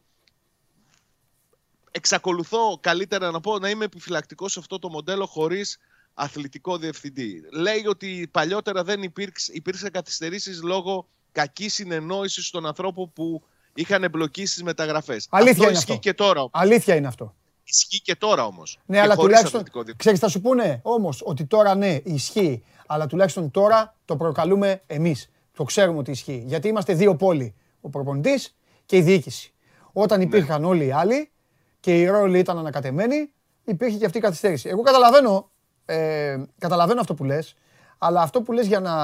εξακολουθώ 1.90 2.78
καλύτερα 2.80 3.30
να 3.30 3.40
πω 3.40 3.58
να 3.58 3.70
είμαι 3.70 3.84
επιφυλακτικός 3.84 4.52
σε 4.52 4.58
αυτό 4.58 4.78
το 4.78 4.88
μοντέλο 4.88 5.26
χωρίς 5.26 5.78
αθλητικό 6.14 6.76
διευθυντή. 6.76 7.42
Λέει 7.52 7.86
ότι 7.86 8.28
παλιότερα 8.30 8.84
δεν 8.84 9.02
υπήρξε, 9.02 9.52
υπήρξε 9.54 9.90
καθυστερήσεις 9.90 10.62
λόγω 10.62 11.08
κακής 11.32 11.74
συνεννόησης 11.74 12.50
των 12.50 12.66
ανθρώπων 12.66 13.12
που 13.12 13.42
είχαν 13.74 14.04
εμπλοκεί 14.04 14.46
στις 14.46 14.62
μεταγραφές. 14.62 15.26
Αλήθεια 15.30 15.52
αυτό 15.52 15.64
είναι 15.64 15.72
ισχύει 15.72 15.90
αυτό. 15.90 16.02
και 16.02 16.14
τώρα. 16.14 16.48
Αλήθεια 16.50 16.94
είναι 16.94 17.06
αυτό. 17.06 17.34
Ισχύει 17.64 18.00
και 18.00 18.16
τώρα 18.16 18.44
όμως. 18.44 18.78
Ναι, 18.86 18.96
Και 18.96 19.02
αλλά 19.02 19.14
χωρίς 19.14 19.22
τουλάχιστον. 19.26 19.60
αθλητικό 19.60 19.82
διευθυντή. 19.82 19.98
Ξέρεις, 19.98 20.18
θα 20.20 20.28
σου 20.28 20.40
πούνε; 20.40 20.80
Όμως 20.82 21.22
ότι 21.24 21.44
τώρα 21.46 21.74
ναι, 21.74 21.98
ισχύει. 22.04 22.64
Αλλά 22.86 23.06
τουλάχιστον 23.06 23.50
τώρα 23.50 23.94
το 24.04 24.16
προκαλούμε 24.16 24.82
εμείς. 24.86 25.30
Το 25.56 25.64
ξέρουμε 25.64 25.98
ότι 25.98 26.10
ισχύει. 26.10 26.42
Γιατί 26.46 26.68
είμαστε 26.68 26.94
δύο 26.94 27.16
πόλοι. 27.16 27.54
Ο 27.80 27.88
προπονητής 27.88 28.56
και 28.86 28.96
η 28.96 29.02
διοίκηση. 29.02 29.52
Όταν 29.92 30.18
Ναι. 30.18 30.24
υπήρχαν 30.24 30.64
όλοι 30.64 30.86
οι 30.86 30.90
άλλοι 30.92 31.30
και 31.80 32.00
οι 32.00 32.06
ρόλοι 32.06 32.38
ήταν 32.38 32.58
ανακατεμένοι, 32.58 33.30
υπήρχε 33.64 33.96
και 33.98 34.04
αυτή 34.04 34.18
η 34.18 34.20
καθυστέρηση. 34.20 34.68
Εγώ 34.68 34.82
καταλαβαίνω, 34.82 35.50
ε, 35.84 36.42
καταλαβαίνω 36.58 37.00
αυτό 37.00 37.14
που 37.14 37.24
λες, 37.24 37.54
αλλά 37.98 38.20
αυτό 38.22 38.42
που 38.42 38.52
λες 38.52 38.66
για 38.66 38.80
να, 38.80 38.94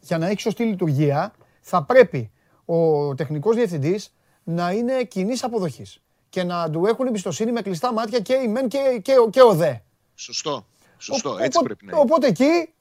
για 0.00 0.18
να 0.18 0.26
έχεις 0.26 0.42
σωστή 0.42 0.64
λειτουργία, 0.64 1.32
θα 1.60 1.82
πρέπει 1.84 2.30
ο 2.64 3.14
τεχνικός 3.14 3.54
διευθυντής 3.56 4.14
να 4.44 4.70
είναι 4.70 5.04
κοινής 5.04 5.44
αποδοχής 5.44 6.00
και 6.36 6.42
να 6.44 6.70
του 6.70 6.86
έχουν 6.86 7.06
εμπιστοσύνη 7.06 7.52
με 7.52 7.62
κλειστά 7.62 7.92
μάτια 7.92 8.20
και 8.20 8.34
η 8.34 8.48
μεν 8.48 8.68
και, 8.68 9.00
και, 9.02 9.12
ο- 9.18 9.30
και 9.30 9.42
ο 9.42 9.54
δε. 9.54 9.74
Σωστό. 10.14 10.66
Σωστό, 10.98 11.30
Ο- 11.30 11.36
έτσι 11.38 11.58
οπότε- 11.58 11.64
πρέπει 11.64 11.84
να 11.84 11.92
είναι. 11.92 12.00
Οπότε 12.00 12.26
εκεί, 12.26 12.72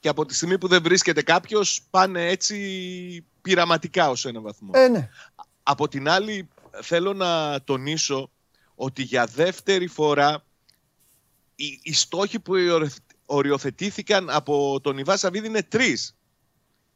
Και 0.00 0.08
από 0.08 0.26
τη 0.26 0.34
στιγμή 0.34 0.58
που 0.58 0.68
δεν 0.68 0.82
βρίσκεται 0.82 1.22
κάποιος, 1.22 1.82
πάνε 1.90 2.26
έτσι 2.26 3.26
πειραματικά 3.42 4.10
ως 4.10 4.24
ένα 4.24 4.40
βαθμό. 4.40 4.70
ε, 4.74 4.88
ναι. 4.88 5.08
Από 5.62 5.88
την 5.88 6.08
άλλη, 6.08 6.48
θέλω 6.82 7.12
να 7.12 7.60
τονίσω 7.64 8.30
ότι 8.74 9.02
για 9.02 9.26
δεύτερη 9.26 9.86
φορά 9.86 10.44
οι, 11.54 11.80
οι 11.82 11.92
στόχοι 11.92 12.40
που 12.40 12.52
οριοθε- 12.52 13.02
οριοθετήθηκαν 13.26 14.30
από 14.30 14.80
τον 14.82 14.98
Ιβά 14.98 15.16
Σαββίδη 15.16 15.46
είναι 15.46 15.62
τρεις. 15.62 16.16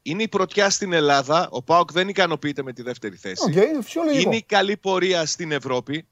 Είναι 0.02 0.22
η 0.22 0.28
πρωτιά 0.28 0.70
στην 0.70 0.92
Ελλάδα. 0.92 1.48
Ο 1.50 1.62
Πάοκ 1.62 1.92
δεν 1.92 2.08
ικανοποιείται 2.08 2.62
με 2.62 2.72
τη 2.72 2.82
δεύτερη 2.82 3.16
θέση. 3.16 3.42
Οκ, 3.46 3.54
είναι 3.54 3.82
φυσιολογικό. 3.82 4.28
Είναι 4.28 4.36
η 4.36 4.42
καλή 4.42 4.76
πορεία 4.76 5.26
στην 5.26 5.52
Ευρώπη. 5.52 6.08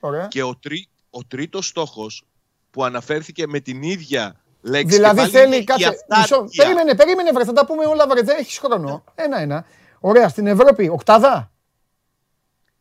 Ωραία. 0.00 0.26
Και 0.26 0.42
ο, 0.42 0.56
τρί, 0.56 0.88
ο 1.10 1.24
τρίτος 1.24 1.66
στόχος 1.66 2.24
που 2.70 2.84
αναφέρθηκε 2.84 3.46
με 3.46 3.60
την 3.60 3.82
ίδια 3.82 4.40
λέξη 4.60 4.94
Δηλαδή 4.94 5.14
και 5.14 5.20
πάλι 5.20 5.32
θέλει 5.32 5.56
είναι 5.56 5.64
κάτσε. 5.64 5.84
η 5.86 5.88
Μισό, 5.88 6.20
αυτάρκεια. 6.20 6.64
περίμενε, 6.64 6.94
περίμενε, 6.94 7.32
βρε, 7.32 7.44
θα 7.44 7.52
τα 7.52 7.66
πούμε 7.66 7.86
όλα, 7.86 8.06
βρε, 8.06 8.22
δεν 8.22 8.38
έχεις 8.38 8.58
χρόνο. 8.58 9.04
Ένα-ένα. 9.14 9.66
Ωραία, 10.00 10.28
στην 10.28 10.46
Ευρώπη, 10.46 10.88
οκτάδα. 10.88 11.52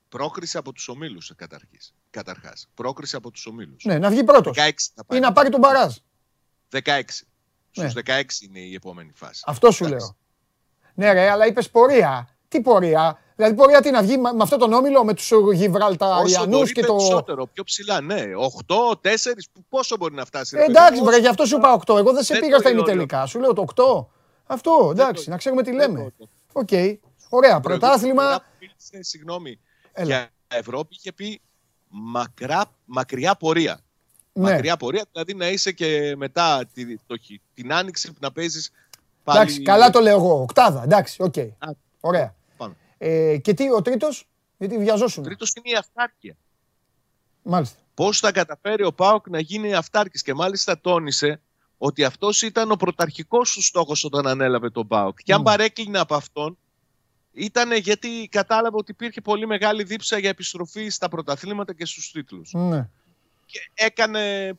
Πρόκριση 0.09 0.57
από 0.57 0.71
τους 0.73 0.87
ομίλους 0.87 1.31
καταρχής. 1.35 1.93
καταρχάς. 2.09 2.67
Πρόκριση 2.73 3.15
από 3.15 3.31
τους 3.31 3.45
ομίλους. 3.45 3.83
Ναι, 3.83 3.97
να 3.97 4.09
βγει 4.09 4.23
πρώτος. 4.23 4.57
16 4.57 4.91
θα 4.95 5.05
πάει. 5.05 5.17
Ή 5.17 5.21
να 5.21 5.31
πάρει 5.33 5.49
τον 5.49 5.59
μπαράζ. 5.59 5.95
16. 6.71 7.25
Ναι. 7.75 7.89
Στους 7.89 7.93
16 8.05 8.41
είναι 8.41 8.59
η 8.59 8.73
επόμενη 8.73 9.11
φάση. 9.15 9.41
Αυτό 9.45 9.71
σου 9.71 9.85
Εντάξει. 9.85 10.05
λέω. 10.05 10.17
Ναι, 10.93 11.11
ρε, 11.13 11.29
αλλά 11.29 11.45
είπες 11.47 11.69
πορεία. 11.69 12.27
Τι 12.47 12.61
πορεία; 12.61 13.19
Δηλαδή, 13.35 13.55
πορεία 13.55 13.81
τι 13.81 13.91
να 13.91 14.01
βγει 14.01 14.17
με 14.17 14.33
με 14.33 14.43
αυτόν 14.43 14.59
τον 14.59 14.73
όμιλο, 14.73 15.03
με 15.03 15.13
τους 15.13 15.31
Όσο 15.31 15.51
Γιβραλταριανούς 15.53 16.57
μπορεί 16.57 16.71
και 16.71 16.81
το. 16.85 16.95
περισσότερο, 16.95 17.45
πιο 17.53 17.63
ψηλά, 17.63 18.01
ναι. 18.01 18.23
8, 18.67 18.95
4, 19.01 19.09
πόσο 19.69 19.97
μπορεί 19.97 20.13
να 20.15 20.25
φτάσει. 20.25 20.55
ρε 20.55 20.61
Ε, 20.61 20.65
παιδί 20.65 20.77
εντάξει, 20.77 20.99
μου, 20.99 21.05
βρε, 21.05 21.17
γι' 21.19 21.27
αυτό 21.27 21.45
σου 21.45 21.57
είπα 21.57 21.73
8. 21.85 21.97
Εγώ 21.97 22.13
δεν 22.13 22.23
σε 22.23 22.33
Δεν 22.33 22.41
πήγα 22.41 22.55
το 22.55 22.61
στα 22.61 22.69
λέω, 22.69 22.77
ημιτελικά. 22.79 23.25
Σου 23.25 23.39
λέω 23.39 23.53
το 23.53 23.61
8. 23.61 24.07
Αυτό, 24.45 24.89
εντάξει, 24.91 25.23
το- 25.25 25.31
να 25.31 25.37
ξέρουμε 25.37 25.63
τι 25.63 25.71
δεν 25.71 25.79
λέμε. 25.91 26.13
το- 26.17 26.27
Οκ. 26.53 26.69
Ωραία, 26.71 26.99
Προηγούμενη 26.99 26.99
φορά 27.29 27.59
πρωτάθλημα. 27.59 28.37
που 28.39 28.43
μίλησε, 28.59 29.09
Συγγνώμη. 29.09 29.59
Έλα. 29.93 30.05
Για 30.05 30.29
Ευρώπη 30.47 30.95
είχε 30.95 31.11
πει 31.13 31.41
μακρά, 31.87 32.65
μακριά 32.85 33.35
πορεία. 33.35 33.79
Ναι, 34.33 34.51
Μακριά 34.51 34.77
πορεία, 34.77 35.05
δηλαδή 35.11 35.33
να 35.33 35.47
είσαι 35.49 35.71
και 35.71 36.13
μετά 36.17 36.65
τη, 36.73 36.97
το, 37.07 37.17
χει- 37.17 37.41
την 37.53 37.73
άνοιξη 37.73 38.07
που 38.11 38.17
να 38.21 38.31
παίζεις 38.31 38.71
πάλι. 38.71 38.83
Εντάξει, 39.25 39.61
καλά 39.61 39.89
το 39.89 39.99
λέω 39.99 40.17
εγώ. 40.17 40.41
Οκτάδα, 40.41 40.83
εντάξει, 40.83 41.21
οκ. 41.21 41.33
Ωραία. 41.99 42.35
Πάμε. 42.57 42.75
Ε, 42.97 43.37
και 43.37 43.53
τι, 43.53 43.71
ο 43.71 43.81
τρίτος, 43.81 44.27
γιατί 44.57 44.77
βιαζόσουν. 44.77 45.23
Τρίτος 45.23 45.53
είναι 45.55 45.69
η 45.69 45.75
αυτάρκεια. 45.75 46.35
Μάλιστα. 47.43 47.77
Πώς 47.93 48.19
θα 48.19 48.31
καταφέρει 48.31 48.83
ο 48.83 48.93
Πάοκ 48.93 49.29
να 49.29 49.39
γίνει 49.39 49.73
αυτάρκης. 49.73 50.21
Και 50.21 50.33
μάλιστα 50.33 50.79
τόνισε 50.79 51.41
ότι 51.77 52.03
αυτός 52.03 52.41
ήταν 52.41 52.71
ο 52.71 52.75
πρωταρχικός 52.75 53.53
του 53.53 53.63
στόχος 53.63 54.03
όταν 54.03 54.27
ανέλαβε 54.27 54.69
τον 54.69 54.87
Πάοκ. 54.87 55.17
Και 55.23 55.33
αν 55.33 55.39
Μμ. 55.39 55.43
παρέκλεινε 55.43 55.99
από 55.99 56.15
αυτόν, 56.15 56.57
ήταν 57.31 57.71
γιατί 57.71 58.27
κατάλαβε 58.31 58.77
ότι 58.77 58.91
υπήρχε 58.91 59.21
πολύ 59.21 59.47
μεγάλη 59.47 59.83
δίψα 59.83 60.17
για 60.17 60.29
επιστροφή 60.29 60.89
στα 60.89 61.09
πρωταθλήματα 61.09 61.73
και 61.73 61.85
στους 61.85 62.11
τίτλους. 62.11 62.53
Ναι. 62.53 62.89
Και 63.45 63.69
έκανε 63.73 64.53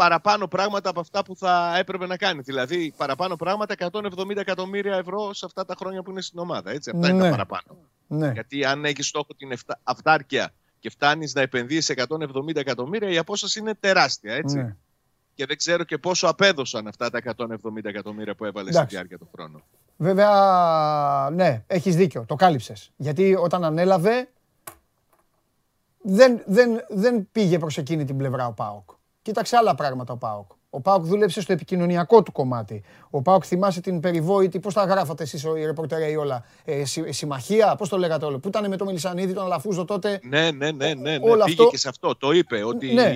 παραπάνω 0.00 0.48
πράγματα 0.48 0.90
από 0.90 1.00
αυτά 1.00 1.22
που 1.24 1.36
θα 1.36 1.74
έπρεπε 1.78 2.06
να 2.06 2.16
κάνει. 2.16 2.40
Δηλαδή, 2.40 2.92
παραπάνω 2.96 3.36
πράγματα 3.36 3.74
170 3.78 4.36
εκατομμύρια 4.36 4.96
ευρώ 4.96 5.32
σε 5.34 5.46
αυτά 5.46 5.64
τα 5.64 5.74
χρόνια 5.78 6.02
που 6.02 6.10
είναι 6.10 6.20
στην 6.20 6.38
ομάδα. 6.38 6.70
Έτσι, 6.70 6.90
αυτά 6.94 7.08
είναι 7.08 7.16
Ναι. 7.18 7.24
τα 7.24 7.30
παραπάνω. 7.30 7.78
ναι. 8.06 8.30
Γιατί 8.32 8.64
αν 8.64 8.84
έχεις 8.84 9.06
στόχο 9.06 9.34
την 9.36 9.52
εφτα- 9.52 9.80
αυτάρκεια 9.82 10.50
και 10.80 10.90
φτάνεις 10.90 11.34
να 11.34 11.40
επενδύσει 11.40 11.92
170 11.92 12.56
εκατομμύρια, 12.60 13.10
η 13.10 13.18
απόσταση 13.18 13.58
είναι 13.58 13.74
τεράστια. 13.80 14.34
Έτσι. 14.34 14.56
ναι. 14.56 14.76
Και 15.34 15.46
δεν 15.46 15.56
ξέρω 15.56 15.84
και 15.84 15.98
πόσο 15.98 16.26
απέδωσαν 16.28 16.86
αυτά 16.86 17.10
τα 17.10 17.18
170 17.18 17.88
εκατομμύρια 17.88 18.34
που 18.34 18.44
έβαλες 18.44 18.68
στη 18.68 18.76
Εντάξει. 18.78 18.94
διάρκεια 18.96 19.18
του 19.18 19.28
χρόνου. 19.34 19.62
Βέβαια, 19.96 21.28
ναι, 21.32 21.62
έχεις 21.66 21.96
δίκιο, 21.96 22.24
το 22.28 22.34
κάλυψες. 22.34 22.90
Γιατί 22.96 23.34
όταν 23.34 23.64
ανέλαβε, 23.64 24.28
δεν, 26.02 26.42
δεν, 26.46 26.84
δεν 26.88 27.28
πήγε 27.32 27.58
προς 27.58 27.78
εκείνη 27.78 28.04
την 28.04 28.16
πλευρά 28.16 28.46
ο 28.46 28.52
ΠΑΟΚ. 28.52 28.90
Κοίταξε 29.22 29.56
άλλα 29.56 29.74
πράγματα 29.74 30.12
ο 30.12 30.16
ΠΑΟΚ. 30.16 30.50
Ο 30.70 30.80
ΠΑΟΚ 30.80 31.04
δούλεψε 31.04 31.40
στο 31.40 31.52
επικοινωνιακό 31.52 32.22
του 32.22 32.32
κομμάτι. 32.32 32.82
Ο 33.10 33.22
ΠΑΟΚ 33.22 33.42
θυμάσαι 33.46 33.80
την 33.80 34.00
περιβόητη, 34.00 34.60
πώς 34.60 34.74
τα 34.74 34.84
γράφατε 34.84 35.22
εσείς 35.22 35.42
οι 35.42 35.64
ρεπορτερέοι 35.64 36.16
όλα, 36.16 36.44
ε, 36.64 36.84
συ- 36.84 37.12
συμμαχία, 37.12 37.74
πώς 37.74 37.88
το 37.88 37.98
λέγατε 37.98 38.24
όλο, 38.24 38.38
που 38.38 38.48
ήταν 38.48 38.68
με 38.68 38.76
τον 38.76 38.86
Μελισανίδη, 38.86 39.32
τον 39.32 39.44
Αλαφούζο 39.44 39.84
τότε; 39.84 40.20
Ναι, 40.22 40.50
ναι, 40.50 40.70
ναι, 40.70 40.94
ναι, 40.94 40.94
ναι. 40.94 41.18
Όλο 41.30 41.44
πήγε 41.44 41.60
αυτό- 41.60 41.68
και 41.70 41.78
σε 41.78 41.88
αυτό. 41.88 42.16
Το 42.16 42.30
είπε 42.32 42.62
ότι 42.64 42.92
Ναι. 42.94 43.12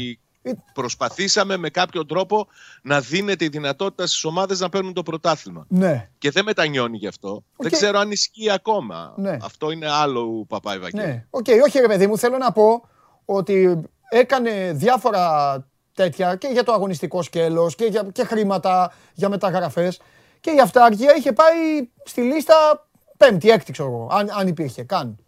προσπαθήσαμε 0.72 1.56
με 1.56 1.68
κάποιο 1.70 2.06
τρόπο 2.06 2.46
να 2.82 3.00
δίνεται 3.00 3.44
η 3.44 3.48
δυνατότητα 3.48 4.06
στις 4.06 4.24
ομάδες 4.24 4.60
να 4.60 4.68
παίρνουν 4.68 4.92
το 4.92 5.02
πρωτάθλημα. 5.02 5.66
Ναι, 5.68 6.08
Και 6.18 6.30
δεν 6.30 6.44
μετανιώνει 6.44 6.96
γι' 6.96 7.06
αυτό. 7.06 7.42
Δεν 7.56 7.70
ξέρω 7.72 7.98
αν 7.98 8.10
ισχύει 8.10 8.50
ακόμα. 8.50 9.14
Ναι. 9.16 9.36
Αυτό 9.42 9.70
είναι 9.70 9.90
άλλο 9.90 10.44
παπά 10.48 10.72
Ευαγγέλιο. 10.74 11.06
ναι. 11.06 11.24
Οκ, 11.30 11.46
όχι 11.66 11.78
ρε 11.78 11.86
παιδί 11.86 12.06
μου, 12.06 12.18
θέλω 12.18 12.38
να 12.38 12.52
πω 12.52 12.88
ότι 13.24 13.80
έκανε 14.10 14.72
διάφορα 14.74 15.54
τέτοια 15.94 16.36
και 16.36 16.48
για 16.52 16.62
το 16.64 16.72
αγωνιστικό 16.72 17.22
σκέλος 17.22 17.74
και, 17.74 17.84
για, 17.84 18.02
και 18.12 18.24
χρήματα 18.24 18.92
για 19.14 19.28
μεταγραφές 19.28 20.00
και 20.40 20.50
η 20.50 20.60
αυτάρκεια 20.60 21.14
είχε 21.16 21.32
πάει 21.32 21.88
στη 22.04 22.20
λίστα 22.20 22.88
πέμπτη, 23.16 23.50
έκτη 23.50 23.72
ξέρω 23.72 23.88
εγώ, 23.88 24.08
αν, 24.12 24.30
αν 24.38 24.48
υπήρχε 24.48 24.82
καν. 24.82 25.18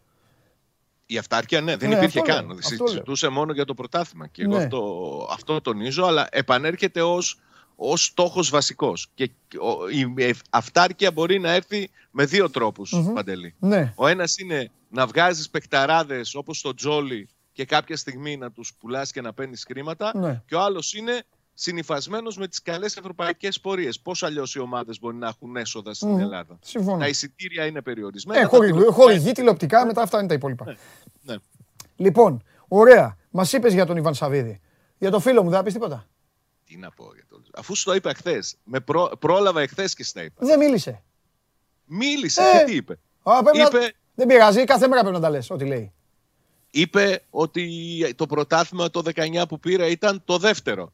Η 1.06 1.18
αυτάρκεια, 1.18 1.60
ναι, 1.60 1.76
δεν 1.76 1.88
Ναι, 1.88 1.97
υπήρχε 1.97 2.18
αυτό 2.18 2.32
καν. 2.32 2.47
λέω, 2.47 2.56
αυτό 2.64 2.86
Συζητούσε 2.86 3.28
μόνο 3.28 3.52
για 3.52 3.64
το 3.64 3.74
πρωτάθλημα. 3.74 4.26
Και 4.26 4.43
εγώ 4.43 4.56
Ναι. 4.56 4.62
αυτό, 4.62 5.28
αυτό 5.30 5.60
τονίζω, 5.60 6.05
αλλά 6.05 6.28
επανέρχεται 6.30 7.02
ως, 7.02 7.38
ως 7.76 8.05
στόχος 8.05 8.51
βασικός. 8.51 9.09
Και 9.14 9.30
ο- 9.59 9.88
η 9.88 10.14
ευ- 10.24 10.44
αυτάρκεια 10.51 11.10
μπορεί 11.12 11.38
να 11.38 11.51
έρθει 11.51 11.90
με 12.10 12.24
δύο 12.24 12.51
τρόπους, 12.51 12.94
Παντελή. 13.14 13.55
Ναι, 13.59 13.93
Ο 13.97 14.06
ένας 14.06 14.38
είναι 14.38 14.70
να 14.88 15.06
βγάζεις 15.06 15.51
παικταράδες 15.51 16.34
όπως 16.34 16.60
το 16.60 16.74
Τζόλι 16.74 17.28
και 17.57 17.65
κάποια 17.65 17.97
στιγμή 17.97 18.37
να 18.37 18.51
τους 18.53 18.74
πουλάς 18.78 19.12
και 19.12 19.20
να 19.20 19.33
παίρνεις 19.33 19.65
χρήματα. 19.65 20.12
Ναι. 20.15 20.43
Και 20.47 20.55
ο 20.55 20.61
άλλος 20.61 20.95
είναι 20.95 21.23
συνυφασμένος 21.55 22.37
με 22.37 22.49
τις 22.49 22.62
καλές 22.62 22.97
ευρωπαϊκές 22.97 23.61
πορείες. 23.61 24.01
Πώς 24.01 24.23
αλλιώς 24.23 24.55
οι 24.55 24.59
ομάδες 24.59 24.99
μπορεί 25.01 25.16
να 25.16 25.28
έχουν 25.28 25.57
έσοδα 25.57 25.95
στην 25.95 26.09
Μμμ. 26.09 26.19
Ελλάδα; 26.19 26.59
συμφωνώ. 26.62 26.99
Τα 26.99 27.09
εισιτήρια 27.09 27.66
είναι 27.66 27.83
περιορισμένα. 27.83 28.41
Ε, 28.41 28.43
τα 28.43 28.49
χορηγ- 28.49 28.73
τηλεοπτικά 28.73 29.03
χορηγή, 29.03 29.33
τηλεοπτικά, 29.33 29.87
μετά 29.87 30.03
αυτά 30.03 30.19
είναι 30.19 30.28
τα 30.28 30.35
υπόλοιπα. 30.35 30.77
Ναι. 31.23 31.35
Λοιπόν, 31.97 32.43
ωραία, 32.69 33.16
μας 33.31 33.53
είπες 33.53 33.73
για 33.73 33.87
τον 33.87 33.97
Ιβάν 33.97 34.15
Σαββίδη. 34.15 34.61
Για 34.99 35.11
το 35.11 35.20
φίλο 35.20 35.43
μου 35.43 35.49
δεν 35.49 35.59
θα 35.59 35.65
πεις 35.65 35.73
τίποτα. 35.73 36.07
Τι 36.65 36.77
να 36.77 36.91
πω 36.91 37.11
για 37.15 37.24
το. 37.28 37.43
Αφού 37.55 37.74
σου 37.77 37.85
το 37.85 37.95
είπα 37.95 38.15
χθε. 38.15 38.43
Με 38.65 38.81
πρό... 38.81 39.11
πρόλαβα 39.19 39.61
εχθές 39.61 39.95
και 39.95 40.05
στα 40.05 40.23
είπα. 40.23 40.47
Δεν 40.47 40.59
μίλησε. 40.59 41.03
Μίλησε 41.85 42.43
Ε. 42.43 42.59
και 42.59 42.65
τι 42.65 42.74
είπε; 42.77 42.99
Α, 43.23 43.43
πρέπει 43.43 43.59
να- 43.59 43.65
Είπε- 43.66 43.95
Δεν 44.15 44.27
πειράζει, 44.27 44.65
κάθε 44.65 44.89
μέρα 44.89 45.01
πρέπει 45.01 45.16
να 45.16 45.20
τα 45.23 45.31
λες, 45.31 45.51
ό,τι 45.51 45.65
λέει. 45.65 45.93
Είπε 46.81 47.23
ότι 47.31 47.69
το 48.16 48.27
πρωτάθλημα 48.27 48.90
το 48.90 49.03
19 49.15 49.43
που 49.48 49.61
πήρα 49.61 49.86
ήταν 49.86 50.23
το 50.24 50.39
δεύτερο. 50.39 50.93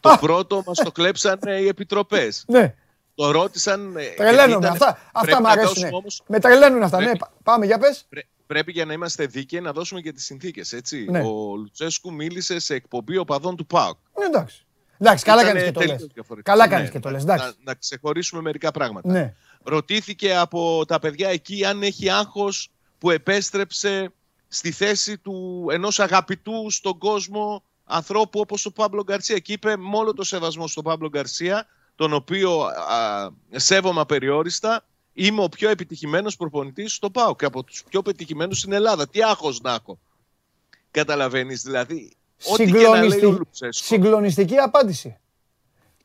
Το 0.00 0.16
πρώτο 0.20 0.62
μας 0.66 0.78
το 0.78 0.92
κλέψανε 0.92 1.52
οι 1.60 1.66
επιτροπές. 1.68 2.44
Ναι. 2.48 2.74
Το 3.14 3.30
ρώτησαν. 3.30 3.96
ε, 3.96 4.00
γιατί 4.02 4.16
Τρελαίνομαι. 4.16 4.56
ήταν- 4.56 4.72
Αυτά, 4.72 4.88
αυτά 5.12 5.20
πρέπει 5.20 5.40
μ' 5.40 5.42
να 5.42 5.50
αρέσουν. 5.50 5.68
δώσουμε 5.74 5.90
όμως- 5.96 6.22
Με 6.26 6.40
τρελαίνουν 6.40 6.82
αυτά. 6.82 6.98
Ναι, 6.98 7.04
Πρέπει- 7.04 7.18
πα- 7.18 7.32
πάμε 7.42 7.66
για 7.66 7.78
πες. 7.78 8.04
πρέ- 8.08 8.26
Πρέπει 8.46 8.72
για 8.72 8.84
να 8.84 8.92
είμαστε 8.92 9.26
δίκαιοι 9.26 9.60
να 9.60 9.72
δώσουμε 9.72 10.00
και 10.00 10.12
τις 10.12 10.24
συνθήκες. 10.24 10.72
Έτσι. 10.72 11.06
Ναι. 11.10 11.20
Ο 11.20 11.56
Λουτσέσκου 11.56 12.12
μίλησε 12.14 12.58
σε 12.58 12.74
εκπομπή 12.74 13.16
οπαδών 13.16 13.56
του 13.56 13.66
ΠΑΟΚ. 13.66 13.96
Ναι, 14.18 14.24
εντάξει. 14.24 14.64
Εντάξει, 14.98 15.24
καλά 15.24 15.40
Ήτανε 15.42 15.52
κάνεις 15.58 15.66
και 15.68 15.72
το 15.74 15.80
τελείως 15.80 16.00
λες. 16.00 16.10
διαφορετικό. 16.14 16.50
Καλά 16.56 16.66
Ναι, 16.68 16.74
κάνεις 16.74 16.90
και 16.90 16.98
το 16.98 17.08
να- 17.08 17.14
λες, 17.14 17.22
εντάξει. 17.22 17.44
Να, 17.46 17.52
να 17.64 17.74
ξεχωρίσουμε 17.74 18.42
μερικά 18.42 18.70
πράγματα. 18.70 19.08
Ναι. 19.12 19.34
ρωτήθηκε 19.62 20.36
από 20.36 20.84
τα 20.86 20.98
παιδιά 20.98 21.28
εκεί 21.28 21.64
αν 21.64 21.82
έχει 21.82 22.08
άγχος 22.10 22.70
που 22.98 23.10
επέστρεψε 23.10 24.10
στη 24.48 24.72
θέση 24.72 25.18
του 25.18 25.66
ενός 25.70 26.00
αγαπητού 26.00 26.70
στον 26.70 26.98
κόσμο 26.98 27.62
ανθρώπου 27.84 28.40
όπως 28.40 28.66
ο 28.66 28.72
Πάμπλο 28.72 29.02
Γκαρσία. 29.02 29.38
Και 29.38 29.52
είπε 29.52 29.76
με 29.76 29.96
όλο 29.96 30.14
το 30.14 30.24
σεβασμό 30.24 30.66
στον 30.66 30.84
Πάμπλο 30.84 31.08
Γκαρσία 31.08 31.66
τον 31.94 32.12
οποίο 32.12 32.60
α, 32.62 33.28
σέβομαι 33.50 34.00
απεριόριστα 34.00 34.84
είμαι 35.12 35.42
ο 35.42 35.48
πιο 35.48 35.68
επιτυχημένος 35.70 36.36
προπονητής 36.36 36.94
στο 36.94 37.10
ΠΑΟ 37.10 37.36
και 37.36 37.44
από 37.44 37.62
τους 37.64 37.84
πιο 37.88 37.98
επιτυχημένους 37.98 38.58
στην 38.58 38.72
Ελλάδα. 38.72 39.08
Τι 39.08 39.22
άγχος 39.22 39.60
να 39.60 39.72
έχω. 39.72 39.98
Καταλαβαίνεις 40.90 41.62
δηλαδή 41.62 42.16
ό,τι 42.44 42.64
και 42.64 42.72
να 42.72 42.78
λέει 42.78 42.88
ο 42.88 43.10
Συγκλονιστική, 43.10 43.26
Λουτσέσκο. 43.26 43.84
συγκλονιστική 43.86 44.56
απάντηση. 44.56 45.18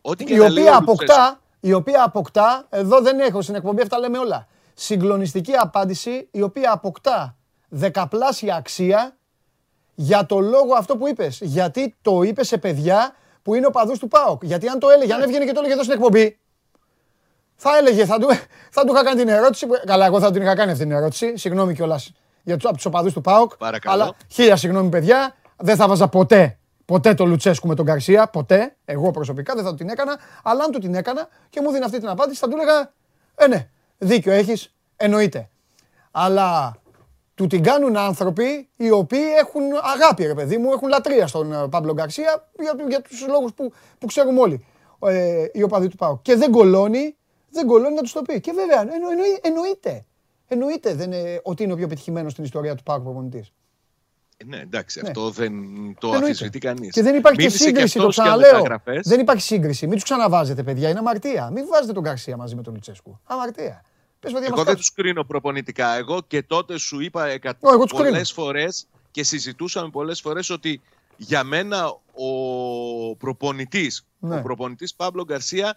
ό,τι 0.02 0.24
και 0.24 0.34
Η 0.34 0.38
να 0.38 0.50
λέει 0.50 0.64
οποία, 0.64 0.78
ο 0.78 0.80
Λουτσέσκο, 0.80 1.14
αποκτά, 1.14 1.42
η 1.60 1.74
οποία 1.74 2.04
αποκτά, 2.04 2.68
εδώ 2.70 3.02
δεν 3.02 3.20
έχω 3.20 3.42
στην 3.42 3.56
εκπομπή, 3.56 3.82
αυτά 3.82 4.00
λέμε 4.00 4.18
όλα. 4.18 4.48
Συγκλονιστική 4.74 5.54
απάντηση, 5.54 6.28
η 6.32 6.42
οποία 6.42 6.72
αποκτά 6.72 7.36
δεκαπλάσια 7.74 8.56
αξία 8.56 9.16
για 9.96 10.26
το 10.26 10.40
λόγο 10.40 10.74
αυτό 10.78 10.98
που 10.98 11.08
είπες. 11.08 11.40
Γιατί 11.42 11.96
το 12.02 12.22
είπε 12.22 12.44
σε 12.44 12.58
παιδιά 12.58 13.16
που 13.42 13.56
είναι 13.56 13.66
οπαδούς 13.66 14.00
του 14.00 14.08
ΠΑΟΚ. 14.08 14.44
Γιατί 14.44 14.68
αν 14.68 14.80
το 14.80 14.90
έλεγε, 14.90 15.14
αν 15.14 15.22
έβγαινε 15.22 15.46
και 15.46 15.52
το 15.52 15.58
έλεγε 15.60 15.74
εδώ 15.74 15.84
στην 15.84 15.96
εκπομπή, 15.96 16.40
θα 17.56 17.78
έλεγε, 17.78 18.06
θα 18.06 18.18
του, 18.20 18.28
θα 18.76 18.84
του 18.86 18.94
είχα 18.94 19.04
κάνει 19.04 19.20
την 19.20 19.28
ερώτηση. 19.30 19.66
που- 19.68 19.82
Καλά, 19.86 20.06
εγώ 20.06 20.20
θα 20.20 20.32
την 20.32 20.42
είχα 20.42 20.56
κάνει 20.56 20.72
αυτή 20.72 20.84
την 20.84 20.92
ερώτηση. 20.92 21.38
Συγγνώμη 21.38 21.74
κιόλας 21.74 22.12
για 22.44 22.56
τους, 22.56 22.66
από 22.66 22.76
τους 22.76 22.86
οπαδούς 22.86 23.14
του 23.14 23.22
ΠΑΟΚ. 23.22 23.58
Παρακαλώ. 23.58 24.04
Αλλά 24.04 24.16
χίλια 24.28 24.56
συγγνώμη, 24.56 24.90
παιδιά. 24.90 25.36
Δεν 25.58 25.76
θα 25.76 25.88
βάζα 25.88 26.08
ποτέ, 26.08 26.58
ποτέ 26.86 27.14
το 27.14 27.26
Λουτσέσκου 27.26 27.68
με 27.68 27.76
τον 27.76 27.86
Γκαρσία. 27.86 28.28
Ποτέ. 28.28 28.76
Εγώ 28.86 29.12
προσωπικά 29.12 29.54
δεν 29.56 29.64
θα 29.64 29.76
την 29.76 29.90
έκανα. 29.90 30.20
Αλλά 30.44 30.64
αν 30.64 30.72
του 30.72 30.80
την 30.80 30.96
έκανα 30.96 31.28
και 31.50 31.62
μου 31.62 31.72
δίνει 31.72 31.84
αυτή 31.84 32.00
την 32.00 32.08
απάντηση, 32.10 32.40
θα 32.40 32.48
του 32.48 32.56
έλεγα 32.56 32.92
Ε, 33.36 33.48
ναι, 33.48 33.68
δίκιο 33.98 34.32
έχεις. 34.32 34.74
Εννοείται. 34.96 35.50
Αλλά 36.12 36.76
του 37.42 37.48
την 37.48 37.64
κάνουν 37.64 37.98
άνθρωποι 37.98 38.70
οι 38.76 38.92
οποίοι 38.92 39.26
έχουν 39.40 39.62
αγάπη, 39.94 40.26
ρε 40.26 40.34
παιδί 40.34 40.58
μου, 40.58 40.72
έχουν 40.72 40.90
λατρεία 40.90 41.28
στον 41.28 41.54
ε, 41.54 41.68
Παύλο 41.70 41.94
Γκαρσία 41.94 42.50
για, 42.60 42.76
για 42.88 43.02
τους 43.02 43.28
λόγους 43.28 43.54
που, 43.54 43.74
που 44.00 44.06
ξέρουμε 44.06 44.40
όλοι 44.40 44.66
ε, 45.06 45.46
οι 45.54 45.64
οπαδοί 45.64 45.88
του 45.88 45.96
πάω. 45.96 46.20
Και 46.22 46.36
δεν 46.36 46.52
κολώνει, 46.52 47.16
δεν 47.50 47.68
κολώνει 47.68 47.96
να 47.96 48.02
τους 48.02 48.12
το 48.12 48.22
πει. 48.22 48.40
Και 48.40 48.52
βέβαια, 48.52 48.82
εννο, 48.82 49.10
εννοεί, 49.12 49.40
εννοείται. 49.42 50.06
Εννοείται 50.48 50.94
δεν 50.94 51.12
είναι, 51.12 51.40
ότι 51.44 51.64
είναι 51.64 51.74
ο 51.74 51.76
πιο 51.76 51.88
πετυχημένος 51.88 52.32
στην 52.32 52.44
ιστορία 52.44 52.76
του 52.76 52.84
Πάου 52.84 53.02
προπονητής. 53.02 53.52
Ναι, 54.46 54.58
εντάξει, 54.58 55.02
αυτό 55.04 55.30
δεν 55.30 55.54
το 56.00 56.12
αφισβητεί 56.12 56.60
κανείς. 56.60 56.92
Και 56.92 57.02
δεν 57.02 57.16
υπάρχει 57.16 57.42
και 57.42 57.50
σύγκριση, 57.50 58.00
το 58.00 58.08
ξαναλέω. 58.08 58.64
Δεν 59.04 59.20
υπάρχει 59.20 59.42
σύγκριση. 59.42 59.86
Μην 59.86 59.96
τους 59.96 60.04
ξαναβάζετε, 60.04 60.64
παιδιά, 60.64 60.90
είναι 60.90 61.00
αμαρτία. 61.00 61.50
Μην 61.50 61.68
βάζετε 61.68 61.94
τον 61.94 62.04
Γκαρσία 62.04 62.38
μαζί 62.38 62.56
με 62.56 62.62
τον 62.62 62.74
Λουτσέσκου. 62.74 63.20
Αμαρτία. 63.24 63.84
Πες, 64.22 64.34
Εγώ 64.34 64.64
δεν 64.64 64.76
τους 64.76 64.94
κρίνω 64.94 65.24
προπονητικά. 65.24 65.98
Εγώ 65.98 66.22
και 66.28 66.44
τότε 66.44 66.78
σου 66.78 67.00
είπα 67.00 67.28
εκα... 67.28 67.58
πολλές 67.90 68.32
φορές 68.32 68.88
και 69.12 69.24
συζητούσαμε 69.24 69.90
πολλές 69.90 70.22
φορές 70.22 70.50
ότι 70.50 70.82
για 71.18 71.44
μένα 71.44 72.00
ο 72.14 73.16
προπονητής, 73.16 74.06
ναι. 74.20 74.38
ο 74.38 74.42
προπονητής 74.42 74.94
Παύλο 74.94 75.24
Γκαρσία 75.24 75.76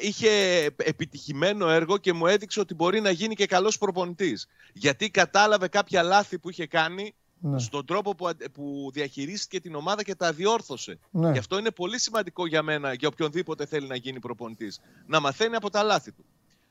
είχε 0.00 0.30
επιτυχημένο 0.76 1.68
έργο 1.68 1.98
και 1.98 2.12
μου 2.12 2.26
έδειξε 2.26 2.60
ότι 2.60 2.74
μπορεί 2.74 3.00
να 3.00 3.10
γίνει 3.10 3.34
και 3.34 3.46
καλός 3.46 3.78
προπονητής. 3.78 4.48
Γιατί 4.72 5.10
κατάλαβε 5.10 5.68
κάποια 5.68 6.02
λάθη 6.02 6.38
που 6.38 6.50
είχε 6.50 6.66
κάνει 6.66 7.14
ναι. 7.40 7.58
στον 7.58 7.86
τρόπο 7.86 8.14
που, 8.14 8.30
που 8.52 8.90
διαχειρίστηκε 8.92 9.60
την 9.60 9.74
ομάδα 9.74 10.02
και 10.02 10.14
τα 10.14 10.32
διόρθωσε. 10.32 10.98
Ναι. 11.10 11.30
Γι' 11.32 11.38
αυτό 11.38 11.58
είναι 11.58 11.70
πολύ 11.70 11.98
σημαντικό 11.98 12.46
για 12.46 12.62
μένα, 12.62 12.92
για 12.92 13.08
οποιονδήποτε 13.08 13.66
θέλει 13.66 13.86
να 13.86 13.96
γίνει 13.96 14.18
προπονητής, 14.18 14.80
να 15.06 15.20
μαθαίνει 15.20 15.56
από 15.56 15.70
τα 15.70 15.82
λάθη 15.82 16.12
του. 16.12 16.24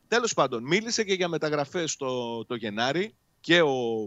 Τέλος 0.10 0.34
πάντων, 0.34 0.64
μίλησε 0.64 1.04
και 1.04 1.14
για 1.14 1.28
μεταγραφές 1.28 1.96
το, 1.96 2.46
το 2.46 2.56
Γενάρη 2.56 3.16
και 3.40 3.62
ο 3.62 4.04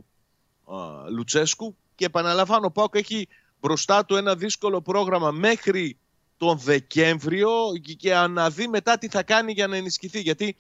α, 0.65 1.09
Λουτσέσκου 1.11 1.77
και 1.95 2.05
επαναλαμβάνω, 2.05 2.67
ο 2.67 2.71
Πάουκ 2.71 2.95
έχει 2.95 3.29
μπροστά 3.61 4.05
του 4.05 4.17
ένα 4.17 4.37
δύσκολο 4.37 4.83
πρόγραμμα 4.83 5.31
μέχρι 5.31 5.99
τον 6.37 6.59
Δεκέμβριο 6.59 7.51
και 7.97 8.15
να 8.15 8.51
δει 8.51 8.69
μετά 8.69 8.99
τι 8.99 9.09
θα 9.09 9.23
κάνει 9.23 9.53
για 9.53 9.67
να 9.67 9.77
ενισχυθεί. 9.77 10.21
Γιατί 10.21 10.57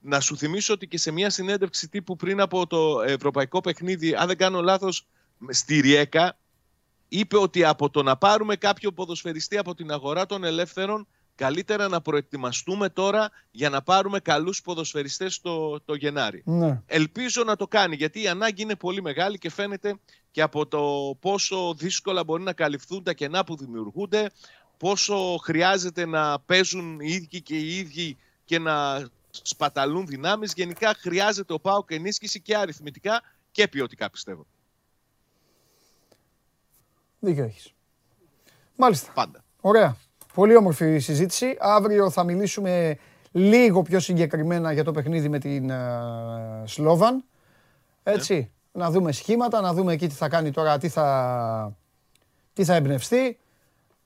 να 0.00 0.20
σου 0.20 0.36
θυμίσω 0.36 0.72
ότι 0.72 0.88
και 0.88 0.98
σε 0.98 1.10
μια 1.10 1.30
συνέντευξη 1.30 1.88
τύπου 1.88 2.16
πριν 2.16 2.40
από 2.40 2.66
το 2.66 3.02
ευρωπαϊκό 3.06 3.60
παιχνίδι, 3.60 4.14
αν 4.14 4.26
δεν 4.26 4.36
κάνω 4.36 4.60
λάθος, 4.62 5.06
στη 5.48 5.80
Ριέκα, 5.80 6.38
είπε 7.08 7.36
ότι 7.36 7.64
από 7.64 7.90
το 7.90 8.02
να 8.02 8.16
πάρουμε 8.16 8.56
κάποιο 8.56 8.92
ποδοσφαιριστή 8.92 9.58
από 9.58 9.74
την 9.74 9.90
αγορά 9.90 10.26
των 10.26 10.44
ελεύθερων, 10.44 11.06
καλύτερα 11.36 11.88
να 11.88 12.00
προετοιμαστούμε 12.00 12.88
τώρα 12.88 13.30
για 13.50 13.70
να 13.70 13.82
πάρουμε 13.82 14.20
καλούς 14.20 14.62
ποδοσφαιριστές 14.62 15.40
το, 15.40 15.80
το 15.80 15.94
Γενάρη. 15.94 16.42
Ναι. 16.44 16.82
Ελπίζω 16.86 17.44
να 17.44 17.56
το 17.56 17.66
κάνει, 17.66 17.96
γιατί 17.96 18.22
η 18.22 18.28
ανάγκη 18.28 18.62
είναι 18.62 18.76
πολύ 18.76 19.02
μεγάλη 19.02 19.38
και 19.38 19.50
φαίνεται 19.50 19.98
και 20.30 20.42
από 20.42 20.66
το 20.66 21.16
πόσο 21.20 21.74
δύσκολα 21.74 22.24
μπορεί 22.24 22.42
να 22.42 22.52
καλυφθούν 22.52 23.02
τα 23.02 23.12
κενά 23.12 23.44
που 23.44 23.56
δημιουργούνται, 23.56 24.30
πόσο 24.76 25.36
χρειάζεται 25.42 26.06
να 26.06 26.40
παίζουν 26.40 27.00
οι 27.00 27.12
ίδιοι 27.12 27.40
και 27.40 27.56
οι 27.56 27.78
ίδιοι 27.78 28.16
και 28.44 28.58
να 28.58 29.08
σπαταλούν 29.30 30.06
δυνάμεις. 30.06 30.52
Γενικά 30.56 30.94
χρειάζεται 30.98 31.52
ο 31.52 31.60
ΠΑΟΚ 31.60 31.90
ενίσχυση 31.90 32.40
και 32.40 32.56
αριθμητικά 32.56 33.22
και 33.50 33.68
ποιοτικά 33.68 34.10
πιστεύω. 34.10 34.46
Δίκιο 37.18 37.44
έχεις. 37.44 37.72
Μάλιστα. 38.76 39.12
Πάντα. 39.12 39.44
Ωραία. 39.60 39.96
Πολύ 40.36 40.56
όμορφη 40.56 40.98
συζήτηση. 40.98 41.56
Αύριο 41.58 42.10
θα 42.10 42.24
μιλήσουμε 42.24 42.98
λίγο 43.32 43.82
πιο 43.82 44.00
συγκεκριμένα 44.00 44.72
για 44.72 44.84
το 44.84 44.92
παιχνίδι 44.92 45.28
με 45.28 45.38
την 45.38 45.70
uh, 45.70 46.62
Σλόβαν. 46.64 47.24
Έτσι. 48.02 48.50
Να 48.72 48.90
δούμε 48.90 49.12
σχήματα, 49.12 49.60
να 49.60 49.72
δούμε 49.72 49.92
εκεί 49.92 50.06
τι 50.06 50.14
θα 50.14 50.28
κάνει 50.28 50.50
τώρα, 50.50 50.78
τι 50.78 50.88
θα, 50.88 51.76
τι 52.52 52.64
θα 52.64 52.74
εμπνευστεί 52.74 53.38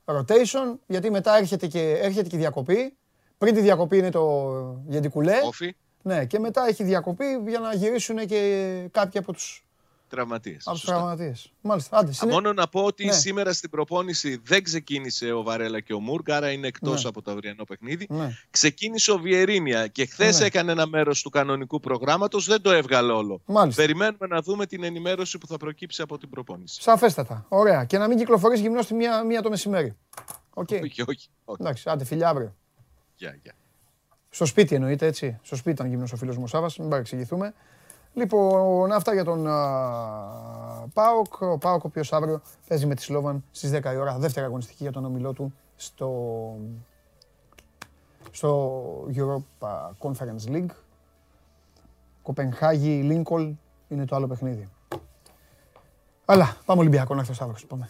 rotation, 0.05 0.79
γιατί 0.87 1.11
μετά 1.11 1.37
έρχεται 1.37 1.67
και, 1.67 1.99
έρχεται 2.03 2.29
και 2.29 2.37
η 2.37 2.39
διακοπή. 2.39 2.97
Πριν 3.39 3.55
τη 3.55 3.61
διακοπή 3.61 3.99
είναι 3.99 4.11
το 4.11 4.83
Γεντικουλέ. 4.89 5.37
Ναι, 6.03 6.25
και 6.25 6.39
μετά 6.39 6.67
έχει 6.69 6.85
διακοπή 6.85 7.25
για 7.47 7.59
να 7.59 7.75
γυρίσουν 7.75 8.27
και 8.27 8.89
κάποιοι 8.91 9.21
από 9.21 9.33
τους 9.33 9.65
τραυματίες. 10.11 10.67
Από 10.67 10.79
του 10.79 10.87
τραυματίες. 10.87 11.53
Μάλιστα. 11.61 11.99
Άντε, 11.99 12.13
συνέ... 12.13 12.33
Μόνο 12.33 12.53
να 12.53 12.69
πω 12.69 12.85
ότι 12.85 13.05
ναι. 13.05 13.13
σήμερα 13.13 13.53
στην 13.53 13.71
προπόνηση 13.71 14.41
δεν 14.45 14.63
ξεκίνησε 14.63 15.33
ο 15.33 15.43
Βαρέλα 15.43 15.81
και 15.81 15.93
ο 15.93 16.01
Μούργκ, 16.01 16.31
άρα 16.31 16.51
είναι 16.51 16.67
εκτός 16.67 17.03
ναι. 17.03 17.09
από 17.09 17.23
το 17.23 17.31
αυριανό 17.31 17.65
παιχνίδι. 17.65 18.07
Ναι. 18.11 18.37
Ξεκίνησε 18.51 19.13
ο 19.13 19.19
Βιερίνια 19.19 19.87
και 19.87 20.07
χθες 20.07 20.39
ναι. 20.39 20.47
έκανε 20.47 20.73
ένα 20.73 20.87
μέρος 20.87 21.23
του 21.23 21.31
κανονικού 21.31 21.81
προγράμματος, 21.81 22.47
δεν 22.47 22.63
το 22.63 22.71
έβγαλε 22.71 23.13
όλο. 23.13 23.41
Μάλιστα. 23.45 23.83
Περιμένουμε 23.83 24.27
να 24.27 24.43
δούμε 24.43 24.67
την 24.67 24.85
ενημέρωση 24.85 25.39
που 25.39 25.47
θα 25.47 25.57
προκύψει 25.57 26.03
από 26.03 26.19
την 26.19 26.29
προπόνηση. 26.31 26.83
Σαφέστατα. 26.83 27.47
Ωραία. 27.49 27.85
Και 27.85 27.99
να 27.99 28.09
μην 28.09 28.19
κυκλοφορεί 28.19 28.59
γυμνός 28.59 28.85
στη 28.85 28.95
μία, 28.95 29.25
μία 29.25 29.43
το 29.43 29.51
μεσημέρι. 29.51 29.97
Okay. 30.55 30.83
Όχι, 30.83 31.03
όχι. 31.09 31.29
όχι. 31.45 31.61
Εντάξει, 31.61 31.89
άντε, 31.89 32.05
φιλιά 32.05 32.29
αύριο. 32.29 32.55
Γεια, 33.17 33.39
γεια. 33.43 33.55
Στο 34.31 34.45
σπίτι 34.45 34.75
εννοείται 34.75 35.07
έτσι. 35.07 35.39
Στο 35.43 35.57
σπίτι 35.57 35.71
ήταν 35.71 35.87
γυμνός 35.87 36.13
ο 36.13 36.17
φίλος 36.17 36.37
μου 36.37 36.47
Σάβα, 36.47 36.71
μην 36.79 36.89
παρεξηγηθούμε. 36.89 37.55
Λοιπόν, 38.15 38.93
αυτά 38.93 39.13
για 39.13 39.25
τον 39.25 39.45
Πάοκ. 40.93 41.41
Ο 41.41 41.59
Πάοκ, 41.59 41.85
ο 41.85 41.87
οποίος 41.87 42.13
αύριο 42.13 42.41
παίζει 42.69 42.87
με 42.87 42.95
τη 42.95 43.03
Σλόβαν 43.03 43.45
στις 43.51 43.71
10 43.75 43.93
η 43.93 43.97
ώρα. 43.97 44.19
Δεύτερη 44.19 44.47
αγωνιστική 44.47 44.83
για 44.83 44.93
τον 44.93 45.05
ομιλό 45.05 45.33
του 45.33 45.53
στο, 45.77 46.11
στο 48.31 48.91
Europa 49.15 49.91
Conference 49.99 50.49
League. 50.49 50.71
Κοπενχάγη, 52.23 53.03
Λίνκολ 53.03 53.55
είναι 53.89 54.05
το 54.05 54.17
άλλο 54.17 54.27
παιχνίδι. 54.27 54.69
Αλλά 56.25 56.57
πάμε 56.65 56.81
Ολυμπιακό 56.81 57.15
να 57.15 57.21
έρθει 57.21 57.43
ο 57.43 57.55
Πάμε. 57.69 57.89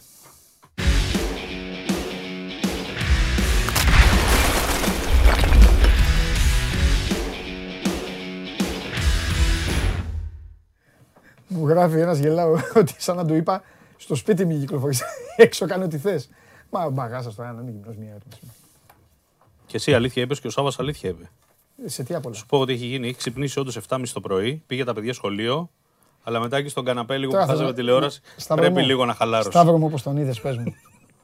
Μου 11.53 11.67
γράφει 11.67 11.99
ένας 11.99 12.17
γελάω 12.17 12.51
ότι 12.75 12.93
σαν 12.97 13.15
να 13.15 13.25
του 13.25 13.33
είπα 13.33 13.63
στο 13.97 14.15
σπίτι 14.15 14.45
μου 14.45 14.59
κυκλοφορείς. 14.59 15.01
Έξω 15.35 15.65
κάνω 15.65 15.83
ό,τι 15.83 15.97
θες. 15.97 16.29
Μα 16.69 16.89
μπαγάσα 16.89 17.33
τώρα 17.33 17.51
να 17.51 17.61
είναι 17.61 17.71
γυμνός 17.71 17.95
μία 17.95 18.13
έτοιμη. 18.15 18.51
Και 19.65 19.77
εσύ 19.77 19.93
αλήθεια 19.93 20.23
είπες 20.23 20.39
και 20.39 20.47
ο 20.47 20.49
Σάβα 20.49 20.71
αλήθεια 20.77 21.09
είπε. 21.09 21.29
Σε 21.85 22.03
τι 22.03 22.13
απολύτω. 22.13 22.39
Σου 22.39 22.45
πω 22.45 22.59
ότι 22.59 22.73
έχει 22.73 22.85
γίνει. 22.85 23.07
Έχει 23.07 23.17
ξυπνήσει 23.17 23.59
όντως 23.59 23.79
7.30 23.87 24.03
το 24.13 24.21
πρωί, 24.21 24.63
πήγε 24.67 24.83
τα 24.83 24.93
παιδιά 24.93 25.13
σχολείο, 25.13 25.69
αλλά 26.23 26.39
μετά 26.39 26.61
και 26.61 26.69
στον 26.69 26.85
καναπέ 26.85 27.17
λίγο 27.17 27.31
που 27.31 27.45
χάζευε 27.45 27.73
τηλεόραση. 27.73 28.21
Πρέπει 28.47 28.81
λίγο 28.81 29.05
να 29.05 29.13
χαλάρωσε. 29.13 29.49
Σταύρο 29.49 29.77
μου 29.77 29.85
όπως 29.85 30.01
τον 30.03 30.17
είδες, 30.17 30.41
πες 30.41 30.57
μου. 30.57 30.75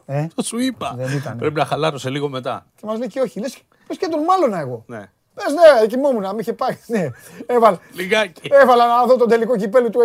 Ε; 0.06 0.28
Το 0.36 0.44
σου 0.44 0.58
είπα. 0.58 0.96
Πρέπει 1.38 1.56
να 1.56 1.66
χαλάρωσε 1.66 2.10
λίγο 2.10 2.30
μετά. 2.30 2.66
Και 2.76 2.86
μας 2.86 2.98
λέει 2.98 3.08
και 3.08 3.20
όχι. 3.20 3.40
Λες 3.40 3.64
και 3.88 4.08
τον 4.08 4.24
μάλωνα 4.24 4.60
εγώ. 4.60 4.84
Ναι. 4.88 5.12
Πες 5.38 5.54
ναι, 5.54 5.88
κοιμόμουν, 5.88 6.22
να 6.22 6.30
μην 6.30 6.40
είχε 6.40 6.54
πάει. 6.54 6.78
Ναι. 6.96 7.10
Έβαλα, 7.46 7.80
Λιγάκι. 7.94 8.50
Έβαλα 8.52 8.88
να 8.88 9.06
δω 9.06 9.16
τον 9.16 9.28
τελικό 9.28 9.58
κυπέλου 9.58 9.90
του 9.90 10.00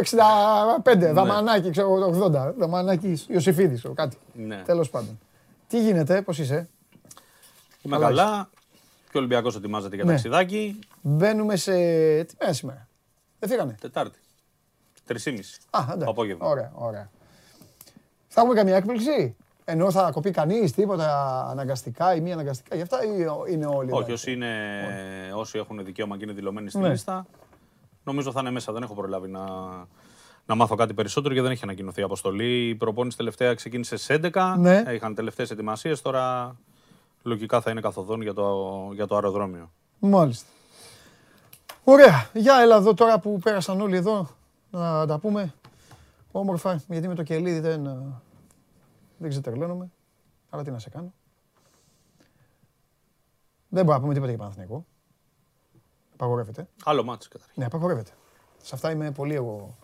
65. 0.84 0.96
Ναι. 0.98 1.12
Δαμανάκι, 1.12 1.70
ξέρω 1.70 1.98
το 1.98 2.24
80. 2.48 2.52
Δαμανάκι, 2.56 3.24
Ιωσήφιδη, 3.28 3.80
κάτι. 3.94 4.16
Ναι. 4.32 4.62
Τέλος 4.64 4.90
πάντων. 4.90 5.18
Τι 5.68 5.80
γίνεται, 5.80 6.22
πώς 6.22 6.38
είσαι; 6.38 6.68
Είμαι 7.82 7.98
καλά. 7.98 8.06
καλά. 8.06 8.50
Και 9.10 9.16
ο 9.16 9.20
Ολυμπιακός 9.20 9.56
ετοιμάζεται 9.56 9.94
για 9.94 10.04
ναι. 10.04 10.10
ταξιδάκι. 10.10 10.78
Μπαίνουμε 11.00 11.56
σε. 11.56 11.72
Τι 12.24 12.34
μέρα 12.40 12.52
σήμερα; 12.52 12.88
Δεν 13.38 13.48
φύγανε; 13.48 13.76
Τετάρτη. 13.80 14.18
Τρεις 15.06 15.26
Α, 15.70 15.80
εντάξει. 15.82 16.06
Απόγευμα. 16.09 16.48
Ωραία, 16.48 16.72
ωραία. 16.74 17.10
Θα 18.28 18.40
έχουμε 18.40 18.54
καμία 18.54 18.76
έκπληξη; 18.76 19.36
Ενώ 19.72 19.90
θα 19.90 20.10
κοπεί 20.12 20.30
κανείς 20.30 20.72
τίποτα 20.72 21.46
αναγκαστικά 21.50 22.14
ή 22.14 22.20
μη 22.20 22.32
αναγκαστικά. 22.32 22.76
Γι' 22.76 22.82
αυτά 22.82 22.98
είναι 23.48 23.66
όλοι. 23.66 23.92
Όχι, 23.92 24.12
όσοι, 24.12 24.32
είναι, 24.32 24.54
όσοι 25.34 25.58
έχουν 25.58 25.84
δικαίωμα 25.84 26.16
και 26.16 26.24
είναι 26.24 26.32
δηλωμένοι 26.32 26.68
στη 26.68 26.78
ναι. 26.78 26.88
λίστα, 26.88 27.26
νομίζω 28.04 28.32
θα 28.32 28.40
είναι 28.40 28.50
μέσα. 28.50 28.72
Δεν 28.72 28.82
έχω 28.82 28.94
προλάβει 28.94 29.28
να, 29.28 29.44
να 30.46 30.54
μάθω 30.54 30.74
κάτι 30.74 30.94
περισσότερο 30.94 31.32
γιατί 31.32 31.48
δεν 31.48 31.56
έχει 31.56 31.64
ανακοινωθεί 31.64 32.02
αποστολή. 32.02 32.68
Η 32.68 32.74
προπόνηση 32.74 33.16
τελευταία 33.16 33.54
ξεκίνησε 33.54 33.96
στι 33.96 34.20
11. 34.32 34.54
Ναι. 34.58 34.82
Είχαν 34.92 35.14
τελευταίες 35.14 35.50
ετοιμασίες. 35.50 36.02
Τώρα 36.02 36.56
λογικά 37.22 37.60
θα 37.60 37.70
είναι 37.70 37.80
καθοδόν 37.80 38.22
για 38.22 38.34
το, 38.34 38.88
για 38.92 39.06
το 39.06 39.14
αεροδρόμιο. 39.14 39.70
Μάλιστα. 39.98 40.46
Ωραία. 41.84 42.30
Για 42.32 42.54
έλα 42.62 42.76
εδώ 42.76 42.94
τώρα 42.94 43.18
που 43.18 43.38
πέρασαν 43.38 43.80
όλοι 43.80 43.96
εδώ 43.96 44.28
να 44.70 45.06
τα 45.06 45.18
πούμε 45.18 45.54
όμορφα 46.32 46.82
γιατί 46.88 47.08
με 47.08 47.14
το 47.14 47.22
κελίδι 47.22 47.60
δεν, 47.60 47.88
δεν 49.22 49.30
ξετερλώνομαι. 49.30 49.90
Αλλά 50.50 50.62
τι 50.62 50.70
να 50.70 50.78
σε 50.78 50.90
κάνω. 50.90 51.12
Δεν 53.68 53.84
μπορούμε 53.84 53.92
να 53.94 54.00
πούμε 54.00 54.12
τίποτα 54.12 54.30
για 54.30 54.38
Παναθηναϊκό. 54.38 54.86
Απαγορεύεται. 56.12 56.68
Άλλο 56.84 57.04
μάτς 57.04 57.28
καταρχήν. 57.28 57.54
Ναι, 57.56 57.64
απαγορεύεται. 57.64 58.10
Σε 58.62 58.74
αυτά 58.74 58.90
είμαι 58.90 59.10
πολύ 59.10 59.34
εγώ. 59.34 59.76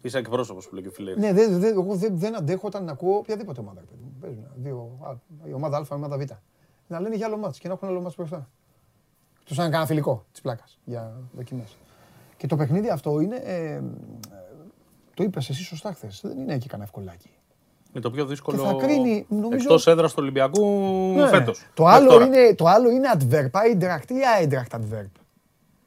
Είσαι 0.00 0.18
εκπρόσωπος 0.18 0.68
που 0.68 0.74
λέει 0.74 0.82
και 0.82 0.88
ο 0.88 0.92
Φιλέρη. 0.92 1.20
Ναι, 1.20 1.32
δεν, 1.32 1.60
δεν, 1.60 1.72
εγώ 1.72 1.96
δεν, 1.96 2.18
δεν 2.18 2.36
αντέχω 2.36 2.66
όταν 2.66 2.88
ακούω 2.88 3.16
οποιαδήποτε 3.16 3.60
ομάδα. 3.60 3.80
ρε 3.80 3.86
παιδί 3.86 4.02
μου. 4.02 4.16
Παίζουν 4.20 4.46
δύο, 4.56 4.98
α, 5.02 5.14
η 5.48 5.52
ομάδα 5.52 5.76
Α, 5.76 5.86
η 5.90 5.94
ομάδα 5.94 6.18
Β. 6.18 6.22
Να 6.86 7.00
λένε 7.00 7.16
για 7.16 7.26
άλλο 7.26 7.36
μάτς 7.36 7.58
και 7.58 7.68
να 7.68 7.74
έχουν 7.74 7.88
άλλο 7.88 8.00
μάτς 8.00 8.16
μπροστά. 8.16 8.48
Τους 9.44 9.56
σαν 9.56 9.70
κάνα 9.70 9.86
φιλικό 9.86 10.24
της 10.32 10.40
πλάκας 10.40 10.78
για 10.84 11.20
δοκιμές. 11.32 11.76
Και 12.36 12.46
το 12.46 12.56
παιχνίδι 12.56 12.88
αυτό 12.90 13.20
είναι. 13.20 13.36
Ε, 13.36 13.82
το 15.14 15.22
είπες 15.22 15.48
εσύ 15.48 15.62
σωστά 15.64 15.92
χθες. 15.92 16.20
Δεν 16.24 16.38
είναι 16.38 16.58
και 16.58 16.68
κανένα 16.68 16.88
ευκολάκι. 16.88 17.28
Είναι 17.92 18.02
το 18.02 18.10
πιο 18.10 18.26
δύσκολο. 18.26 18.56
Και 18.58 18.64
θα 18.66 18.74
κρίνει, 18.86 19.26
νομίζω- 19.28 19.54
Εκτός 19.54 19.86
έδρας 19.86 20.10
του 20.12 20.18
Ολυμπιακού 20.22 20.66
Ναι. 21.16 21.28
φέτος. 21.28 21.66
Το, 21.74 21.86
άλλο 21.86 22.22
είναι, 22.22 22.54
το 22.54 22.66
άλλο 22.66 22.90
είναι 22.90 23.08
adverb, 23.18 23.50
Eintracht 23.50 24.10
ή 24.10 24.14
Eintracht 24.40 24.76
adverb. 24.78 25.10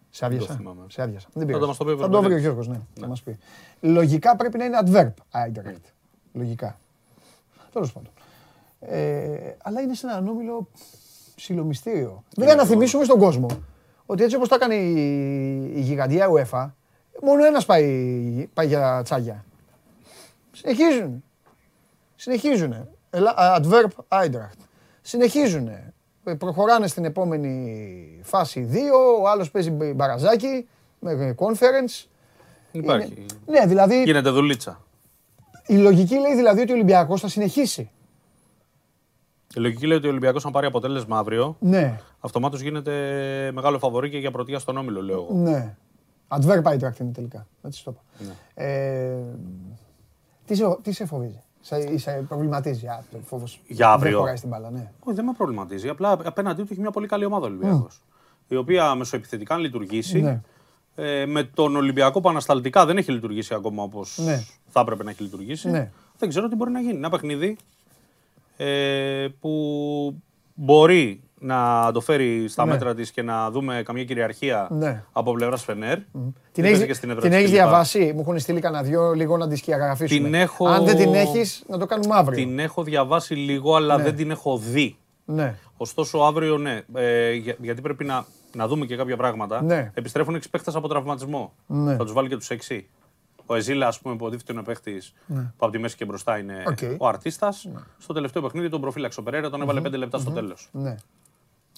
Σε 0.10 0.26
άδειασα. 0.26 0.54
θυμάμαι. 0.54 0.82
Σε 0.88 1.02
άδειασα. 1.02 1.28
Δεν 1.34 1.41
Θα 1.41 1.45
πειράζει. 1.45 1.62
το 1.62 1.68
μας 1.68 1.78
το 1.78 1.86
πει 1.86 1.91
ο 1.91 1.98
Θα 1.98 2.02
το 2.04 2.08
βρει 2.10 2.18
ο 2.18 2.22
Βερβερής. 2.22 2.44
Γιώργος, 2.44 2.68
ναι. 2.68 2.80
Θα 2.99 3.08
μας 3.08 3.22
πει. 3.22 3.38
Λογικά 3.82 4.36
πρέπει 4.36 4.58
να 4.58 4.66
είναι 4.66 4.78
adverb 4.86 5.14
Eintracht. 5.32 5.82
Λογικά. 6.34 6.80
Τέλος 7.74 7.91
πάντων. 7.94 8.12
Ε, 8.80 9.56
αλλά 9.64 9.82
είναι 9.82 9.94
σε 9.94 10.08
έναν 10.08 10.28
όμιλο 10.28 10.68
ψιλομυστήριο. 11.36 12.24
Βέβαια 12.38 12.56
να 12.56 12.66
θυμίσουμε 12.66 13.04
στον 13.04 13.20
κόσμο 13.20 13.48
ότι 14.06 14.24
έτσι 14.24 14.36
όπως 14.36 14.48
τα 14.49 14.56
έκανε 14.56 14.76
η, 14.76 14.91
η 15.76 15.80
γιγαντιά 15.82 16.28
UEFA, 16.30 16.70
μόνο 17.22 17.45
ένας 17.45 17.65
πάει, 17.65 18.48
πάει 18.53 18.68
για 18.68 19.02
τσάγια. 19.03 19.45
Συνεχίζουν. 20.52 21.23
Συνεχίζουν. 22.15 22.88
Adverb 23.38 23.89
Eintracht. 24.07 24.60
Συνεχίζουν. 25.02 25.69
Προχωράνε 26.38 26.88
στην 26.88 27.06
επόμενη 27.06 28.19
φάση 28.23 28.69
2. 28.72 29.22
Ο 29.22 29.30
άλλος 29.30 29.52
παίζει 29.52 29.69
μπαραζάκι 29.69 30.68
με 30.99 31.35
conference. 31.38 32.06
Υπάρχει. 32.72 33.14
Είναι- 33.45 33.60
Ναι, 33.60 33.65
δηλαδή 33.68 34.03
Γίνεται 34.03 34.30
δουλίτσα. 34.30 34.81
η 35.68 35.76
λογική 35.76 36.15
λέει 36.19 36.35
δηλαδή 36.35 36.61
ότι 36.61 36.72
ο 36.72 36.76
Ολυμπιακός 36.76 37.22
θα 37.22 37.27
συνεχίσει. 37.27 37.91
Η 39.56 39.60
λογική 39.60 39.88
λέει 39.88 39.98
ότι 39.98 40.07
ο 40.07 40.10
Ολυμπιακός, 40.10 40.45
αν 40.45 40.52
πάρει 40.52 40.65
αποτέλεσμα 40.65 41.18
αύριο, 41.18 41.56
Ναι, 41.60 41.99
αυτομάτως 42.19 42.61
γίνεται 42.61 42.91
μεγάλο 43.53 43.80
φαβορή 43.80 44.10
και 44.10 44.18
για 44.18 44.31
πρωτεία 44.31 44.60
στον 44.60 44.77
όμιλο, 44.77 45.02
λέω 45.02 45.15
εγώ. 45.15 45.34
ναι. 45.34 45.76
Adverb 46.28 46.64
Eintracht 46.64 46.99
είναι 46.99 47.12
τελικά. 47.14 47.48
Έτσι 47.64 47.84
το 47.84 47.95
είπα. 48.20 48.34
Ε, 48.64 49.18
τι, 50.45 50.56
σε, 50.56 50.78
τι 50.82 50.91
σε 50.91 51.06
φοβίζει; 51.06 51.41
Σε, 51.62 51.98
σε 51.98 52.12
προβληματίζει. 52.28 52.88
Α, 52.88 53.04
το 53.12 53.18
φόβος. 53.26 53.62
Για 53.68 53.90
αύριο. 53.91 54.12
Δεν 54.12 54.20
χωράει 54.20 54.36
στην 54.36 54.49
μπάλα, 54.49 54.72
ναι. 54.72 54.91
Όχι, 54.99 55.16
δεν 55.16 55.26
με 55.26 55.32
προβληματίζει. 55.38 55.90
Απλά 55.90 56.12
απέναντί 56.12 56.64
του 56.64 56.68
έχει 56.72 56.82
μια 56.82 56.91
πολύ 56.91 57.08
καλή 57.08 57.26
ομάδα 57.26 57.45
ο 57.45 57.49
Ολυμπιακός. 57.49 58.02
Η 58.48 58.56
οποία 58.56 58.95
μεσοεπιθετικά 58.95 59.56
αν 59.56 59.62
λειτουργήσει. 59.62 60.22
Ναι. 60.22 60.41
Ε, 60.95 61.26
με 61.26 61.44
τον 61.44 61.76
Ολυμπιακό 61.76 62.22
που 62.22 62.30
ανασταλτικά 62.30 62.86
δεν 62.86 62.98
έχει 62.98 63.12
λειτουργήσει 63.12 63.54
ακόμα 63.54 63.84
όπως 63.84 64.18
Ναι. 64.24 64.44
θα 64.68 64.80
έπρεπε 64.80 65.04
να 65.04 65.10
έχει 65.10 65.24
λειτουργήσει. 65.24 65.70
Ναι. 65.70 65.91
Δεν 66.18 66.30
ξέρω 66.30 66.48
τι 66.48 66.56
μπορεί 66.56 66.72
να 66.72 66.80
γίνει. 66.80 66.95
Ένα 66.95 67.10
παιχνίδι 67.10 67.58
ε, 68.58 69.28
που 69.40 70.22
μπορεί 70.54 71.22
να 71.39 71.89
το 71.93 71.99
φέρει 72.01 72.47
στα 72.47 72.65
Ναι. 72.65 72.72
μέτρα 72.72 72.93
της 72.93 73.11
και 73.11 73.22
να 73.22 73.51
δούμε 73.51 73.81
καμία 73.85 74.03
κυριαρχία 74.03 74.68
Ναι. 74.72 75.03
από 75.11 75.31
πλευράς 75.34 75.64
Φενέρ. 75.64 75.97
Την 75.97 76.64
Παίζει 76.64 76.76
έχεις, 76.76 76.85
και 76.85 76.93
στην 76.93 77.09
έδρα 77.09 77.22
την 77.22 77.30
της 77.31 77.39
έχεις 77.39 77.51
κλπ. 77.51 77.59
διαβάσει, 77.59 78.11
μου 78.15 78.19
έχουν 78.22 78.39
στείλει 78.39 78.59
κανένα 78.59 78.84
δυο 78.84 79.14
λίγο 79.14 79.38
να 79.38 79.47
τη 79.47 79.55
σκιαγραφίσουμε. 79.55 80.23
Την 80.23 80.34
έχω- 80.34 80.68
Αν 80.68 80.85
δεν 80.85 80.95
την 80.97 81.14
έχεις, 81.14 81.64
να 81.68 81.77
το 81.77 81.85
κάνουμε 81.85 82.15
αύριο. 82.15 82.38
Την 82.45 82.59
έχω 82.59 82.84
διαβάσει 82.84 83.34
λίγο, 83.35 83.76
αλλά 83.76 83.97
Ναι. 83.97 84.03
δεν 84.03 84.15
την 84.15 84.31
έχω 84.31 84.57
δει. 84.57 84.97
Ναι. 85.26 85.55
Ωστόσο, 85.77 86.18
αύριο 86.19 86.57
ναι. 86.57 86.81
Ε, 86.93 87.31
για- 87.34 87.55
γιατί 87.61 87.81
πρέπει 87.81 88.03
να, 88.05 88.26
να 88.55 88.68
δούμε 88.68 88.85
και 88.85 88.95
κάποια 88.95 89.18
πράγματα. 89.18 89.61
Ναι. 89.64 89.91
Επιστρέφουν 89.93 90.35
6 90.35 90.49
παίχτες 90.49 90.72
από 90.76 90.88
τραυματισμό. 90.88 91.53
Ναι. 91.68 91.95
Θα 91.95 92.03
τους 92.03 92.14
βάλει 92.14 92.27
και 92.30 92.38
τους 92.38 92.49
6. 92.49 92.88
Ο 93.45 93.55
Εζίλ, 93.56 93.88
ας 93.88 93.99
πούμε, 93.99 94.15
που 94.15 94.23
υποτίθεται 94.23 94.51
είναι 94.51 94.61
ο 94.61 94.64
παίχτη 94.64 95.01
που 95.27 95.43
από 95.57 95.69
τη 95.72 95.77
μέση 95.80 95.95
και 95.95 96.05
μπροστά 96.05 96.38
είναι 96.38 96.64
Οκ. 96.68 96.77
ο 96.97 97.07
αρτίστας. 97.07 97.68
Στο 97.97 98.14
τελευταίο 98.14 98.41
παιχνίδι 98.41 98.69
τον 98.69 98.81
προφύλαξε 98.81 99.19
ο 99.19 99.23
Περέρα, 99.23 99.49
τον 99.49 99.61
έβαλε 99.61 99.81
5 99.81 99.97
λεπτά 99.97 100.18
στο 100.18 100.31
τέλος. 100.31 100.69
Ναι. 100.72 100.95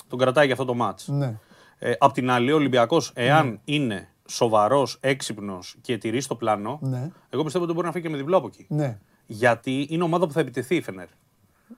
Τον 0.10 0.20
κρατάει 0.20 0.44
για 0.46 0.54
αυτό 0.54 0.66
το 0.66 0.74
ματς. 0.74 1.08
Ναι. 1.08 1.36
Ε, 1.80 1.92
απ' 2.00 2.14
την 2.14 2.30
άλλη, 2.32 2.52
ο 2.52 2.56
Ολυμπιακός, 2.56 3.12
εάν 3.16 3.60
είναι 3.66 4.08
σοβαρός, 4.28 4.98
έξυπνος 5.00 5.76
και 5.82 5.98
τηρεί 5.98 6.26
το 6.26 6.36
πλάνο, 6.36 6.80
Ναι. 6.82 7.12
εγώ 7.30 7.44
πιστεύω 7.44 7.64
ότι 7.66 7.74
μπορεί 7.74 7.86
να 7.86 7.92
φύγει 7.92 8.06
και 8.06 8.12
με 8.12 8.18
διπλό 8.18 8.38
από 8.38 8.48
εκεί. 8.48 8.66
Ναι. 8.70 8.98
Γιατί 9.26 9.88
είναι 9.90 10.04
ομάδα 10.04 10.28
που 10.28 10.34
θα 10.34 10.40
επιτεθεί 10.40 10.76
η 10.76 10.82
Φενέρ. 10.82 11.06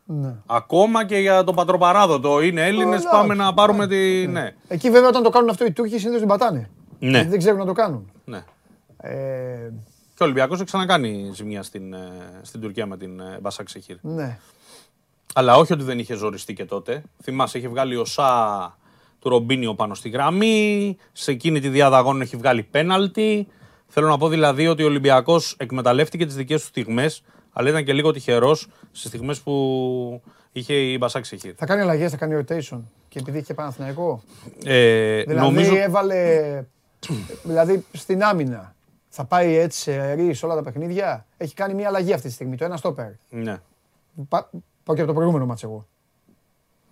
Ναι. 0.05 0.35
Ακόμα 0.45 1.05
και 1.05 1.17
για 1.17 1.43
τον 1.43 1.55
πατροπαράδοτο. 1.55 2.41
Είναι 2.41 2.65
Έλληνες, 2.65 2.99
Εντάξει. 2.99 3.07
πάμε 3.11 3.33
να 3.33 3.53
πάρουμε 3.53 3.87
τη. 3.87 4.27
Ναι. 4.27 4.55
Εκεί 4.67 4.89
βέβαια 4.91 5.07
όταν 5.09 5.23
το 5.23 5.29
κάνουν 5.29 5.49
αυτό 5.49 5.65
οι 5.65 5.71
Τούρκοι 5.71 5.97
συνήθως 5.97 6.19
την 6.19 6.27
πατάνε. 6.27 6.69
Ναι. 6.99 7.09
Γιατί 7.09 7.27
δεν 7.29 7.37
ξέρουν 7.39 7.59
να 7.59 7.65
το 7.65 7.73
κάνουν. 7.73 8.11
ναι. 8.25 8.43
Ε, 8.97 9.71
Και 10.15 10.23
ο 10.23 10.25
Ολυμπιακός 10.25 10.55
έχει 10.57 10.65
ξανακάνει 10.65 11.31
ζημιά 11.33 11.63
στην, 11.63 11.93
ε, 11.93 11.99
στην 12.41 12.61
Τουρκία 12.61 12.85
με 12.85 12.97
την 12.97 13.19
ε, 13.19 13.37
Μπασάκ 13.41 13.69
Σεχίρ. 13.69 13.97
ναι. 14.01 14.37
Αλλά 15.33 15.55
όχι 15.55 15.73
ότι 15.73 15.83
δεν 15.83 15.99
είχε 15.99 16.13
ζοριστεί 16.15 16.53
και 16.53 16.65
τότε. 16.65 17.03
Θυμάσαι, 17.23 17.57
είχε 17.57 17.67
βγάλει 17.67 17.95
ο 17.95 18.05
Σα 18.05 18.79
του 19.19 19.29
Ρομπίνιο 19.29 19.75
πάνω 19.75 19.93
στη 19.93 20.09
γραμμή. 20.09 20.97
Σε 21.11 21.31
εκείνη 21.31 21.59
τη 21.59 21.69
διάδα 21.69 21.97
αγώνων 21.97 22.21
έχει 22.21 22.37
βγάλει 22.37 22.63
πέναλτι. 22.63 23.47
Θέλω 23.87 24.07
να 24.07 24.17
πω 24.17 24.27
δηλαδή 24.27 24.67
ότι 24.67 24.83
ο 24.83 24.85
Ολυμπιακός 24.85 25.55
εκμεταλλεύτηκε 25.59 26.25
τις 26.25 26.35
δικές 26.35 26.61
του 26.61 26.67
στιγμές, 26.67 27.23
αλλά 27.53 27.69
ήταν 27.69 27.83
και 27.83 27.93
λίγο 27.93 28.11
τυχερός 28.11 28.67
στις 28.91 29.07
στιγμές 29.09 29.39
που 29.41 30.21
είχε 30.51 30.73
η 30.73 30.97
Μπασάκ 30.99 31.25
Σεχίρ. 31.25 31.53
Θα 31.57 31.65
κάνει 31.65 31.81
αλλαγές, 31.81 32.11
θα 32.11 32.17
κάνει 32.17 32.43
rotation. 32.47 32.79
Και 33.07 33.19
επειδή 33.19 33.37
είχε 33.37 33.53
Παναθηναϊκό. 33.53 34.23
Ε, 34.63 35.23
Δηλαδή 35.23 35.45
νομίζω. 35.45 35.75
έβαλε. 35.75 36.63
δηλαδή 37.43 37.85
στην 37.91 38.23
άμυνα. 38.23 38.75
Θα 39.09 39.25
πάει 39.25 39.55
έτσι 39.55 39.79
σε 39.79 40.13
ρί 40.13 40.33
σε 40.33 40.45
όλα 40.45 40.55
τα 40.55 40.63
παιχνίδια. 40.63 41.25
Έχει 41.37 41.53
κάνει 41.53 41.73
μια 41.73 41.87
αλλαγή 41.87 42.13
αυτή 42.13 42.27
τη 42.27 42.33
στιγμή. 42.33 42.57
Το 42.57 42.65
ένα 42.65 42.77
στόπερ. 42.77 43.09
Ναι. 43.29 43.57
Πα- 44.29 44.49
Πάω 44.83 44.95
και 44.95 45.01
από 45.01 45.09
το 45.11 45.13
προηγούμενο 45.13 45.45
μάτς 45.45 45.63
εγώ. 45.63 45.87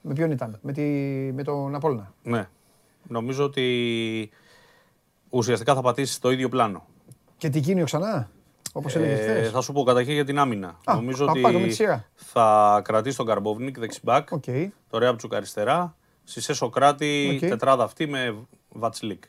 Με 0.02 0.14
ποιον 0.14 0.32
ήταν, 0.32 0.60
με, 0.62 0.72
τη, 0.74 0.82
με 1.34 1.44
τον 1.44 1.76
Απόλλωνα. 1.76 2.14
Ναι. 2.24 2.48
Νομίζω 3.08 3.44
ότι 3.44 4.30
ουσιαστικά 5.30 5.76
θα 5.76 5.82
πατήσεις 5.82 6.20
το 6.20 6.32
ίδιο 6.32 6.50
πλάνο. 6.50 6.86
Και 7.38 7.50
Τικίνιο 7.50 7.86
ξανά, 7.86 8.30
όπως 8.74 8.96
έλεγε 8.96 9.14
Ε, 9.14 9.16
χθες. 9.18 9.52
θα 9.52 9.62
σου 9.62 9.74
πω 9.74 9.84
καταρχήν 9.84 10.14
για 10.14 10.26
την 10.26 10.40
άμυνα. 10.40 10.78
Α, 10.86 10.96
Νομίζω 10.96 11.26
πα- 11.26 11.32
ότι 11.32 11.42
πάμε 11.42 11.60
με 11.60 11.68
τη 11.68 11.74
σειρά. 11.74 12.06
θα 12.16 12.82
κρατήσει 12.84 13.18
τον 13.18 13.26
Καρμπόβνικ 13.26 13.80
δεξιμπάκ, 13.80 14.32
Οκ. 14.32 14.44
το 14.90 14.98
Ρέαμπτσιουκ 14.98 15.36
αριστερά, 15.36 15.96
Σισε 16.24 16.54
Σοκράτη, 16.54 17.40
Οκ. 17.44 17.50
τετράδα 17.50 17.84
αυτή 17.84 18.08
με 18.08 18.36
Βατσλίκ. 18.70 19.24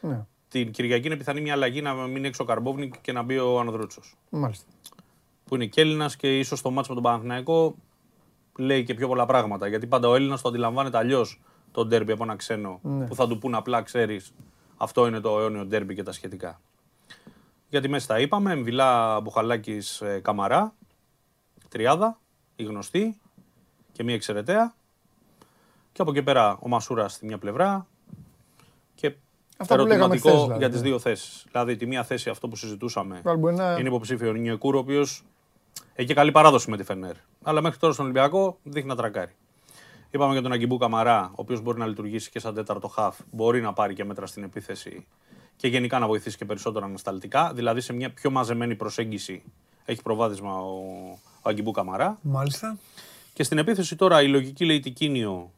Ναι, 0.00 0.24
Την 0.48 0.70
Κυριακή 0.70 1.06
είναι 1.06 1.16
πιθανή 1.16 1.40
μια 1.40 1.52
αλλαγή 1.52 1.82
να 1.82 1.94
μείνει 1.94 2.26
έξω 2.26 2.42
ο 2.42 2.46
Καρμπόβνικ 2.46 2.94
και 3.00 3.12
να 3.12 3.22
μπει 3.22 3.38
ο 3.38 3.58
Ανδρούτσος. 3.60 4.16
μάλιστα. 4.30 4.64
Που 5.44 5.54
είναι 5.54 5.66
και 5.66 5.80
Έλληνας 5.80 6.10
και 6.18 6.38
ίσως 6.38 6.62
το 6.62 6.70
ματς 6.70 6.88
με 6.94 7.00
τον 7.00 7.10
Παναθηναϊκό 7.10 7.74
λέει 8.58 8.84
και 8.84 8.94
πιο 8.94 9.08
πολλά 9.08 9.26
πράγματα. 9.26 9.66
Γιατί 9.66 9.86
πάντα 9.86 10.08
ο 10.08 10.14
Έλληνας 10.14 10.40
το 10.42 10.48
αντιλαμβάνεται 10.48 10.98
αλλιώς 10.98 11.40
το 11.72 11.86
ντέρμπι 11.86 12.12
από 12.12 12.22
ένα 12.22 12.36
ξένο 12.36 12.78
Ναι. 12.82 13.06
που 13.06 13.14
θα 13.14 13.28
του 13.28 13.38
πούν 13.38 13.54
απλά 13.54 13.82
ξέρεις 13.82 14.32
αυτό 14.76 15.06
είναι 15.06 15.20
το 15.20 15.38
αιώνιο 15.38 15.64
ντέρμπι 15.64 15.94
και 15.94 16.02
τα 16.02 16.12
σχετικά. 16.12 16.60
Για 17.68 17.80
τη 17.80 17.88
μέση 17.88 18.06
τα 18.06 18.20
είπαμε. 18.20 18.52
Εμβιλά 18.52 19.20
Μπουχαλάκης 19.20 20.02
Καμαρά. 20.22 20.74
Τριάδα. 21.68 22.18
Η 22.56 22.62
γνωστή. 22.64 23.20
Και 23.92 24.02
μία 24.04 24.14
εξαιρεταία. 24.14 24.74
Και 25.92 26.02
από 26.02 26.10
εκεί 26.10 26.22
πέρα 26.22 26.58
ο 26.60 26.68
Μασούρας 26.68 27.12
στη 27.12 27.26
μια 27.26 27.38
πλευρά. 27.38 27.86
Και 28.94 29.14
Αυτά 29.56 29.76
που 29.76 29.86
λέγαμε 29.86 30.04
ερωτηματικό 30.04 30.28
χθες, 30.28 30.42
δηλαδή, 30.42 30.58
για 30.58 30.70
τις 30.70 30.80
ναι. 30.80 30.88
δύο 30.88 30.98
θέσεις. 30.98 31.46
Δηλαδή, 31.52 31.76
τη 31.76 31.86
μία 31.86 32.04
θέση, 32.04 32.30
αυτό 32.30 32.48
που 32.48 32.56
συζητούσαμε, 32.56 33.20
Βαλμπουενά. 33.24 33.78
είναι 33.78 33.88
υποψήφιο 33.88 34.28
ο 34.30 34.32
Νιεκούρ, 34.32 34.74
ο 34.74 34.78
οποίος 34.78 35.24
έχει 35.94 36.08
και 36.08 36.14
καλή 36.14 36.32
παράδοση 36.32 36.70
με 36.70 36.76
τη 36.76 36.82
Φενέρ. 36.82 37.14
Αλλά 37.48 37.62
μέχρι 37.62 37.78
τώρα 37.78 37.92
στον 37.92 38.04
Ολυμπιακό 38.04 38.58
δείχνει 38.62 38.88
να 38.88 38.96
τρακάρει. 38.96 39.32
Είπαμε 40.10 40.32
για 40.32 40.42
τον 40.42 40.52
Αγκιμπού 40.52 40.76
Καμαρά, 40.76 41.28
ο 41.30 41.34
οποίος 41.34 41.60
μπορεί 41.60 41.78
να 41.78 41.86
λειτουργήσει 41.86 42.30
και 42.30 42.38
σαν 42.38 42.54
τέταρτο 42.54 42.88
χαφ, 42.88 43.16
μπορεί 43.30 43.60
να 43.60 43.72
πάρει 43.72 43.94
και 43.94 44.04
μέτρα 44.04 44.26
στην 44.26 44.42
επίθεση 44.42 45.06
και 45.56 45.68
γενικά 45.68 45.98
να 45.98 46.06
βοηθήσει 46.06 46.36
και 46.36 46.44
περισσότερο 46.44 46.84
ανασταλτικά. 46.84 47.52
Δηλαδή 47.54 47.80
σε 47.80 47.92
μια 47.92 48.10
πιο 48.10 48.30
μαζεμένη 48.30 48.74
προσέγγιση 48.74 49.42
έχει 49.84 50.02
προβάδισμα 50.02 50.58
ο, 50.58 50.72
ο 51.42 51.48
Αγκιμπού 51.48 51.70
Καμαρά. 51.70 52.18
Μάλιστα. 52.22 52.78
Και 53.32 53.42
στην 53.42 53.58
επίθεση 53.58 53.96
τώρα 53.96 54.22
η 54.22 54.28
λογική 54.28 54.64
λέει 54.64 54.80
Τικίνιο, 54.80 55.50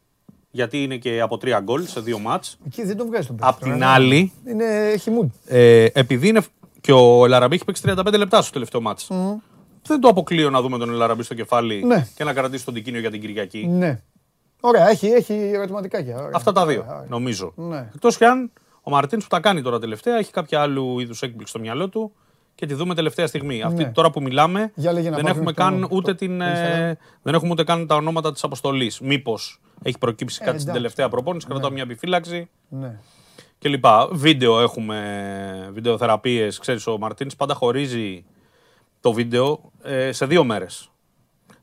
γιατί 0.50 0.82
είναι 0.82 0.96
και 0.96 1.20
από 1.20 1.38
τρία 1.38 1.60
γκολ 1.60 1.86
σε 1.86 2.00
δύο 2.00 2.18
μάτς. 2.18 2.58
Εκεί 2.66 2.82
δεν 2.84 2.96
τον 2.96 3.06
βγάζει 3.06 3.26
τον 3.26 3.36
παίκτη. 3.36 3.50
Απ' 3.54 3.62
την 3.62 3.72
τώρα, 3.72 3.92
άλλη, 3.92 4.32
ναι. 4.44 4.50
Είναι, 4.50 4.64
έχει 4.90 5.10
mood. 5.20 5.28
ε, 5.44 5.84
επειδή 5.92 6.28
είναι. 6.28 6.42
και 6.80 6.92
ο 6.92 7.24
Ελαραμπή 7.24 7.54
έχει 7.54 7.64
παίξει 7.64 7.82
35 7.86 8.14
λεπτά 8.16 8.42
στο 8.42 8.52
τελευταίο 8.52 8.80
μάτς. 8.80 9.10
Δεν 9.86 10.00
το 10.00 10.08
αποκλείω 10.08 10.50
να 10.50 10.60
δούμε 10.60 10.78
τον 10.78 10.90
Ελαραμπή 10.90 11.22
στο 11.22 11.34
κεφάλι 11.34 11.84
Ναι. 11.84 12.06
και 12.14 12.24
να 12.24 12.32
κρατήσει 12.32 12.64
τον 12.64 12.74
Τικίνιο 12.74 13.00
για 13.00 13.10
την 13.10 13.20
Κυριακή. 13.20 13.66
Ναι. 13.66 14.00
Ωραία, 14.60 14.88
έχει, 14.88 15.06
έχει 15.06 15.32
ερωτηματικάκια. 15.34 16.16
Ωραία. 16.16 16.30
Αυτά 16.34 16.52
τα 16.52 16.66
δύο, 16.66 16.80
Ωραία, 16.80 16.94
ωραία. 16.94 17.06
νομίζω. 17.08 17.52
Ναι. 17.56 17.88
Εκτός 17.94 18.16
κι 18.16 18.24
αν 18.24 18.50
ο 18.82 18.90
Μαρτίνς 18.90 19.22
που 19.22 19.28
τα 19.30 19.40
κάνει 19.40 19.62
τώρα 19.62 19.78
τελευταία 19.78 20.16
έχει 20.18 20.30
κάποια 20.30 20.60
άλλου 20.60 21.00
είδους 21.00 21.22
έκπληξη 21.22 21.48
στο 21.52 21.58
μυαλό 21.58 21.88
του 21.88 22.12
και 22.54 22.66
τη 22.66 22.74
δούμε 22.74 22.94
τελευταία 22.94 23.26
στιγμή. 23.26 23.62
Αυτή 23.62 23.82
Ναι. 23.82 23.90
τώρα 23.90 24.10
που 24.10 24.22
μιλάμε 24.22 24.72
Για 24.74 24.92
λέγε 24.92 25.10
να 25.10 25.16
δεν 25.16 25.24
πάρουμε 25.24 25.40
έχουμε, 25.50 25.52
το- 25.52 25.62
καν 25.62 25.80
το- 25.80 25.96
ούτε 25.96 26.10
το- 26.10 26.16
την, 26.18 26.38
το 26.38 26.44
ε, 26.44 26.52
Instagram. 26.92 27.02
δεν 27.22 27.34
έχουμε 27.34 27.50
ούτε 27.50 27.64
καν 27.64 27.86
τα 27.86 27.94
ονόματα 27.94 28.32
της 28.32 28.44
αποστολής. 28.44 29.00
Μήπως 29.00 29.60
έχει 29.82 29.98
προκύψει 29.98 30.38
κάτι 30.38 30.48
στην 30.50 30.60
εντάξει. 30.60 30.76
τελευταία 30.76 31.08
προπόνηση, 31.08 31.46
κρατάω 31.46 31.70
μια 31.70 31.82
επιφύλαξη 31.82 32.48
Ναι. 32.68 32.98
και 33.58 33.68
λοιπά. 33.68 34.08
Βίντεο 34.12 34.60
έχουμε, 34.60 35.70
βιντεοθεραπείες. 35.72 36.58
Ξέρεις, 36.58 36.86
ο 36.86 36.98
Μαρτίνς 36.98 37.36
πάντα 37.36 37.54
χωρίζει 37.54 38.24
το 39.00 39.12
βίντεο 39.12 39.72
ε, 39.82 40.12
σε 40.12 40.26
δύο 40.26 40.44
μέρες. 40.44 40.90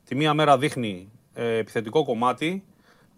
Τη 0.04 0.14
μία 0.14 0.34
μέρα 0.34 0.58
δείχνει 0.58 1.10
ε, 1.34 1.56
επιθετικό 1.56 2.04
κομμάτι, 2.04 2.64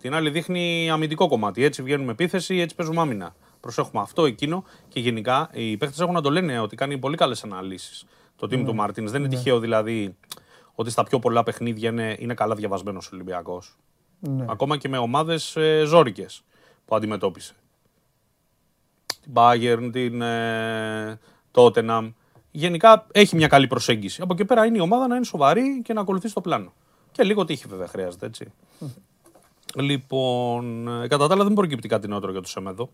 την 0.01 0.15
άλλη 0.15 0.31
δείχνει 0.31 0.90
αμυντικό 0.90 1.28
κομμάτι. 1.28 1.65
Έτσι 1.65 1.82
βγαίνουμε 1.82 2.12
επίθεση, 2.12 2.57
έτσι 2.57 2.74
παίζουμε 2.74 3.01
άμυνα. 3.01 3.35
Προσέχουμε 3.61 4.03
αυτό, 4.03 4.24
εκείνο 4.24 4.65
και 4.89 5.01
γενικά 5.01 5.51
οι 5.53 5.77
παίχτες 5.77 6.01
έχουν 6.01 6.15
να 6.15 6.20
το 6.20 6.31
λένε 6.31 6.61
ότι 6.61 6.77
κάνει 6.77 6.99
πολύ 6.99 7.16
καλές 7.16 7.45
αναλύσεις 7.45 8.07
το 8.36 8.47
team 8.51 8.65
του 8.65 8.74
Μαρτίνς. 8.74 9.11
Δεν 9.11 9.20
είναι 9.20 9.35
τυχαίο 9.35 9.59
δηλαδή 9.59 10.16
ότι 10.74 10.90
στα 10.90 11.05
πιο 11.05 11.19
πολλά 11.19 11.43
παιχνίδια 11.43 11.90
είναι, 11.90 12.16
είναι 12.19 12.35
καλά 12.35 12.55
διαβασμένος 12.55 13.07
ο 13.07 13.11
Ολυμπιακός. 13.12 13.77
Ναι. 14.20 14.45
Ακόμα 14.49 14.77
και 14.77 14.89
με 14.89 14.99
ομάδες 14.99 15.57
ε, 15.57 15.85
ζόρικες 15.86 16.43
που 16.85 16.97
αντιμετώπισε. 16.97 17.55
Την 19.23 19.32
Bayern, 19.35 19.89
την 19.93 20.23
ε, 20.23 21.19
Tottenham. 21.53 22.12
Γενικά 22.59 23.06
έχει 23.12 23.36
μια 23.36 23.47
καλή 23.47 23.66
προσέγγιση. 23.66 24.22
Από 24.22 24.32
εκεί 24.32 24.44
πέρα 24.44 24.66
είναι 24.66 24.76
η 24.76 24.80
ομάδα 24.80 25.06
να 25.06 25.16
είναι 25.16 25.24
σοβαρή 25.24 25.82
και 25.85 25.93
να 25.93 26.01
ακολουθεί 26.01 26.32
το 26.32 26.40
πλάνο. 26.40 26.72
Και 27.12 27.22
λίγο 27.22 27.44
τύχη 27.44 27.64
βέβαια 27.68 27.86
χρειάζεται, 27.86 28.26
έτσι. 28.26 28.52
Λοιπόν, 29.74 30.89
ε, 31.02 31.06
κατά 31.06 31.26
τα 31.26 31.35
άλλα 31.35 31.44
δεν 31.44 31.52
προκύπτει 31.52 31.89
κάτι 31.89 32.09
νεότερο 32.09 32.32
για 32.32 32.40
το 32.40 32.48
Σεμέδο. 32.48 32.90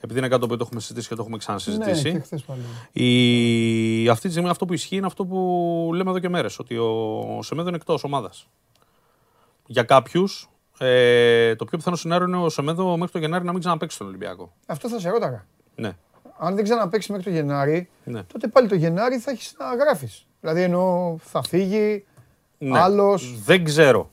Επειδή 0.00 0.18
είναι 0.18 0.28
κάτι 0.28 0.46
που 0.46 0.56
το 0.56 0.64
έχουμε 0.66 0.80
συζητήσει 0.80 1.08
και 1.08 1.14
το 1.14 1.20
έχουμε 1.20 1.36
Ναι, 1.36 1.42
ξανασυζητήσει. 1.42 2.12
και 2.12 2.18
χθες 2.18 2.42
πάλι. 2.42 2.60
Η... 2.92 4.08
Αυτή 4.08 4.26
τη 4.26 4.32
στιγμή 4.32 4.50
αυτό 4.50 4.64
που 4.64 4.72
ισχύει 4.72 4.96
είναι 4.96 5.06
αυτό 5.06 5.24
που 5.26 5.90
λέμε 5.94 6.10
εδώ 6.10 6.18
και 6.18 6.28
μέρες. 6.28 6.58
Ότι 6.58 6.76
ο 6.76 7.38
Σεμέδο 7.42 7.68
είναι 7.68 7.76
εκτός 7.76 8.04
ομάδας. 8.04 8.48
Για 9.66 9.82
κάποιους, 9.82 10.48
ε, 10.78 11.56
το 11.56 11.64
πιο 11.64 11.78
πιθανό 11.78 11.96
σενάριο 11.96 12.26
είναι 12.26 12.36
ο 12.36 12.48
Σεμέδο 12.48 12.96
μέχρι 12.96 13.12
το 13.12 13.18
Γενάρη 13.18 13.44
να 13.44 13.50
μην 13.52 13.60
ξαναπέξει 13.60 13.96
στον 13.96 14.06
Ολυμπιακό. 14.08 14.52
Αυτό 14.66 14.88
θα 14.88 14.98
σε 15.00 15.10
ρώταγα. 15.10 15.46
Ναι. 15.74 15.96
Αν 16.38 16.54
δεν 16.54 16.64
ξαναπέξει 16.64 17.12
μέχρι 17.12 17.30
το 17.30 17.36
Γενάρη, 17.36 17.88
Ναι. 18.04 18.22
τότε 18.22 18.48
πάλι 18.48 18.68
το 18.68 18.74
Γενάρη 18.74 19.18
θα 19.18 19.30
έχεις 19.30 19.54
να 19.58 19.74
γράφεις. 19.84 20.26
Δηλαδή 20.40 20.62
εννοώ 20.62 21.16
θα 21.24 21.42
φύγει, 21.42 22.04
Ναι. 22.58 22.78
άλλος. 22.78 23.38
Δεν 23.44 23.64
ξέρω. 23.64 24.10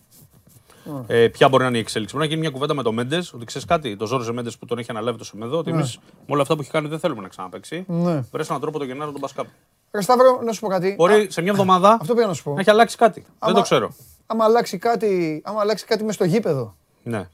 Ε, 1.07 1.27
ποια 1.27 1.49
μπορεί 1.49 1.63
να 1.63 1.69
είναι 1.69 1.77
η 1.77 1.81
εξέλιξη. 1.81 2.15
Μπορεί 2.15 2.27
να 2.27 2.33
γίνει 2.33 2.45
μια 2.45 2.53
κουβέντα 2.55 2.73
με 2.73 2.83
τον 2.83 2.93
Μέντες, 2.93 3.33
ότι 3.33 3.45
ξέρεις 3.45 3.67
κάτι, 3.67 3.95
το 3.95 4.05
Ζόρζε 4.05 4.31
Μέντες 4.31 4.57
που 4.57 4.65
τον 4.65 4.77
έχει 4.77 4.91
αναλάβει 4.91 5.17
το 5.17 5.23
Σεμέδο, 5.23 5.57
ότι 5.57 5.71
Ναι. 5.71 5.77
εμείς 5.77 5.97
με 5.97 6.11
όλα 6.27 6.41
αυτά 6.41 6.55
που 6.55 6.61
έχει 6.61 6.71
κάνει 6.71 6.87
δεν 6.87 6.99
θέλουμε 6.99 7.21
να 7.21 7.27
ξαναπέξει. 7.27 7.85
Ναι. 7.87 8.23
Βρες 8.31 8.49
έναν 8.49 8.61
τρόπο 8.61 8.77
το 8.77 8.83
Γενάρη 8.83 9.05
να 9.05 9.11
τον 9.11 9.21
πας 9.21 9.33
κάπου. 9.33 9.49
Ρε 9.91 10.01
Σταύρο, 10.01 10.41
να 10.43 10.51
σου 10.51 10.59
πω 10.59 10.67
κάτι. 10.67 10.93
Μπορεί 10.97 11.27
σε 11.31 11.41
μια 11.41 11.51
εβδομάδα 11.51 11.97
Αυτό 12.01 12.13
πήγα 12.13 12.27
να 12.27 12.33
σου 12.33 12.43
πω. 12.43 12.53
να 12.53 12.59
έχει 12.59 12.69
αλλάξει 12.69 12.97
κάτι. 12.97 13.19
Δεν 13.21 13.31
Άμα- 13.39 13.53
το 13.53 13.61
ξέρω. 13.61 13.93
Άμα 14.25 14.43
αλλάξει 14.45 14.77
κάτι, 14.77 15.41
άμα 15.45 15.59
αλλάξει 15.61 15.85
κάτι 15.85 16.03
μες 16.03 16.15
στο 16.15 16.23
γήπεδο. 16.25 16.75
Ναι. 17.03 17.27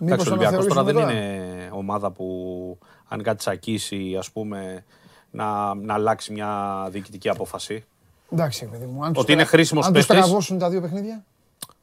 Μήπως 0.00 0.12
Εντάξει, 0.12 0.28
ο 0.28 0.30
το 0.36 0.36
Ολυμπιακός 0.40 0.66
τώρα 0.66 0.82
δεν 0.84 0.96
αναθεωρήσουμε 0.96 1.34
είναι 1.54 1.63
ομάδα 1.76 2.10
που 2.10 2.78
αν 3.08 3.22
κάτι 3.22 3.36
τσακίσει, 3.38 4.16
ας 4.18 4.30
πούμε, 4.30 4.84
να, 5.30 5.74
να 5.74 5.94
αλλάξει 5.94 6.32
μια 6.32 6.86
διοικητική 6.90 7.28
απόφαση. 7.28 7.84
Εντάξει, 8.32 8.66
παιδί 8.66 8.86
μου. 8.86 9.04
Αν 9.04 9.12
τους 9.12 9.22
Ότι 9.22 9.32
είναι 9.32 9.40
τρα- 9.42 9.50
χρήσιμος 9.50 9.86
Αν 9.86 9.92
τους 9.92 10.06
παίκτης. 10.06 10.24
τραβώσουν 10.24 10.58
τα 10.58 10.70
δύο 10.70 10.80
παιχνίδια. 10.80 11.24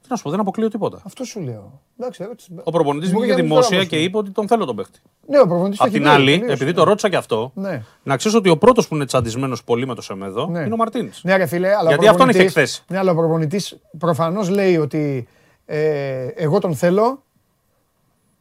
Τι 0.01 0.07
να 0.09 0.15
σου 0.15 0.23
πω, 0.23 0.30
δεν 0.30 0.39
αποκλείω 0.39 0.68
τίποτα. 0.68 1.01
Αυτό 1.05 1.23
σου 1.23 1.39
λέω. 1.39 1.80
Εντάξει, 1.99 2.23
ερώτηση. 2.23 2.49
Ο 2.63 2.72
προπονητής 2.72 3.11
Μπορεί 3.11 3.19
βγήκε 3.26 3.35
να 3.38 3.41
μην 3.41 3.49
δημόσια 3.49 3.69
τραβώσουν. 3.77 3.97
και 3.97 4.03
είπε 4.03 4.18
ότι 4.18 4.31
τον 4.31 4.47
θέλω 4.47 4.65
τον 4.65 4.76
παίχτη. 4.76 4.99
Ναι, 5.27 5.39
ο 5.39 5.47
προπονητής 5.47 5.77
το 5.77 5.84
Απ' 5.84 5.89
έχει 5.89 5.99
την 5.99 6.07
πει, 6.09 6.15
άλλη, 6.15 6.31
τελείωσε. 6.31 6.53
επειδή 6.53 6.73
το 6.73 6.84
ρώτησα 6.84 7.09
και 7.09 7.15
αυτό, 7.15 7.51
Ναι. 7.55 7.84
να 8.03 8.18
ξέρεις 8.18 8.38
ότι 8.38 8.49
ο 8.49 8.57
πρώτος 8.57 8.88
που 8.88 8.95
είναι 8.95 9.05
τσαντισμένος 9.05 9.63
πολύ 9.63 9.88
με 9.88 9.95
το 9.95 10.01
Σεμέδο 10.01 10.47
Ναι. 10.47 10.59
είναι 10.59 10.73
ο 10.73 10.77
Μαρτίν. 10.77 11.11
Ναι, 11.22 11.35
ρε 11.38 11.45
φίλε, 11.45 11.76
αλλά 11.76 11.88
Γιατί 11.89 12.05
ο 12.07 12.09
αυτόν 12.09 12.30
έχει 12.30 12.38
προπονητής- 12.38 12.41
εκθέσει. 12.57 12.84
Ναι, 12.88 12.97
αλλά 12.97 13.11
ο 13.11 13.15
προπονητής 13.15 13.77
προφανώς 13.97 14.49
λέει 14.49 14.77
ότι 14.77 15.27
ε, 15.65 16.26
εγώ 16.35 16.59
τον 16.59 16.76
θέλω, 16.76 17.23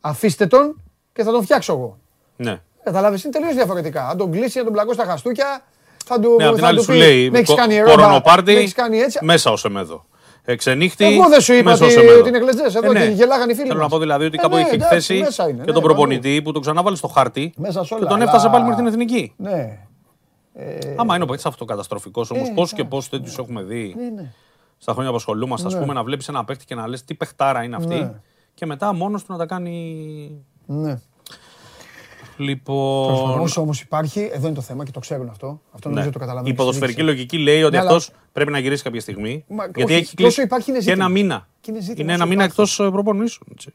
αφήστε 0.01 0.47
τον 0.47 0.83
και 1.13 1.23
θα 1.23 1.31
τον 1.31 1.43
φτιάξω 1.43 1.73
εγώ. 1.73 1.99
Ναι. 2.37 2.61
Κατάλαβε, 2.85 3.19
είναι 3.25 3.33
τελείως 3.33 3.55
διαφορετικά. 3.55 4.09
Αν 4.09 4.17
τον 4.17 4.31
κλείσει, 4.31 4.59
να 4.59 4.65
τον 4.65 4.73
πλακώσει 4.73 4.99
στα 5.01 5.05
χαστούκια, 5.11 5.63
θα 6.05 6.21
του, 6.21 6.37
ναι, 6.39 6.45
απ' 6.47 6.53
την 6.55 6.63
θα 6.63 6.69
άλλη 6.69 6.77
του 6.79 6.85
σου 6.85 6.91
πει, 6.93 6.97
λέει 6.99 7.31
«Με 7.31 7.39
έχεις 7.39 7.55
κάνει 7.55 7.73
κο- 7.75 7.79
ερώτημα, 7.81 8.03
κορονοπάρτι, 8.03 8.53
με 8.53 8.59
έχεις 8.59 8.73
κάνει 8.73 8.99
έτσι. 8.99 9.19
μέσα 9.25 9.51
ο 9.51 9.57
Σεμέδο. 9.57 10.05
Εξενύχτη, 10.45 11.05
Εγώ 11.05 11.29
δεν 11.29 11.41
σου 11.41 11.53
είπα 11.53 11.71
μέσα 11.71 11.83
ο 11.85 11.87
ότι, 11.87 11.95
Σεμέδο. 11.95 12.19
ότι 12.19 12.29
είναι 12.29 12.39
κλετζές 12.39 12.75
εδώ 12.75 12.91
Ε, 12.91 12.93
ναι. 12.93 13.07
και 13.07 13.11
γελάγανε 13.13 13.53
οι 13.53 13.55
φίλοι 13.55 13.67
Θέλω 13.67 13.79
να 13.79 13.85
μας. 13.85 13.93
πω 13.93 13.99
δηλαδή 13.99 14.25
ότι 14.25 14.37
Ε, 14.39 14.43
κάπου 14.43 14.55
ναι, 14.55 14.61
έχει 14.61 14.75
εντάξει, 14.75 14.95
εκθέσει 14.95 15.19
μέσα 15.21 15.43
είναι, 15.43 15.53
και 15.53 15.59
ναι, 15.59 15.65
τον 15.65 15.75
παντού. 15.75 15.87
προπονητή 15.87 16.43
που 16.43 16.53
τον 16.53 16.61
ξανάβαλε 16.63 16.97
στο 16.97 17.09
χάρτη 17.09 17.53
Μέσα 17.57 17.85
σε 17.85 17.95
όλα, 17.95 18.03
και 18.03 18.09
τον 18.09 18.17
αλλά- 18.17 18.25
έφτασε 18.25 18.49
πάλι 18.49 18.63
μέχρι 18.65 18.77
την 18.77 18.87
εθνική. 18.87 19.33
Ναι. 19.37 19.79
Άμα 20.97 21.15
είναι 21.15 21.25
ο 21.25 21.27
παίκτης 21.27 21.47
αυτοκαταστροφικός 21.47 22.31
όμως, 22.31 22.49
Ε, 22.49 22.53
πώς 22.55 22.73
και 22.73 22.81
εντάξει, 22.81 22.97
πώς 22.97 23.09
τέτοιου 23.09 23.33
έχουμε 23.39 23.63
δει 23.63 23.95
Ναι, 23.99 24.09
ναι. 24.23 24.33
στα 24.79 24.93
χρόνια 24.93 25.11
που 25.11 25.17
ασχολούμαστε, 25.17 25.67
ας 25.67 25.75
Ναι. 25.75 25.81
πούμε, 25.81 25.93
να 25.93 26.03
βλέπεις 26.03 26.29
ένα 26.29 26.45
παίκτη 26.45 26.65
και 26.65 26.75
να 26.75 26.89
λες 26.89 27.05
τι 27.05 27.15
παιχτάρα 27.15 27.63
είναι 27.63 27.77
αυτή 27.77 27.95
Ναι. 27.95 28.13
και 28.55 28.67
μετά 28.67 28.95
μόνος 28.95 29.25
του 29.25 29.33
να 29.33 29.39
τα 29.39 29.47
κάνει. 29.47 30.45
Ναι. 30.73 30.99
Λοιπόν. 32.37 33.41
Όσο 33.41 33.61
όμως 33.61 33.81
υπάρχει, 33.81 34.29
εδώ 34.33 34.47
είναι 34.47 34.57
το 34.57 34.61
θέμα 34.63 34.85
και 34.85 34.91
το 34.91 35.01
ξέρουν 35.01 35.29
αυτό. 35.29 35.61
Αυτό 35.73 35.89
ναι. 35.89 35.95
νομίζω 35.95 36.13
το 36.13 36.19
καταλαβαίνουν. 36.19 36.53
Η 36.53 36.57
ποδοσφαιρική 36.57 37.03
λογική 37.03 37.39
λέει 37.39 37.63
ότι 37.63 37.73
Ναι, 37.73 37.79
αλλά- 37.79 37.87
αυτός 37.89 38.11
πρέπει 38.33 38.51
να 38.51 38.59
γυρίσει 38.59 38.83
κάποια 38.83 39.01
στιγμή. 39.01 39.45
Μα, 39.49 39.65
γιατί 39.65 39.83
όχι, 39.83 39.93
έχει 39.95 40.03
τόσο 40.05 40.15
κλείσει 40.17 40.43
υπάρχει 40.43 40.71
είναι 40.71 40.79
και 40.79 40.85
ζήτημα. 40.85 41.05
ένα 41.05 41.13
μήνα. 41.15 41.49
Και 41.61 41.71
είναι 41.71 41.81
ζήτημα 41.81 42.03
είναι 42.03 42.13
ένα 42.13 42.23
όσο 42.23 42.31
μήνα 42.33 42.45
εκτός 42.45 42.75
υπάρχει. 42.75 42.93
προπονήσεων. 42.93 43.49
έτσι. 43.53 43.75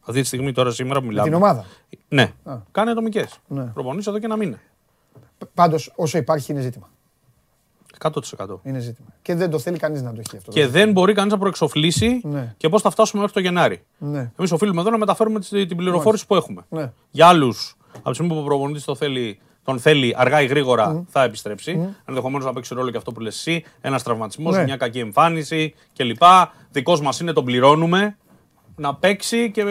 Αυτή 0.00 0.20
τη 0.20 0.26
στιγμή 0.26 0.52
τώρα 0.52 0.70
σήμερα 0.70 0.98
που 0.98 1.04
Με 1.04 1.10
μιλάμε. 1.10 1.28
την 1.28 1.36
ομάδα. 1.36 1.64
Ναι. 2.08 2.32
Α. 2.44 2.56
Κάνει 2.70 2.90
ατομικές. 2.90 3.38
Ναι. 3.48 3.64
Προπονήσει 3.64 4.10
εδώ 4.10 4.18
και 4.18 4.24
ένα 4.24 4.36
μήνα. 4.36 4.58
Πάντως, 5.54 5.92
όσο 5.96 6.18
υπάρχει 6.18 6.52
είναι 6.52 6.60
ζήτημα. 6.60 6.88
100%. 8.02 8.60
Είναι 8.62 8.78
ζήτημα. 8.78 9.08
Και 9.22 9.34
δεν 9.34 9.50
το 9.50 9.58
θέλει 9.58 9.78
κανείς 9.78 10.02
να 10.02 10.12
το 10.12 10.20
έχει 10.26 10.36
αυτό. 10.36 10.52
Και 10.52 10.66
δεν 10.66 10.92
μπορεί 10.92 11.12
κανείς 11.12 11.32
να 11.32 11.38
προεξοφλήσει 11.38 12.20
Ναι. 12.24 12.54
και 12.56 12.68
πώς 12.68 12.82
θα 12.82 12.90
φτάσουμε 12.90 13.20
μέχρι 13.22 13.36
το 13.36 13.40
Γενάρη. 13.48 13.82
Ναι. 13.98 14.30
Εμείς 14.36 14.52
οφείλουμε 14.52 14.80
εδώ 14.80 14.90
να 14.90 14.98
μεταφέρουμε 14.98 15.40
τη- 15.40 15.66
την 15.66 15.76
πληροφόρηση 15.76 16.26
που 16.26 16.34
έχουμε. 16.34 16.62
Ναι. 16.68 16.92
Για 17.10 17.26
άλλους, 17.26 17.76
από 17.96 18.08
τη 18.08 18.14
στιγμή 18.14 18.32
που 18.32 18.38
ο 18.40 18.42
προπονητής 18.42 18.84
το 18.84 18.94
θέλει, 18.94 19.38
τον 19.64 19.78
θέλει 19.78 20.14
αργά 20.16 20.42
ή 20.42 20.46
γρήγορα, 20.46 21.04
θα 21.08 21.22
επιστρέψει. 21.22 21.94
Ενδεχομένως 22.04 22.46
να 22.46 22.52
παίξει 22.52 22.74
ρόλο 22.74 22.90
και 22.90 22.96
αυτό 22.96 23.12
που 23.12 23.20
λες 23.20 23.36
εσύ. 23.36 23.64
Ένας 23.80 24.02
τραυματισμός, 24.02 24.56
Ναι. 24.56 24.62
μια 24.62 24.76
κακή 24.76 24.98
εμφάνιση 24.98 25.74
κλπ. 25.96 26.22
Δικός 26.70 27.00
μας 27.00 27.20
είναι, 27.20 27.32
τον 27.32 27.44
πληρώνουμε. 27.44 28.16
Να 28.78 28.94
παίξει 28.94 29.50
και 29.50 29.62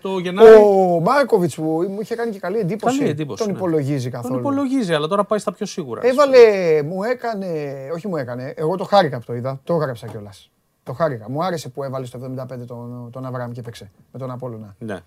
το 0.00 0.18
Γενάρη. 0.18 0.54
Ο 0.54 1.00
Μάρκοβιτς 1.00 1.54
που 1.54 1.62
μου 1.90 2.00
είχε 2.00 2.14
κάνει 2.14 2.30
και 2.30 2.38
καλή 2.38 2.58
εντύπωση. 2.58 2.98
Καλή 2.98 3.10
εντύπωση, 3.10 3.42
Τον 3.42 3.52
ναι. 3.52 3.58
υπολογίζει 3.58 4.10
Τον 4.10 4.20
καθόλου. 4.20 4.38
υπολογίζει, 4.38 4.94
αλλά 4.94 5.06
τώρα 5.06 5.24
πάει 5.24 5.38
στα 5.38 5.52
πιο 5.52 5.66
σίγουρα. 5.66 6.00
Έβαλε, 6.04 6.38
μου 6.82 7.02
έκανε, 7.02 7.46
όχι 7.94 8.08
μου 8.08 8.16
έκανε, 8.16 8.54
εγώ 8.56 8.76
το 8.76 8.84
χάρηκα 8.84 9.18
που 9.18 9.24
το 9.24 9.34
είδα, 9.34 9.60
το 9.64 9.74
έγραψα 9.74 10.06
κιόλας. 10.06 10.50
Το 10.82 10.92
χάρηκα. 10.92 11.30
Μου 11.30 11.44
άρεσε 11.44 11.68
που 11.68 11.82
έβαλε 11.82 12.06
στο 12.06 12.18
75 12.36 12.66
τον, 12.66 13.08
τον 13.12 13.24
Αβραάμ 13.26 13.50
και 13.50 13.62
παίξε 13.62 13.90
με 14.12 14.18
τον 14.18 14.30
Απόλλωνα. 14.30 14.74
Ναι. 14.78 14.98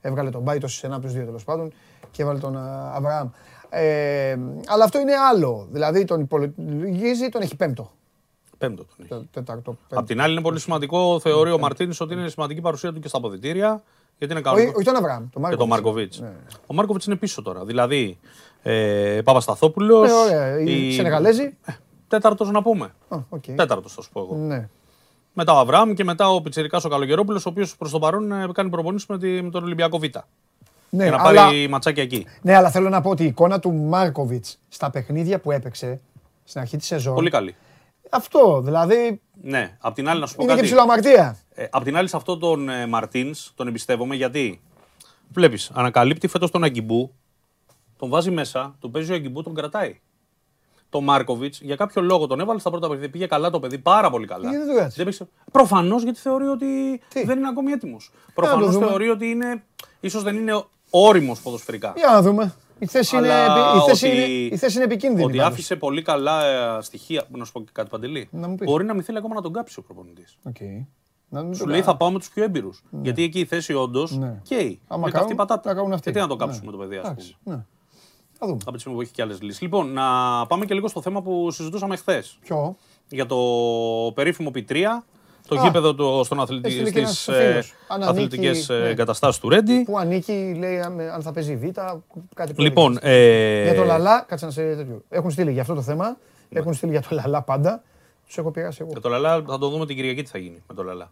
Έβγαλε 0.00 0.30
τον 0.30 0.42
Μπάιτος 0.42 0.74
σε 0.74 0.86
ένα 0.86 0.94
από 0.94 1.04
τους 1.04 1.14
δύο 1.14 1.24
τέλος 1.24 1.44
πάντων 1.44 1.72
και 2.10 2.22
έβαλε 2.22 2.38
τον 2.38 2.56
α, 2.56 2.92
Αβραάμ. 2.94 3.28
Ε, 3.70 4.36
αλλά 4.66 4.84
αυτό 4.84 4.98
είναι 4.98 5.12
άλλο. 5.30 5.68
Δηλαδή 5.70 6.04
τον 6.04 6.20
υπολογίζει, 6.20 7.28
τον 7.28 7.42
έχει 7.42 7.56
πέμπτο. 7.56 7.90
Πέμπτο 8.58 8.84
τον 8.84 8.96
έχει. 8.98 9.08
Το, 9.08 9.24
τέταρτο, 9.30 9.70
Απ' 9.70 9.76
πέμπτο. 9.88 10.04
την 10.04 10.20
άλλη, 10.20 10.32
είναι 10.32 10.42
πολύ 10.42 10.60
σημαντικό, 10.60 11.20
θεωρεί 11.20 11.50
ο 11.50 11.58
Μαρτίνης, 11.58 12.00
ότι 12.00 12.14
είναι 12.14 12.28
σημαντική 12.28 12.60
παρουσία 12.60 12.92
του 12.92 13.00
και 13.00 13.08
στα 13.08 13.18
αποδυτήρια. 13.18 13.82
Γιατί 14.18 14.34
είναι 14.34 14.42
Όχι, 14.46 14.54
κανονικό. 14.54 14.72
όχι 14.76 14.84
τον 14.86 14.96
Αβραάμ, 14.96 15.24
τον 15.32 15.50
και 15.50 15.56
τον 15.56 15.68
Μάρκοβιτς. 15.68 16.18
Μάρκοβιτς. 16.20 16.48
Ναι. 16.50 16.56
Ο 16.66 16.74
Μάρκοβιτς 16.74 17.06
είναι 17.06 17.16
πίσω 17.16 17.42
τώρα. 17.42 17.64
Δηλαδή, 17.64 18.18
ε, 18.62 19.20
Παπασταθόπουλος. 19.24 20.10
Ε, 20.10 20.12
ωραία. 20.12 20.58
Οι 20.60 20.92
Σενεγαλέζοι. 20.92 21.56
Τέταρτος 22.08 22.50
να 22.50 22.62
πούμε. 22.62 22.84
Α, 23.08 23.18
οκ. 23.28 23.44
Τέταρτος, 23.56 23.92
θα 23.94 24.02
σου 24.02 24.10
πω 24.12 24.20
εγώ. 24.20 24.34
Ναι. 24.36 24.68
Μετά 25.32 25.52
ο 25.54 25.58
Αβραάμ 25.58 25.92
και 25.92 26.04
μετά 26.04 26.30
ο 26.30 26.40
πιτσιρικάς 26.40 26.80
ο 26.84 26.88
Καλογερόπουλος, 26.88 27.46
ο 27.46 27.48
οποίος 27.48 27.76
προς 27.76 27.90
το 27.90 27.98
παρόν 27.98 28.32
ε, 28.32 28.46
κάνει 28.52 28.70
προπονήσεις 28.70 29.08
με, 29.08 29.18
τη- 29.18 29.42
με 29.42 29.50
τον 29.50 29.62
Ολυμπιακό 29.64 29.98
Β. 29.98 30.02
Ναι, 30.90 31.02
για 31.02 31.10
να 31.16 31.22
αλλά, 31.22 31.44
πάρει 31.44 31.68
ματσάκια 31.68 32.02
εκεί. 32.02 32.26
ναι, 32.42 32.54
αλλά 32.54 32.70
θέλω 32.70 32.88
να 32.88 33.00
πω 33.00 33.10
ότι 33.10 33.22
η 33.22 33.26
εικόνα 33.26 33.58
του 33.60 33.72
Μάρκοβιτς 33.72 34.58
στα 34.68 34.90
παιχνίδια 34.90 35.38
που 35.40 35.50
έπαιξε 35.50 36.00
στην 36.44 36.60
αρχή 36.60 36.76
της 36.76 36.86
σεζόν. 36.86 37.14
Πολύ 37.14 37.30
καλή. 37.30 37.54
Αυτό, 38.10 38.60
δηλαδή 38.64 39.20
Ναι, 39.42 39.76
απ' 39.80 39.94
την 39.94 40.08
άλλη 40.08 40.20
να 40.20 40.26
σου 40.26 40.34
πω 40.36 40.42
είναι 40.42 40.52
και 40.52 40.56
κάτι. 40.58 40.68
ψηλοαμαρτία. 40.72 41.38
Ε, 41.54 41.66
απ' 41.70 41.84
την 41.84 41.96
άλλη, 41.96 42.08
σε 42.08 42.16
αυτόν 42.16 42.38
τον 42.38 42.68
ε, 42.68 42.86
Μαρτίνς 42.86 43.52
τον 43.54 43.66
εμπιστεύομαι 43.66 44.14
γιατί 44.14 44.60
βλέπεις, 45.32 45.70
ανακαλύπτει 45.74 46.28
φέτος 46.28 46.50
τον 46.50 46.64
Αγκιμπού, 46.64 47.14
τον 47.98 48.08
βάζει 48.08 48.30
μέσα, 48.30 48.76
τον 48.80 48.90
παίζει 48.90 49.12
ο 49.12 49.14
Αγκιμπού, 49.14 49.42
τον 49.42 49.54
κρατάει. 49.54 50.00
Το 50.90 51.00
Μάρκοβιτς 51.00 51.60
για 51.60 51.76
κάποιο 51.76 52.02
λόγο 52.02 52.26
τον 52.26 52.40
έβαλε 52.40 52.58
στα 52.60 52.70
πρώτα 52.70 52.86
παιχνίδια. 52.86 53.10
Πήγε 53.10 53.26
καλά 53.26 53.50
το 53.50 53.60
παιδί, 53.60 53.78
πάρα 53.78 54.10
πολύ 54.10 54.26
καλά. 54.26 54.48
Γιατί 54.50 54.64
δεν 54.64 54.74
το 54.74 54.80
κάτσε; 55.04 55.28
Προφανώς 55.52 56.02
γιατί 56.02 56.18
θεωρεί 56.18 56.46
ότι 56.46 57.00
Τι; 57.08 57.24
δεν 57.24 57.38
είναι 57.38 57.48
ακόμη 57.48 57.72
έτοιμος. 57.72 58.10
το 58.26 58.32
Προφανώς 58.34 58.72
δούμε. 58.72 58.86
θεωρεί 58.86 59.08
ότι 59.08 59.26
είναι, 59.26 59.64
ίσως 60.00 60.22
δεν 60.22 60.36
είναι 60.36 60.64
όριμος 60.90 61.40
ποδοσφαιρικά. 61.40 61.92
Για 61.96 62.06
να 62.06 62.22
δούμε. 62.22 62.54
Η 62.78 62.86
θέση, 62.86 63.16
είναι, 63.16 63.32
Αλλά 63.32 63.70
επι- 63.72 63.82
η 63.82 63.88
θέση, 63.90 64.06
ότι- 64.06 64.16
είναι, 64.16 64.26
η 64.54 64.56
θέση 64.56 64.76
είναι 64.76 64.84
επικίνδυνη. 64.84 65.24
Ότι 65.24 65.36
πάντως. 65.36 65.52
άφησε 65.52 65.76
πολύ 65.76 66.02
καλά 66.02 66.44
ε, 66.44 66.80
στοιχεία. 66.80 67.24
Να 67.30 67.44
σου 67.44 67.52
πω 67.52 67.60
και 67.60 67.70
κάτι 67.72 67.88
Παντελή. 67.90 68.28
Να 68.32 68.48
μου 68.48 68.54
πεις. 68.54 68.66
Μπορεί 68.70 68.84
να 68.84 68.94
μην 68.94 69.02
θέλει 69.02 69.18
ακόμα 69.18 69.34
να 69.34 69.40
τον 69.42 69.52
κάψει 69.52 69.78
ο 69.78 69.82
προπονητής. 69.82 70.38
Οκ. 70.42 70.56
Να 71.28 71.42
μην 71.42 71.54
Σου 71.54 71.62
το 71.64 71.70
λέει 71.70 71.80
κάνω. 71.80 71.92
θα 71.92 71.96
πάω 71.98 72.10
με 72.10 72.18
τους 72.18 72.28
πιο 72.28 72.42
έμπειρους. 72.44 72.82
Γιατί 73.02 73.22
εκεί 73.22 73.40
η 73.40 73.44
θέση 73.44 73.74
όντως 73.74 74.16
Ναι. 74.16 74.40
καίει. 74.42 74.80
Άμα 74.88 75.04
Με 75.04 75.10
κάνουν, 75.10 75.12
καυτή 75.12 75.34
πατάτα. 75.34 75.68
θα 75.68 75.74
κάνουν 75.74 75.92
αυτοί. 75.92 76.10
Γιατί 76.10 76.28
να 76.28 76.36
το 76.36 76.44
Ναι. 76.44 76.50
κάψουμε 76.50 76.70
το 76.72 76.76
παιδί, 76.78 76.94
ας 76.96 77.00
πούμε. 77.02 77.12
Εντάξει, 77.12 77.36
ναι. 77.44 77.64
Θα 78.32 78.46
δούμε. 78.46 78.58
Από 78.62 78.72
τη 78.72 78.78
στιγμή 78.78 78.96
που 78.98 79.02
έχει 79.04 79.12
και 79.12 79.22
άλλες 79.22 79.42
λύσεις. 79.42 79.60
Λοιπόν, 79.60 79.92
να 79.92 80.02
πάμε 80.46 80.64
και 80.64 80.74
λίγο 80.74 80.88
στο 80.88 81.00
θέμα 81.02 81.22
που 81.22 81.50
συζητούσαμε 81.50 81.96
χθες. 81.96 82.38
Ποιο; 82.40 82.76
Για 83.08 83.26
το 83.26 83.36
περίφημο 84.14 84.50
Π3 84.54 84.82
Το 85.48 85.54
γήπεδο 85.54 85.94
του 85.94 86.22
στον 86.24 86.40
αθλητικ... 86.40 86.88
στις 86.88 87.28
ε, 87.28 87.64
αθλητικές 87.88 88.68
ναι. 88.68 88.76
εγκαταστάσεις 88.76 89.40
του 89.40 89.48
Ρέντι. 89.48 89.82
Που 89.82 89.98
ανήκει, 89.98 90.54
λέει, 90.58 90.80
αν 91.14 91.22
θα 91.22 91.32
παίζει 91.32 91.56
Β, 91.56 91.64
κάτι 92.34 92.54
που 92.54 92.62
Λοιπόν, 92.62 92.98
ε... 93.00 93.62
Για 93.62 93.74
το 93.74 93.84
Λαλά, 93.84 94.24
κάτσε 94.28 94.44
να 94.44 94.50
σε 94.50 94.74
τέτοιο. 94.74 95.02
Έχουν 95.08 95.30
στείλει 95.30 95.52
για 95.52 95.60
αυτό 95.60 95.74
το 95.74 95.82
θέμα, 95.82 96.16
ναι. 96.48 96.58
έχουν 96.58 96.74
στείλει 96.74 96.92
για 96.92 97.00
το 97.00 97.08
Λαλά 97.10 97.42
πάντα. 97.42 97.82
Τους 98.26 98.38
έχω 98.38 98.50
πειράσει 98.50 98.78
εγώ. 98.80 98.90
Για 98.90 99.00
το 99.00 99.08
Λαλά 99.08 99.42
θα 99.46 99.58
το 99.58 99.68
δούμε 99.68 99.86
την 99.86 99.96
Κυριακή 99.96 100.22
τι 100.22 100.30
θα 100.30 100.38
γίνει 100.38 100.62
με 100.68 100.74
το 100.74 100.82
Λαλά. 100.82 101.10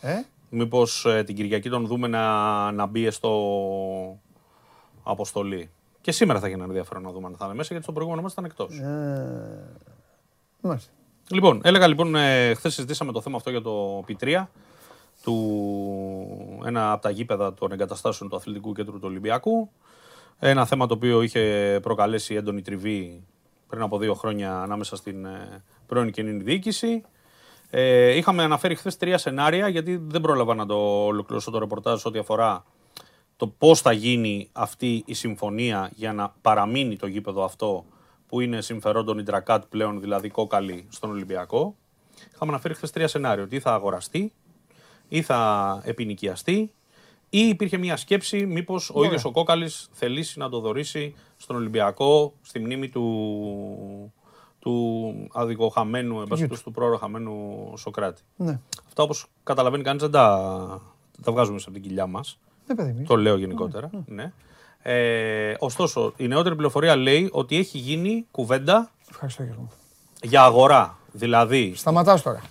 Ε; 0.00 0.12
Μήπως 0.48 1.04
ε, 1.04 1.22
την 1.22 1.34
Κυριακή 1.34 1.70
τον 1.70 1.86
δούμε 1.86 2.08
να, 2.08 2.72
να 2.72 2.86
μπει 2.86 3.10
στο 3.10 3.30
αποστολή. 5.02 5.70
Και 6.00 6.12
σήμερα 6.12 6.40
θα 6.40 6.48
γίνει 6.48 6.62
ενδιαφέρον 6.62 7.02
να 7.02 7.10
δούμε 7.10 7.26
αν 7.26 7.34
θα 7.38 7.44
είναι 7.44 7.54
μέσα, 7.54 7.68
γιατί 7.68 7.82
στο 7.82 7.92
προηγούμενο 7.92 8.22
μας 8.22 8.32
ήταν 8.32 8.44
εκτός. 8.44 8.78
Ε, 8.78 9.78
λοιπόν, 11.30 11.60
έλεγα 11.64 11.86
λοιπόν, 11.86 12.14
ε, 12.14 12.54
χθες 12.54 12.74
συζητήσαμε 12.74 13.12
το 13.12 13.20
θέμα 13.20 13.36
αυτό 13.36 13.50
για 13.50 13.62
το 13.62 14.02
Πιτρία, 14.06 14.50
του, 15.22 16.62
ένα 16.64 16.92
από 16.92 17.02
τα 17.02 17.10
γήπεδα 17.10 17.54
των 17.54 17.72
εγκαταστάσεων 17.72 18.30
του 18.30 18.36
Αθλητικού 18.36 18.72
Κέντρου 18.72 18.92
του 18.92 19.06
Ολυμπιακού. 19.08 19.70
Ένα 20.38 20.66
θέμα 20.66 20.86
το 20.86 20.94
οποίο 20.94 21.22
είχε 21.22 21.78
προκαλέσει 21.82 22.34
έντονη 22.34 22.62
τριβή 22.62 23.22
πριν 23.68 23.82
από 23.82 23.98
δύο 23.98 24.14
χρόνια 24.14 24.62
ανάμεσα 24.62 24.96
στην 24.96 25.24
ε, 25.24 25.62
πρώην 25.86 26.10
κοινή 26.10 26.42
διοίκηση. 26.42 27.04
Ε, 27.70 28.16
είχαμε 28.16 28.42
αναφέρει 28.42 28.74
χθες 28.74 28.96
τρία 28.96 29.18
σενάρια, 29.18 29.68
γιατί 29.68 29.96
δεν 29.96 30.20
πρόλαβα 30.20 30.54
να 30.54 30.66
το 30.66 31.04
ολοκληρώσω 31.04 31.50
το 31.50 31.58
ρεπορτάζ 31.58 32.04
ό,τι 32.04 32.18
αφορά 32.18 32.64
το 33.36 33.46
πώς 33.46 33.80
θα 33.80 33.92
γίνει 33.92 34.48
αυτή 34.52 35.02
η 35.06 35.14
συμφωνία 35.14 35.90
για 35.94 36.12
να 36.12 36.34
παραμείνει 36.42 36.96
το 36.96 37.06
γήπεδο 37.06 37.44
αυτό 37.44 37.84
που 38.34 38.40
είναι 38.40 38.60
συμφερόντων 38.60 39.18
Ιντρακάτ 39.18 39.64
πλέον, 39.68 40.00
δηλαδή 40.00 40.28
κόκαλη 40.28 40.86
στον 40.88 41.10
Ολυμπιακό. 41.10 41.76
Είχαμε 42.34 42.50
αναφέρει 42.50 42.74
χθες 42.74 42.90
τρία 42.90 43.08
σενάρια. 43.08 43.44
Ότι 43.44 43.56
ή 43.56 43.60
θα 43.60 43.74
αγοραστεί, 43.74 44.32
ή 45.08 45.22
θα 45.22 45.80
επινοικιαστεί, 45.84 46.72
ή 47.30 47.38
υπήρχε 47.38 47.76
μια 47.76 47.96
σκέψη 47.96 48.46
μήπως 48.46 48.90
ο 48.94 49.04
ίδιος 49.04 49.24
ο 49.24 49.30
κόκαλης 49.30 49.88
θελήσει 49.92 50.38
να 50.38 50.48
το 50.48 50.60
δωρήσει 50.60 51.14
στον 51.36 51.56
Ολυμπιακό 51.56 52.32
στη 52.42 52.58
μνήμη 52.58 52.88
του, 52.88 54.12
του 54.58 55.14
αδικοχαμένου, 55.32 56.20
εμπασχετού 56.20 56.62
του 56.62 56.70
πρόωρο 56.70 56.96
χαμένου 56.96 57.72
Σοκράτη. 57.76 58.22
Ναι. 58.36 58.60
Αυτά 58.86 59.02
όπως 59.02 59.26
καταλαβαίνει 59.42 59.82
κανείς 59.82 60.02
δεν 60.02 60.10
τα, 60.10 60.82
τα 61.22 61.32
βγάζουμε 61.32 61.58
από 61.62 61.72
την 61.72 61.82
κοιλιά 61.82 62.06
μας. 62.06 62.38
Ναι, 62.76 63.04
το 63.06 63.16
λέω 63.16 63.36
γενικότερα. 63.36 63.90
Ναι. 63.92 64.22
ναι. 64.22 64.32
Ε, 64.86 65.54
ωστόσο, 65.58 66.12
η 66.16 66.28
νεότερη 66.28 66.54
πληροφορία 66.54 66.96
λέει 66.96 67.28
ότι 67.32 67.56
έχει 67.56 67.78
γίνει 67.78 68.26
κουβέντα 68.30 68.90
για 70.22 70.42
αγορά. 70.42 70.98
Δηλαδή. 71.12 71.72
Σταματάς 71.76 72.22
τώρα. 72.22 72.42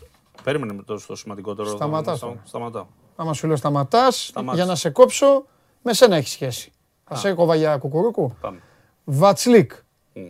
Περίμενε 0.43 0.81
το, 0.85 1.05
το 1.07 1.15
σημαντικότερο. 1.15 1.69
Σταματάς. 1.69 2.23
Σταματάω. 2.43 2.85
Άμα 3.15 3.33
σου 3.33 3.47
λέω 3.47 3.55
σταματάς, 3.55 4.33
για 4.53 4.65
να 4.65 4.75
σε 4.75 4.89
κόψω, 4.89 5.45
με 5.81 5.93
σένα 5.93 6.15
έχει 6.15 6.27
σχέση. 6.27 6.71
Θα 7.03 7.15
σε 7.15 7.29
έκοβα 7.29 7.55
για 7.55 7.77
κουκουρούκου. 7.77 8.35
Πάμε. 8.41 8.59
Βατσλίκ. 9.03 9.71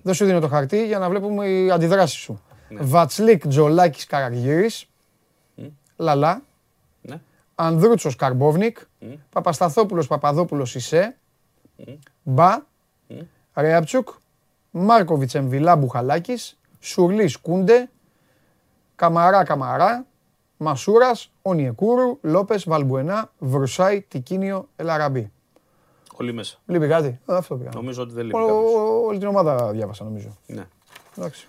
Δεν 0.01 0.13
σου 0.13 0.25
δίνω 0.25 0.39
το 0.39 0.47
χαρτί 0.47 0.85
για 0.85 0.99
να 0.99 1.09
βλέπουμε 1.09 1.47
οι 1.47 1.71
αντιδράσεις 1.71 2.19
σου. 2.19 2.41
Ναι. 2.69 2.81
Βατσλίκ 2.81 3.47
Τζολάκης 3.47 4.05
Καραργύρη. 4.05 4.69
Λαλά. 5.95 6.41
Ναι. 7.01 7.21
Ανδρούτσος 7.55 8.15
Καρμπόβνικ. 8.15 8.77
Mm. 9.01 9.05
Παπασταθόπουλος 9.29 10.07
Παπαδόπουλος 10.07 10.75
Ισέ. 10.75 11.17
Μπα. 12.23 12.57
Ρέαπτσουκ. 13.53 14.09
Μάρκοβιτς 14.71 15.35
Εμβιλά 15.35 15.75
Μπουχαλάκη. 15.75 16.33
Σουρλής 16.79 17.37
Κούντε. 17.37 17.89
Καμαρά 18.95 19.43
Καμαρά. 19.43 20.05
Μασούρας, 20.57 21.31
Ονιεκούρου, 21.41 22.17
Λόπες, 22.21 22.63
Βαλμπουενά, 22.67 23.31
Βρουσάη, 23.39 24.01
Τικίνιο, 24.01 24.67
Ελαραμπή. 24.75 25.31
Όλοι 26.15 26.33
μέσα. 26.33 26.57
Λείπει 26.65 26.87
κάτι; 26.87 27.19
Αυτό 27.25 27.55
πήγα. 27.55 27.69
Νομίζω 27.73 28.01
ότι 28.01 28.13
δεν 28.13 28.25
λείπει. 28.25 28.37
Όλη 29.05 29.19
την 29.19 29.27
ομάδα 29.27 29.71
διάβασα 29.71 30.03
νομίζω. 30.03 30.37
Ναι. 30.47 30.67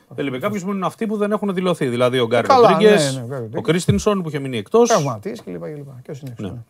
Δεν 0.08 0.24
λείπει 0.24 0.38
κάποιο 0.38 0.60
που 0.60 0.70
είναι 0.70 0.86
αυτοί 0.86 1.06
που 1.06 1.16
δεν 1.16 1.32
έχουν 1.32 1.54
δηλωθεί. 1.54 1.88
Δηλαδή 1.88 2.18
ο 2.18 2.26
Γκάρι 2.26 2.46
Ροντρίγκες, 2.50 3.16
ναι, 3.28 3.38
ναι, 3.38 3.48
ο 3.54 3.60
Κρίστινσον 3.60 4.22
που 4.22 4.28
είχε 4.28 4.38
μείνει 4.38 4.58
εκτός. 4.58 4.88
Τραυματής 4.88 5.42
κλπ. 5.42 5.64
Και 6.02 6.10
όσοι 6.10 6.20
είναι 6.24 6.34
έξω. 6.38 6.64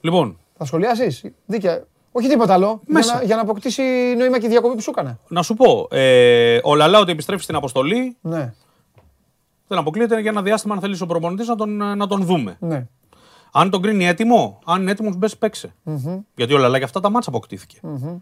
Λοιπόν. 0.00 0.38
Θα 0.58 0.64
σχολιάσεις; 0.64 1.24
Δίκαια. 1.46 1.84
Όχι 2.12 2.28
τίποτα 2.28 2.52
άλλο. 2.52 2.80
Μέσα. 2.86 3.10
Για, 3.10 3.20
να, 3.20 3.26
για 3.26 3.36
να 3.36 3.42
αποκτήσει 3.42 3.82
νόημα 4.18 4.38
και 4.38 4.46
η 4.46 4.48
διακοπή 4.48 4.74
που 4.74 4.80
σου 4.80 4.90
έκανε. 4.90 5.18
Να 5.28 5.42
σου 5.42 5.54
πω. 5.54 5.88
Ε, 5.90 6.58
ο 6.62 6.74
Λαλά 6.74 6.98
ότι 6.98 7.10
επιστρέφει 7.10 7.42
στην 7.42 7.54
αποστολή. 7.54 8.16
Ναι. 8.20 8.54
Δεν 9.68 9.78
αποκλείεται 9.78 10.20
για 10.20 10.30
ένα 10.30 10.42
διάστημα 10.42 10.74
αν 10.74 10.80
θέλεις 10.80 11.00
ο 11.00 11.06
προπονητής 11.06 11.48
να 11.48 11.54
τον, 11.54 11.76
να 11.96 12.06
τον 12.06 12.24
δούμε. 12.24 12.56
Ναι. 12.60 12.86
Αν 13.52 13.70
τον 13.70 13.82
κρίνει 13.82 14.06
έτοιμο, 14.06 14.58
αν 14.64 14.82
είναι 14.82 14.90
έτοιμος, 14.90 15.16
μπες 15.16 15.36
παίξε. 15.36 15.74
Mm-hmm. 15.84 16.18
Γιατί 16.34 16.54
ο 16.54 16.58
Λαλά 16.58 16.76
για 16.76 16.86
αυτά 16.86 17.00
τα 17.00 17.10
μάτσα 17.10 17.30
αποκτήθηκε. 17.30 17.78
Mm-hmm. 17.82 18.16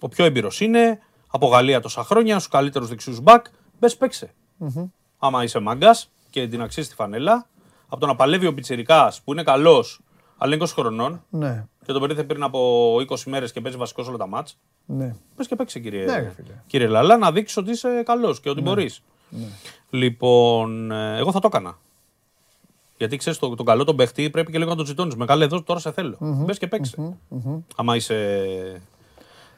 Ο 0.00 0.08
πιο 0.08 0.24
έμπειρος 0.24 0.60
είναι, 0.60 0.98
από 1.30 1.46
Γαλλία 1.46 1.80
τόσα 1.80 2.04
χρόνια, 2.04 2.38
στους 2.38 2.48
καλύτερους 2.48 2.88
δεξιούς 2.88 3.20
μπακ, 3.20 3.46
μπες 3.80 3.96
παίξε. 3.96 4.34
Mm-hmm. 4.60 4.84
Άμα 5.18 5.42
είσαι 5.42 5.58
μάγκα 5.58 5.96
και 6.30 6.48
την 6.48 6.62
αξίζει 6.62 6.88
τη 6.88 6.94
φανέλα, 6.94 7.46
από 7.88 8.00
το 8.00 8.06
να 8.06 8.16
παλεύει 8.16 8.46
ο 8.46 8.54
Πιτσερικά 8.54 9.12
που 9.24 9.32
είναι 9.32 9.42
καλός, 9.42 10.00
αλλά 10.44 10.54
είναι 10.54 10.64
20 10.64 10.72
χρονών, 10.74 11.22
ναι. 11.30 11.66
και 11.84 11.92
τον 11.92 12.00
περίθε 12.00 12.24
πριν 12.24 12.42
από 12.42 12.94
20 12.96 13.16
μέρες 13.26 13.52
και 13.52 13.60
παίζει 13.60 13.78
βασικός 13.78 14.08
όλα 14.08 14.16
τα 14.16 14.26
μάτσα. 14.26 14.54
Ναι. 14.86 15.14
Πες 15.36 15.46
και 15.46 15.56
παίξε, 15.56 15.78
κύριε, 15.78 16.04
ναι, 16.04 16.32
κύριε 16.66 16.86
Λαλά, 16.86 17.16
να 17.16 17.32
δείξεις 17.32 17.56
ότι 17.56 17.70
είσαι 17.70 18.02
καλός 18.04 18.40
και 18.40 18.50
ότι 18.50 18.62
ναι. 18.62 18.68
μπορείς. 18.68 19.02
Ναι. 19.28 19.46
Λοιπόν, 19.90 20.90
ε, 20.90 21.16
εγώ 21.18 21.32
θα 21.32 21.40
το 21.40 21.48
έκανα. 21.52 21.78
Γιατί 22.98 23.16
ξέρεις, 23.16 23.38
τον 23.38 23.56
το 23.56 23.62
καλό 23.62 23.84
τον 23.84 23.96
παίχτη 23.96 24.30
πρέπει 24.30 24.52
και 24.52 24.58
λίγο 24.58 24.70
να 24.70 24.76
τον 24.76 24.86
ζητώνεις. 24.86 25.14
Μεγάλε 25.14 25.44
εδώ, 25.44 25.62
τώρα 25.62 25.80
σε 25.80 25.92
θέλω. 25.92 26.16
Mm-hmm. 26.20 26.44
Μπε 26.44 26.52
και 26.52 26.66
παίξε. 26.66 27.16
Mm-hmm. 27.30 27.58
Άμα 27.76 27.96
είσαι. 27.96 28.82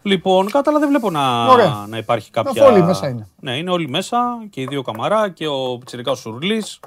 Λοιπόν, 0.02 0.50
κατά 0.50 0.70
άλλα 0.70 0.78
δεν 0.78 0.88
βλέπω 0.88 1.10
να, 1.10 1.86
να 1.86 1.98
υπάρχει 1.98 2.30
κάποια. 2.30 2.66
Όλοι 2.66 2.82
μέσα 2.82 3.08
είναι. 3.08 3.28
Ναι, 3.40 3.56
είναι 3.56 3.70
όλοι 3.70 3.88
μέσα 3.88 4.46
και 4.50 4.60
οι 4.60 4.66
δύο 4.66 4.82
καμαρά 4.82 5.28
και 5.30 5.46
ο 5.46 5.78
Πιτσυρικά 5.78 6.10
ο 6.10 6.14
Σουρλής 6.14 6.80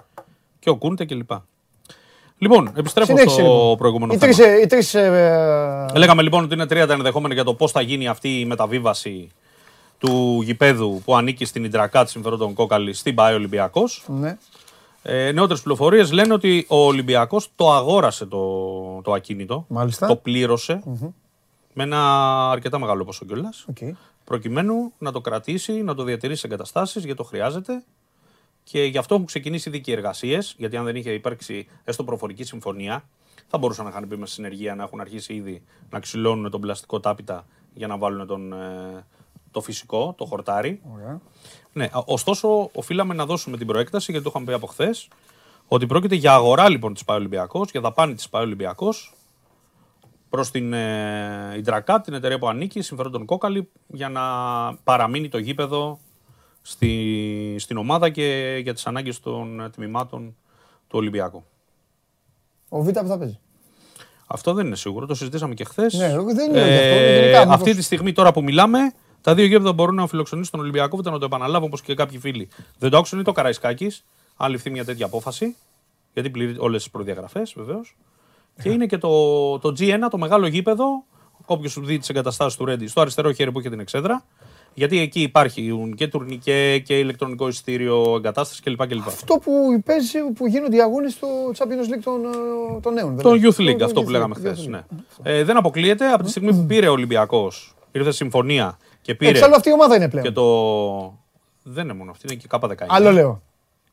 και 0.59 0.69
ο 0.69 0.75
Κούντε 0.75 1.05
κλπ. 1.05 1.31
Λοιπόν, 2.39 2.71
επιστρέφω 2.75 3.07
Συνέχισε, 3.07 3.41
στο 3.41 3.41
λοιπόν. 3.41 3.77
προηγούμενο 3.77 4.13
οι 4.13 4.17
θέμα. 4.17 4.33
Τρεις, 4.33 4.63
οι 4.63 4.67
τρεις, 4.67 4.93
ε, 4.93 5.87
ε... 5.93 5.97
Λέγαμε 5.97 6.21
λοιπόν 6.21 6.43
ότι 6.43 6.53
είναι 6.53 6.65
τρία 6.65 6.87
τα 6.87 6.93
ενδεχόμενα 6.93 7.33
για 7.33 7.43
το 7.43 7.53
πώς 7.53 7.71
θα 7.71 7.81
γίνει 7.81 8.07
αυτή 8.07 8.39
η 8.39 8.45
μεταβίβαση 8.45 9.29
του 9.97 10.41
γηπέδου 10.43 11.01
που 11.05 11.15
ανήκει 11.15 11.45
στην 11.45 11.63
Ιντρακά 11.63 12.03
τη 12.03 12.09
συμφερόντων 12.09 12.53
Κόκαλη 12.53 12.93
στην 12.93 13.15
ΠΑΕ 13.15 13.33
Ολυμπιακός. 13.33 14.03
Ναι. 14.07 14.37
Ε, 15.01 15.31
Νεότερες 15.31 15.61
πληροφορίες 15.61 16.11
λένε 16.11 16.33
ότι 16.33 16.65
ο 16.69 16.77
Ολυμπιακός 16.77 17.51
το 17.55 17.71
αγόρασε 17.71 18.25
το, 18.25 19.01
το 19.01 19.13
ακίνητο. 19.13 19.65
Μάλιστα. 19.67 20.07
Το 20.07 20.15
πληρωσε 20.15 20.81
με 21.73 21.83
ένα 21.83 22.01
αρκετά 22.51 22.79
μεγάλο 22.79 23.03
ποσό 23.03 23.25
κιόλας. 23.25 23.65
Okay. 23.73 23.91
Προκειμένου 24.23 24.91
να 24.97 25.11
το 25.11 25.21
κρατήσει, 25.21 25.71
να 25.71 25.95
το 25.95 26.03
διατηρήσει 26.03 26.39
σε 26.39 26.47
εγκαταστάσεις 26.47 27.03
γιατί 27.03 27.17
το 27.17 27.23
χρειάζεται. 27.23 27.83
Και 28.71 28.83
γι' 28.83 28.97
αυτό 28.97 29.13
έχουν 29.13 29.25
ξεκινήσει 29.25 29.69
ήδη 29.69 29.81
και 29.81 29.91
εργασίες. 29.91 30.55
Γιατί 30.57 30.77
αν 30.77 30.85
δεν 30.85 30.95
είχε 30.95 31.11
υπάρξει 31.11 31.67
έστω 31.83 32.03
προφορική 32.03 32.43
συμφωνία, 32.43 33.03
θα 33.47 33.57
μπορούσαν 33.57 33.83
να 33.83 33.89
είχαν 33.89 34.07
πει 34.07 34.17
με 34.17 34.25
συνεργεία 34.25 34.75
να 34.75 34.83
έχουν 34.83 35.01
αρχίσει 35.01 35.33
ήδη 35.33 35.63
να 35.89 35.99
ξυλώνουν 35.99 36.51
τον 36.51 36.61
πλαστικό 36.61 36.99
τάπητα 36.99 37.45
για 37.73 37.87
να 37.87 37.97
βάλουν 37.97 38.27
τον, 38.27 38.53
ε, 38.53 39.05
το 39.51 39.61
φυσικό, 39.61 40.13
το 40.17 40.25
χορτάρι. 40.25 40.81
Ωραία. 40.93 41.21
Ναι, 41.73 41.89
ωστόσο, 42.05 42.69
οφείλαμε 42.73 43.13
να 43.13 43.25
δώσουμε 43.25 43.57
την 43.57 43.67
προέκταση, 43.67 44.11
γιατί 44.11 44.25
το 44.25 44.31
είχαμε 44.33 44.51
πει 44.51 44.57
από 44.57 44.67
χθες, 44.67 45.07
ότι 45.67 45.85
πρόκειται 45.85 46.15
για 46.15 46.33
αγορά 46.33 46.69
λοιπόν 46.69 46.93
της 46.93 47.05
ΠΑΕ 47.05 47.17
Ολυμπιακό, 47.17 47.65
για 47.71 47.81
δαπάνη 47.81 48.13
της 48.13 48.29
ΠΑΕ 48.29 48.41
Ολυμπιακό 48.41 48.93
προς 50.29 50.51
την 50.51 50.73
ε, 50.73 51.53
Ιντρακάτ, 51.57 52.03
την 52.03 52.13
εταιρεία 52.13 52.39
που 52.39 52.47
ανήκει, 52.47 52.81
συμφέρον 52.81 53.25
Κόκαλη, 53.25 53.69
για 53.87 54.09
να 54.09 54.21
παραμείνει 54.83 55.29
το 55.29 55.37
γήπεδο 55.37 55.99
στη, 56.61 57.55
στην 57.59 57.77
ομάδα 57.77 58.09
και 58.09 58.59
για 58.63 58.73
τις 58.73 58.87
ανάγκες 58.87 59.19
των 59.19 59.69
τμήματων 59.75 60.35
του 60.87 60.97
Ολυμπιακού. 60.97 61.43
Ο 62.69 62.81
Β' 62.81 62.91
που 62.91 63.07
θα 63.07 63.17
παίζει. 63.17 63.39
Αυτό 64.27 64.53
δεν 64.53 64.65
είναι 64.65 64.75
σίγουρο, 64.75 65.05
το 65.05 65.15
συζητήσαμε 65.15 65.53
και 65.53 65.63
χθες. 65.63 65.93
Ναι, 65.93 66.07
δεν 66.33 66.49
είναι 66.49 66.59
ε, 66.59 67.37
αυτό. 67.37 67.53
Αυτή 67.53 67.75
τη 67.75 67.81
στιγμή 67.81 68.11
τώρα 68.11 68.31
που 68.31 68.43
μιλάμε, 68.43 68.79
τα 69.21 69.35
δύο 69.35 69.45
γήπεδα 69.45 69.73
μπορούν 69.73 69.95
να 69.95 70.07
φιλοξενήσουν 70.07 70.51
τον 70.51 70.59
Ολυμπιακό, 70.59 70.97
ούτε 70.97 71.09
να 71.09 71.19
το 71.19 71.25
επαναλάβω 71.25 71.65
όπως 71.65 71.81
και 71.81 71.93
κάποιοι 71.93 72.19
φίλοι. 72.19 72.49
Δεν 72.77 72.89
το 72.89 72.97
άκουσαν 72.97 73.19
ή 73.19 73.23
το 73.23 73.31
Καραϊσκάκης, 73.31 74.05
αν 74.37 74.51
ληφθεί 74.51 74.69
μια 74.69 74.85
τέτοια 74.85 75.05
απόφαση. 75.05 75.55
Γιατί 76.13 76.29
πληρεί 76.29 76.55
όλες 76.57 76.81
τις 76.81 76.91
προδιαγραφές 76.91 77.53
βεβαίως. 77.55 77.97
Και 78.61 78.69
είναι 78.69 78.85
και 78.85 78.97
το, 78.97 79.59
το 79.59 79.69
G1, 79.79 80.07
το 80.09 80.17
μεγάλο 80.17 80.47
γήπεδο, 80.47 80.85
όποιος 81.45 81.71
σου 81.71 81.85
δει 81.85 81.97
τις 81.97 82.09
εγκαταστάσεις 82.09 82.57
του 82.57 82.65
Ρέντι, 82.65 82.87
στο 82.87 83.01
αριστερό 83.01 83.31
χέρι 83.31 83.51
που 83.51 83.59
έχει 83.59 83.69
την 83.69 83.79
εξέδρα. 83.79 84.25
Γιατί 84.73 84.99
εκεί 84.99 85.21
υπάρχουν 85.21 85.95
και 85.95 86.07
τουρνικέ 86.07 86.79
και 86.79 86.97
ηλεκτρονικό 86.97 87.47
εισιτήριο, 87.47 88.15
εγκατάσταση 88.17 88.61
κλπ. 88.61 88.87
κλπ. 88.87 89.07
Αυτό 89.07 89.37
που 89.43 89.81
παίζει, 89.85 90.19
που 90.35 90.47
γίνονται 90.47 90.75
οι 90.75 90.81
αγώνες 90.81 91.13
στο 91.13 91.27
Champions 91.57 91.93
League 91.93 92.01
των, 92.03 92.21
των 92.81 92.93
νέων. 92.93 93.21
Το 93.21 93.29
Youth 93.29 93.61
League, 93.61 93.81
αυτό 93.83 94.03
που 94.03 94.09
λέγαμε 94.09 94.35
χθες. 94.35 94.67
Ναι. 94.67 94.81
Ε, 95.23 95.43
δεν 95.43 95.57
αποκλείεται 95.57 96.11
από 96.11 96.23
τη 96.23 96.29
στιγμή 96.29 96.53
που 96.53 96.65
πήρε 96.65 96.87
ο 96.87 96.91
Ολυμπιακός, 96.91 97.75
ήρθε 97.91 98.11
συμφωνία 98.11 98.77
και 99.01 99.15
πήρε. 99.15 99.31
Εξάλλου 99.31 99.55
αυτή 99.55 99.69
η 99.69 99.73
ομάδα 99.73 99.95
είναι 99.95 100.09
πλέον. 100.09 100.25
Και 100.25 100.31
το... 100.31 101.17
Δεν 101.63 101.83
είναι 101.83 101.93
μόνο 101.93 102.11
αυτή, 102.11 102.25
είναι 102.27 102.35
και 102.41 102.47
κάπα 102.47 102.69
19. 102.69 102.73
Άλλο 102.87 103.11
λέω. 103.11 103.41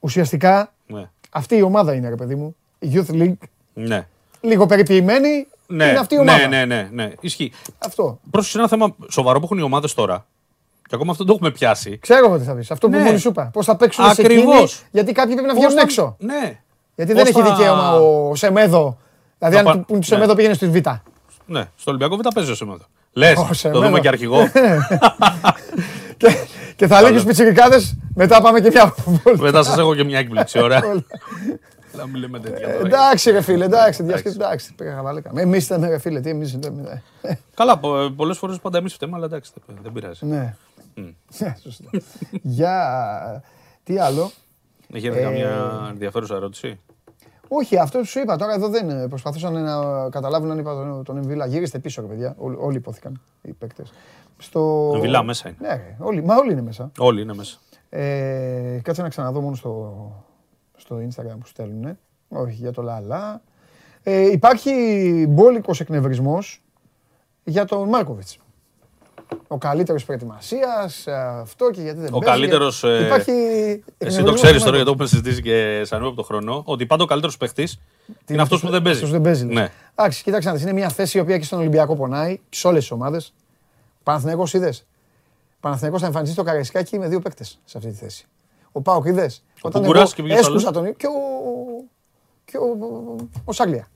Ουσιαστικά 0.00 0.72
ναι. 0.86 1.10
Αυτή 1.30 1.56
η 1.56 1.62
ομάδα 1.62 1.94
είναι, 1.94 2.08
ρε 2.08 2.14
παιδί 2.14 2.34
μου. 2.34 2.56
Η 2.78 2.88
Youth 2.92 3.14
League. 3.14 3.48
Ναι. 3.74 4.06
Λίγο 4.40 4.66
περιποιημένη. 4.66 5.46
Ναι, 5.66 5.84
είναι 5.84 5.98
αυτή 5.98 6.14
η 6.14 6.18
ομάδα. 6.18 6.48
ναι, 6.48 6.64
ναι, 6.64 6.64
ναι, 6.64 6.88
ναι. 6.92 7.12
Ισχύει. 7.20 7.52
Αυτό. 7.78 8.20
Πρόσεξε 8.30 8.58
ένα 8.58 8.68
θέμα 8.68 8.96
σοβαρό 9.10 9.38
που 9.38 9.44
έχουν 9.44 9.58
οι 9.58 9.62
ομάδες 9.62 9.94
τώρα. 9.94 10.26
Και 10.88 10.94
ακόμα 10.94 11.10
αυτό 11.12 11.24
το 11.24 11.32
έχουμε 11.32 11.50
πιάσει. 11.50 11.98
Ξέρω 11.98 12.26
εγώ 12.26 12.38
τι 12.38 12.44
θα 12.44 12.52
πεις. 12.54 12.70
Αυτό 12.70 12.88
που 12.88 12.96
Ναι. 12.96 13.02
μόλι 13.02 13.18
σου 13.18 13.28
είπα. 13.28 13.50
Πώς 13.52 13.64
θα 13.66 13.76
παίξουν 13.76 14.04
σε 14.04 14.10
Ακριβώς. 14.22 14.54
εκείνη, 14.72 14.88
γιατί 14.90 15.12
κάποιοι 15.12 15.32
πρέπει 15.34 15.48
να 15.48 15.54
Πώς 15.54 15.62
βγαίνουν 15.62 15.76
θα- 15.78 15.82
έξω. 15.82 16.16
Ναι. 16.18 16.58
Γιατί 16.94 17.12
Πώς 17.12 17.22
δεν 17.22 17.32
έχει 17.34 17.48
θα- 17.48 17.54
δικαίωμα 17.56 17.92
ο 17.94 18.34
Σεμέδο. 18.34 18.98
Δηλαδή, 19.38 19.54
Θα 19.56 19.60
αν 19.60 19.66
πα- 19.66 19.72
του- 19.72 19.78
που 19.78 19.92
του 19.92 19.98
ναι. 19.98 20.04
Σεμέδο 20.04 20.34
πήγαινε 20.34 20.54
στη 20.54 20.68
Β. 20.68 20.74
Ναι, 21.46 21.64
στο 21.76 21.90
Ολυμπιακό 21.90 22.16
Β' 22.16 22.28
παίζει 22.34 22.50
ο 22.50 22.54
Σεμέδο. 22.54 22.84
Λες, 23.12 23.36
Ω, 23.38 23.44
το 23.48 23.54
Σεμέδο. 23.54 23.80
δούμε 23.80 24.00
και 24.00 24.08
αρχηγό. 24.08 24.38
Και, 26.16 26.36
και 26.76 26.86
θα 26.86 27.02
λέγει 27.02 27.18
στου 27.18 27.26
πιτσιρικάδες, 27.26 27.96
μετά 28.14 28.40
πάμε 28.40 28.60
και 28.60 28.68
μια 28.70 28.94
βόλτα. 29.04 29.42
Μετά 29.42 29.62
σας 29.62 29.78
έχω 29.78 29.94
και 29.94 30.04
μια 30.04 30.18
έκπληξη, 30.18 30.58
ωραία. 30.62 30.80
Να 31.92 32.06
μην 32.06 32.16
λέμε 32.20 32.38
τέτοια 32.40 32.66
τώρα. 32.72 32.86
Εντάξει, 32.86 33.30
ρε 33.30 33.40
φίλε, 33.40 33.64
εντάξει, 33.64 34.02
διασκε- 34.02 34.34
εντάξει. 34.34 34.74
Πήγα 34.74 34.94
χαβαλέκα. 34.94 35.30
Εμείς 35.36 35.64
ήταν, 35.64 35.84
ρε 35.88 35.98
φίλε, 35.98 36.20
τι 36.20 36.30
εμείς. 36.30 36.58
Καλά, 37.54 37.80
πολλές 38.16 38.38
φορές 38.38 38.58
πάντα 38.58 38.78
εμείς 38.78 38.92
φταίμε, 38.94 39.12
αλλά 39.16 39.24
εντάξει, 39.24 39.50
δεν- 39.66 39.76
δεν 39.82 39.92
πειράζει. 39.92 40.26
Ναι. 40.26 40.54
Ναι, 41.38 41.54
σωστά. 41.62 41.90
Για. 42.56 43.42
Τι 43.82 43.98
άλλο; 43.98 44.30
Έχει 44.92 45.06
έρθει 45.06 45.18
Ε, 45.18 45.22
καμιά 45.22 45.86
ενδιαφέρουσα 45.90 46.34
ερώτηση; 46.34 46.80
Όχι, 47.48 47.78
αυτό 47.78 48.04
σου 48.04 48.18
είπα 48.20 48.36
τώρα 48.36 48.52
εδώ 48.54 48.68
δεν 48.68 48.90
ε, 48.90 49.08
προσπαθούσαν 49.08 49.62
να 49.62 50.08
καταλάβουν 50.10 50.50
αν 50.50 50.58
είπα 50.58 50.74
τον, 50.74 51.04
τον 51.04 51.16
Εμβίλα. 51.16 51.46
Γύριστε 51.46 51.78
πίσω, 51.78 52.00
ρε 52.00 52.06
παιδιά. 52.06 52.34
Όλοι, 52.38 52.56
όλοι 52.60 52.76
υπόθηκαν 52.76 53.20
οι 53.42 53.52
παίκτες. 53.52 53.92
Στο... 54.38 54.90
Εμβιλά 54.94 55.22
μέσα 55.22 55.48
είναι. 55.48 55.58
Ναι, 55.60 55.74
ρε, 55.74 55.96
όλοι, 55.98 56.22
μα 56.24 56.36
όλοι 56.36 56.52
είναι 56.52 56.62
μέσα. 56.62 56.90
Όλοι 56.98 57.20
είναι 57.20 57.34
μέσα. 57.34 57.58
Ε, 57.88 58.80
κάτσε 58.82 59.02
να 59.02 59.08
ξαναδώ 59.08 59.40
μόνο 59.40 59.54
στο, 59.54 60.24
στο 60.76 60.96
Instagram 60.96 61.36
που 61.40 61.46
στέλνουν. 61.46 61.98
Όχι, 62.28 62.52
για 62.54 62.72
το 62.72 62.82
λαλά. 62.82 63.42
Ε, 64.02 64.30
υπάρχει 64.30 64.72
μπόλικος 65.28 65.80
εκνευρισμός 65.80 66.62
για 67.44 67.64
τον 67.64 67.88
Μάρκοβιτς. 67.88 68.38
Ο 69.48 69.58
καλύτερος 69.58 70.04
προετοιμασίας, 70.04 71.06
αυτό 71.40 71.70
και 71.70 71.80
γιατί 71.80 71.98
δεν 71.98 72.14
Ο 72.14 72.18
παίζει. 72.18 72.40
καλύτερος, 72.40 72.84
ε, 72.84 73.04
Υπάρχει 73.06 73.30
Εσύ 73.30 73.82
το 73.82 73.94
εκνευρισμός 73.98 74.34
ξέρεις 74.34 74.58
του 74.62 74.64
τώρα, 74.64 74.76
γιατί 74.76 74.90
το 74.90 74.96
Μάρκοβιτς. 74.96 74.96
έχουμε 75.02 75.06
συζητήσει 75.06 75.42
και 75.42 75.84
σαν 75.84 76.04
από 76.04 76.14
το 76.16 76.22
χρόνο, 76.22 76.62
ότι 76.66 76.86
πάντα 76.86 77.02
ο 77.02 77.06
καλύτερος 77.06 77.36
παίχτης 77.36 77.78
είναι 78.26 78.42
αυτός 78.42 78.60
που 78.60 78.68
δεν 78.70 78.82
παίζει. 78.82 78.98
Αυτός 78.98 79.10
δεν 79.12 79.20
παίζει. 79.22 79.44
λες. 79.44 79.54
Ναι. 79.54 79.70
Εντάξει, 79.94 80.22
κοίταξε 80.22 80.48
να 80.48 80.54
δεις, 80.54 80.62
είναι 80.62 80.72
μια 80.72 80.88
θέση 80.88 81.18
η 81.18 81.20
οποία 81.20 81.38
και 81.38 81.44
στον 81.44 81.58
Ολυμπιακό 81.58 81.96
πονάει, 81.96 82.36
και 82.48 82.56
σε 82.56 82.66
όλες 82.66 82.80
τις 82.80 82.90
ομάδες. 82.90 83.32
Παναθηναϊκός 84.02 84.54
είδες. 84.54 84.86
Παναθηναϊκός 85.60 86.00
θα 86.00 86.06
εμφανιστεί 86.06 86.34
στο 86.34 86.42
Καραϊσκάκι 86.44 86.98
με 86.98 87.08
δύο 87.08 87.20
παίκτες 87.20 87.58
σε 87.64 87.78
αυτή 87.78 87.90
τη 87.90 87.96
θέση. 87.96 88.26
Ο 88.72 88.80
Πάοκ 88.80 89.06
είδες. 89.06 89.42
Όταν 89.60 89.82
εγώ 89.82 89.90
Κουκουράς 89.92 90.14
και 90.14 90.22
ποιος 90.22 90.38
έσκουσα 90.38 90.68
άλλος; 90.68 90.82
τον... 90.82 90.96
Και 90.96 91.06
ο... 91.06 91.10
Και 92.44 92.56
ο... 92.56 93.16
ο 93.44 93.52
Σάγλια. 93.52 93.88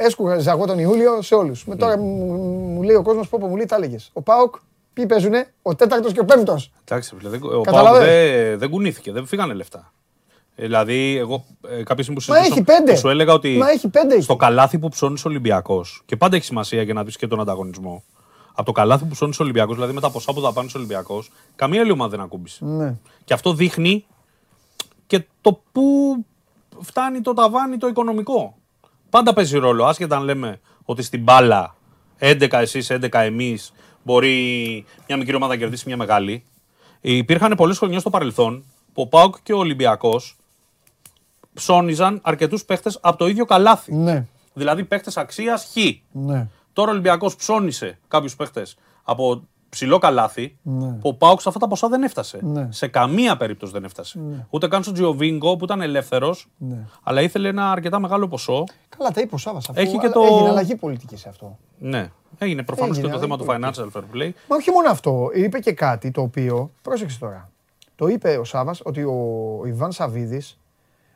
Έσκουζα 0.00 0.50
εγώ 0.50 0.66
τον 0.66 0.78
Ιούλιο 0.78 1.22
σε 1.22 1.34
όλους. 1.34 1.64
Με 1.66 1.76
τώρα 1.76 1.98
μου, 1.98 2.32
μου 2.74 2.82
λέει 2.82 2.96
ο 2.96 3.02
κόσμος, 3.02 3.28
πω 3.28 3.38
πω 3.40 3.46
μου 3.46 3.56
λέει, 3.56 3.64
τα 3.66 3.76
έλεγες. 3.76 4.10
Ο 4.12 4.22
Πάοκ, 4.22 4.54
ποιοι 4.92 5.06
παίζουνε, 5.06 5.52
ο 5.62 5.74
τέταρτος 5.74 6.12
και 6.12 6.20
ο 6.20 6.24
πέμπτος. 6.24 6.72
Εντάξει, 6.84 7.14
φίλε, 7.18 7.28
δεν- 7.28 7.42
ο 7.42 7.60
Καταλαβαίνω. 7.60 8.04
Πάοκ 8.04 8.08
δεν, 8.08 8.58
δεν 8.58 8.70
κουνήθηκε, 8.70 9.12
δεν 9.12 9.26
φύγανε 9.26 9.54
λεφτά. 9.54 9.92
Ε, 10.54 10.62
Δηλαδή, 10.62 11.16
εγώ 11.16 11.44
ε, 11.68 11.82
κάποια 11.82 12.02
στιγμή 12.04 12.20
που 12.20 12.32
Μα 12.32 12.36
συζητούσα, 12.36 12.54
έχει 12.54 12.62
πέντε. 12.64 12.92
που 12.92 12.98
σου 12.98 13.08
έλεγα 13.08 13.32
ότι 13.32 13.56
Μα 13.56 13.70
έχει 13.70 13.88
πέντε 13.88 14.14
εκεί. 14.14 14.22
στο 14.22 14.36
καλάθι 14.36 14.78
που 14.78 14.88
ψώνεις 14.88 15.24
ο 15.24 15.28
Ολυμπιακός, 15.28 16.02
και 16.06 16.16
πάντα 16.16 16.36
έχει 16.36 16.44
σημασία 16.44 16.82
για 16.82 16.94
να 16.94 17.04
δεις 17.04 17.16
και 17.16 17.26
τον 17.26 17.40
ανταγωνισμό. 17.40 18.02
Από 18.54 18.66
το 18.66 18.72
καλάθι 18.72 19.04
που 19.04 19.10
ψώνεις 19.10 19.40
ο 19.40 19.42
Ολυμπιακός, 19.42 19.74
δηλαδή 19.74 19.92
με 19.92 20.00
τα 20.00 20.10
ποσά 20.10 20.32
που 20.32 20.40
δαπάνεις 20.40 20.74
ο 20.74 20.78
Ολυμπιακός, 20.78 21.30
καμία 21.56 21.80
άλλη 21.80 21.90
ομάδα 21.90 22.10
δεν 22.10 22.20
ακούμπησε. 22.20 22.64
Ναι. 22.64 22.94
Και 23.24 23.34
αυτό 23.34 23.52
δείχνει 23.52 24.06
και 25.06 25.24
το 25.40 25.60
πού 25.72 25.82
φτάνει 26.80 27.20
το 27.20 27.32
ταβάνι 27.32 27.76
το 27.76 27.86
οικονομικό. 27.86 28.57
Πάντα 29.10 29.32
παίζει 29.32 29.58
ρόλο, 29.58 29.84
άσχετα 29.84 30.16
αν 30.16 30.22
λέμε 30.22 30.60
ότι 30.84 31.02
στην 31.02 31.22
μπάλα 31.22 31.76
11 32.18 32.52
εσείς, 32.52 32.90
11 32.90 33.08
εμείς, 33.12 33.72
μπορεί 34.02 34.84
μια 35.06 35.16
μικρή 35.16 35.34
ομάδα 35.34 35.52
να 35.52 35.58
κερδίσει 35.58 35.84
μια 35.86 35.96
μεγάλη. 35.96 36.44
Υπήρχαν 37.00 37.54
πολλές 37.56 37.78
χρονιές 37.78 38.00
στο 38.00 38.10
παρελθόν 38.10 38.64
που 38.92 39.02
ο 39.02 39.06
Πάοκ 39.06 39.36
και 39.42 39.52
ο 39.52 39.58
Ολυμπιακός 39.58 40.36
ψώνιζαν 41.54 42.20
αρκετούς 42.22 42.64
παίχτες 42.64 42.98
από 43.02 43.18
το 43.18 43.26
ίδιο 43.26 43.44
καλάθι. 43.44 43.94
Ναι, 43.94 44.26
Δηλαδή 44.52 44.84
παίχτες 44.84 45.16
αξίας 45.16 45.64
χ. 45.72 45.76
ναι. 46.12 46.48
Τώρα 46.72 46.88
ο 46.88 46.92
Ολυμπιακός 46.92 47.36
ψώνισε 47.36 47.98
κάποιους 48.08 48.36
παίχτες 48.36 48.76
από 49.02 49.42
ψηλό 49.68 49.98
καλάθι, 49.98 50.56
Ναι. 50.62 50.86
που 50.92 51.08
ο 51.08 51.14
Πάοκ 51.14 51.40
σε 51.40 51.48
αυτά 51.48 51.60
τα 51.60 51.68
ποσά 51.68 51.88
δεν 51.88 52.02
έφτασε. 52.02 52.38
Ναι. 52.42 52.68
Σε 52.70 52.86
καμία 52.86 53.36
περίπτωση 53.36 53.72
δεν 53.72 53.84
έφτασε. 53.84 54.20
Ούτε 54.50 54.68
καν 54.68 54.82
στον 54.82 54.94
Τζιοβίνκο 54.94 55.56
που 55.56 55.64
ήταν 55.64 55.80
ελεύθερος, 55.80 56.48
Ναι. 56.58 56.76
αλλά 57.02 57.20
ήθελε 57.22 57.48
ένα 57.48 57.70
αρκετά 57.70 57.98
μεγάλο 58.00 58.28
ποσό. 58.28 58.64
Καλά, 58.98 59.10
τα 59.10 59.20
είπε 59.20 59.34
ο 59.34 59.38
Σάββας 59.38 59.68
αφού 59.68 59.80
Έχει 59.80 59.92
και 59.98 60.06
αλλά 60.06 60.12
το- 60.12 60.20
έγινε 60.34 60.48
αλλαγή 60.48 60.76
πολιτικής 60.76 61.20
σε 61.20 61.28
αυτό. 61.28 61.58
Ναι, 61.78 62.10
έγινε 62.38 62.62
προφανώς 62.62 62.94
και 62.96 63.00
Έγινε, 63.00 63.14
το 63.14 63.20
θέμα 63.20 63.34
αλλά 63.54 63.70
του 63.72 63.74
financial 63.92 63.98
fair 63.98 64.02
play. 64.16 64.30
Μα 64.48 64.56
όχι 64.56 64.70
μόνο 64.70 64.90
αυτό. 64.90 65.30
Είπε 65.34 65.58
και 65.58 65.72
κάτι 65.72 66.10
το 66.10 66.20
οποίο. 66.20 66.70
Πρόσεξε 66.82 67.18
τώρα. 67.18 67.50
Το 67.96 68.06
είπε 68.06 68.36
ο 68.36 68.44
Σάβα 68.44 68.74
ότι 68.82 69.02
ο 69.02 69.62
Ιβάν 69.66 69.92
Σαββίδης. 69.92 70.58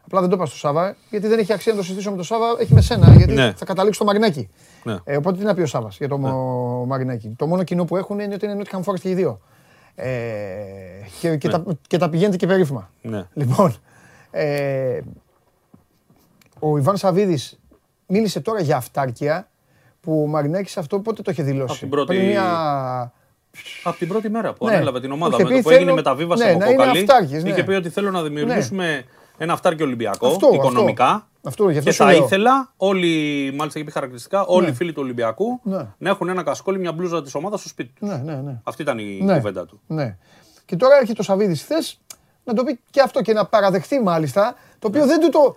Απλά 0.04 0.20
δεν 0.20 0.28
το 0.30 0.36
είπα 0.36 0.46
στο 0.46 0.56
Σάβα, 0.56 0.96
γιατί 1.10 1.26
δεν 1.28 1.38
έχει 1.38 1.52
αξία 1.52 1.72
να 1.72 1.78
το 1.78 1.84
συζητήσω 1.84 2.10
με 2.10 2.16
τον 2.16 2.24
Σάβα, 2.24 2.46
έχει 2.58 2.74
με 2.74 2.80
σένα, 2.80 3.14
γιατί 3.14 3.32
Ναι. 3.32 3.52
θα 3.56 3.64
καταλήξει 3.64 3.96
στο 3.96 4.04
Μαρινάκι. 4.04 4.48
Ναι. 4.84 4.96
Ε, 5.04 5.16
οπότε 5.16 5.38
τι 5.38 5.44
να 5.44 5.54
πει 5.54 5.60
ο 5.62 5.66
Σάβας 5.66 5.96
για 5.96 6.08
το 6.08 6.18
Μο- 6.18 6.84
Μαρινάκι. 6.86 7.34
Το 7.38 7.46
μόνο 7.46 7.62
κοινό 7.62 7.84
που 7.84 7.96
έχουν 7.96 8.18
είναι 8.18 8.34
ότι 8.34 8.46
είναι 8.46 8.62
Nottingham 8.62 8.80
Forest 8.84 9.00
και 9.00 9.08
οι 9.10 9.14
δύο. 9.14 9.40
Ε, 9.94 10.08
και, 11.20 11.36
και, 11.36 11.48
τα, 11.48 11.64
και 11.86 11.96
τα 11.98 12.08
πηγαίνετε 12.08 12.36
και 12.36 12.46
περίφημα. 12.46 12.90
Ναι. 13.02 13.26
Λοιπόν, 13.34 13.74
ε, 14.30 15.00
ο 16.58 16.78
Ιβάν 16.78 16.96
Σαββίδης 16.96 17.58
μίλησε 18.06 18.40
τώρα 18.40 18.60
για 18.60 18.76
αυτάρκεια 18.76 19.48
που 20.00 20.22
ο 20.22 20.26
Μαρινάκης 20.26 20.76
αυτό 20.76 20.98
πότε 21.00 21.22
το 21.22 21.30
είχε 21.30 21.42
δηλώσει; 21.42 21.70
Από 21.70 21.78
την 21.80 21.88
πρώτη- 21.88 22.06
Πριν 22.16 22.28
μια... 22.28 23.12
Από 23.82 23.96
την 23.98 24.08
πρώτη 24.08 24.30
μέρα 24.30 24.52
που 24.52 24.66
Ναι. 24.66 24.74
ανέλαβε 24.74 25.00
την 25.00 25.12
ομάδα, 25.12 25.34
Είχε 25.34 25.42
με 25.44 25.48
το 25.50 25.56
πει 25.56 25.62
που 25.62 25.68
έγινε 25.68 25.84
θέλω- 25.84 25.96
μεταβίβαση 25.96 26.44
ναι, 26.44 26.50
από 26.50 26.58
να 26.58 26.66
είναι 26.66 26.76
κόκαλη, 26.76 26.98
αυτάρκης, 26.98 27.42
ναι. 27.42 27.50
είχε 27.50 27.64
πει 27.64 27.72
ότι 27.72 27.88
θέλω 27.88 28.10
να 28.10 28.22
δημιουργήσουμε 28.22 29.04
ένα 29.42 29.52
αυτάρκιο 29.52 29.84
Ολυμπιακό, 29.86 30.26
Αυτό, 30.26 30.46
αυτό. 30.46 30.54
οικονομικά. 30.54 31.28
Αυτό, 31.42 31.68
γι' 31.70 31.78
αυτό 31.78 31.90
και 31.90 31.96
σου 31.96 32.02
θα 32.04 32.12
λέω. 32.12 32.24
ήθελα 32.24 32.72
όλοι, 32.76 33.08
μάλιστα 33.56 33.78
είχε 33.78 33.84
πει 33.88 33.92
χαρακτηριστικά, 33.94 34.44
όλοι 34.44 34.64
Ναι. 34.64 34.70
οι 34.70 34.74
φίλοι 34.74 34.92
του 34.92 35.00
Ολυμπιακού 35.02 35.60
Ναι. 35.62 35.86
να 35.98 36.10
έχουν 36.10 36.28
ένα 36.28 36.42
κασκόλι, 36.42 36.78
μια 36.78 36.92
μπλούζα 36.92 37.22
της 37.22 37.34
ομάδας 37.34 37.60
στο 37.60 37.68
σπίτι 37.68 37.92
τους. 37.98 38.08
Ναι, 38.08 38.16
ναι, 38.16 38.34
ναι. 38.34 38.60
Αυτή 38.64 38.82
ήταν 38.82 38.98
η 38.98 39.20
ναι. 39.22 39.34
κουβέντα 39.36 39.66
του. 39.66 39.80
Ναι. 39.86 40.16
Και 40.64 40.76
τώρα 40.76 40.96
έρχεται 41.00 41.20
ο 41.20 41.24
Σαββίδης 41.24 41.62
χθες 41.62 42.00
να 42.44 42.54
το 42.54 42.64
πει 42.64 42.80
και 42.90 43.00
αυτό 43.00 43.22
και 43.22 43.32
να 43.32 43.46
παραδεχτεί 43.46 44.00
μάλιστα, 44.00 44.54
το 44.78 44.86
οποίο 44.88 45.06
δεν 45.06 45.20
του 45.20 45.28
το... 45.28 45.54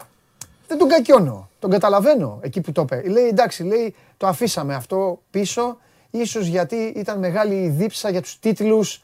Δεν 0.67 0.77
τον 0.77 0.87
κακιώνω. 0.87 1.49
Τον 1.59 1.69
καταλαβαίνω 1.69 2.39
εκεί 2.41 2.61
που 2.61 2.71
το 2.71 2.81
είπε. 2.81 3.03
Λέει 3.09 3.27
εντάξει, 3.27 3.63
λέει 3.63 3.95
το 4.17 4.27
αφήσαμε 4.27 4.75
αυτό 4.75 5.21
πίσω, 5.29 5.77
ίσως 6.11 6.45
γιατί 6.45 6.75
ήταν 6.75 7.19
μεγάλη 7.19 7.55
η 7.55 7.69
δίψα 7.69 8.09
για 8.09 8.21
τους 8.21 8.39
τίτλους, 8.39 9.03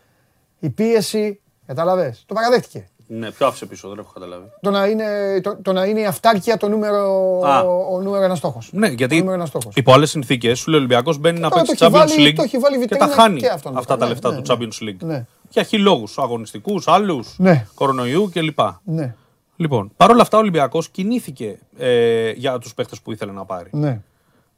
η 0.60 0.70
πίεση. 0.70 1.40
Καταλαβες. 1.66 2.24
Το 2.28 2.34
παραδέχτηκε. 2.34 2.88
Ναι, 3.14 3.32
ποιο 3.32 3.48
άφησε 3.48 3.66
πίσω, 3.66 3.90
δεν 3.90 3.98
έχω 4.00 4.12
καταλάβει. 4.14 4.46
Το 4.62 4.70
να 4.72 4.86
είναι, 4.86 5.06
το, 5.44 5.58
το 5.62 5.74
να 5.74 5.86
είναι 5.86 6.00
η 6.00 6.06
αυτάρκεια 6.06 6.58
το 6.58 6.68
νούμερο, 6.70 7.00
Α. 7.46 7.60
ο, 7.62 7.96
ο 7.96 8.02
νούμερο 8.02 8.24
ένας 8.24 8.38
στόχος. 8.38 8.70
Ναι, 8.74 8.88
Ο 8.88 8.92
γιατί 8.92 9.18
νούμερο 9.18 9.34
ένας 9.36 9.48
στόχος. 9.48 9.74
υπό 9.76 9.94
άλλες 9.94 10.10
συνθήκες 10.10 10.60
σου 10.60 10.70
λέει 10.70 10.80
ο 10.80 10.84
Ολυμπιακός 10.84 11.18
μπαίνει 11.18 11.40
να 11.40 11.50
τώρα 11.50 11.62
παίξει 11.62 11.78
το 11.78 11.86
έχει 11.86 11.94
Champions 11.96 11.98
βάλει- 12.18 12.30
League 12.32 12.36
το 12.36 12.44
έχει 12.44 12.58
βάλει 12.58 12.80
και 12.88 12.96
τα 12.96 13.06
βιτρίνα 13.06 13.22
χάνει 13.24 13.40
και 13.40 13.48
αυτόν 13.50 13.78
αυτά 13.78 13.98
τα 13.98 14.06
ναι, 14.06 14.12
λεφτά 14.12 14.30
ναι, 14.32 14.42
του 14.42 14.58
ναι. 14.58 14.68
Champions 14.70 14.84
League. 14.90 14.98
Ναι. 15.00 15.26
Για 15.50 15.64
χι 15.64 15.78
λόγους, 15.78 16.18
αγωνιστικούς, 16.18 16.88
άλλους, 16.88 17.36
Ναι. 17.38 17.66
κορονοϊού 17.74 18.30
κλπ. 18.34 18.60
Ναι, 18.84 19.16
Λοιπόν, 19.56 19.92
παρόλα 19.98 20.22
αυτά 20.22 20.38
ο 20.38 20.40
Ολυμπιακός 20.40 20.90
κινήθηκε 20.90 21.60
ε, 21.78 22.32
για 22.32 22.58
τους 22.58 22.74
παίχτες 22.74 23.02
που 23.02 23.12
ήθελε 23.12 23.32
να 23.32 23.46
πάρει. 23.46 23.70
ναι. 23.72 24.00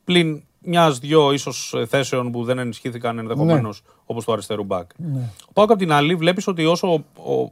Πλην 0.03 0.43
μια-δυο 0.63 1.31
ίσως 1.31 1.75
θέσεων 1.87 2.31
που 2.31 2.43
δεν 2.43 2.57
ενισχύθηκαν 2.57 3.17
ενδεχομένως 3.19 3.81
Ναι. 3.85 3.93
όπως 4.05 4.25
του 4.25 4.33
αριστερού 4.33 4.63
μπακ. 4.63 4.89
Ο 5.45 5.53
Πάουκ 5.53 5.71
απ' 5.71 5.77
την 5.77 5.91
άλλη 5.91 6.15
βλέπεις 6.15 6.47
ότι 6.47 6.65
όσο 6.65 6.93
ο, 6.93 7.03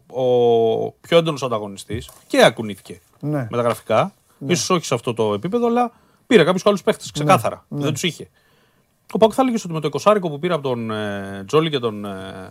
ο, 0.10 0.24
ο 0.24 0.92
πιο 1.02 1.18
έντονος 1.18 1.44
ανταγωνιστής 1.44 2.10
και 2.28 2.44
ακουνήθηκε 2.44 3.00
Ναι. 3.20 3.48
με 3.50 3.58
τα 3.58 3.62
γραφικά, 3.62 4.14
ίσως 4.48 4.70
όχι 4.70 4.86
σε 4.86 4.94
αυτό 4.94 5.14
το 5.14 5.34
επίπεδο, 5.34 5.68
αλλά 5.68 5.92
πήρε 6.28 6.44
κάποιους 6.44 6.66
άλλου 6.66 6.78
παίχτες 6.84 7.12
ξεκάθαρα. 7.12 7.66
Δεν 7.68 7.92
τους 7.94 8.04
είχε. 8.04 8.30
Ο 9.14 9.18
Πάουκ 9.18 9.32
θα 9.36 9.42
έλεγες 9.42 9.64
ότι 9.64 9.74
με 9.74 9.80
το 9.80 9.90
20 10.04 10.18
που 10.22 10.40
πήρε 10.40 10.54
από 10.54 10.64
τον 10.64 10.92
ε, 10.92 11.44
Τζόλι 11.48 11.70
και 11.70 11.80
τον 11.80 12.06
ε, 12.06 12.50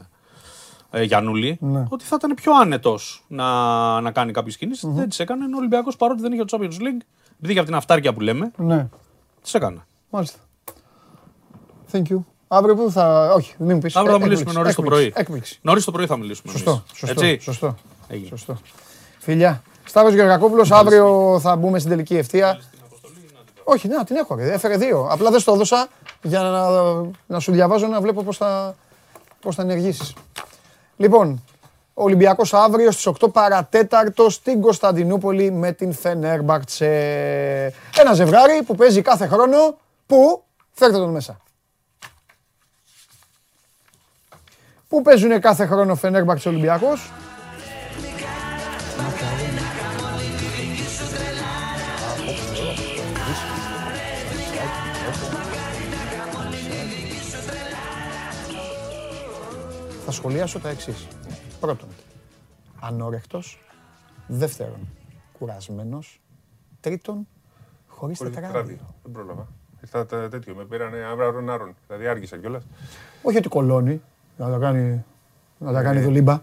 ε, 0.91 1.03
Γιανούλη, 1.03 1.57
Ναι. 1.61 1.87
ότι 1.89 2.05
θα 2.05 2.17
ήταν 2.19 2.35
πιο 2.35 2.53
άνετος 2.61 3.25
να, 3.29 4.01
να 4.01 4.11
κάνει 4.11 4.33
κάποιες 4.33 4.57
κινήσεις. 4.57 4.89
Δεν 4.93 5.09
τις 5.09 5.19
έκανε. 5.19 5.45
Ο 5.45 5.57
Ολυμπιακός 5.57 5.97
παρότι 5.97 6.21
δεν 6.23 6.33
είχε 6.33 6.45
το 6.45 6.59
Champions 6.59 6.65
League, 6.81 7.03
επειδή 7.33 7.51
είχε 7.51 7.59
αυτή 7.59 7.65
την 7.65 7.75
αυτάρκεια 7.75 8.13
που 8.15 8.21
λέμε, 8.21 8.51
ναι. 8.57 8.89
τις 9.43 9.55
έκανε. 9.55 9.85
Μάλιστα. 10.11 10.39
Thank 11.93 12.03
you. 12.03 12.19
Αύριο 12.49 12.75
που 12.75 12.91
θα. 12.91 13.33
Όχι, 13.35 13.55
μην 13.59 13.75
μου 13.75 13.79
πεις. 13.79 13.97
Αύριο 13.97 14.13
θα 14.13 14.23
μιλήσουμε 14.23 14.53
νωρίς 14.53 14.75
το 14.75 14.83
πρωί. 14.83 15.13
Έκπληξη. 15.17 15.59
Νωρίς 15.63 15.85
το 15.85 15.91
πρωί 15.91 16.07
θα 16.07 16.17
μιλήσουμε. 16.17 16.53
Σωστό. 16.53 16.71
εμείς. 16.71 16.85
Σωστό. 16.95 17.25
Έτσι; 17.25 17.45
Σωστό. 17.45 17.75
Έγινε. 18.09 18.29
σωστό. 18.29 18.59
Φιλιά. 19.19 19.63
Σταύρος 19.85 20.15
Γεωργακόπουλος, 20.15 20.71
αύριο 20.71 21.39
θα 21.43 21.57
μπούμε 21.57 21.79
στην 21.79 21.91
τελική 21.91 22.17
ευθεία. 22.17 22.61
Όχι, 23.65 23.89
ναι, 23.89 24.05
την 24.05 24.17
έχω. 24.17 24.35
ρε. 24.35 24.53
Έφερε 24.53 24.77
δύο. 24.77 25.07
Απλά 25.11 25.31
δεν 25.31 25.41
στο 25.41 25.53
έδωσα 25.53 25.89
για 26.23 26.41
να, 26.41 26.71
να 27.27 27.39
σου 27.41 27.53
διαβάζω 27.53 27.87
να 27.87 28.01
βλέπω 28.01 28.23
πώς 28.23 28.37
θα, 28.37 28.75
πώς 29.41 29.55
θα 29.55 29.63
ενεργήσεις. 29.63 30.15
Λοιπόν, 30.97 31.43
Ο 31.95 32.03
Ολυμπιακός 32.03 32.55
αύριο 32.55 32.91
στις 32.91 33.07
8 33.07 33.33
παρατέταρτο 33.33 34.31
στην 34.31 34.61
Κωνσταντινούπολη 34.61 35.51
με 35.51 35.73
την 35.73 35.93
Φενέρμπαρτσε. 35.93 36.87
Ένα 37.99 38.13
ζευγάρι 38.15 38.63
που 38.67 38.75
παίζει 38.75 39.03
κάθε 39.03 39.27
χρόνο. 39.27 39.77
Πού; 40.07 40.43
Φέρτε 40.73 40.97
τον 40.97 41.11
μέσα. 41.11 41.41
Πού 44.91 45.03
παίζουν 45.03 45.41
κάθε 45.41 45.67
χρόνο 45.67 45.95
Φενέρμπαρτσε 45.95 46.49
Ολυμπιακός; 46.49 47.11
Θα 60.05 60.13
σχολιάσω 60.13 60.59
τα 60.59 60.69
εξής. 60.69 61.07
Πρώτον, 61.61 61.89
ανόρεκτος. 62.81 63.61
Δεύτερον, 64.27 64.89
κουρασμένος. 65.39 66.21
Τρίτον, 66.81 67.29
χωρίς 67.87 68.19
τετράδιο. 68.19 68.79
Δεν 69.03 69.13
πρόλαβα. 69.13 69.49
Ήρθα 69.81 70.07
τέτοιο, 70.07 70.55
με 70.55 70.65
πήρανε 70.65 71.05
αύριο 71.05 71.53
άρων. 71.53 71.75
Δηλαδή 71.87 72.07
άργησα 72.07 72.37
κιόλας. 72.37 72.67
Όχι 73.23 73.37
ότι 73.37 73.49
κολώνει, 73.49 74.03
να 74.41 74.51
τα 74.51 74.59
κάνει, 74.59 75.05
να 75.59 75.73
τα 75.73 75.83
κάνει 75.83 76.01
δουλίμπα. 76.01 76.43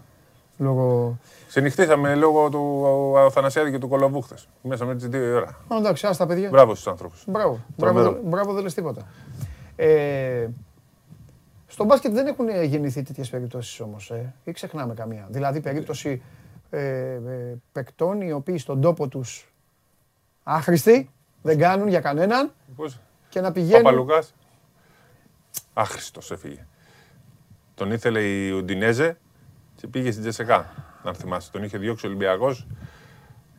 Λόγω... 0.58 1.18
Συνυχτήσαμε 1.48 2.14
λόγω 2.14 2.48
του 2.48 3.14
Αθανασιάδη 3.18 3.70
και 3.70 3.78
του 3.78 3.88
Κολοβούχτε. 3.88 4.34
Μέσα 4.62 4.84
με 4.84 4.94
τις 4.94 5.08
δύο 5.08 5.36
ώρα. 5.36 5.56
Εντάξει, 5.78 6.06
άστα 6.06 6.26
παιδιά. 6.26 6.48
Μπράβο 6.48 6.74
στους 6.74 6.86
άνθρωπους. 6.86 7.24
Μπράβο, 7.26 7.60
μπράβο, 7.76 8.20
μπράβο, 8.24 8.52
δεν 8.52 8.62
λες 8.62 8.74
τίποτα. 8.74 9.06
Ε, 9.76 10.46
στο 11.66 11.84
μπάσκετ 11.84 12.12
δεν 12.12 12.26
έχουν 12.26 12.64
γεννηθεί 12.64 13.02
τέτοιες 13.02 13.28
περιπτώσεις 13.28 13.80
όμως. 13.80 14.10
Ε, 14.10 14.34
ή 14.44 14.52
ξεχνάμε 14.52 14.94
καμία. 14.94 15.26
Δηλαδή 15.30 15.60
περίπτωση 15.60 16.22
ε, 16.70 16.80
ε, 16.80 17.20
παικτών 17.72 18.20
οι 18.20 18.32
οποίοι 18.32 18.58
στον 18.58 18.80
τόπο 18.80 19.08
τους 19.08 19.52
άχρηστοι, 20.42 21.10
δεν 21.42 21.58
κάνουν 21.58 21.88
για 21.88 22.00
κανέναν. 22.00 22.52
Πώς; 22.76 23.00
Και 23.28 23.40
να 23.40 23.52
πηγαίνουν. 23.52 23.82
Παπαλουκάς. 23.82 24.34
Άχρηστος 25.74 26.30
έφυγε. 26.30 26.66
Τον 27.78 27.92
ήθελε 27.92 28.20
η 28.20 28.50
Ουντινέζε 28.50 29.16
και 29.74 29.86
πήγε 29.86 30.10
στην 30.10 30.22
Τζεσεκά. 30.22 30.70
Αν 31.04 31.14
θυμάσαι. 31.14 31.50
Τον 31.50 31.62
είχε 31.62 31.78
διώξει 31.78 32.06
ο 32.06 32.08
Ολυμπιακός 32.08 32.66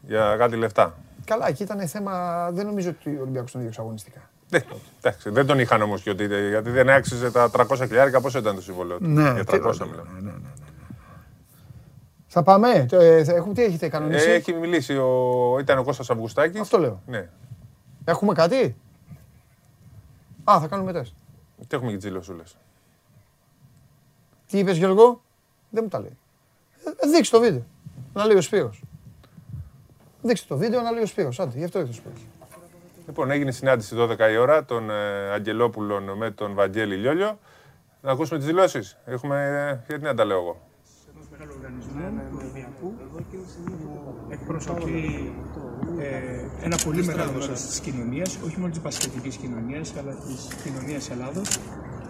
για 0.02 0.36
κάτι 0.38 0.56
λεφτά. 0.56 0.98
Καλά, 1.26 1.48
εκεί 1.48 1.64
ήταν 1.64 1.88
θέμα. 1.88 2.48
Δεν 2.52 2.66
νομίζω 2.66 2.90
ότι 2.90 3.10
ο 3.10 3.22
Ολυμπιακός 3.22 3.52
τον 3.52 3.62
διώξει 3.62 3.80
αγωνιστικά. 3.82 4.30
Ναι, 4.50 4.60
εντάξει, 5.02 5.30
δεν 5.30 5.46
τον 5.46 5.60
είχαν 5.60 5.82
όμως 5.82 6.02
γιατί, 6.02 6.26
γιατί 6.50 6.70
δεν 6.70 6.90
άξιζε 6.90 7.32
τα 7.32 7.50
300 7.54 7.66
χιλιάρικα. 7.78 8.22
Πώ 8.22 8.30
ήταν 8.38 8.56
το 8.56 8.62
συμβόλαιο 8.62 8.98
του; 8.98 9.08
Ναι, 9.08 9.22
για 9.22 9.44
300 9.48 9.62
μιλάω. 9.62 10.06
Ναι, 10.14 10.20
ναι, 10.22 10.32
ναι, 10.32 10.50
Θα 12.28 12.44
πάμε. 12.44 12.88
Ε, 12.92 13.18
έχουμε, 13.18 13.54
τι 13.54 13.64
έχετε 13.64 13.90
κανονίσει; 13.90 14.30
Ε, 14.30 14.34
έχει 14.34 14.54
μιλήσει. 14.54 14.98
Ο, 14.98 15.58
ήταν 15.60 15.78
ο 15.78 15.84
Κώστας 15.84 16.10
Αυγουστάκης. 16.10 16.60
Αυτό 16.60 16.78
λέω. 16.80 17.02
Ναι. 17.06 17.30
Έχουμε 18.06 18.34
κάτι; 18.34 18.76
Α, 20.44 20.60
θα 20.60 20.68
κάνουμε 20.68 20.92
τεστ. 20.92 21.14
Τι 21.68 21.76
έχουμε 21.76 21.92
και 21.92 21.98
τσιλοσούλες. 21.98 22.58
Τι 24.50 24.58
είπες 24.58 24.78
Γιώργο; 24.78 25.22
Δεν 25.70 25.84
μου 25.84 25.90
τα 25.90 26.00
λέει. 26.00 26.18
Ε, 26.86 27.08
δείξε 27.08 27.32
το 27.32 27.40
βίντεο. 27.40 27.66
Να 28.14 28.26
λέει 28.26 28.38
ο 28.38 28.42
Σπύρος. 28.42 28.84
Δείξτε 30.22 30.48
το 30.48 30.58
βίντεο 30.58 30.82
να 30.82 30.92
λέει 30.92 31.04
ο 31.04 31.06
Σπύρος. 31.06 31.40
Άντε, 31.40 31.58
γι' 31.58 31.64
αυτό 31.64 31.80
έχει 31.80 31.88
το 31.88 31.94
Σπύρος. 31.94 32.26
Λοιπόν, 33.08 33.32
έγινε 33.32 33.52
συνάντηση 33.52 33.96
12 33.98 34.18
η 34.32 34.38
ώρα 34.38 34.66
των 34.66 34.90
ε, 34.90 35.32
Αγγελόπουλων 35.32 36.18
με 36.18 36.32
τον 36.32 36.54
Βαγγέλη 36.54 36.96
Λιόλιο. 36.96 37.40
Να 38.02 38.12
ακούσουμε 38.12 38.38
τις 38.38 38.48
δηλώσεις. 38.48 38.98
Έχουμε, 39.06 39.46
ε, 39.72 39.86
γιατί 39.88 40.04
να 40.04 40.14
τα 40.14 40.26
λέω 40.26 40.38
εγώ. 40.38 40.62
μεγάλο 41.32 41.54
οργανισμό 41.54 42.22
του 42.30 42.38
Ολυμπιακού 42.42 42.94
εκπροσωπεί 44.30 45.34
ε, 46.00 46.66
ένα 46.66 46.78
πολύ 46.84 47.04
μεγάλο 47.04 47.32
μέρο 47.32 47.54
της 47.54 47.80
κοινωνίας, 47.80 48.40
όχι 48.46 48.60
μόνο 48.60 48.72
της 48.72 48.80
πασχετικής 48.80 49.36
κοινωνίας, 49.36 49.94
αλλά 49.98 50.14
της 50.14 50.48
κοινωνίας 50.64 51.10
Ελλάδος. 51.10 51.60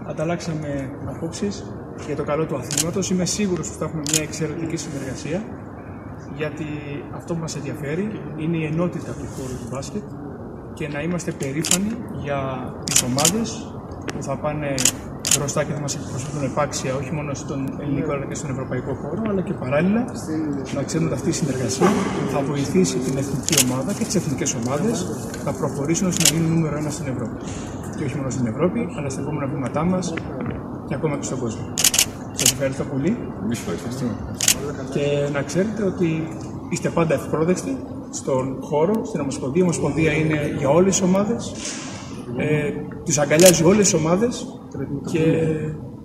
Ανταλλάξαμε 0.07 0.89
απόψεις 1.05 1.71
για 2.05 2.15
το 2.15 2.23
καλό 2.23 2.45
του 2.45 2.55
αθλήματος. 2.55 3.09
Είμαι 3.09 3.25
σίγουρος 3.25 3.67
ότι 3.67 3.77
θα 3.77 3.85
έχουμε 3.85 4.01
μια 4.11 4.23
εξαιρετική 4.23 4.75
συνεργασία, 4.77 5.43
γιατί 6.35 6.65
αυτό 7.15 7.33
που 7.33 7.39
μας 7.39 7.55
ενδιαφέρει 7.55 8.21
είναι 8.37 8.57
η 8.57 8.65
ενότητα 8.65 9.11
του 9.11 9.27
χώρου 9.35 9.57
του 9.59 9.67
μπάσκετ 9.71 10.03
και 10.73 10.87
να 10.87 11.01
είμαστε 11.01 11.31
περήφανοι 11.31 11.91
για 12.21 12.39
τις 12.83 13.03
ομάδες 13.03 13.73
που 14.05 14.23
θα 14.23 14.35
πάνε 14.35 14.73
μπροστά 15.37 15.63
και 15.63 15.73
θα 15.73 15.79
μας 15.79 15.95
εκπροσωπούν 15.95 16.43
επάξια 16.43 16.95
όχι 16.95 17.11
μόνο 17.11 17.33
στον 17.33 17.77
ελληνικό 17.81 18.11
αλλά 18.11 18.25
και 18.25 18.35
στον 18.35 18.49
ευρωπαϊκό 18.49 18.93
χώρο 18.93 19.21
αλλά 19.29 19.41
και 19.41 19.53
παράλληλα 19.53 20.05
να 20.75 20.83
ξέρουν 20.83 21.05
ότι 21.05 21.15
αυτή 21.15 21.29
η 21.29 21.31
συνεργασία 21.31 21.87
θα 22.33 22.41
βοηθήσει 22.41 22.97
την 22.97 23.17
εθνική 23.17 23.55
ομάδα 23.65 23.93
και 23.93 24.03
τις 24.03 24.15
εθνικές 24.15 24.55
ομάδες 24.63 25.05
να 25.45 25.51
προχωρήσουν 25.53 26.07
ώστε 26.07 26.23
να 26.23 26.39
γίνουν 26.39 26.55
νούμερο 26.55 26.77
ένα 26.77 26.89
στην 26.89 27.07
Ευρώπη. 27.13 27.35
Και 27.97 28.03
όχι 28.03 28.15
μόνο 28.17 28.29
στην 28.29 28.45
Ευρώπη, 28.47 28.87
αλλά 28.97 29.09
στα 29.09 29.21
επόμενα 29.21 29.47
βήματά 29.47 29.83
μας 29.83 30.13
και 30.87 30.93
ακόμα 30.95 31.17
και 31.17 31.23
στον 31.23 31.39
κόσμο. 31.39 31.73
Σας 32.33 32.51
ευχαριστώ 32.51 32.83
πολύ. 32.83 33.17
Και 34.89 35.29
να 35.33 35.41
ξέρετε 35.41 35.83
ότι 35.83 36.27
είστε 36.69 36.89
πάντα 36.89 37.13
ευπρόδεκτοι 37.13 37.77
στον 38.11 38.57
χώρο, 38.61 39.05
στην 39.05 39.19
Ομοσπονδία. 39.19 39.59
Η 39.59 39.63
Ομοσπονδία 39.63 40.11
είναι 40.11 40.55
για 40.57 40.69
όλες 40.69 40.97
τις 40.97 41.07
ομάδες. 41.07 41.53
Ε, 42.39 42.73
τις 43.03 43.17
αγκαλιάζει 43.17 43.63
όλες 43.63 43.83
τις 43.83 43.93
ομάδες 43.93 44.45
και 45.11 45.19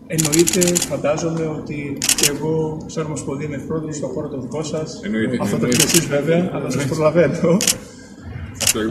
εννοείται, 0.06 0.60
φαντάζομαι, 0.88 1.46
ότι 1.46 1.98
και 2.16 2.30
εγώ 2.34 2.82
σαν 2.86 3.04
Ομοσπονδία 3.04 3.46
είμαι 3.46 3.56
ευπρόδεκτος 3.56 3.96
στον 3.96 4.08
χώρο 4.08 4.28
το 4.28 4.40
δικό 4.40 4.62
σας. 4.62 5.00
Εννοείται. 5.04 5.36
Αυτό 5.40 5.58
το 5.58 5.66
έχετε 5.66 5.82
εσείς 5.82 6.06
βέβαια, 6.06 6.50
αλλά 6.52 6.70
σας 6.70 6.84
προλαβαίνω. 6.84 7.56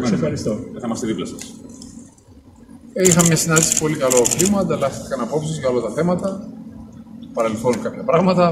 Σε 0.03 0.14
ευχαριστώ. 0.14 0.52
Θα 0.52 0.86
είμαστε 0.86 1.07
δίπλα 1.07 1.26
σας. 1.26 1.53
Ε, 2.94 3.02
είχαμε 3.07 3.28
μια 3.28 3.36
συνάντηση 3.36 3.80
πολύ 3.80 3.95
καλό 3.95 4.26
κλίμα, 4.38 4.60
ανταλλάχθηκαν 4.60 5.22
απόψεις 5.22 5.57
για 5.60 5.70
όλα 5.70 5.82
τα 5.82 5.90
θέματα, 5.90 6.48
παρελθόν 7.34 7.82
κάποια 7.82 8.03
πράγματα, 8.03 8.45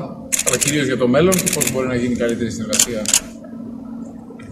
αλλά 0.47 0.57
κυρίως 0.57 0.85
για 0.85 0.97
το 0.97 1.07
μέλλον 1.07 1.33
και 1.33 1.51
πώς 1.53 1.71
μπορεί 1.71 1.87
να 1.87 1.95
γίνει 1.95 2.15
καλύτερη 2.15 2.51
συνεργασία 2.51 3.01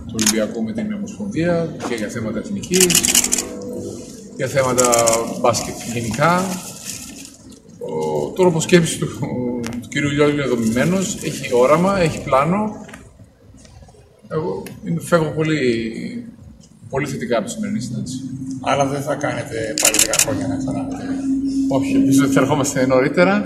του 0.07 0.15
Ολυμπιακού 0.19 0.63
με 0.63 0.71
την 0.71 0.93
Ομοσπονδία 0.93 1.75
και 1.87 1.95
για 1.95 2.07
θέματα 2.07 2.39
εθνικής, 2.39 2.85
για 4.39 4.47
θέματα 4.47 4.89
μπάσκετ 5.39 5.75
γενικά. 5.93 6.43
Ο 7.79 8.29
τρόπος 8.29 8.63
σκέψης 8.63 8.97
του, 8.97 9.07
του 9.81 9.87
κ. 9.89 9.95
Λιώλη 9.95 10.33
είναι 10.33 10.45
δομημένος, 10.45 11.17
έχει 11.23 11.53
όραμα, 11.53 11.99
έχει 11.99 12.23
πλάνο. 12.23 12.85
Εγώ 14.27 14.63
είμαι, 14.85 15.01
φεύγω 15.01 15.31
πολύ, 15.31 15.63
πολύ 16.89 17.07
θετικά 17.07 17.37
από 17.37 17.45
τη 17.45 17.51
σημερινή 17.51 17.81
συνάντηση. 17.81 18.19
Αλλά 18.61 18.85
δεν 18.85 19.01
θα 19.01 19.15
κάνετε 19.15 19.73
πάλι 19.81 19.95
10 19.99 20.15
χρόνια 20.19 20.47
να 20.47 20.57
ξανάρθετε. 20.57 21.03
Όχι, 21.69 21.95
ελπίζω 21.95 22.23
ότι 22.23 22.33
θα 22.33 22.41
ερχόμαστε 22.41 22.85
νωρίτερα, 22.85 23.43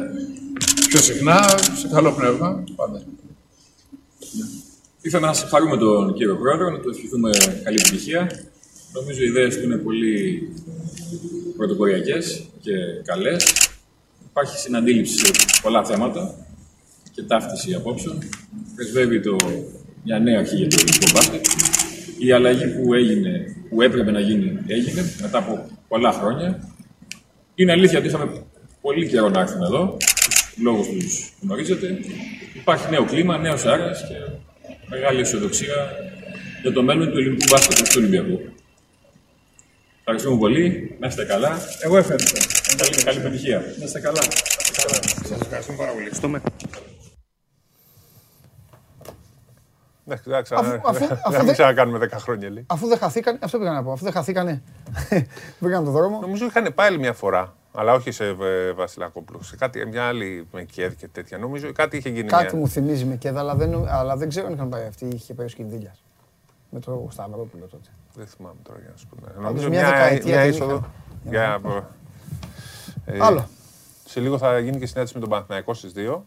πιο 0.88 1.00
συχνά, 1.00 1.46
σε 1.76 1.88
καλό 1.88 2.12
πνεύμα, 2.12 2.64
πάντα. 2.76 3.02
Ήθελα 5.02 5.28
να 5.28 5.34
συγχαρούμε 5.34 5.78
τον 5.78 6.14
κύριο 6.14 6.36
Πρόεδρο, 6.36 6.70
να 6.70 6.80
του 6.80 6.90
ευχηθούμε 6.90 7.30
καλή 7.64 7.80
επιτυχία. 7.82 8.32
Νομίζω 8.94 9.24
οι 9.24 9.28
ιδέες 9.28 9.58
του 9.58 9.64
είναι 9.64 9.78
πολύ 9.78 10.48
πρωτοποριακές 11.58 12.44
και 12.62 12.72
καλές. 13.04 13.54
Υπάρχει 14.30 14.58
συναντήληψη 14.58 15.18
σε 15.18 15.32
πολλά 15.62 15.86
θέματα 15.86 16.36
και 17.12 17.24
ταύτιση 17.24 17.74
απόψεων. 17.74 18.18
Πρεσβεύει 18.76 19.20
το, 19.22 19.36
μια 20.04 20.20
νέα 20.20 20.40
αρχή 20.40 20.56
για 20.56 20.68
το 20.68 20.76
ελληνικό 20.80 21.06
μπάσκετ. 21.14 21.46
Η 22.18 22.32
αλλαγή 22.32 22.68
που 22.68 22.94
έγινε, 22.94 23.56
που 23.70 23.82
έπρεπε 23.82 24.12
να 24.12 24.20
γίνει, 24.20 24.60
έγινε 24.68 25.14
μετά 25.22 25.38
από 25.38 25.70
πολλά 25.88 26.12
χρόνια. 26.12 26.70
Είναι 27.56 27.72
αλήθεια 27.72 28.00
ότι 28.00 28.08
είχαμε 28.08 28.44
πολύ 28.82 29.08
καιρό 29.08 29.30
να 29.30 29.40
έρθουμε 29.40 29.66
εδώ, 29.66 29.98
λόγω 30.62 30.82
τους 30.82 31.34
γνωρίζετε. 31.42 32.00
Υπάρχει 32.54 32.90
νέο 32.90 33.06
κλίμα, 33.06 33.38
νέος 33.38 33.66
αέρας 33.66 34.08
και 34.08 34.16
μεγάλη 34.90 35.20
αισιοδοξία 35.20 35.74
για 36.62 36.72
το 36.72 36.84
μέλλον 36.84 37.12
του 37.12 37.18
ελληνικού 37.18 37.44
μπάσκετ 37.50 37.78
του 37.78 37.94
Ολυμπιακού. 37.98 38.53
Ευχαριστούμε 40.06 40.38
πολύ. 40.38 40.96
Να 41.00 41.08
είστε 41.08 41.26
καλά. 41.26 41.58
Εγώ 41.80 41.98
ευχαριστώ. 41.98 42.40
Καλή, 42.78 43.04
καλή 43.04 43.20
επιτυχία. 43.20 43.60
Να 43.80 43.86
είστε 43.86 44.00
καλά. 44.00 44.22
Σας 45.26 45.40
ευχαριστούμε 45.42 45.78
πάρα 45.78 45.92
πολύ. 45.92 46.16
Στο 46.16 46.28
μέλλον. 46.28 46.46
Εντάξει, 50.08 50.56
δεν 51.30 51.46
θα 51.46 51.52
ξανακάνουμε 51.52 52.00
10 52.06 52.10
χρόνια 52.12 52.50
λέει. 52.50 52.66
Αφού 52.68 52.88
δεν 52.88 52.98
χαθήκανε, 52.98 53.38
αυτό 53.42 53.58
πήγα 53.58 53.72
να 53.72 53.84
πω. 53.84 53.92
Αφού 53.92 54.04
δεν 54.04 54.14
χαθήκανε, 54.14 54.64
πήγαμε 55.60 55.86
τον 55.86 55.94
δρόμο. 55.94 56.20
Νομίζω 56.20 56.46
είχαν 56.46 56.74
πάει 56.74 56.98
μια 56.98 57.14
φορά. 57.14 57.56
Αλλά 57.72 57.94
όχι 57.94 58.12
σε 58.12 58.34
Βασιλακόπουλο. 58.76 59.42
Σε 59.42 59.56
κάτι, 59.56 59.86
μια 59.86 60.04
άλλη 60.04 60.48
με 60.52 60.64
Κιέδ 60.64 60.94
και 60.94 61.08
τέτοια. 61.08 61.38
Νομίζω 61.38 61.72
κάτι 61.72 61.98
είχε 61.98 62.10
γίνει. 62.10 62.28
Κάτι 62.28 62.56
μου 62.56 62.68
θυμίζει 62.68 63.06
με 63.06 63.16
Κιέδ, 63.16 63.38
αλλά 63.38 63.56
δεν, 63.56 63.88
αλλά 63.88 64.16
δεν 64.16 64.30
ξέρω 64.30 64.48
αν 64.48 64.54
είχαν 64.54 64.70
πάει 64.70 64.86
αυτή. 64.86 65.06
Είχε 65.06 65.34
πάει 65.34 65.46
ο 65.46 65.50
Σκινδύλιας. 65.50 66.04
Με 66.70 66.80
το 66.80 67.08
Σταυρόπουλο 67.12 67.66
τότε. 67.66 67.90
Δεν 68.16 68.28
θυμάμαι 68.28 68.60
τώρα 68.64 68.80
για 68.80 68.90
να 68.92 68.98
σου 68.98 69.08
πω. 69.08 69.42
Νομίζω 69.42 69.70
μια, 69.70 69.86
δεκαετία 69.86 70.36
μια 70.36 70.46
είσοδο. 70.46 70.86
Για... 71.24 71.62
Άλλο. 73.20 73.48
Σε 74.06 74.20
λίγο 74.20 74.38
θα 74.38 74.60
γίνει 74.60 74.80
και 74.80 74.86
συνάντηση 74.86 75.14
με 75.14 75.20
τον 75.20 75.30
Παναθηναϊκό 75.30 75.74
στις 75.74 75.92
2. 75.96 76.20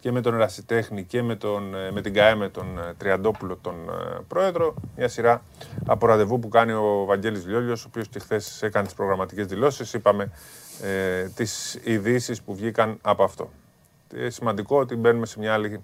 και 0.00 0.12
με 0.12 0.20
τον 0.20 0.36
Ρασιτέχνη 0.36 1.04
και 1.04 1.22
με, 1.22 1.34
τον, 1.36 1.74
ε, 1.74 1.90
με 1.90 2.00
την 2.00 2.14
ΚΑΕ, 2.14 2.34
με 2.34 2.48
τον 2.48 2.78
ε, 2.78 2.94
Τριαντόπουλο, 2.96 3.56
τον 3.56 3.74
ε, 3.74 4.20
πρόεδρο. 4.28 4.74
Μια 4.96 5.08
σειρά 5.08 5.42
από 5.86 6.06
ραντεβού 6.06 6.38
που 6.38 6.48
κάνει 6.48 6.72
ο 6.72 7.04
Βαγγέλης 7.06 7.46
Λιόλιος, 7.46 7.84
ο 7.84 7.86
οποίος 7.88 8.08
και 8.08 8.18
χθες 8.18 8.62
έκανε 8.62 8.86
τις 8.86 8.94
προγραμματικές 8.94 9.46
δηλώσεις. 9.46 9.92
Είπαμε 9.92 10.30
ε, 10.82 11.28
τις 11.28 11.78
ειδήσεις 11.84 12.42
που 12.42 12.54
βγήκαν 12.54 12.98
από 13.02 13.24
αυτό. 13.24 13.50
Ε, 14.14 14.30
σημαντικό 14.30 14.78
ότι 14.78 14.96
μπαίνουμε 14.96 15.26
σε 15.26 15.38
μια 15.38 15.52
άλλη 15.52 15.82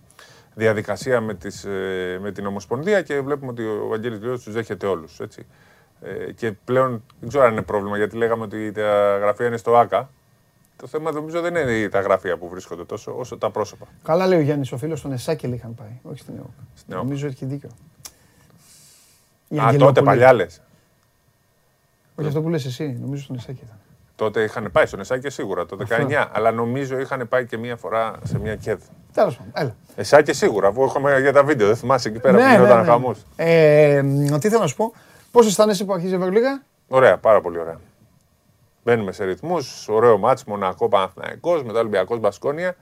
διαδικασία 0.56 1.20
με, 1.20 1.34
τις, 1.34 1.64
ε, 1.64 2.18
με 2.22 2.32
την 2.32 2.46
Ομοσπονδία 2.46 3.02
και 3.02 3.20
βλέπουμε 3.20 3.50
ότι 3.50 3.62
ο 3.62 3.86
Βαγγέλης 3.88 4.18
Λιόλιος 4.18 4.42
τους 4.42 4.52
δέχεται 4.52 4.86
όλους. 4.86 5.20
Έτσι. 5.20 5.46
Ε, 6.00 6.32
και 6.32 6.52
πλέον 6.52 7.04
δεν 7.20 7.28
ξέρω 7.28 7.44
αν 7.44 7.52
είναι 7.52 7.62
πρόβλημα 7.62 7.96
γιατί 7.96 8.16
λέγαμε 8.16 8.42
ότι 8.42 8.72
τα 8.72 9.18
γραφεία 9.18 9.46
είναι 9.46 9.56
στο 9.56 9.76
ΆΚΑ 9.76 10.10
το 10.76 10.86
θέμα 10.86 11.12
νομίζω 11.12 11.40
δεν 11.40 11.54
είναι 11.54 11.88
τα 11.88 12.00
γραφεία 12.00 12.36
που 12.36 12.48
βρίσκονται 12.48 12.84
τόσο, 12.84 13.18
όσο 13.18 13.38
τα 13.38 13.50
πρόσωπα. 13.50 13.86
Καλά 14.02 14.26
λέει 14.26 14.38
ο 14.38 14.42
Γιάννης, 14.42 14.72
ο 14.72 14.76
φίλος 14.76 14.98
στον 14.98 15.12
Εσάκελ 15.12 15.52
είχαν 15.52 15.74
πάει, 15.74 16.00
όχι 16.02 16.18
στην 16.18 16.34
ΕΟΚ. 16.36 16.48
Νομίζω 16.86 17.26
έχει 17.26 17.44
δίκιο. 17.44 17.70
Α, 19.62 19.76
τότε 19.78 20.02
παλιά 20.02 20.32
λες. 20.32 20.62
Όχι 22.14 22.28
αυτό 22.28 22.42
που 22.42 22.48
λες 22.48 22.64
εσύ, 22.64 22.98
νομίζω 23.00 23.22
στον 23.22 23.36
Εσάκη 23.36 23.60
ήταν. 23.64 23.78
Τότε 24.16 24.42
είχαν 24.42 24.68
πάει 24.72 24.86
στον 24.86 25.00
Εσάκη 25.00 25.30
σίγουρα, 25.30 25.66
το 25.66 25.76
19, 25.88 26.26
αλλά 26.32 26.50
νομίζω 26.50 26.98
είχαν 26.98 27.28
πάει 27.28 27.46
και 27.46 27.58
μία 27.58 27.76
φορά 27.76 28.12
σε 28.22 28.38
μία 28.38 28.56
κέδ. 28.56 28.80
Τέλος 29.12 29.36
πάντων, 29.36 29.52
έλα. 29.56 29.76
Εσάκη 29.94 30.32
σίγουρα, 30.32 30.68
αφού 30.68 30.82
έχουμε 30.82 31.20
για 31.20 31.32
τα 31.32 31.44
βίντεο, 31.44 31.66
δεν 31.66 31.76
θυμάσαι 31.76 32.08
εκεί 32.08 32.18
πέρα 32.18 32.36
ναι, 32.36 32.42
που 32.42 32.50
γινόταν 32.50 32.76
ναι, 32.76 32.82
ναι. 32.82 32.88
χαμός. 32.88 33.22
Ε, 33.36 34.02
τι 34.40 34.48
θέλω 34.48 34.60
να 34.60 34.66
σου 34.66 34.76
πω, 34.76 34.92
πώς 35.30 35.46
αισθάνεσαι 35.46 35.84
που 35.84 35.92
αρχίζει 35.92 36.12
η 36.12 36.16
Ευρωλίγα; 36.16 36.62
Ωραία, 36.88 37.18
πάρα 37.18 37.40
πολύ 37.40 37.58
ωραία. 37.58 37.80
Μπαίνουμε 38.84 39.12
σε 39.12 39.24
ρυθμούς. 39.24 39.88
Ωραίο 39.88 40.18
μάτς, 40.18 40.44
Μονακό 40.44 40.88
Παναθηναϊκός, 40.88 41.62
μετά 41.62 41.78
Ολυμπιακός 41.78 42.18
Μπασκόνια. 42.18 42.76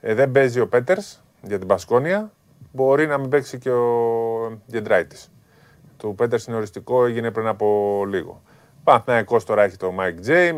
Ε, 0.00 0.14
δεν 0.14 0.30
παίζει 0.30 0.60
ο 0.60 0.68
Πέτερς 0.68 1.22
για 1.42 1.58
την 1.58 1.66
Μπασκόνια. 1.66 2.32
Μπορεί 2.72 3.06
να 3.06 3.18
μην 3.18 3.28
παίξει 3.28 3.58
και 3.58 3.70
ο 3.70 4.60
Γκεντράιτις. 4.66 5.16
Το 5.96 6.08
Πέτερς 6.08 6.46
είναι 6.46 6.56
οριστικό, 6.56 7.04
έγινε 7.04 7.30
πριν 7.30 7.46
από 7.46 7.66
λίγο. 8.08 8.42
Παναθηναϊκός 8.84 9.44
τώρα 9.44 9.62
έχει 9.62 9.76
το 9.76 9.92
Μάικ 9.92 10.20
Τζέιμς. 10.20 10.56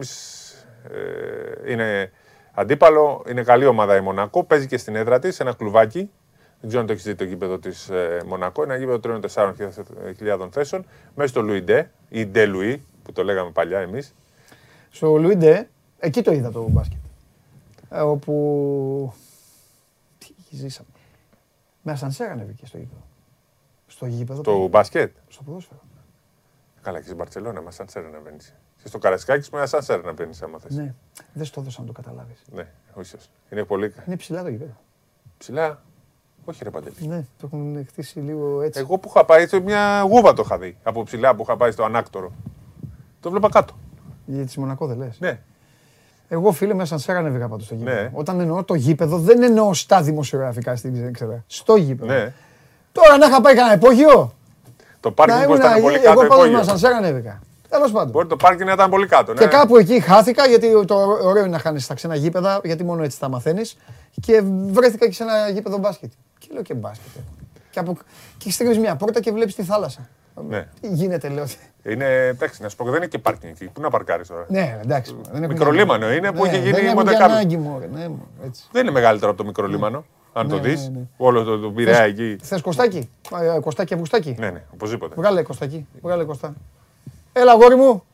Ε, 1.64 1.72
είναι 1.72 2.12
αντίπαλο. 2.52 3.24
Είναι 3.28 3.42
καλή 3.42 3.66
ομάδα 3.66 3.96
η 3.96 4.00
Μονακό. 4.00 4.44
Παίζει 4.44 4.66
και 4.66 4.76
στην 4.76 4.96
έδρα 4.96 5.18
της, 5.18 5.40
ένα 5.40 5.52
κλουβάκι. 5.52 6.10
Δεν 6.60 6.68
ξέρω 6.68 6.80
αν 6.80 6.86
το 6.86 6.92
έχεις 6.92 7.04
δει 7.04 7.14
το 7.14 7.24
γήπεδο 7.24 7.58
της 7.58 7.88
ε, 7.88 8.22
Μονακό. 8.26 8.62
Ένα 8.62 8.76
γήπεδο 8.76 9.20
3-4 9.36 10.48
θέσεων. 10.50 10.84
Μέσα 11.14 11.28
στο 11.28 11.42
Λουί 11.42 11.66
Ντε, 11.66 11.90
ή 12.08 12.26
Ντε 12.26 12.46
Λουί, 12.46 12.84
που 13.02 13.12
το 13.12 13.24
λέγαμε 13.24 13.50
παλιά 13.50 13.78
εμείς 13.78 14.14
στο 14.94 15.16
Λουίντε, 15.16 15.70
εκεί 15.98 16.22
το 16.22 16.32
είδα 16.32 16.50
το 16.50 16.68
μπάσκετ. 16.68 16.98
Ε, 17.90 18.00
όπου. 18.00 19.12
Τι 20.18 20.56
ζήσαμε. 20.56 20.88
Με 21.82 21.92
ασανσέρ 21.92 22.30
ανέβηκε 22.30 22.66
στο 22.66 22.78
γήπεδο. 22.78 23.02
Στο 23.86 24.06
γήπεδο. 24.06 24.40
Το 24.42 24.66
μπάσκετ; 24.66 25.16
Στο 25.28 25.42
ποδόσφαιρο. 25.42 25.80
Καλά, 26.84 26.98
και 26.98 27.04
στην 27.04 27.16
Παρσελόνα 27.16 27.60
με 27.60 27.68
ασανσέρ 27.68 28.02
να 28.02 28.20
μπαίνει. 28.20 28.36
Και 28.82 28.88
στο 28.88 28.98
Καρασκάκι 28.98 29.48
με 29.52 29.60
ασανσέρ 29.60 30.04
να 30.04 30.12
μπαίνει, 30.12 30.38
άμα 30.42 30.58
θες. 30.58 30.76
Ναι, 30.76 30.94
δεν 31.32 31.44
στο 31.44 31.60
έδωσα 31.60 31.80
να 31.80 31.86
το 31.86 31.92
καταλάβεις. 31.92 32.42
Ναι, 32.52 32.66
όχι. 32.94 33.16
Είναι 33.50 33.64
πολύ. 33.64 33.94
Είναι 34.06 34.16
ψηλά 34.16 34.42
το 34.42 34.48
γήπεδο. 34.48 34.76
Ψηλά; 35.38 35.82
Όχι 36.44 36.64
ρε 36.64 36.70
Παντελή. 36.70 36.94
Ναι, 37.06 37.24
το 37.38 37.48
έχουν 37.52 37.86
χτίσει 37.86 38.18
λίγο 38.18 38.60
έτσι. 38.62 38.80
Εγώ 38.80 38.98
που 38.98 39.08
είχα 39.14 39.24
πάει, 39.24 39.46
μια 39.64 40.00
γούβα 40.00 40.32
το 40.32 40.42
είχα 40.44 40.58
δει 40.58 40.76
από 40.82 41.02
ψηλά 41.02 41.34
που 41.34 41.42
είχα 41.42 41.56
πάει 41.56 41.70
στο 41.70 41.84
ανάκτορο. 41.84 42.32
Το 43.20 43.30
βλέπα 43.30 43.48
κάτω. 43.48 43.74
Για 44.26 44.46
τη 44.46 44.60
Μονακό 44.60 44.86
δεν 44.86 44.96
λες. 44.96 45.20
Ναι. 45.20 45.40
Εγώ 46.28 46.52
φίλε 46.52 46.74
μέσα 46.74 46.98
σαν 46.98 47.16
ανέβηκα 47.16 47.48
πάντως 47.48 47.64
στο 47.66 47.74
γήπεδο. 47.74 48.00
Ναι. 48.00 48.10
Όταν 48.12 48.40
εννοώ 48.40 48.64
το 48.64 48.74
γήπεδο, 48.74 49.18
δεν 49.18 49.42
εννοώ 49.42 49.74
στα 49.74 50.02
δημοσιογραφικά 50.02 50.76
στην 50.76 51.12
ξέρω. 51.12 51.42
Στο 51.46 51.76
γήπεδο. 51.76 52.12
Ναι. 52.12 52.32
Τώρα 52.92 53.16
να 53.16 53.26
είχα 53.26 53.40
πάει 53.40 53.54
κανένα 53.54 53.74
υπόγειο. 53.74 54.34
Το 55.04 55.10
πάρκινγκ 55.10 55.46
που 55.46 55.54
ήταν 55.54 55.80
πολύ 55.82 55.98
κάτω. 55.98 56.20
Εγώ 56.20 56.28
πάντω 56.28 56.50
μέσα 56.50 56.78
σαν 56.78 56.92
ανέβηκα. 56.92 57.40
Τέλος 57.68 57.90
πάντων. 57.92 58.10
Μπορεί 58.10 58.26
το 58.26 58.36
πάρκινγκ 58.36 58.66
να 58.66 58.72
ήταν 58.72 58.90
πολύ 58.90 59.06
κάτω. 59.06 59.32
Ναι. 59.32 59.40
Και 59.40 59.46
κάπου 59.46 59.76
εκεί 59.76 60.00
χάθηκα, 60.00 60.46
γιατί 60.46 60.84
το 60.84 60.94
ωραίο 61.22 61.42
είναι 61.42 61.52
να 61.52 61.58
χάνεις 61.58 61.84
στα 61.84 61.94
ξένα 61.94 62.14
γήπεδα, 62.14 62.60
γιατί 62.64 62.84
μόνο 62.84 63.02
έτσι 63.02 63.20
τα 63.20 63.28
μαθαίνεις. 63.28 63.76
Και 64.20 64.42
βρέθηκα 64.70 65.06
και 65.06 65.12
σε 65.12 65.22
ένα 65.22 65.48
γήπεδο 65.48 65.78
μπάσκετ. 65.78 66.12
Και 66.38 66.48
λέω 66.52 66.62
και 66.62 66.74
μπάσκετ. 66.74 67.22
Και, 67.70 67.78
από... 67.78 67.96
και 68.38 68.78
μια 68.78 68.96
πόρτα 68.96 69.20
και 69.20 69.32
βλέπεις 69.32 69.54
τη 69.54 69.62
θάλασσα. 69.62 70.08
Ναι. 70.48 70.66
Τι 70.80 70.88
γίνεται, 70.88 71.28
λέω. 71.28 71.44
Είναι, 71.82 72.26
εντάξει, 72.26 72.62
να 72.62 72.68
σου 72.68 72.76
πω, 72.76 72.84
δεν 72.84 72.94
είναι 72.94 73.06
και 73.06 73.18
πάρκινγκ 73.18 73.52
εκεί. 73.52 73.70
Πού 73.72 73.80
να 73.80 73.90
παρκάρεις 73.90 74.28
τώρα; 74.28 74.44
Ναι, 74.48 74.78
εντάξει. 74.82 75.16
Μικρολίμανο 75.48 76.12
είναι 76.12 76.32
που 76.32 76.44
έχει 76.44 76.58
γίνει 76.58 76.90
η 76.90 76.94
Μοντεκάρλο. 76.94 77.36
Ναι, 77.92 78.08
δεν 78.72 78.82
είναι 78.82 78.90
μεγαλύτερο 78.90 79.30
από 79.30 79.40
το 79.40 79.46
μικρολίμανο. 79.46 80.04
Αν 80.36 80.48
το 80.48 80.54
ναι, 80.54 80.60
δεις, 80.60 80.88
ναι, 80.88 80.98
ναι. 80.98 81.06
όλο 81.16 81.44
το, 81.44 81.58
το 81.58 81.70
πειραιά 81.70 82.02
εκεί. 82.02 82.36
Θες 82.42 82.60
κοστάκι, 82.60 83.10
ε, 83.40 83.58
κοστάκι 83.60 83.92
αυγουστάκι; 83.94 84.34
Ναι, 84.38 84.50
ναι, 84.50 84.62
οπωσδήποτε. 84.72 85.14
Βγάλε 85.14 85.42
κοστάκι, 85.42 85.86
βγάλε 86.02 86.24
κοστά. 86.24 86.54
Έλα, 87.32 87.54
γόρι 87.54 87.74
μου. 87.74 88.04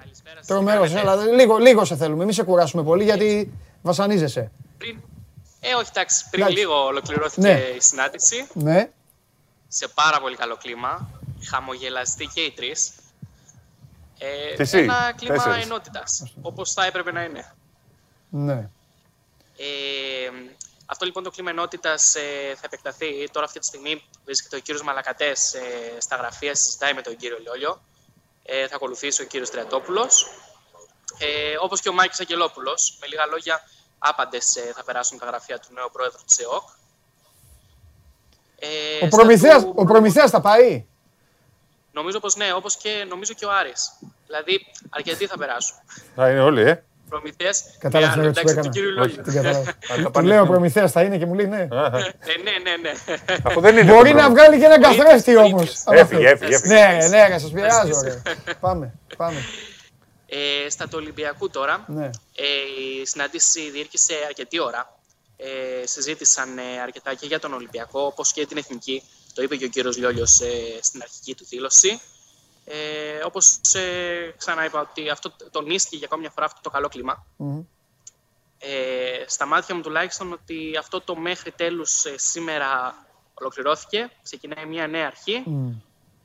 Καλησπέρα 0.00 0.40
Τρομερός, 0.46 0.94
έλα, 0.94 1.16
λίγο, 1.16 1.56
λίγο 1.56 1.84
σε 1.84 1.96
θέλουμε. 1.96 2.24
Μην 2.24 2.34
σε 2.34 2.42
κουράσουμε 2.42 2.82
πολύ 2.82 3.04
γιατί 3.04 3.52
βασανίζεσαι. 3.82 4.50
Πριν, 4.78 4.96
ε, 5.60 5.74
όχι, 5.74 5.90
εντάξει, 5.94 6.24
πριν 6.30 6.48
λίγο 6.48 6.84
ολοκληρώθηκε 6.84 7.48
η 7.76 7.80
συνάντηση. 7.80 8.46
Ναι. 8.52 8.90
Σε 9.68 9.88
πάρα 9.94 10.20
πολύ 10.20 10.36
καλό 10.36 10.56
κλίμα 10.56 11.08
χαμογελαστή 11.50 12.30
και 12.34 12.40
οι 12.40 12.52
τρεις. 12.56 12.92
Ε, 14.18 14.78
ένα 14.78 15.12
κλίμα 15.16 15.56
ενότητας, 15.62 16.32
όπως 16.42 16.72
θα 16.72 16.84
έπρεπε 16.86 17.12
να 17.12 17.22
είναι. 17.22 17.52
Ναι. 18.30 18.68
Ε, 19.56 20.30
αυτό 20.90 21.04
λοιπόν 21.04 21.22
το 21.22 21.30
κλίμα 21.30 21.50
ενότητας 21.50 22.14
ε, 22.14 22.54
θα 22.54 22.62
επεκταθεί. 22.64 23.28
Τώρα, 23.32 23.46
αυτή 23.46 23.58
τη 23.58 23.66
στιγμή, 23.66 24.02
βρίσκεται 24.24 24.56
ο 24.56 24.58
κύριος 24.58 24.82
Μαλακατές 24.82 25.54
ε, 25.54 25.60
στα 26.00 26.16
γραφεία, 26.16 26.54
συζητάει 26.54 26.94
με 26.94 27.02
τον 27.02 27.16
κύριο 27.16 27.38
Λιόλιο. 27.40 27.82
Ε, 28.42 28.68
θα 28.68 28.74
ακολουθήσει 28.74 29.22
ο 29.22 29.24
κύριος 29.24 29.50
Τριατόπουλο. 29.50 30.08
Ε, 31.18 31.56
Όπως 31.60 31.80
και 31.80 31.88
ο 31.88 31.92
Μάικη 31.92 32.22
Αγγελόπουλος. 32.22 32.98
Με 33.00 33.06
λίγα 33.06 33.26
λόγια, 33.26 33.60
άπαντες 33.98 34.56
ε, 34.56 34.72
θα 34.74 34.84
περάσουν 34.84 35.18
τα 35.18 35.26
γραφεία 35.26 35.58
του 35.58 35.68
νέου 35.72 35.88
πρόεδρου 35.92 36.20
της 36.26 36.38
ΕΟΚ. 36.38 36.68
Ε, 38.58 39.04
ο 39.74 39.84
Προμηθέας, 39.84 40.30
θα 40.30 40.40
πάει; 40.40 40.86
Νομίζω 41.92 42.20
πως 42.20 42.36
ναι, 42.36 42.52
όπως 42.52 42.76
και 42.76 43.04
νομίζω 43.08 43.32
και 43.32 43.44
ο 43.44 43.52
Άρης. 43.52 43.92
Δηλαδή, 44.26 44.66
αρκετοί 44.90 45.26
θα 45.26 45.38
περάσουν. 45.38 45.76
Θα 46.14 46.30
είναι 46.30 46.40
όλοι, 46.40 46.60
ε. 46.60 46.84
Προμηθέας. 47.10 47.64
Κατάλαβες 47.78 48.14
την 48.14 48.22
ερώτηση 48.22 49.20
που 49.20 49.30
έκανα. 49.30 49.76
Του 50.12 50.22
λέω 50.22 50.46
Προμηθέας 50.46 50.92
θα 50.92 51.02
είναι 51.02 51.18
και 51.18 51.26
μου 51.26 51.34
λέει 51.34 51.46
ναι. 51.46 51.60
Ε, 51.60 51.66
ναι, 51.68 52.54
ναι, 52.62 52.76
ναι. 52.82 52.92
Αφού 53.42 53.60
δεν 53.60 53.76
είναι. 53.76 53.92
Μπορεί 53.92 54.12
να 54.12 54.30
βγάλει 54.30 54.58
και 54.58 54.64
ένα 54.64 54.80
καθρέφτη 54.80 55.36
όμως. 55.36 55.82
Έφυγε, 55.90 56.28
έφυγε. 56.28 56.58
Ναι, 56.64 57.08
ναι, 57.08 57.28
να 57.28 57.38
σας 57.38 57.50
πειράζω. 57.50 57.92
Πάμε, 58.60 58.92
πάμε. 59.16 59.44
Ε, 60.26 60.70
στα 60.70 60.84
του 60.84 60.96
Ολυμπιακού 61.00 61.50
τώρα, 61.50 61.84
ναι. 61.86 62.04
ε, 62.36 62.44
η 63.02 63.06
συνάντηση 63.06 63.70
διήρκησε 63.70 64.14
αρκετή 64.26 64.60
ώρα. 64.60 64.98
Ε, 65.36 65.86
συζήτησαν 65.86 66.58
ε, 66.58 66.80
αρκετά 66.82 67.14
και 67.14 67.26
για 67.26 67.38
τον 67.38 67.52
Ολυμπιακό, 67.52 68.00
όπως 68.00 68.32
και 68.32 68.46
την 68.46 68.56
Εθνική. 68.56 69.02
Το 69.34 69.42
είπε 69.42 69.56
και 69.56 69.64
ο 69.64 69.68
κύριος 69.68 69.96
Λιόλιος 69.96 70.40
ε, 70.40 70.78
στην 70.82 71.02
αρχική 71.02 71.34
του 71.34 71.46
δήλωση. 71.48 72.00
Ε, 72.72 73.24
όπως 73.24 73.60
ε, 73.74 74.34
ξαναείπα 74.36 74.80
ότι 74.80 75.08
αυτό 75.08 75.32
τονίστηκε 75.50 75.96
για 75.96 76.06
ακόμη 76.06 76.20
μια 76.22 76.30
φορά 76.30 76.46
αυτό 76.46 76.60
το 76.62 76.70
καλό 76.70 76.88
Ε, 78.58 79.24
στα 79.26 79.46
μάτια 79.46 79.74
μου 79.74 79.80
τουλάχιστον 79.80 80.32
ότι 80.32 80.76
αυτό 80.78 81.00
το 81.00 81.16
μέχρι 81.16 81.50
τέλους 81.50 82.04
ε, 82.04 82.18
σήμερα 82.18 82.94
ολοκληρώθηκε, 83.34 84.10
ξεκινάει 84.22 84.66
μια 84.66 84.86
νέα 84.86 85.06
αρχή 85.06 85.44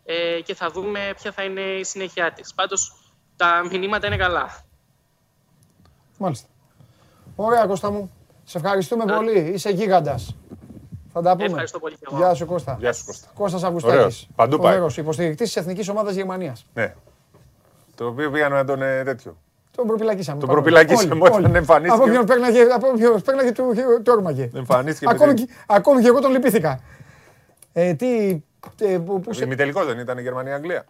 ε, 0.06 0.42
και 0.42 0.56
θα 0.56 0.70
δούμε 0.70 1.14
ποια 1.22 1.32
θα 1.32 1.44
είναι 1.44 1.62
η 1.62 1.84
συνέχεια 1.84 2.34
της. 2.34 2.54
Πάντως 2.54 2.94
τα 3.36 3.68
μηνύματα 3.72 4.08
είναι 4.08 4.18
καλά. 4.18 4.64
Μάλιστα. 6.18 6.48
Ωραία 7.36 7.66
Κώστα 7.66 7.92
μου. 7.92 8.12
Σε 8.44 8.58
ευχαριστούμε 8.58 9.06
πολύ. 9.06 9.40
Είσαι 9.40 9.70
γίγαντας. 9.70 10.36
Θα 11.16 11.22
τα 11.22 11.36
πούμε. 11.36 11.46
Ευχαριστώ 11.46 11.80
πολύ 11.80 11.96
και 11.96 12.06
εγώ. 12.12 12.18
Γεια 12.18 12.34
σου 12.34 12.46
Κώστα. 12.46 12.76
Γεια 12.80 12.94
σου 12.94 13.06
Κώστα. 13.06 13.28
Κώστας 13.34 13.64
Αυγουστάκης. 13.64 14.28
Παντού 14.36 14.58
πάει. 14.58 14.68
Φοβερός, 14.68 14.98
υποστηρικτής 14.98 15.48
της 15.48 15.56
Εθνικής 15.56 15.90
Ομάδας 15.90 16.16
Γερμανίας. 16.16 16.66
Ναι. 16.74 16.96
Το 17.96 18.08
οποίο 18.08 18.32
πήγαμε 18.32 18.56
να 18.56 18.66
τον 18.66 18.82
ε, 18.82 19.04
τέτοιο. 19.04 19.38
Τον 19.72 19.88
προπυλακίσαμε. 19.88 20.40
Τον 20.40 20.50
προπυλακίσαμε 20.50 21.20
όταν 21.22 21.56
εμφανίστηκε. 21.56 22.04
Από 22.04 22.12
ποιον 22.12 22.26
πέγναγε, 22.26 22.62
από 22.62 22.94
ποιον 22.94 23.22
πέγναγε 23.22 23.52
του, 23.52 23.74
του 24.04 24.14
όρμαγε. 24.16 24.50
Εμφανίστηκε. 24.56 25.12
Ακόμη, 25.12 25.34
και, 25.34 25.48
ακόμη 25.68 26.02
και 26.02 26.08
εγώ 26.08 26.20
τον 26.20 26.32
λυπήθηκα. 26.32 26.80
Ε, 27.74 27.94
τι, 27.94 28.42
ε, 28.82 28.98
που, 28.98 29.20
που 29.20 29.34
σε... 29.34 29.44
Ημιτελικός 29.44 29.86
δεν 29.86 30.00
ήταν 30.00 30.18
η 30.18 30.22
Γερμανία-Αγγλία 30.22 30.86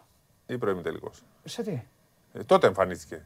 ή 0.46 0.58
προημιτελικός; 0.58 1.22
Σε 1.44 1.62
τι; 1.62 1.82
Ε, 2.32 2.42
τότε 2.46 2.66
εμφανίστηκε. 2.66 3.22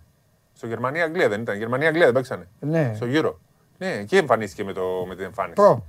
Στο 0.53 0.67
Γερμανία-Αγγλία 0.67 1.29
δεν 1.29 1.41
ήταν. 1.41 1.57
Γερμανία-Αγγλία 1.57 2.05
δεν 2.05 2.15
παίξανε. 2.15 2.49
Ναι. 2.61 2.93
Στο 2.95 3.07
γύρο. 3.07 3.39
Ναι, 3.79 3.93
εκεί 3.93 4.17
εμφανίστηκε 4.17 4.65
με, 4.65 4.73
το, 4.73 5.05
με 5.09 5.15
την 5.15 5.25
εμφάνιση. 5.25 5.55
Προ. 5.55 5.85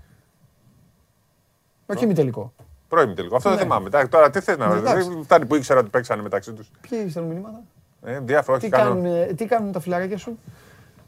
Όχι 1.96 2.14
τελικό. 2.14 2.54
Πρώην 2.88 3.16
τελικό. 3.16 3.36
Αυτό 3.36 3.50
δεν 3.50 3.58
ναι. 3.58 3.64
θυμάμαι. 3.64 4.08
Τώρα 4.08 4.30
τι 4.30 4.40
θες 4.40 4.58
να 4.58 4.70
βρει. 4.70 5.22
Φτάνει 5.24 5.46
που 5.46 5.56
ήξερα 5.56 5.80
ότι 5.80 5.90
παίξανε 5.90 6.22
μεταξύ 6.22 6.54
τους. 6.54 6.72
Ποιοι 6.90 7.10
στέλνουν 7.10 7.32
μηνύματα; 7.32 7.62
Ε, 8.04 8.20
διάφορα, 8.20 8.60
τι, 8.60 8.70
κάνουν, 8.70 9.36
τι 9.36 9.46
κάνουν 9.46 9.72
τα 9.72 9.80
φιλαράκια 9.80 10.18
σου; 10.18 10.40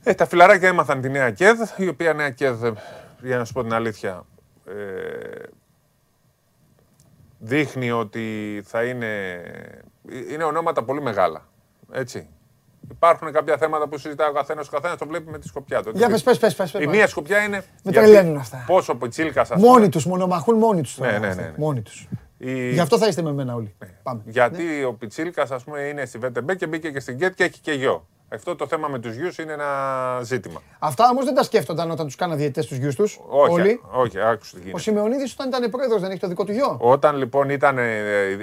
Ε, 0.04 0.14
τα 0.14 0.26
φιλαράκια 0.26 0.68
έμαθαν 0.68 1.02
τη 1.02 1.10
νέα 1.10 1.32
ΚΕΔ, 1.32 1.60
η 1.78 1.88
οποία 1.88 2.14
νέα 2.14 2.30
ΚΕΔ 2.30 2.64
για 3.22 3.38
να 3.38 3.46
σου 3.46 3.54
πω 3.54 3.62
την 3.62 3.74
αλήθεια, 3.74 4.26
ε, 4.66 4.74
δείχνει 7.40 7.92
ότι 7.92 8.62
θα 8.66 8.84
είναι, 8.84 9.42
είναι 10.32 10.44
ονόματα 10.44 10.84
πολύ 10.84 11.02
μεγάλα. 11.02 11.46
Έτσι. 11.92 12.28
Υπάρχουν 12.92 13.32
κάποια 13.32 13.58
θέματα 13.58 13.88
που 13.88 13.98
συζητάει 13.98 14.30
ο 14.30 14.32
καθένας, 14.34 14.68
ο 14.68 14.72
καθένας 14.72 14.98
το 14.98 15.08
βλέπει 15.08 15.32
με 15.32 15.40
τη 15.40 15.48
σκοπιά 15.48 15.84
του. 15.84 15.92
Για 15.96 16.10
πες, 16.10 16.24
πες, 16.24 16.38
πες, 16.38 16.56
πες, 16.56 16.74
Η 16.74 16.78
πες. 16.78 16.86
μία 16.88 17.08
σκοπιά 17.08 17.44
είναι. 17.44 17.58
Με 17.58 17.92
γιατί 17.92 17.98
τρελαίνουν 18.12 18.38
αυτά. 18.38 18.64
Πόσο 18.68 18.92
από 18.92 19.08
τσίλκα 19.08 19.44
σας 19.44 19.62
Μόνοι 19.62 19.90
τους, 19.90 20.06
μονομαχούν 20.06 20.58
μόνοι 20.58 20.82
τους. 20.82 20.98
Ναι, 20.98 21.12
ναι, 21.12 21.18
ναι, 21.18 21.34
ναι. 21.34 21.54
Μόνοι 21.58 21.82
τους. 21.82 22.08
Η... 22.38 22.70
Γι' 22.74 22.80
αυτό 22.80 22.98
θα 22.98 23.08
είστε 23.08 23.22
με 23.22 23.34
μένα 23.34 23.56
όλοι. 23.56 23.76
Πάμε. 24.04 24.22
Γιατί 24.26 24.84
ο 24.84 24.94
Πιτσίλκας, 24.94 25.52
ας 25.52 25.64
πούμε, 25.64 25.80
είναι 25.80 26.06
στη 26.06 26.18
ΒΤΜ 26.18 26.46
και 26.46 26.68
μπήκε 26.68 26.92
και 26.92 27.00
στην 27.00 27.18
ΚΕΤ 27.18 27.34
και 27.36 27.44
έχει 27.44 27.60
και 27.60 27.72
γιο. 27.72 28.08
Αυτό 28.30 28.56
το 28.56 28.68
θέμα 28.68 28.88
με 28.88 29.00
τους 29.00 29.16
γιους 29.16 29.38
είναι 29.38 29.54
ένα 29.54 29.68
ζήτημα. 30.24 30.62
Αυτά 30.80 31.10
όμως 31.10 31.26
δεν 31.26 31.36
τα 31.36 31.44
σκέφτονταν 31.44 31.92
όταν 31.92 32.06
τους 32.06 32.16
κάναν 32.16 32.38
διαιτητές 32.38 32.66
τους 32.68 32.78
γιους 32.78 32.96
τους. 32.96 33.20
Όχι, 33.28 33.54
Όλοι. 33.54 33.82
όχι, 33.92 34.20
άκουσε 34.20 34.54
τι 34.56 34.60
Ο 34.60 34.64
γίνεται. 34.64 34.82
Σιμεωνίδης 34.82 35.34
όταν 35.34 35.48
ήταν 35.48 35.70
πρόεδρος 35.70 36.02
δεν 36.02 36.12
έχει 36.12 36.20
το 36.20 36.28
δικό 36.28 36.44
του 36.44 36.52
γιο. 36.52 36.78
Όταν 36.80 37.18
λοιπόν 37.18 37.50
ήταν 37.50 37.78
ε, 37.78 37.92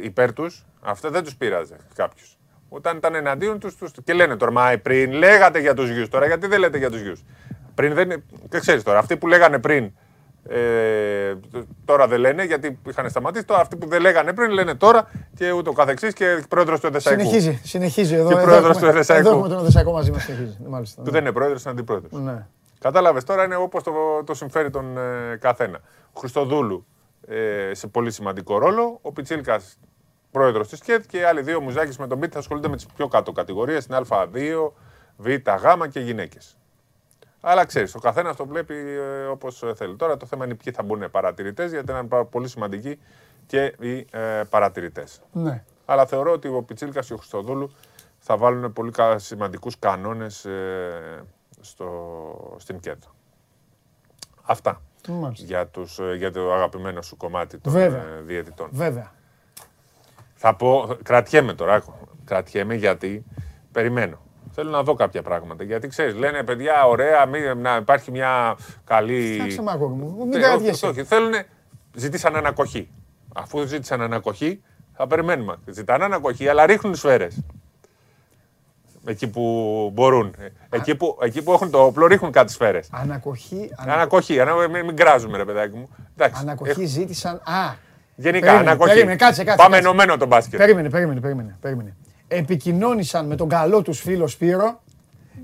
υπέρ 0.03 0.33
τους, 0.33 0.67
αυτό 0.81 1.11
δεν 1.11 1.25
τους 1.25 1.37
πείραζε 1.37 1.77
κάποιου. 1.95 2.25
Όταν 2.73 2.97
ήταν 2.97 3.15
εναντίον 3.15 3.59
τους, 3.59 3.77
τους... 3.77 3.91
και 4.05 4.13
λένε 4.13 4.37
τώρα, 4.37 4.53
μα 4.53 4.73
πριν 4.83 5.13
λέγατε 5.13 5.59
για 5.59 5.75
τους 5.75 5.91
γιους, 5.91 6.09
τώρα 6.09 6.27
γιατί 6.27 6.47
δεν 6.47 6.59
λέτε 6.61 6.79
για 6.79 6.91
τους 6.91 7.01
γιους; 7.01 7.25
Πριν 7.75 7.95
δεν. 7.95 8.23
Δεν 8.49 8.61
ξέρεις 8.61 8.83
τώρα, 8.83 8.99
αυτοί 8.99 9.17
που 9.17 9.27
λέγανε 9.29 9.59
πριν. 9.59 9.93
Ε, 10.49 11.35
τώρα 11.85 12.07
δεν 12.09 12.21
λένε 12.21 12.45
γιατί 12.45 12.79
είχαν 12.89 13.11
σταματήσει. 13.11 13.45
Τώρα 13.45 13.61
αυτοί 13.61 13.77
που 13.77 13.87
δεν 13.89 14.01
λέγανε 14.01 14.33
πριν 14.33 14.51
λένε 14.51 14.75
τώρα 14.75 15.11
και 15.35 15.51
ούτω 15.53 15.73
καθεξής 15.73 16.13
και 16.13 16.45
πρόεδρος 16.49 16.81
του 16.81 16.87
Εδεσαϊκού. 16.87 17.21
Συνεχίζει, 17.21 17.61
συνεχίζει 17.65 18.15
εδώ. 18.15 18.29
Και 18.29 18.35
εδώ 18.35 18.43
πρόεδρος 18.43 18.71
έχουμε- 18.77 18.91
του 18.91 18.97
Εδεσαϊκού. 18.97 19.27
Εδώ 19.27 19.37
έχουμε 19.37 19.49
τον 19.55 19.59
Εδεσαϊκό 19.59 19.93
μαζί 19.93 20.11
μας. 20.11 20.23
Συνεχίζει. 20.23 20.57
Μάλιστα. 20.69 21.03
Που 21.03 21.11
δεν 21.11 21.21
είναι 21.21 21.33
πρόεδρος, 21.33 21.63
είναι 21.63 21.73
αντιπρόεδρος. 21.73 22.13
Ναι. 22.23 22.47
Κατάλαβες 22.79 23.25
τώρα 23.25 23.45
είναι 23.45 23.57
όπως 23.57 23.83
το, 23.83 23.93
το 24.25 24.35
συμφέρει 24.35 24.71
τον 24.71 24.97
ε, 24.99 25.37
καθένα. 25.41 25.81
Ο 26.13 26.21
Χριστοδούλου 26.21 26.87
ε, 27.29 27.75
σε 27.75 27.87
πολύ 27.87 28.11
σημαντικό 28.11 28.59
ρόλο. 28.59 28.99
Ο 29.03 29.13
Πιτσίλκας 29.13 29.79
πρόεδρος 30.31 30.69
της 30.69 30.81
ΚΕΤ 30.81 31.05
και 31.09 31.19
οι 31.19 31.23
άλλοι 31.23 31.43
δύο 31.43 31.61
μουζάκι 31.61 31.97
με 32.01 32.07
τον 32.07 32.19
Πίτ 32.21 32.31
θα 32.33 32.39
ασχολούνται 32.39 32.69
με 32.69 32.77
τις 32.77 32.87
πιο 32.87 33.09
κάτω 33.09 33.33
κατηγορίες, 33.33 33.87
την 33.87 33.97
Α2, 34.09 34.71
Β, 35.17 35.27
Γ 35.29 35.89
και 35.91 36.01
γυναίκες. 36.01 36.57
Αλλά 37.41 37.65
ξέρεις, 37.65 37.95
ο 37.95 37.99
καθένας 37.99 38.37
το 38.37 38.47
βλέπει 38.47 38.75
ε, 38.75 39.25
όπως 39.25 39.63
θέλει. 39.75 39.97
Τώρα 39.97 40.17
το 40.17 40.27
θέμα 40.27 40.45
είναι 40.45 40.55
ποιοι 40.55 40.73
θα 40.73 40.83
μπουν 40.83 41.11
παρατηρητές, 41.11 41.71
γιατί 41.71 41.93
είναι 41.93 42.03
πάρα 42.05 42.25
πολύ 42.25 42.49
σημαντικοί 42.49 42.99
και 43.47 43.75
οι 43.81 44.07
ε, 44.11 44.43
παρατηρητές. 44.51 45.21
Ναι. 45.33 45.65
Αλλά 45.85 46.07
θεωρώ 46.07 46.33
ότι 46.33 46.49
ο 46.49 46.63
Πιτσίλκας 46.63 47.07
και 47.07 47.13
ο 47.13 47.17
Χριστοδούλου 47.17 47.71
θα 48.19 48.37
βάλουν 48.37 48.73
πολύ 48.73 48.91
κα- 48.91 49.19
σημαντικούς 49.19 49.79
κανόνες 49.79 50.45
ε, 50.45 51.25
στο, 51.61 52.55
στην 52.59 52.81
ΚΕΔ. 52.81 52.99
Αυτά 54.43 54.83
Μάλιστα. 55.09 55.45
για, 55.47 55.67
τους, 55.67 55.99
ε, 55.99 56.15
για 56.15 56.33
το 56.33 56.53
αγαπημένο 56.53 57.03
σου 57.03 57.17
κομμάτι 57.17 57.59
των 57.59 57.73
Βέβαια. 57.73 58.01
ε, 58.03 58.21
διαιτητών. 58.23 58.69
Βέβαια. 58.73 59.13
Θα 60.43 60.55
πω, 60.57 60.97
κρατιέμαι 61.03 61.53
τώρα, 61.55 61.75
άκου. 61.75 61.93
κρατιέμαι 62.25 62.75
γιατί 62.75 63.25
περιμένω. 63.73 64.19
Θέλω 64.53 64.71
να 64.71 64.83
δω 64.83 64.95
κάποια 64.95 65.23
πράγματα. 65.23 65.65
Γιατί 65.65 65.89
ξέρεις, 65.89 66.15
λένε 66.15 66.43
παιδιά, 66.43 66.87
ωραία, 66.87 67.27
μη, 67.27 67.39
να 67.57 67.77
υπάρχει 67.77 68.11
μια 68.11 68.57
καλή. 68.85 69.33
Φτιάξε 69.33 69.63
με 69.63 69.71
αγόρι 69.71 69.93
μου. 69.93 70.15
Μην 70.19 70.29
Ναι, 70.29 70.37
όχι, 70.37 70.45
κρατιέσαι. 70.45 70.87
όχι, 70.87 71.05
θέλουν, 71.05 71.33
ζητήσαν 71.95 72.37
ανακοχή. 72.37 72.91
Αφού 73.35 73.67
ζήτησαν 73.67 74.01
ανακοχή, 74.01 74.63
θα 74.93 75.07
περιμένουμε. 75.07 75.57
Ζητάνε 75.67 76.05
ανακοχή, 76.05 76.49
αλλά 76.49 76.67
ρίχνουν 76.67 76.95
σφαίρες. 76.95 77.43
Εκεί 79.05 79.29
που 79.29 79.91
μπορούν. 79.95 80.35
Εκεί 80.71 80.95
που, 80.95 81.19
εκεί 81.21 81.43
που 81.43 81.53
έχουν 81.53 81.71
το 81.71 81.85
όπλο, 81.85 82.07
ρίχνουν 82.07 82.33
κάτι 82.33 82.53
σφαίρες. 82.53 82.89
Ανακοχή. 82.93 83.71
ανα- 83.77 83.93
Ανακοχή, 83.93 84.41
ανα, 84.41 84.69
μην, 84.69 84.85
μην 84.85 84.97
κράζουμε, 84.97 85.37
ρε 85.37 85.45
παιδάκι 85.45 85.77
μου. 85.77 85.89
Εντάξει, 86.17 86.41
Ανακοχή 86.43 86.85
ζήτησαν. 86.85 87.35
Α, 87.45 87.75
Γενικά, 88.21 88.47
Περίμενε, 88.47 88.71
ανακοχή. 88.71 88.91
περίμενε, 88.93 89.17
κάτσε, 89.17 89.45
κάτσε, 89.45 89.63
Πάμε 89.63 89.75
κάτσε. 89.77 89.89
ενωμένο 89.89 90.17
τον 90.17 90.29
μπάσκετ. 90.29 90.59
περίμενε, 90.59 90.89
περίμενε, 90.91 91.21
περίμενε, 91.21 91.57
περίμενε. 91.61 91.97
Επικοινώνησαν 92.29 93.27
με 93.27 93.37
τον 93.37 93.49
καλό 93.49 93.83
τους 93.83 94.01
φίλο 94.01 94.27
Σπύρο 94.27 94.81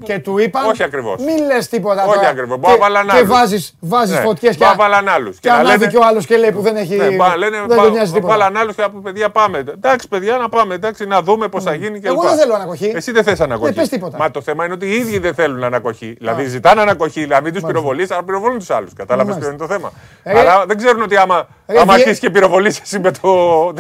και 0.03 0.19
του 0.19 0.39
είπαν. 0.39 0.65
Όχι 0.67 0.83
ακριβώς. 0.83 1.23
Μην 1.25 1.45
λες 1.47 1.69
τίποτα 1.69 2.05
Όχι 2.05 2.15
τώρα. 2.15 2.29
ακριβώς, 2.29 2.55
Και- 2.55 2.61
μπορεί 2.61 2.73
να 2.73 2.79
βάλαν 2.87 3.07
Και 3.07 3.17
άλλους. 3.17 3.29
βάζει 3.29 3.69
βάζεις 3.81 4.15
Ναι, 4.17 4.21
φωτιές 4.21 4.57
και, 4.57 4.65
μπορεί 4.65 4.77
να 4.77 4.83
βάλαν 4.85 5.09
άλλους. 5.09 5.35
και 5.35 5.41
Και 5.43 5.49
να 5.49 5.55
ανάβει 5.55 5.79
λένε- 5.79 5.91
και 5.93 5.97
ο 5.97 6.05
άλλος 6.07 6.27
και 6.27 6.37
λέει 6.37 6.53
που 6.53 6.61
δεν 6.61 6.77
έχει. 6.77 6.97
Ναι, 6.97 7.11
πά, 7.17 7.37
λένε, 7.37 7.57
δεν 7.67 7.77
τον 7.77 7.91
νοιάζει 7.93 8.11
πά, 8.11 8.17
τίποτα. 8.17 8.33
βάλαν 8.37 8.57
άλλους 8.57 8.75
και 8.75 8.83
να 8.83 8.91
πούμε, 8.91 9.03
παιδιά 9.03 9.31
πάμε. 9.31 9.59
Εντάξει, 9.59 10.09
παιδιά, 10.09 10.37
να 10.37 10.49
πάμε. 10.49 10.75
Εντάξει, 10.75 11.07
να 11.07 11.23
δούμε 11.23 11.49
πώς 11.49 11.63
θα 11.65 11.75
γίνει 11.75 12.01
και 12.01 12.07
Εγώ 12.07 12.15
λοιπά. 12.17 12.29
δεν 12.29 12.39
θέλω 12.39 12.55
ανακοχή. 12.55 12.93
Εσύ 12.95 13.13
δεν 13.13 13.25
θες 13.25 13.41
ανακοχή. 13.41 13.71
Ναι, 13.71 13.77
πες 13.77 13.89
τίποτα. 13.89 14.17
Μα 14.19 14.31
το 14.31 14.41
θέμα 14.43 14.65
είναι 14.65 14.75
ότι 14.75 14.87
οι 14.87 14.95
ίδιοι 14.97 15.19
δεν 15.19 15.35
θέλουν 15.35 15.65
ανακοχή. 15.65 16.15
Δηλαδή 16.19 16.45
ζητάνε 16.47 16.81
ανακοχή, 16.81 17.21
δηλαδή 17.21 17.43
μην 17.45 17.53
τους 17.53 17.63
πυροβολείς, 17.63 18.11
αλλά 18.11 18.25
πυροβολούν 18.25 18.59
τους 18.59 18.71
άλλους. 18.71 18.93
Κατάλαβες 18.93 19.35
ποιο 19.37 19.45
Μάλιστα. 19.49 19.67
είναι 19.67 19.77
το 19.81 19.89
θέμα. 19.89 19.93
Ε, 20.23 20.41
αλλά 20.41 20.67
δεν 20.67 20.77
ξέρουν 20.77 21.03
ότι 21.03 21.17
άμα, 21.17 21.47
ρε, 21.67 21.75
άμα 21.79 21.85
διε- 21.85 21.95
αρχίσεις 21.97 22.19
και 22.19 22.31
πυροβολείς 22.31 22.81
εσύ 22.81 22.99
με 22.99 23.11
το 23.11 23.29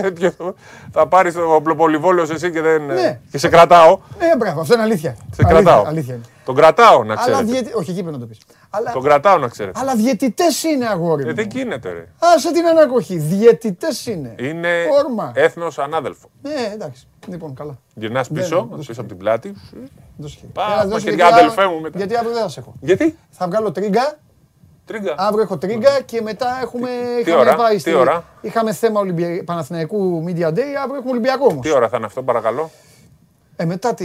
τέτοιο, 0.02 0.32
θα 0.92 1.06
πάρεις 1.06 1.34
το 1.34 1.54
οπλοπολιβόλιο 1.54 2.22
εσύ 2.32 2.50
και, 2.50 2.60
δεν, 2.60 2.82
Ναι. 2.86 3.18
και 3.30 3.38
σε 3.38 3.48
κρατάω. 3.48 3.98
Ε, 4.18 4.36
μπράβο, 4.36 4.60
αυτό 4.60 4.74
είναι 4.74 4.82
αλήθεια. 4.82 5.16
Σε 5.30 5.42
Αλήθεια, 5.46 5.62
κρατάω. 5.62 5.84
Αλήθεια 5.96 6.14
είναι. 6.14 6.24
Τον 6.44 6.54
κρατάω 6.54 7.04
να 7.04 7.12
Αλλά 7.12 7.20
ξέρετε. 7.20 7.42
διαιτητέ. 7.44 7.76
Όχι, 7.76 7.90
εκεί 7.90 8.00
πρέπει 8.02 8.16
να 8.16 8.20
το 8.22 8.26
πεις. 8.26 8.38
Αλλά, 8.70 8.92
Τον 8.92 9.02
κρατάω 9.02 9.38
να 9.38 9.48
ξέρετε. 9.48 9.80
αλλά 9.80 9.94
διαιτητές 9.96 10.62
είναι 10.62 10.86
αγόρι 10.86 11.22
Ε, 11.22 11.26
μου. 11.26 11.34
δεν 11.34 11.48
γίνεται, 11.52 11.92
ρε. 11.92 12.06
Άσε 12.18 12.52
την 12.52 12.66
ανακοχή. 12.66 13.18
Διαιτητές 13.18 14.06
είναι. 14.06 14.34
Είναι 14.38 14.68
Όρμα. 15.04 15.32
έθνος 15.34 15.78
ανάδελφο. 15.78 16.28
Ναι, 16.42 16.70
εντάξει. 16.72 17.06
Λοιπόν, 17.28 17.54
καλά. 17.54 17.78
Γυρνάς 17.94 18.28
Δεν, 18.28 18.42
πίσω, 18.42 18.66
δεν, 18.70 18.78
πίσω 18.86 19.00
από 19.00 19.08
την 19.08 19.18
πλάτη. 19.18 19.54
Δώσε 20.16 20.36
χέρι. 20.38 20.52
Πάω, 20.52 20.66
Έλα, 20.72 20.76
δώσε 20.82 20.92
μαχαιριά, 20.92 21.14
γιατί 21.24 21.32
αδελφέ 21.40 21.60
αύριο- 21.60 21.76
μου, 21.76 21.80
μετά. 21.82 21.98
Γιατί 21.98 22.14
αύριο 22.16 22.32
δεν 22.32 22.42
θα 22.42 22.48
σε 22.48 22.60
έχω. 22.60 22.72
Γιατί; 22.80 23.18
Θα 23.30 23.46
βγάλω 23.46 23.72
τρίγκα. 23.72 24.16
Τρίγκα. 24.86 25.14
Αύριο 25.18 25.42
έχω 25.42 25.58
τρίγκα 25.58 26.00
και 26.00 26.20
μετά 26.22 26.58
έχουμε. 26.62 26.88
τι 27.14 27.20
είχαμε 27.30 27.40
ώρα, 27.40 27.54
πάει 27.54 27.74
τι 27.74 27.80
στη- 27.80 27.94
ώρα; 27.94 28.24
Είχαμε 28.40 28.72
θέμα 28.72 29.00
Ολυμπια... 29.00 29.44
Παναθηναϊκού 29.44 30.24
Media 30.26 30.48
Day, 30.48 30.60
αύριο 30.82 30.96
έχουμε 30.96 31.10
Ολυμπιακό 31.10 31.46
όμως. 31.50 31.60
Τι 31.66 31.72
ώρα 31.72 31.88
θα 31.88 31.96
είναι 31.96 32.06
αυτό, 32.06 32.22
παρακαλώ; 32.22 32.70
Ε, 33.56 33.64
μετά 33.64 33.94
τη 33.94 34.04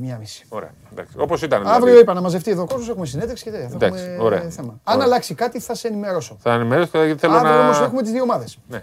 μία 0.00 0.16
μισή. 0.18 0.44
Ωραία. 0.48 0.70
Όπως 1.16 1.42
ήταν. 1.42 1.60
Αύριο 1.66 1.78
δηλαδή. 1.84 2.00
είπα 2.02 2.14
να 2.14 2.20
μαζευτεί 2.20 2.50
εδώ 2.50 2.62
ο 2.62 2.66
κόσμος, 2.66 2.88
έχουμε 2.88 3.06
συνέντευξη 3.06 3.44
και 3.44 3.50
τέτοια. 3.50 3.68
Θα 3.68 3.74
Εντάξει, 3.74 4.04
έχουμε 4.04 4.24
ωραία. 4.24 4.40
θέμα. 4.40 4.80
Αν 4.84 4.94
Ωραία. 4.94 5.06
αλλάξει 5.06 5.34
κάτι 5.34 5.60
θα 5.60 5.74
σε 5.74 5.88
ενημερώσω. 5.88 6.36
Θα 6.40 6.52
ενημερώσω 6.52 7.04
γιατί 7.04 7.20
θέλω 7.20 7.34
Αύριο 7.34 7.52
να. 7.52 7.60
όμως 7.60 7.80
έχουμε 7.80 8.02
τις 8.02 8.10
δύο 8.12 8.22
ομάδες. 8.22 8.58
Ναι, 8.68 8.82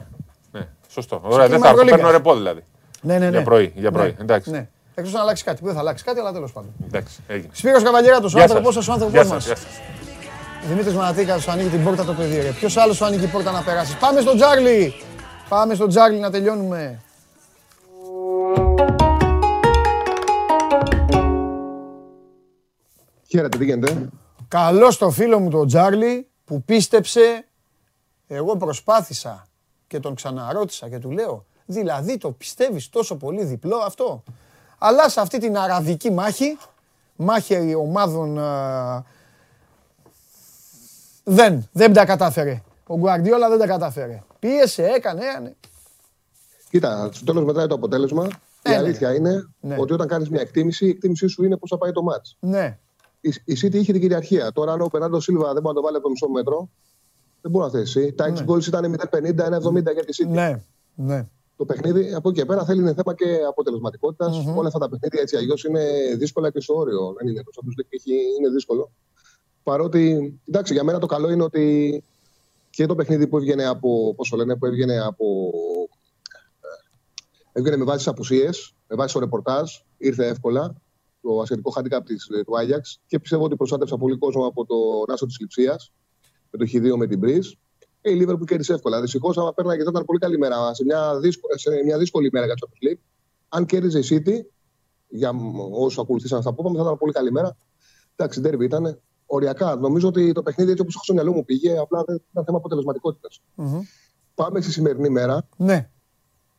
ναι. 0.52 0.68
Σωστό. 0.88 1.22
Ωραία, 1.24 1.38
δεν 1.38 1.50
κλίμα 1.50 1.60
θα 1.60 1.68
έρθω. 1.70 1.82
Ευρωλίγκας. 1.82 2.00
Παίρνω 2.00 2.12
ρεπό 2.12 2.36
δηλαδή. 2.36 2.64
Ναι, 3.02 3.18
ναι, 3.18 3.26
ναι. 3.26 3.30
Για 3.32 3.44
πρωί, 3.44 3.72
για 3.76 3.92
πρωί. 3.92 4.08
Ναι, 4.08 4.16
Εντάξει. 4.22 4.50
Ναι. 4.52 4.68
Εκτός 4.96 5.14
να 5.14 5.22
αλλάξει 5.22 5.44
κάτι 5.44 5.60
που 5.60 5.66
δεν 5.66 5.74
θα 5.74 5.80
αλλάξει 5.80 6.04
κάτι, 6.04 6.20
αλλά 6.20 6.32
τέλος 6.32 6.52
πάντων. 6.52 6.72
Εντάξει, 6.88 7.20
έγινε. 7.28 7.50
Σπύρος 7.52 7.84
Καβαλιέράτος, 7.84 8.34
ο 8.34 8.38
Γεια 8.38 8.46
άνθρωπός 8.46 8.74
σας. 8.74 8.86
σας, 8.86 8.96
ο 8.96 8.98
Γεια 9.10 9.20
άνθρωπός 9.22 9.44
σας, 9.44 9.50
μας. 9.50 9.60
γεια 9.62 9.70
σας. 9.70 10.68
Δημήτρης 10.70 10.94
Μανατίκας, 10.94 11.42
σου 11.44 11.52
ανοίγει 11.52 11.70
την 11.70 11.84
πόρτα 11.84 12.04
το 12.06 12.14
παιδί. 12.14 12.40
Ρε. 12.42 12.50
Ποιος 12.50 12.78
άλλος 12.78 12.96
σου 12.96 13.06
ανοίγει 13.06 13.22
την 13.22 13.32
πόρτα 13.32 13.52
να 13.52 13.62
περάσεις; 13.62 13.96
Πάμε 13.96 14.22
στον 14.22 14.36
Τζάρλι. 14.36 14.94
Πάμε 15.50 15.74
στον 15.74 15.90
Τζάρλι 15.90 16.20
να 16.20 16.32
τελειώνουμε. 16.32 17.00
Χαίρετε, 23.32 23.58
τι 23.58 23.66
γίνεται. 23.66 24.10
Καλό 24.48 24.92
στο 24.92 25.10
φίλο 25.12 25.40
μου 25.40 25.50
τον 25.50 25.68
Τζάρλι 25.68 26.28
που 26.46 26.64
πίστεψε. 26.64 27.46
Εγώ 28.28 28.58
προσπάθησα 28.58 29.48
και 29.88 30.00
τον 30.00 30.16
ξαναρώτησα 30.16 30.90
και 30.90 31.00
του 31.00 31.12
λέω 31.12 31.46
δηλαδή 31.66 32.18
το 32.18 32.32
πιστεύεις 32.32 32.90
τόσο 32.90 33.16
πολύ 33.16 33.44
διπλό 33.44 33.78
αυτό; 33.78 34.24
Αλλάς 34.78 35.12
σε 35.12 35.20
αυτή 35.22 35.38
την 35.38 35.58
αραβική 35.58 36.12
μάχη, 36.12 36.58
μάχη 37.16 37.76
ομάδων 37.76 38.40
α, 38.40 39.04
δεν, 41.24 41.70
δεν 41.72 41.94
τα 41.94 42.06
κατάφερε. 42.06 42.62
Ο 42.88 42.98
Γκουαρντιόλα 42.98 43.50
δεν 43.50 43.60
τα 43.60 43.68
κατάφερε. 43.68 44.24
Πίεσε, 44.40 44.84
έκανε, 44.84 45.22
έκανε. 45.26 45.56
Κοίτα, 46.70 47.10
στο 47.14 47.26
τέλος 47.26 47.46
μετράει 47.46 47.68
το 47.68 47.76
αποτέλεσμα. 47.76 48.26
Ε, 48.62 48.70
η 48.70 48.74
ναι. 48.74 48.78
αλήθεια 48.78 49.14
είναι 49.14 49.50
Ναι. 49.60 49.76
ότι 49.80 49.94
όταν 49.94 50.08
κάνεις 50.08 50.30
μια 50.30 50.42
εκτίμηση, 50.42 50.86
η 50.86 50.90
εκτίμησή 50.90 51.28
σου 51.28 51.44
είναι 51.44 51.58
πώς 51.58 51.70
θα 51.70 51.78
πάει 51.78 51.92
το 51.92 52.04
μάτ. 52.04 52.26
Ναι. 52.40 52.78
Η, 53.22 53.30
η 53.46 53.54
City 53.62 53.74
είχε 53.74 53.92
την 53.92 54.02
κυριαρχία. 54.02 54.52
Τώρα, 54.52 54.72
αν 54.72 54.82
ο 54.82 54.88
Περνάντο 54.88 55.20
Σίλβα 55.20 55.54
δεν 55.54 55.62
μπορεί 55.62 55.76
να 55.76 55.82
το 55.82 55.82
βάλει 55.82 55.96
από 55.96 56.06
το 56.06 56.10
μισό 56.10 56.30
μέτρο, 56.30 56.70
δεν 57.42 57.52
μπορεί 57.52 57.66
να 57.66 57.72
θέσει. 57.72 58.14
Τα 58.14 58.34
6 58.34 58.50
goals 58.50 58.66
ήταν 58.66 58.96
0-50, 59.12 59.18
1-70 59.18 59.94
για 59.94 60.06
τη 60.06 60.24
City. 60.24 60.28
Ναι, 60.28 60.64
ναι. 60.96 61.28
Το 61.56 61.66
παιχνίδι 61.66 62.14
από 62.14 62.30
εκεί 62.30 62.40
και 62.40 62.46
πέρα 62.46 62.66
θέλει 62.66 62.80
είναι 62.80 62.94
θέμα 62.94 63.14
και 63.14 63.40
αποτελεσματικότητας. 63.48 64.46
Όλα 64.56 64.68
αυτά 64.68 64.80
τα 64.80 64.90
παιχνίδια 64.90 65.22
έτσι 65.22 65.36
αλλιώς 65.36 65.64
είναι 65.64 65.84
δύσκολα 66.18 66.52
και 66.52 66.60
στο 66.62 66.76
όριο. 66.76 67.14
Δεν 67.18 67.28
είναι 67.28 67.44
τόσο 67.44 67.60
απλό 67.60 67.74
είναι 68.40 68.50
δύσκολο. 68.50 68.92
Παρότι, 69.64 70.34
εντάξει, 70.48 70.74
για 70.74 70.84
μένα 70.84 71.00
το 71.00 71.06
καλό 71.06 71.32
είναι 71.32 71.44
ότι 71.44 72.04
και 72.70 72.86
το 72.86 72.96
παιχνίδι 72.96 73.28
που 73.28 73.38
έβγαινε 73.38 73.66
από, 73.66 74.14
πώς 74.16 74.30
το 74.30 74.38
λένε, 74.38 74.56
που 74.56 74.66
έβγαινε 74.66 75.00
από, 75.00 75.26
ε, 77.54 77.60
έβγαινε 77.60 77.78
με 77.78 77.84
βάση 77.84 78.04
τι 78.06 78.12
απουσίες, 78.12 78.74
με 78.88 78.96
βάση 78.96 79.14
το 79.14 79.20
ρεπορτάζ, 79.20 79.72
ήρθε 79.98 80.28
εύκολα 80.28 80.76
το 81.22 81.40
ασιατικό 81.40 81.74
handicap 81.76 82.00
της, 82.06 82.28
ε, 82.30 82.44
του 82.44 82.58
Άγιαξ 82.58 83.00
και 83.08 83.20
πιστεύω 83.20 83.44
ότι 83.44 83.56
προστάτευσα 83.56 83.98
πολύ 83.98 84.18
κόσμο 84.18 84.46
από 84.46 84.66
το 84.66 84.76
Νάσο 85.08 85.26
της 85.26 85.40
Λιψία 85.40 85.80
με 86.50 86.66
το 86.66 86.66
Χ2 86.74 86.98
με 86.98 87.08
την 87.08 87.18
Μπρίζ. 87.18 87.52
Ε, 88.02 88.12
η 88.12 88.16
Λίβερπουλ 88.16 88.46
κέρδισε 88.46 88.74
εύκολα. 88.74 89.02
Δυστυχώς, 89.02 89.38
άμα 89.38 89.54
πέρναγε, 89.54 89.84
θα 89.84 89.90
ήταν 89.90 90.06
πολύ 90.06 90.20
καλή 90.20 90.38
μέρα. 90.38 90.74
Σε 90.74 90.84
μια, 90.84 91.20
δύσκολη, 91.20 91.60
σε 91.60 91.70
μια 91.84 91.98
δύσκολη 91.98 92.30
μέρα 92.32 92.46
για 92.46 92.56
το 92.56 92.68
Champions 92.70 92.92
League. 92.92 93.00
Αν 93.50 93.66
κέρδιζε 93.66 94.00
η 94.00 94.04
City, 94.10 94.40
για 95.08 95.32
όσους 95.72 96.00
ακολουθήσαν 96.00 96.38
αυτά 96.38 96.54
που 96.54 96.62
είπαμε, 96.62 96.78
θα 96.78 96.84
ήταν 96.84 96.98
πολύ 96.98 97.12
καλή 97.12 97.32
μέρα. 97.32 97.58
Εντάξει, 98.16 98.40
ντέρμπι 98.40 98.66
ήταν. 98.66 99.02
οριακά. 99.26 99.76
Νομίζω 99.76 100.08
ότι 100.08 100.32
το 100.32 100.44
παιχνίδι 100.44 100.70
έτσι 100.70 100.82
όπως 100.82 100.96
έχω 100.96 101.04
στο 101.04 101.14
μυαλό 101.14 101.34
μου 101.34 101.46
πήγε, 101.46 101.78
απλά 101.78 102.04
δεν 102.04 102.22
ήταν 102.32 102.46
θέμα 102.46 102.58
αποτελεσματικότητας. 102.58 103.42
Mm-hmm. 103.58 103.80
Πάμε 104.36 104.62
στη 104.62 104.72
σημερινή 104.72 105.10
μέρα. 105.10 105.48
Ναι. 105.58 105.90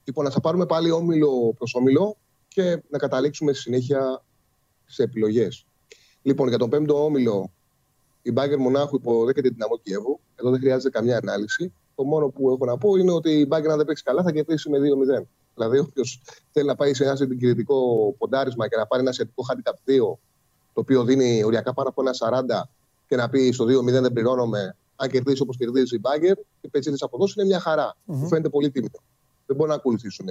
Λοιπόν, 0.04 0.24
να 0.24 0.30
θα 0.30 0.40
πάρουμε 0.40 0.66
πάλι 0.66 0.90
όμιλο 0.90 1.54
προς 1.58 1.74
όμιλο 1.74 2.16
και 2.48 2.82
να 2.88 2.98
καταλήξουμε 2.98 3.52
στη 3.52 3.62
συνέχεια 3.62 4.24
σε 4.92 5.02
επιλογές. 5.02 5.66
Λοιπόν, 6.22 6.48
για 6.48 6.58
τον 6.58 6.70
πέμπτο 6.70 7.04
όμιλο, 7.04 7.50
η 8.22 8.32
Μπάγκερ 8.32 8.58
Μονάχου 8.58 8.96
υποδέχεται 8.96 9.40
την 9.40 9.52
Δυναμό 9.52 9.78
Κιέβου. 9.78 10.20
Εδώ 10.34 10.50
δεν 10.50 10.60
χρειάζεται 10.60 10.90
καμιά 10.90 11.16
ανάλυση. 11.16 11.72
Το 11.94 12.04
μόνο 12.04 12.28
που 12.28 12.50
έχω 12.50 12.64
να 12.64 12.78
πω 12.78 12.96
είναι 12.96 13.12
ότι 13.12 13.30
η 13.30 13.44
Μπάγκερ, 13.48 13.70
αν 13.70 13.76
δεν 13.76 13.86
παίξει 13.86 14.02
καλά, 14.02 14.22
θα 14.22 14.32
κερδίσει 14.32 14.70
με 14.70 14.78
2-0. 14.78 15.22
Δηλαδή, 15.54 15.78
όποιος 15.78 16.22
θέλει 16.52 16.66
να 16.66 16.74
πάει 16.74 16.94
σε 16.94 17.04
ένα 17.04 17.16
συγκριτικό 17.16 17.76
ποντάρισμα 18.18 18.68
και 18.68 18.76
να 18.76 18.86
πάρει 18.86 19.02
ένα 19.02 19.12
σχετικό 19.12 19.44
handicap 19.48 19.90
2, 19.90 20.18
το 20.74 20.80
οποίο 20.80 21.04
δίνει 21.04 21.44
οριακά 21.44 21.74
πάνω 21.74 21.88
από 21.88 22.02
ένα 22.02 22.12
40 22.62 22.68
και 23.08 23.16
να 23.16 23.28
πει 23.28 23.52
στο 23.52 23.64
2-0 23.64 23.84
δεν 23.84 24.12
πληρώνομαι, 24.12 24.76
αν 24.96 25.08
κερδίσει 25.08 25.42
όπως 25.42 25.56
κερδίζει 25.56 25.96
η 25.96 25.98
Μπάγκερ, 26.02 26.38
οι 26.60 26.68
πετσίδε 26.68 26.96
αποδόσει 27.00 27.34
είναι 27.36 27.46
μια 27.46 27.60
χαρά. 27.60 27.94
Mm-hmm. 27.94 28.14
Μου 28.14 28.28
φαίνεται 28.28 28.48
πολύ 28.48 28.70
τίμητο. 28.70 28.98
Δεν 29.52 29.60
μπορούν 29.60 29.76
να 29.76 29.80
ακολουθήσουν 29.80 30.26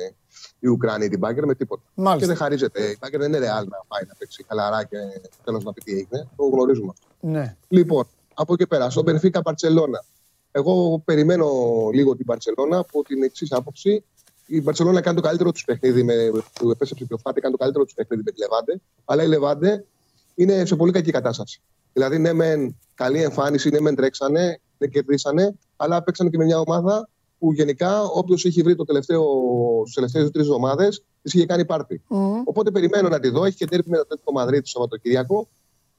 οι 0.60 0.68
Ουκρανοί 0.68 1.08
την 1.08 1.20
Μπάγκερ 1.20 1.46
με 1.46 1.56
τίποτα. 1.56 1.82
Μάλιστα. 1.94 2.20
Και 2.20 2.26
δεν 2.26 2.36
χαρίζεται. 2.36 2.82
Η 2.82 2.98
Μπάγκερ 3.02 3.20
δεν 3.20 3.30
είναι 3.30 3.38
ρεάλ 3.38 3.68
να 3.68 3.78
πάει 3.88 4.02
να 4.08 4.14
παίξει 4.18 4.46
χαλαρά 4.48 4.84
και 4.84 4.98
τέλος 5.44 5.64
να 5.64 5.74
πει 5.74 5.82
τι 5.82 5.92
έγινε. 5.92 6.28
Το 6.36 6.44
γνωρίζουμε 6.44 6.90
αυτό. 6.90 7.08
Ναι. 7.20 7.56
Λοιπόν, 7.68 8.08
από 8.34 8.54
εκεί 8.54 8.68
πέρα, 8.68 8.90
στο 8.90 9.02
Μπενφίκα 9.02 9.42
Παρσελώνα. 9.42 10.04
Εγώ 10.52 11.02
περιμένω 11.06 11.48
λίγο 11.94 12.16
την 12.16 12.26
Παρσελώνα 12.26 12.78
από 12.78 13.04
την 13.04 13.24
εξής 13.24 13.52
άποψη. 13.52 14.04
Η 14.46 14.62
Μπαρσελόνα 14.62 15.02
κάνει 15.02 15.16
το 15.16 15.22
καλύτερο 15.22 15.52
τους 15.52 15.64
παιχνίδι 15.64 16.04
με 16.04 16.14
το 16.60 16.70
επέστρεψε 16.70 17.06
πιο 17.06 17.18
φάτη, 17.18 17.42
κάνει 17.42 17.54
το 17.54 17.60
καλύτερο 17.60 17.84
τους 17.84 17.94
παιχνίδι 17.94 18.24
με 18.26 18.32
τη 18.32 18.40
Λεβάντε. 18.40 18.82
Αλλά 19.06 19.24
η 19.24 19.28
Λεβάντε 19.28 19.86
είναι 20.36 20.66
σε 20.66 20.76
πολύ 20.76 20.92
κακή 20.92 21.12
κατάσταση. 21.12 21.62
Δηλαδή, 21.94 22.18
ναι, 22.18 22.34
μεν 22.34 22.78
καλή 22.94 23.22
εμφάνιση, 23.22 23.70
ναι, 23.70 23.80
μεν 23.80 23.96
τρέξανε, 23.96 24.60
δεν 24.78 24.90
κερδίσανε, 24.90 25.54
αλλά 25.76 26.04
παίξανε 26.04 26.30
και 26.30 26.38
με 26.38 26.44
μια 26.46 26.60
ομάδα 26.60 27.10
που 27.42 27.54
γενικά 27.54 28.04
όποιος 28.04 28.46
έχει 28.46 28.62
βρει 28.62 28.76
το 28.76 28.84
τελευταίο, 28.84 29.24
στι 29.86 29.94
τελευταίες 29.94 30.24
δύο-τρεις 30.24 30.46
εβδομάδες 30.46 31.04
της 31.22 31.34
είχε 31.34 31.46
κάνει 31.46 31.66
πάρτι. 31.66 32.02
Mm. 32.10 32.16
Οπότε 32.46 32.72
περιμένω 32.72 33.10
να 33.10 33.20
τη 33.20 33.30
δω. 33.30 33.46
Έχει 33.46 33.56
και 33.56 33.66
τέρπι 33.66 33.90
με 33.90 33.98
το 33.98 34.06
τέτοιο 34.06 34.32
Μαδρίτη 34.34 34.62
το 34.62 34.68
Σαββατοκύριακο. 34.68 35.48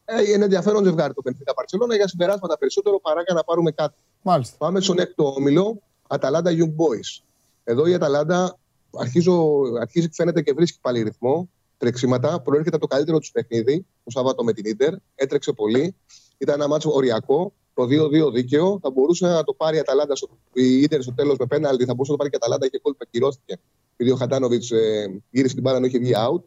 Ε, 0.04 0.30
είναι 0.30 0.44
ενδιαφέρον 0.44 0.84
ζευγάρι 0.84 1.14
το 1.14 1.22
Πενθήκα 1.22 1.54
Παρσελόνα 1.54 1.96
για 1.96 2.08
συμπεράσματα 2.08 2.58
περισσότερο 2.58 3.00
παρά 3.00 3.22
για 3.22 3.34
να 3.34 3.44
πάρουμε 3.44 3.70
κάτι. 3.70 3.94
Μάλιστα. 4.22 4.56
Πάμε 4.58 4.80
στον 4.80 4.98
έκτο 4.98 5.32
όμιλο, 5.36 5.82
Αταλάντα 6.08 6.50
Young 6.50 6.74
Boys. 6.76 7.22
Εδώ 7.64 7.86
η 7.86 7.94
Αταλάντα 7.94 8.58
αρχίζω, 8.90 9.60
αρχίζει 9.80 10.08
φαίνεται 10.12 10.42
και 10.42 10.52
βρίσκει 10.52 10.78
πάλι 10.80 11.02
ρυθμό 11.02 11.48
τρεξίματα. 11.78 12.40
Προέρχεται 12.40 12.76
από 12.76 12.86
το 12.86 12.94
καλύτερο 12.94 13.18
τους 13.18 13.30
παιχνίδι 13.30 13.86
το 14.04 14.10
Σάββατο 14.10 14.44
με 14.44 14.52
την 14.52 14.76
ντερ. 14.76 14.94
Έτρεξε 15.14 15.52
πολύ. 15.52 15.96
Ήταν 16.38 16.54
ένα 16.54 16.68
μάτσο 16.68 16.90
οριακό. 16.92 17.52
Το 17.74 17.82
2-2 18.28 18.32
δίκαιο. 18.32 18.78
Θα 18.82 18.90
μπορούσε 18.90 19.26
να 19.26 19.44
το 19.44 19.52
πάρει 19.52 19.76
η 19.76 19.78
Αταλάντα 19.78 20.16
στο, 20.16 20.28
η 20.52 20.86
ντερ 20.86 21.02
στο 21.02 21.12
τέλος 21.14 21.36
με 21.38 21.46
πέναλτι. 21.46 21.84
Θα 21.84 21.94
μπορούσε 21.94 22.10
να 22.12 22.16
το 22.16 22.24
πάρει 22.24 22.30
και 22.30 22.36
η 22.36 22.40
Αταλάντα. 22.42 22.66
Είχε 22.66 22.78
κόλπα, 22.82 23.04
κυρώθηκε. 23.10 23.58
Επειδή 23.92 24.10
ο 24.10 24.16
Χατάνοβιτς 24.16 24.70
ε, 24.70 25.20
γύρισε 25.30 25.54
την 25.54 25.62
μπάλα 25.62 25.76
ενώ 25.76 25.86
είχε 25.86 25.98
βγει 25.98 26.12
out. 26.16 26.42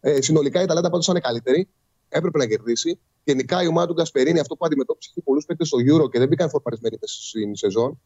Ε, 0.00 0.22
συνολικά 0.22 0.60
η 0.60 0.62
Αταλάντα 0.62 0.90
πάντως 0.90 1.06
ήταν 1.06 1.20
καλύτερη. 1.20 1.68
Έπρεπε 2.08 2.38
να 2.38 2.46
κερδίσει. 2.46 2.98
Γενικά 3.24 3.62
η 3.62 3.66
ομάδα 3.66 3.86
του 3.86 3.92
Γκασπερίνη, 3.92 4.38
αυτό 4.38 4.56
που 4.56 4.64
αντιμετώπισε 4.64 5.10
είχε 5.10 5.22
πολλούς 5.24 5.44
παίκτες 5.44 5.68
στο 5.68 5.78
Euro 5.78 6.10
και 6.10 6.18
δεν 6.18 6.28
μπήκαν 6.28 6.48
φορπαρισμένοι 6.48 6.98
στην 7.02 7.56
σεζόν. 7.56 8.00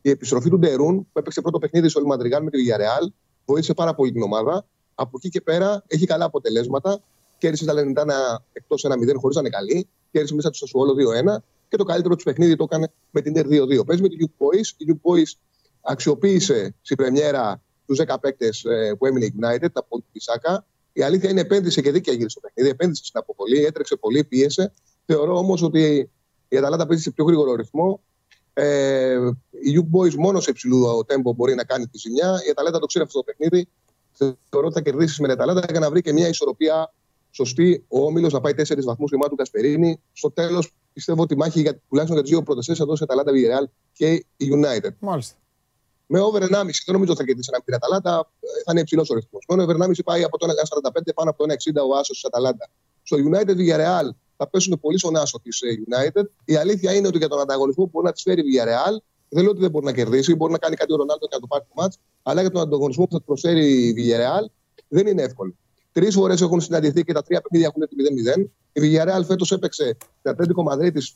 Η 0.00 0.10
επιστροφή 0.10 0.50
του 0.50 0.58
Ντερούν 0.58 0.96
που 0.96 1.18
έπαιξε 1.18 1.40
πρώτο 1.40 1.58
παιχνίδι 1.58 1.88
στο 1.88 2.06
Μαντριγάν 2.06 2.42
με 2.42 2.50
τη 2.50 2.58
Villarreal 2.58 3.08
βοήθησε 3.44 3.74
πάρα 3.74 3.94
πολύ 3.94 4.12
την 4.12 4.22
ομάδα. 4.22 4.66
Από 4.94 5.10
εκεί 5.16 5.28
και 5.28 5.40
πέρα 5.40 5.84
έχει 5.86 6.06
καλά 6.06 6.24
αποτελέσματα. 6.24 7.00
Κέρδισε 7.38 7.64
τα 7.64 7.72
Λενιτάνα 7.72 8.44
εκτός 8.52 8.86
1-0 8.86 9.14
χωρίς 9.16 9.36
να 9.36 9.40
είναι 9.40 9.50
καλή. 9.50 9.88
Κέρδισε 10.10 10.34
μέσα 10.34 10.50
του 10.50 10.56
Σασουόλο 10.56 10.94
2-1 11.36 11.42
και 11.68 11.76
το 11.76 11.84
καλύτερο 11.84 12.16
του 12.16 12.24
παιχνίδι 12.24 12.56
το 12.56 12.64
έκανε 12.70 12.92
με 13.10 13.20
την 13.20 13.32
Τερ 13.32 13.46
2-2. 13.46 13.86
Παίζει 13.86 14.02
με 14.02 14.08
την 14.08 14.18
Young 14.20 14.44
Boys. 14.44 14.66
Η 14.76 14.86
Young 14.88 15.10
Boys 15.10 15.32
αξιοποίησε 15.80 16.74
στην 16.82 16.96
Πρεμιέρα 16.96 17.62
τους 17.86 18.00
10 18.06 18.16
παίκτες 18.20 18.64
ε, 18.64 18.94
που 18.98 19.06
έμεινε 19.06 19.34
United 19.40 19.70
από 19.72 19.96
την 19.96 20.06
Πισάκα. 20.12 20.66
Η 20.92 21.02
αλήθεια 21.02 21.30
είναι 21.30 21.40
επένδυσε 21.40 21.80
και 21.80 21.90
δίκαια 21.90 22.14
γύρω 22.14 22.28
στο 22.28 22.40
παιχνίδι. 22.40 22.68
Επένδυσε 22.68 23.04
στην 23.04 23.20
αποβολή, 23.20 23.64
έτρεξε 23.64 23.96
πολύ, 23.96 24.24
πίεσε. 24.24 24.72
Θεωρώ 25.06 25.38
όμως 25.38 25.62
ότι 25.62 26.10
η 26.48 26.56
Αταλάντα 26.56 26.86
παίζει 26.86 27.02
σε 27.02 27.10
πιο 27.10 27.24
γρήγορο 27.24 27.54
ρυθμό. 27.54 28.00
Ε, 28.52 29.18
η 29.50 29.74
Young 29.76 29.98
Boys 29.98 30.14
μόνος 30.14 30.44
σε 30.44 30.50
υψηλό 30.50 31.04
τέμπο 31.04 31.32
μπορεί 31.32 31.54
να 31.54 31.64
κάνει 31.64 31.86
τη 31.86 31.98
ζημιά. 31.98 32.40
Η 32.46 32.50
Αταλάντα 32.50 32.78
το 32.78 32.86
ξέρει 32.86 33.04
αυτό 33.04 33.18
το 33.18 33.24
παιχνίδι. 33.24 33.68
Θεωρώ 34.48 34.66
ότι 34.66 34.74
θα 34.74 34.80
κερδίσεις 34.80 35.18
με 35.18 35.28
την 35.28 35.36
Αταλάντα 35.36 35.66
για 35.70 35.80
να 35.80 35.90
βρει 35.90 36.00
και 36.00 36.12
μια 36.12 36.28
ισορροπία 36.28 36.92
σωστή. 37.30 37.84
Ο 37.88 38.04
Όμιλος 38.04 38.32
να 38.32 38.40
πάει 38.40 38.54
τέσσερις 38.54 38.84
βαθμούς 38.84 39.10
του 39.10 39.36
Κασπερίνη. 39.36 40.00
Στο 40.12 40.30
τέλος 40.30 40.72
πιστεύω 40.92 41.22
ότι 41.22 41.34
η 41.34 41.36
μάχη 41.36 41.60
για 41.60 41.78
τουλάχιστον 41.88 42.16
για 42.16 42.22
τις 42.22 42.30
δύο 42.30 42.42
πρώτε 42.42 42.62
θέσει 42.62 42.78
θα 42.78 42.84
δώσει 42.86 43.02
η 43.02 43.06
Αταλάντα, 43.10 43.38
η 43.38 43.44
Real 43.50 43.64
και 43.92 44.26
η 44.36 44.48
United. 44.52 44.90
Μάλιστα. 44.98 45.36
Με 46.06 46.20
over 46.20 46.42
1,5 46.42 46.48
δεν 46.48 46.62
νομίζω 46.86 47.12
ότι 47.12 47.20
θα 47.20 47.24
κερδίσει 47.24 47.50
ένα 47.52 47.62
την 47.64 47.74
Αταλάντα, 47.74 48.30
θα 48.64 48.72
είναι 48.72 48.80
υψηλός 48.80 49.10
ο 49.10 49.14
ρυθμός. 49.14 49.44
Με 49.48 49.62
over 49.62 49.76
1,5 49.76 50.04
πάει 50.04 50.22
από 50.22 50.38
το 50.38 50.46
1,45 50.46 51.14
πάνω 51.14 51.30
από 51.30 51.46
το 51.46 51.54
1,60 51.54 51.88
ο 51.88 51.96
Άσος 51.96 52.16
της 52.16 52.24
Αταλάντα. 52.24 52.68
Στο 53.02 53.16
United 53.16 53.56
η 53.58 53.72
Real 53.76 54.08
θα 54.36 54.48
πέσουν 54.48 54.80
πολύ 54.80 54.98
στον 54.98 55.16
άσο 55.16 55.40
της 55.42 55.60
ε, 55.60 55.66
United. 55.88 56.24
Η 56.44 56.56
αλήθεια 56.56 56.94
είναι 56.94 57.06
ότι 57.06 57.18
για 57.18 57.28
τον 57.28 57.40
ανταγωνισμό 57.40 57.84
που 57.84 57.90
μπορεί 57.92 58.06
να 58.06 58.12
της 58.12 58.22
φέρει 58.22 58.40
η 58.40 58.44
Villarreal, 58.44 58.96
δεν 59.28 59.42
λέω 59.42 59.50
ότι 59.50 59.60
δεν 59.60 59.70
μπορεί 59.70 59.84
να 59.84 59.92
κερδίσει, 59.92 60.34
μπορεί 60.34 60.52
να 60.52 60.58
κάνει 60.58 60.76
κάτι 60.76 60.92
ο 60.92 60.96
Ρονάλντο 60.96 61.26
και 61.26 61.34
να 61.34 61.40
το 61.40 61.46
πάρει 61.46 61.64
το 61.64 61.82
μάτς, 61.82 61.98
αλλά 62.22 62.40
για 62.40 62.50
τον 62.50 62.60
ανταγωνισμό 62.60 63.04
που 63.04 63.12
θα 63.12 63.22
προσφέρει 63.22 63.86
η 63.88 63.94
Villarreal 63.96 64.44
δεν 64.88 65.06
είναι 65.06 65.22
εύκολο. 65.22 65.54
Τρεις 65.92 66.14
φορές 66.14 66.40
έχουν 66.40 66.60
συναντηθεί 66.60 67.04
και 67.04 67.12
τα 67.12 67.22
τρία 67.22 67.40
παιχνίδια 67.40 67.68
έχουν 67.68 67.82
έρθει 67.82 67.96
0-0. 68.36 68.44
Η 68.78 68.80
Villarreal 68.82 69.22
φέτος 69.26 69.52
έπαιξε 69.52 69.96
την 70.22 70.30
Ατλέντικο 70.30 70.62
Μαδρίτη, 70.62 71.12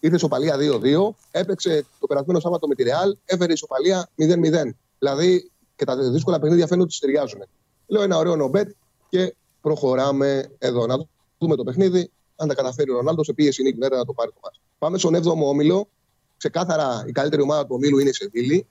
ήρθε 0.00 0.16
ισοπαλία 0.16 0.56
2-2. 0.58 1.14
Έπαιξε 1.30 1.84
το 2.00 2.06
περασμένο 2.06 2.40
Σάββατο 2.40 2.66
με 2.66 2.74
τη 2.74 2.84
Real, 2.86 3.12
έφερε 3.24 3.52
ισοπαλία 3.52 4.08
0-0. 4.18 4.74
Δηλαδή 4.98 5.50
και 5.76 5.84
τα 5.84 5.96
δύσκολα 6.10 6.38
παιχνίδια 6.38 6.66
φαίνονται 6.66 6.86
ότι 6.86 6.98
ταιριάζουν. 6.98 7.42
Λέω 7.86 8.02
ένα 8.02 8.16
ωραίο 8.16 8.36
νομπέτ 8.36 8.70
και 9.08 9.34
προχωράμε 9.60 10.50
εδώ. 10.58 10.86
Να 10.86 10.96
δούμε 11.38 11.56
το 11.56 11.64
παιχνίδι 11.64 12.10
αν 12.36 12.48
τα 12.48 12.54
καταφέρει 12.54 12.90
ο 12.90 12.94
Ρονάλντο, 12.94 13.24
σε 13.24 13.32
πίεση 13.32 13.60
είναι 13.60 13.70
η 13.70 13.72
κυβέρνηση 13.72 14.00
να 14.00 14.06
το 14.06 14.12
πάρει 14.12 14.30
το 14.30 14.38
μάτι. 14.42 14.58
Πάμε 14.78 14.98
στον 14.98 15.16
7ο 15.16 15.48
όμιλο. 15.48 15.88
Ξεκάθαρα 16.36 17.04
η 17.06 17.12
καλύτερη 17.12 17.42
ομάδα 17.42 17.62
του 17.62 17.74
ομίλου 17.74 17.98
είναι 17.98 18.08
η 18.08 18.12
Σεβίλη. 18.12 18.66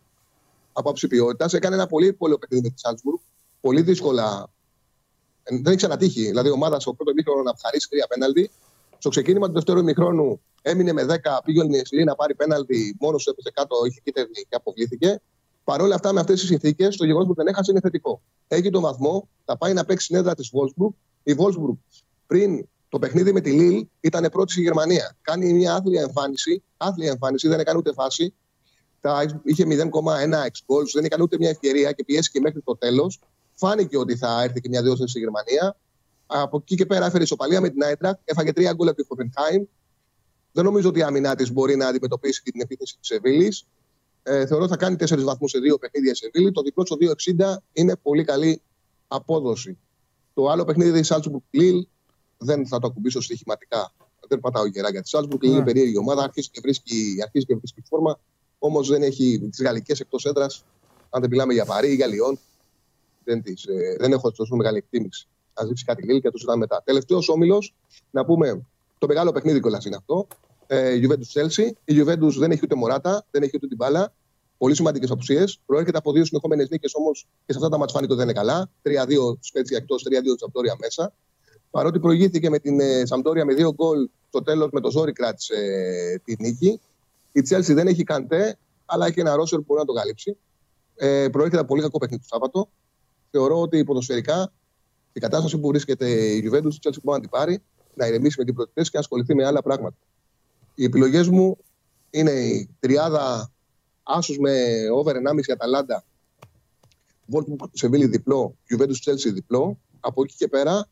Από 0.73 0.89
άψη 0.89 1.07
ποιότητας. 1.07 1.53
Έκανε 1.53 1.75
ένα 1.75 1.87
πολύ 1.87 2.13
πολύ 2.13 2.37
παιχνίδι 2.37 2.63
με 2.63 2.69
τη 2.69 2.79
Σάλτσμπουργκ. 2.79 3.17
Πολύ 3.61 3.81
δύσκολα. 3.81 4.47
Ε, 5.47 5.55
δεν 5.55 5.65
έχει 5.65 5.76
ξανατύχει. 5.76 6.26
Δηλαδή 6.26 6.47
η 6.47 6.51
ομάδα 6.51 6.80
στο 6.80 6.93
πρώτο 6.93 7.11
ημίχρονο 7.11 7.41
να 7.41 7.53
χαρίσει 7.61 7.89
τρία 7.89 8.05
πέναλτι. 8.09 8.51
Στο 8.97 9.09
ξεκίνημα 9.09 9.47
του 9.47 9.53
δεύτερου 9.53 9.80
ημίχρονου 9.80 10.41
έμεινε 10.61 10.93
με 10.93 11.05
10, 11.09 11.15
πήγαινε 11.43 11.81
η 11.89 12.03
να 12.03 12.15
πάρει 12.15 12.35
πέναλτι. 12.35 12.97
Μόνος 12.99 13.23
του 13.23 13.30
έπεσε 13.30 13.51
κάτω, 13.53 13.76
είχε 13.85 13.99
κίτρινη 14.03 14.45
και 14.49 14.55
αποβλήθηκε. 14.55 15.22
Παρ' 15.63 15.81
όλα 15.81 15.95
αυτά, 15.95 16.13
με 16.13 16.19
αυτές 16.19 16.39
τις 16.39 16.49
συνθήκες, 16.49 16.95
το 16.95 17.05
γεγονός 17.05 17.27
που 17.27 17.34
δεν 17.34 17.47
έχασε 17.47 17.72
είναι 17.72 17.80
θετικό. 17.80 18.22
Έχει 18.47 18.69
τον 18.69 18.81
βαθμό, 18.81 19.27
θα 19.45 19.57
πάει 19.57 19.73
να 19.73 19.85
παίξει 19.85 20.05
συνέδρα 20.05 20.35
της 20.35 20.49
Βόλσμπουργκ. 20.49 20.93
Η 21.23 21.34
Βόλσμπουργκ 21.34 21.76
πριν 22.27 22.67
το 22.89 22.99
παιχνίδι 22.99 23.34
με 23.34 23.41
τη 23.41 23.51
Λίλ 23.51 23.88
ήταν 23.99 24.30
πρώτη 24.31 24.51
στη 24.51 24.61
Γερμανία. 24.61 25.17
Κάνει 25.22 25.53
μια 25.53 25.73
άθλια 25.73 26.01
εμφάνιση. 26.01 26.63
Άθλια 26.77 27.11
εμφάνιση, 27.11 27.47
δεν 27.47 27.59
έκανε 27.59 27.77
ούτε 27.77 27.93
φάση. 27.93 28.34
Τα, 29.01 29.41
είχε 29.43 29.65
0,1 29.67 30.45
εξ 30.45 30.63
goals, 30.67 30.89
δεν 30.93 31.03
έκανε 31.03 31.23
ούτε 31.23 31.38
μια 31.38 31.49
ευκαιρία 31.49 31.91
και 31.91 32.03
πιέστηκε 32.03 32.39
μέχρι 32.39 32.61
το 32.61 32.77
τέλος. 32.77 33.19
Φάνηκε 33.56 33.98
ότι 33.98 34.15
θα 34.18 34.44
έρθει 34.44 34.61
και 34.61 34.69
μια 34.69 34.82
διόρθωση 34.82 35.10
στη 35.10 35.19
Γερμανία. 35.19 35.76
Από 36.26 36.57
εκεί 36.57 36.76
και 36.76 36.86
πέρα 36.86 37.06
έφερε 37.06 37.23
ισοπαλία 37.23 37.61
με 37.61 37.69
την 37.69 37.84
Άιντραχτ, 37.84 38.19
έφαγε 38.23 38.53
τρία 38.53 38.73
γκολ 38.73 38.88
από 38.88 38.98
τη 38.98 39.07
Χοφενχάιμ. 39.07 39.64
Δεν 40.52 40.64
νομίζω 40.64 40.90
ότι 40.90 40.99
η 40.99 41.03
άμυνά 41.03 41.36
της 41.36 41.52
μπορεί 41.52 41.76
να 41.76 41.88
αντιμετωπίσει 41.88 42.44
την 42.44 42.61
επίθεση 42.61 42.98
της 42.99 43.07
Σεβίλης. 43.07 43.65
Ε, 44.23 44.45
θεωρώ 44.45 44.68
θα 44.68 44.77
κάνει 44.77 44.95
τέσσερις 44.95 45.23
βαθμούς 45.23 45.52
σε 45.52 45.60
δύο 45.60 45.77
παιχνίδια 45.77 46.11
η 46.11 46.15
Σεβίλη. 46.15 46.52
Το 46.52 46.61
διπλό 46.61 46.86
στο 46.86 46.98
2,60 46.99 47.56
είναι 47.73 47.95
πολύ 47.95 48.23
καλή 48.23 48.61
απόδοση. 49.07 49.77
Το 50.34 50.49
άλλο 50.49 50.64
παιχνίδι 50.64 50.99
της 50.99 51.07
Σάλτσμπουργκ 51.07 51.44
Λίλ 51.49 51.88
δεν 52.38 52.68
θα 52.68 52.80
το 52.80 52.88
ακουμπήσω 52.88 53.22
στοιχηματικά. 53.22 53.94
Δεν 54.27 54.40
πατάω 54.40 54.65
γερά 54.65 54.90
για 54.90 55.02
τη 55.02 55.10
Σάλτσμπουργκ. 55.10 55.44
Είναι 55.44 55.57
ναι. 55.57 55.64
περίεργη 55.64 55.98
ομάδα. 55.98 56.23
Αρχίζει 56.23 56.49
και 56.49 56.60
βρίσκει, 56.64 57.18
αρχίζει 57.23 57.45
και 57.45 57.56
βρίσκει 57.56 57.82
φόρμα. 57.90 58.19
Όμως 58.60 58.90
δεν 58.90 59.03
έχει 59.03 59.48
τις 59.49 59.61
γαλλικές 59.61 59.99
εκτός 59.99 60.26
έδρας. 60.26 60.65
Αν 61.10 61.22
δεν 61.22 61.30
μιλάμε 61.30 61.53
για 61.53 61.65
Παρί 61.65 61.91
ή 61.91 61.95
για 61.95 62.07
Λιόν, 62.07 62.40
δεν, 63.26 63.41
τις, 63.41 63.64
ε, 63.64 63.95
δεν 63.99 64.11
έχω 64.11 64.31
τόσο 64.31 64.56
μεγάλη 64.56 64.77
εκτίμηση. 64.77 65.27
Α 65.53 65.65
δείξει 65.68 65.85
κάτι 65.85 66.03
λίγο 66.03 66.19
και 66.19 66.30
το 66.30 66.38
συζητάμε 66.38 66.60
μετά. 66.60 66.81
Τελευταίος 66.85 67.30
όμιλος, 67.30 67.73
να 68.11 68.26
πούμε 68.26 68.65
το 68.97 69.07
μεγάλο 69.07 69.31
παιχνίδι 69.31 69.60
κιόλας 69.60 69.85
είναι 69.85 69.95
αυτό. 69.95 70.27
Ε, 70.68 70.99
Juventus 71.02 71.39
Chelsea. 71.39 71.69
Η 71.85 72.02
Juventus 72.02 72.34
δεν 72.38 72.52
έχει 72.52 72.61
ούτε 72.64 72.76
Μωράτα, 72.76 73.26
δεν 73.31 73.43
έχει 73.43 73.52
ούτε 73.56 73.68
την 73.68 73.77
μπάλα. 73.77 74.14
Πολύ 74.57 74.76
σημαντικές 74.76 75.11
απουσίες. 75.11 75.60
Προέρχεται 75.65 75.97
από 75.97 76.11
δύο 76.11 76.26
συνεχόμενες 76.26 76.69
νίκες 76.69 76.95
όμως 76.95 77.27
και 77.45 77.52
σε 77.52 77.57
αυτά 77.57 77.69
τα 77.69 77.77
μάτια 77.77 77.95
φάνηκε 77.95 78.14
δεν 78.14 78.23
είναι 78.23 78.34
καλά. 78.34 78.69
3-2 78.81 79.38
Σπέτσια 79.39 79.77
εκτός, 79.77 80.03
3-2 80.10 80.35
Τσαπτόρια 80.35 80.76
μέσα. 80.80 81.14
Παρότι 81.72 81.99
προηγήθηκε 81.99 82.49
με 82.49 82.60
την 82.60 82.80
ε, 82.80 83.06
Σαμπτόρια 83.06 83.45
με 83.45 83.53
δύο 83.53 83.73
γκολ, 83.73 84.10
στο 84.27 84.41
τέλος 84.41 84.69
με 84.72 84.80
το 84.80 84.91
ζόρι 84.91 85.11
κράτησε 85.11 85.56
ε, 85.56 86.18
τη 86.18 86.35
νίκη. 86.39 86.80
Η 87.31 87.41
Τσέλσι 87.41 87.73
δεν 87.73 87.88
έχει 87.88 88.03
καντέ, 88.03 88.57
αλλά 88.85 89.06
έχει 89.06 89.19
ένα 89.19 89.35
ρόσερ 89.35 89.60
που 89.60 89.65
μπορεί 89.68 89.80
να 89.80 89.85
το 89.85 89.93
καλύψει. 89.93 90.38
Ε, 90.95 91.27
προέρχεται 91.31 91.60
από 91.60 91.68
πολύ 91.68 91.81
κακό 91.81 91.97
παιχνίδι 91.97 92.22
το 92.22 92.27
Σάββατο. 92.31 92.69
Θεωρώ 93.37 93.61
ότι 93.61 93.83
ποδοσφαιρικά 93.83 94.53
η 95.13 95.19
κατάσταση 95.19 95.57
που 95.57 95.67
βρίσκεται 95.67 96.09
η 96.09 96.49
Juventus, 96.51 96.73
η 96.73 96.77
Chelsea 96.81 97.01
μπορεί 97.03 97.17
να 97.17 97.19
την 97.19 97.29
πάρει, 97.29 97.61
να 97.93 98.07
ηρεμήσει 98.07 98.35
με 98.39 98.45
την 98.45 98.53
προτιμήση 98.53 98.91
και 98.91 98.97
να 98.97 98.99
ασχοληθεί 98.99 99.35
με 99.35 99.45
άλλα 99.45 99.61
πράγματα. 99.61 99.95
Οι 100.75 100.83
επιλογές 100.83 101.27
μου 101.27 101.57
είναι 102.09 102.31
η 102.31 102.69
τριάδα 102.79 103.51
άσο 104.03 104.33
με 104.39 104.53
over 104.93 105.15
1,5 105.15 105.51
Αταλάντα. 105.53 106.03
Βόλτ 107.25 107.47
Σεβίλη 107.71 108.07
διπλό, 108.07 108.55
Juventus 108.69 109.11
Chelsea 109.11 109.33
διπλό. 109.33 109.79
Από 109.99 110.23
εκεί 110.23 110.35
και 110.35 110.47
πέρα, 110.47 110.87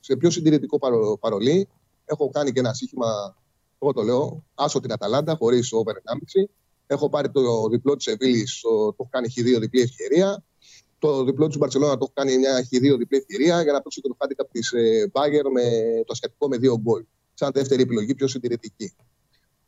σε 0.00 0.16
πιο 0.16 0.30
συντηρητικό 0.30 0.78
παρολί, 1.18 1.68
έχω 2.04 2.30
κάνει 2.30 2.52
και 2.52 2.60
ένα 2.60 2.74
σύγχυμα, 2.74 3.36
εγώ 3.78 3.92
το 3.92 4.02
λέω, 4.02 4.44
άσο 4.54 4.80
την 4.80 4.92
Αταλάντα, 4.92 5.36
χωρίς 5.36 5.72
over 5.72 5.92
1,5. 5.92 6.48
Έχω 6.86 7.08
πάρει 7.08 7.30
το 7.30 7.68
διπλό 7.68 7.96
της 7.96 8.04
Σεβίλη, 8.04 8.44
το 8.62 8.68
έχω 8.68 9.08
κάνει 9.10 9.28
χ2 9.36 9.60
διπλή 9.60 9.80
ευκαιρία. 9.80 10.42
Το 10.98 11.24
διπλό 11.24 11.46
της 11.46 11.58
Μπαρσελόνα 11.58 11.92
το 11.92 11.98
έχω 12.02 12.12
κάνει 12.14 12.38
μια 12.38 12.60
χ2 12.60 12.98
διπλή 12.98 13.18
ευκαιρία 13.18 13.62
για 13.62 13.72
να 13.72 13.80
παίξω 13.82 14.00
το 14.00 14.16
handicap 14.18 14.46
της 14.50 14.72
Μπάγκερ 15.12 15.50
με 15.50 15.62
το 16.06 16.12
ασιατικό 16.12 16.48
με 16.48 16.56
δύο 16.56 16.78
γκολ. 16.78 17.04
Σαν 17.34 17.50
δεύτερη 17.54 17.82
επιλογή, 17.82 18.14
πιο 18.14 18.28
συντηρητική. 18.28 18.94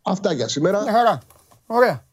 Αυτά 0.02 0.32
για 0.32 0.48
σήμερα. 0.48 0.82
Μια 0.82 0.92
χαρά. 0.92 1.18
Ωραία. 1.66 2.06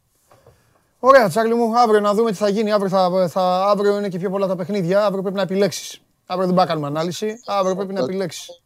Ωραία, 0.99 1.29
Τσάρλι 1.29 1.53
μου, 1.53 1.79
αύριο 1.79 1.99
να 1.99 2.13
δούμε 2.13 2.31
τι 2.31 2.37
θα 2.37 2.49
γίνει. 2.49 2.71
Αύριο, 2.71 2.89
θα, 2.89 3.27
θα, 3.29 3.65
αύριο 3.65 3.97
είναι 3.97 4.09
και 4.09 4.19
πιο 4.19 4.29
πολλά 4.29 4.47
τα 4.47 4.55
παιχνίδια. 4.55 5.05
Αύριο 5.05 5.21
πρέπει 5.21 5.35
να 5.35 5.41
επιλέξεις. 5.41 6.01
Αύριο 6.25 6.47
δεν 6.47 6.55
πάμε 6.55 6.67
κάνουμε 6.67 6.87
ανάλυση. 6.87 7.39
Αύριο 7.45 7.75
πρέπει 7.75 7.93
να 7.93 7.99
επιλέξεις. 7.99 8.61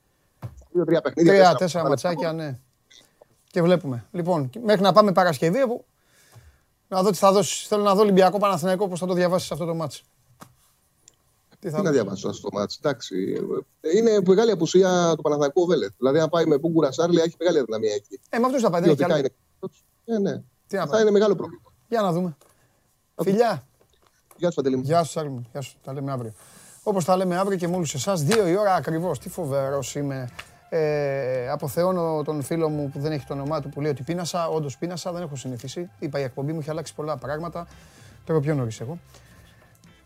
Δύο-τρία 0.71 1.01
παιχνίδια. 1.01 1.33
Τρία-τέσσερα 1.33 1.87
ματσάκια, 1.87 2.33
ναι. 2.33 2.59
Και 3.51 3.61
βλέπουμε. 3.61 4.05
Λοιπόν, 4.11 4.49
μέχρι 4.63 4.81
να 4.81 4.91
πάμε 4.91 5.11
Παρασκευή, 5.11 5.59
να 6.87 7.01
δω 7.03 7.09
τι 7.09 7.17
θα 7.17 7.31
δώσεις. 7.31 7.67
Θέλω 7.67 7.83
να 7.83 7.95
δω 7.95 8.01
Ολυμπιακό 8.01 8.37
Παναθηναϊκό 8.37 8.87
πώς 8.87 8.99
θα 8.99 9.05
το 9.05 9.13
διαβάσεις 9.13 9.51
αυτό 9.51 9.65
το 9.65 9.73
μάτσο. 9.73 10.03
Τι, 11.61 11.69
θα 11.69 11.77
τι 11.77 11.83
να 11.83 11.91
διαβάσω 11.91 12.29
αυτό 12.29 12.49
το 12.49 12.57
μάτσο. 12.57 12.77
Εντάξει. 12.83 13.15
Είναι 13.95 14.19
μεγάλη 14.27 14.51
απουσία 14.51 15.13
του 15.15 15.21
Παναθηναϊκού 15.21 15.65
Βέλετ. 15.65 15.91
Δηλαδή, 15.97 16.19
αν 16.19 16.29
πάει 16.29 16.45
με 16.45 16.57
Πούγκουρα 16.57 16.91
Σάρλι, 16.91 17.19
έχει 17.19 17.35
μεγάλη 17.39 17.57
αδυναμία 17.59 17.93
εκεί. 17.93 18.19
Ε, 18.29 18.37
με 18.37 18.45
αυτούς 18.45 18.61
θα 18.61 18.69
πάει. 18.69 18.81
Δεν 18.81 18.89
έχει 18.91 19.03
είναι... 19.03 19.29
Ε, 20.05 20.17
ναι. 20.17 20.41
Τι 20.67 20.77
θα 20.77 21.01
είναι 21.01 21.11
μεγάλο 21.11 21.35
πρόβλημα. 21.35 21.61
Για 21.87 22.01
να 22.01 22.11
δούμε. 22.11 22.37
Φιλιά. 23.23 23.63
Γεια 24.37 24.49
σου, 24.49 24.55
Παντελή 24.55 24.81
Γεια 24.83 25.03
σου, 25.03 25.11
Σάρλι 25.11 25.47
Γεια 25.51 25.61
σου. 25.61 25.77
Τα 25.83 25.93
λέμε 25.93 26.11
αύριο. 26.11 26.33
Όπως 26.83 27.05
τα 27.05 27.15
λέμε 27.15 27.37
αύριο 27.37 27.57
και 27.57 27.67
με 27.67 27.75
όλους 27.75 27.93
εσάς, 27.93 28.23
δύο 28.23 28.47
η 28.47 28.57
ώρα 28.57 28.75
ακριβώς. 28.75 29.19
Τι 29.19 29.29
φοβερός 29.29 29.95
είμαι. 29.95 30.29
Ε, 30.69 31.49
αποθεώνω 31.49 32.21
τον 32.25 32.41
φίλο 32.41 32.69
μου 32.69 32.89
που 32.89 32.99
δεν 32.99 33.11
έχει 33.11 33.25
το 33.25 33.33
όνομά 33.33 33.61
του 33.61 33.69
που 33.69 33.81
λέει 33.81 33.91
ότι 33.91 34.03
πίνασα. 34.03 34.47
Όντως 34.47 34.77
πίνασα, 34.77 35.11
δεν 35.11 35.21
έχω 35.21 35.35
συνηθίσει. 35.35 35.89
Είπα 35.99 36.19
η 36.19 36.23
εκπομπή 36.23 36.53
μου 36.53 36.59
έχει 36.59 36.69
αλλάξει 36.69 36.95
πολλά 36.95 37.17
πράγματα. 37.17 37.67
Τώρα 38.25 38.39
πιο 38.39 38.55
νωρίς 38.55 38.79
εγώ. 38.79 38.99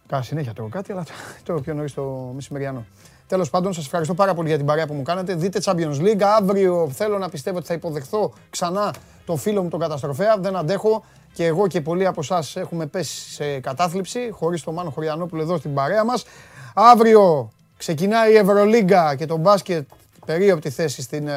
Κάνα 0.07 0.23
συνέχεια 0.23 0.53
τρώω 0.53 0.67
κάτι, 0.67 0.91
αλλά 0.91 1.05
τώρα 1.45 1.61
πιο 1.61 1.73
νωρίς 1.73 1.93
το 1.93 2.31
μεσημεριανό. 2.35 2.85
Τέλος 3.27 3.49
πάντων, 3.49 3.73
σας 3.73 3.85
ευχαριστώ 3.85 4.13
πάρα 4.13 4.33
πολύ 4.33 4.47
για 4.47 4.57
την 4.57 4.65
παρέα 4.65 4.87
που 4.87 4.93
μου 4.93 5.01
κάνατε. 5.01 5.35
Δείτε 5.35 5.59
Champions 5.63 5.99
League. 5.99 6.21
Αύριο 6.21 6.89
θέλω 6.93 7.17
να 7.17 7.29
πιστεύω 7.29 7.57
ότι 7.57 7.65
θα 7.65 7.73
υποδεχθώ 7.73 8.33
ξανά 8.49 8.93
τον 9.25 9.37
φίλο 9.37 9.63
μου 9.63 9.69
τον 9.69 9.79
καταστροφέα. 9.79 10.37
Δεν 10.37 10.55
αντέχω 10.55 11.03
και 11.33 11.45
εγώ 11.45 11.67
και 11.67 11.81
πολλοί 11.81 12.05
από 12.05 12.19
εσάς 12.21 12.55
έχουμε 12.55 12.85
πέσει 12.85 13.31
σε 13.31 13.59
κατάθλιψη 13.59 14.29
χωρίς 14.31 14.63
τον 14.63 14.73
Μάνο 14.73 14.89
Χωριανόπουλο 14.89 15.41
εδώ 15.41 15.57
στην 15.57 15.73
παρέα 15.73 16.03
μας. 16.03 16.25
Αύριο 16.73 17.51
ξεκινάει 17.77 18.33
η 18.33 18.35
Ευρωλίγκα 18.35 19.15
και 19.15 19.25
το 19.25 19.37
μπάσκετ 19.37 19.87
περίοπτη 20.25 20.69
θέση 20.69 21.01
στην 21.01 21.27
ε, 21.27 21.33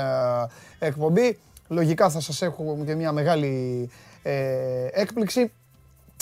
εκπομπή. 0.78 1.38
Λογικά 1.68 2.10
θα 2.10 2.20
σας 2.20 2.42
έχω 2.42 2.78
και 2.86 2.94
μια 2.94 3.12
μεγάλη 3.12 3.88
ε, 4.22 4.88
έκπληξη. 4.92 5.52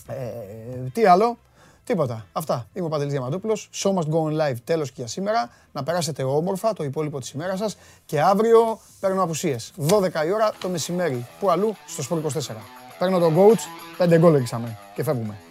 Ε, 0.06 0.89
τι 0.93 1.06
άλλο, 1.06 1.39
τίποτα. 1.86 2.26
Αυτά. 2.32 2.66
Είμαι 2.72 2.86
ο 2.86 2.88
Παντελής 2.88 3.12
Διαμαντούπουλος. 3.12 3.68
Show 3.74 3.90
must 3.94 4.08
go 4.10 4.22
on 4.22 4.50
live. 4.50 4.56
Τέλος 4.64 4.88
και 4.88 4.94
για 4.96 5.06
σήμερα. 5.06 5.50
Να 5.72 5.82
περάσετε 5.82 6.22
όμορφα 6.22 6.72
το 6.72 6.84
υπόλοιπο 6.84 7.20
της 7.20 7.30
ημέρας 7.30 7.58
σας. 7.58 7.76
Και 8.06 8.20
αύριο 8.20 8.78
παίρνω 9.00 9.22
απουσίες. 9.22 9.72
12 9.76 10.24
η 10.26 10.32
ώρα 10.32 10.52
το 10.60 10.68
μεσημέρι. 10.68 11.26
Πού 11.40 11.50
αλλού, 11.50 11.76
στο 11.86 12.02
Sport 12.10 12.18
24. 12.18 12.62
Παίρνω 12.98 13.18
τον 13.18 13.34
coach, 13.36 13.60
5 13.98 14.18
γκολ 14.18 14.42
και 14.94 15.02
φεύγουμε. 15.02 15.45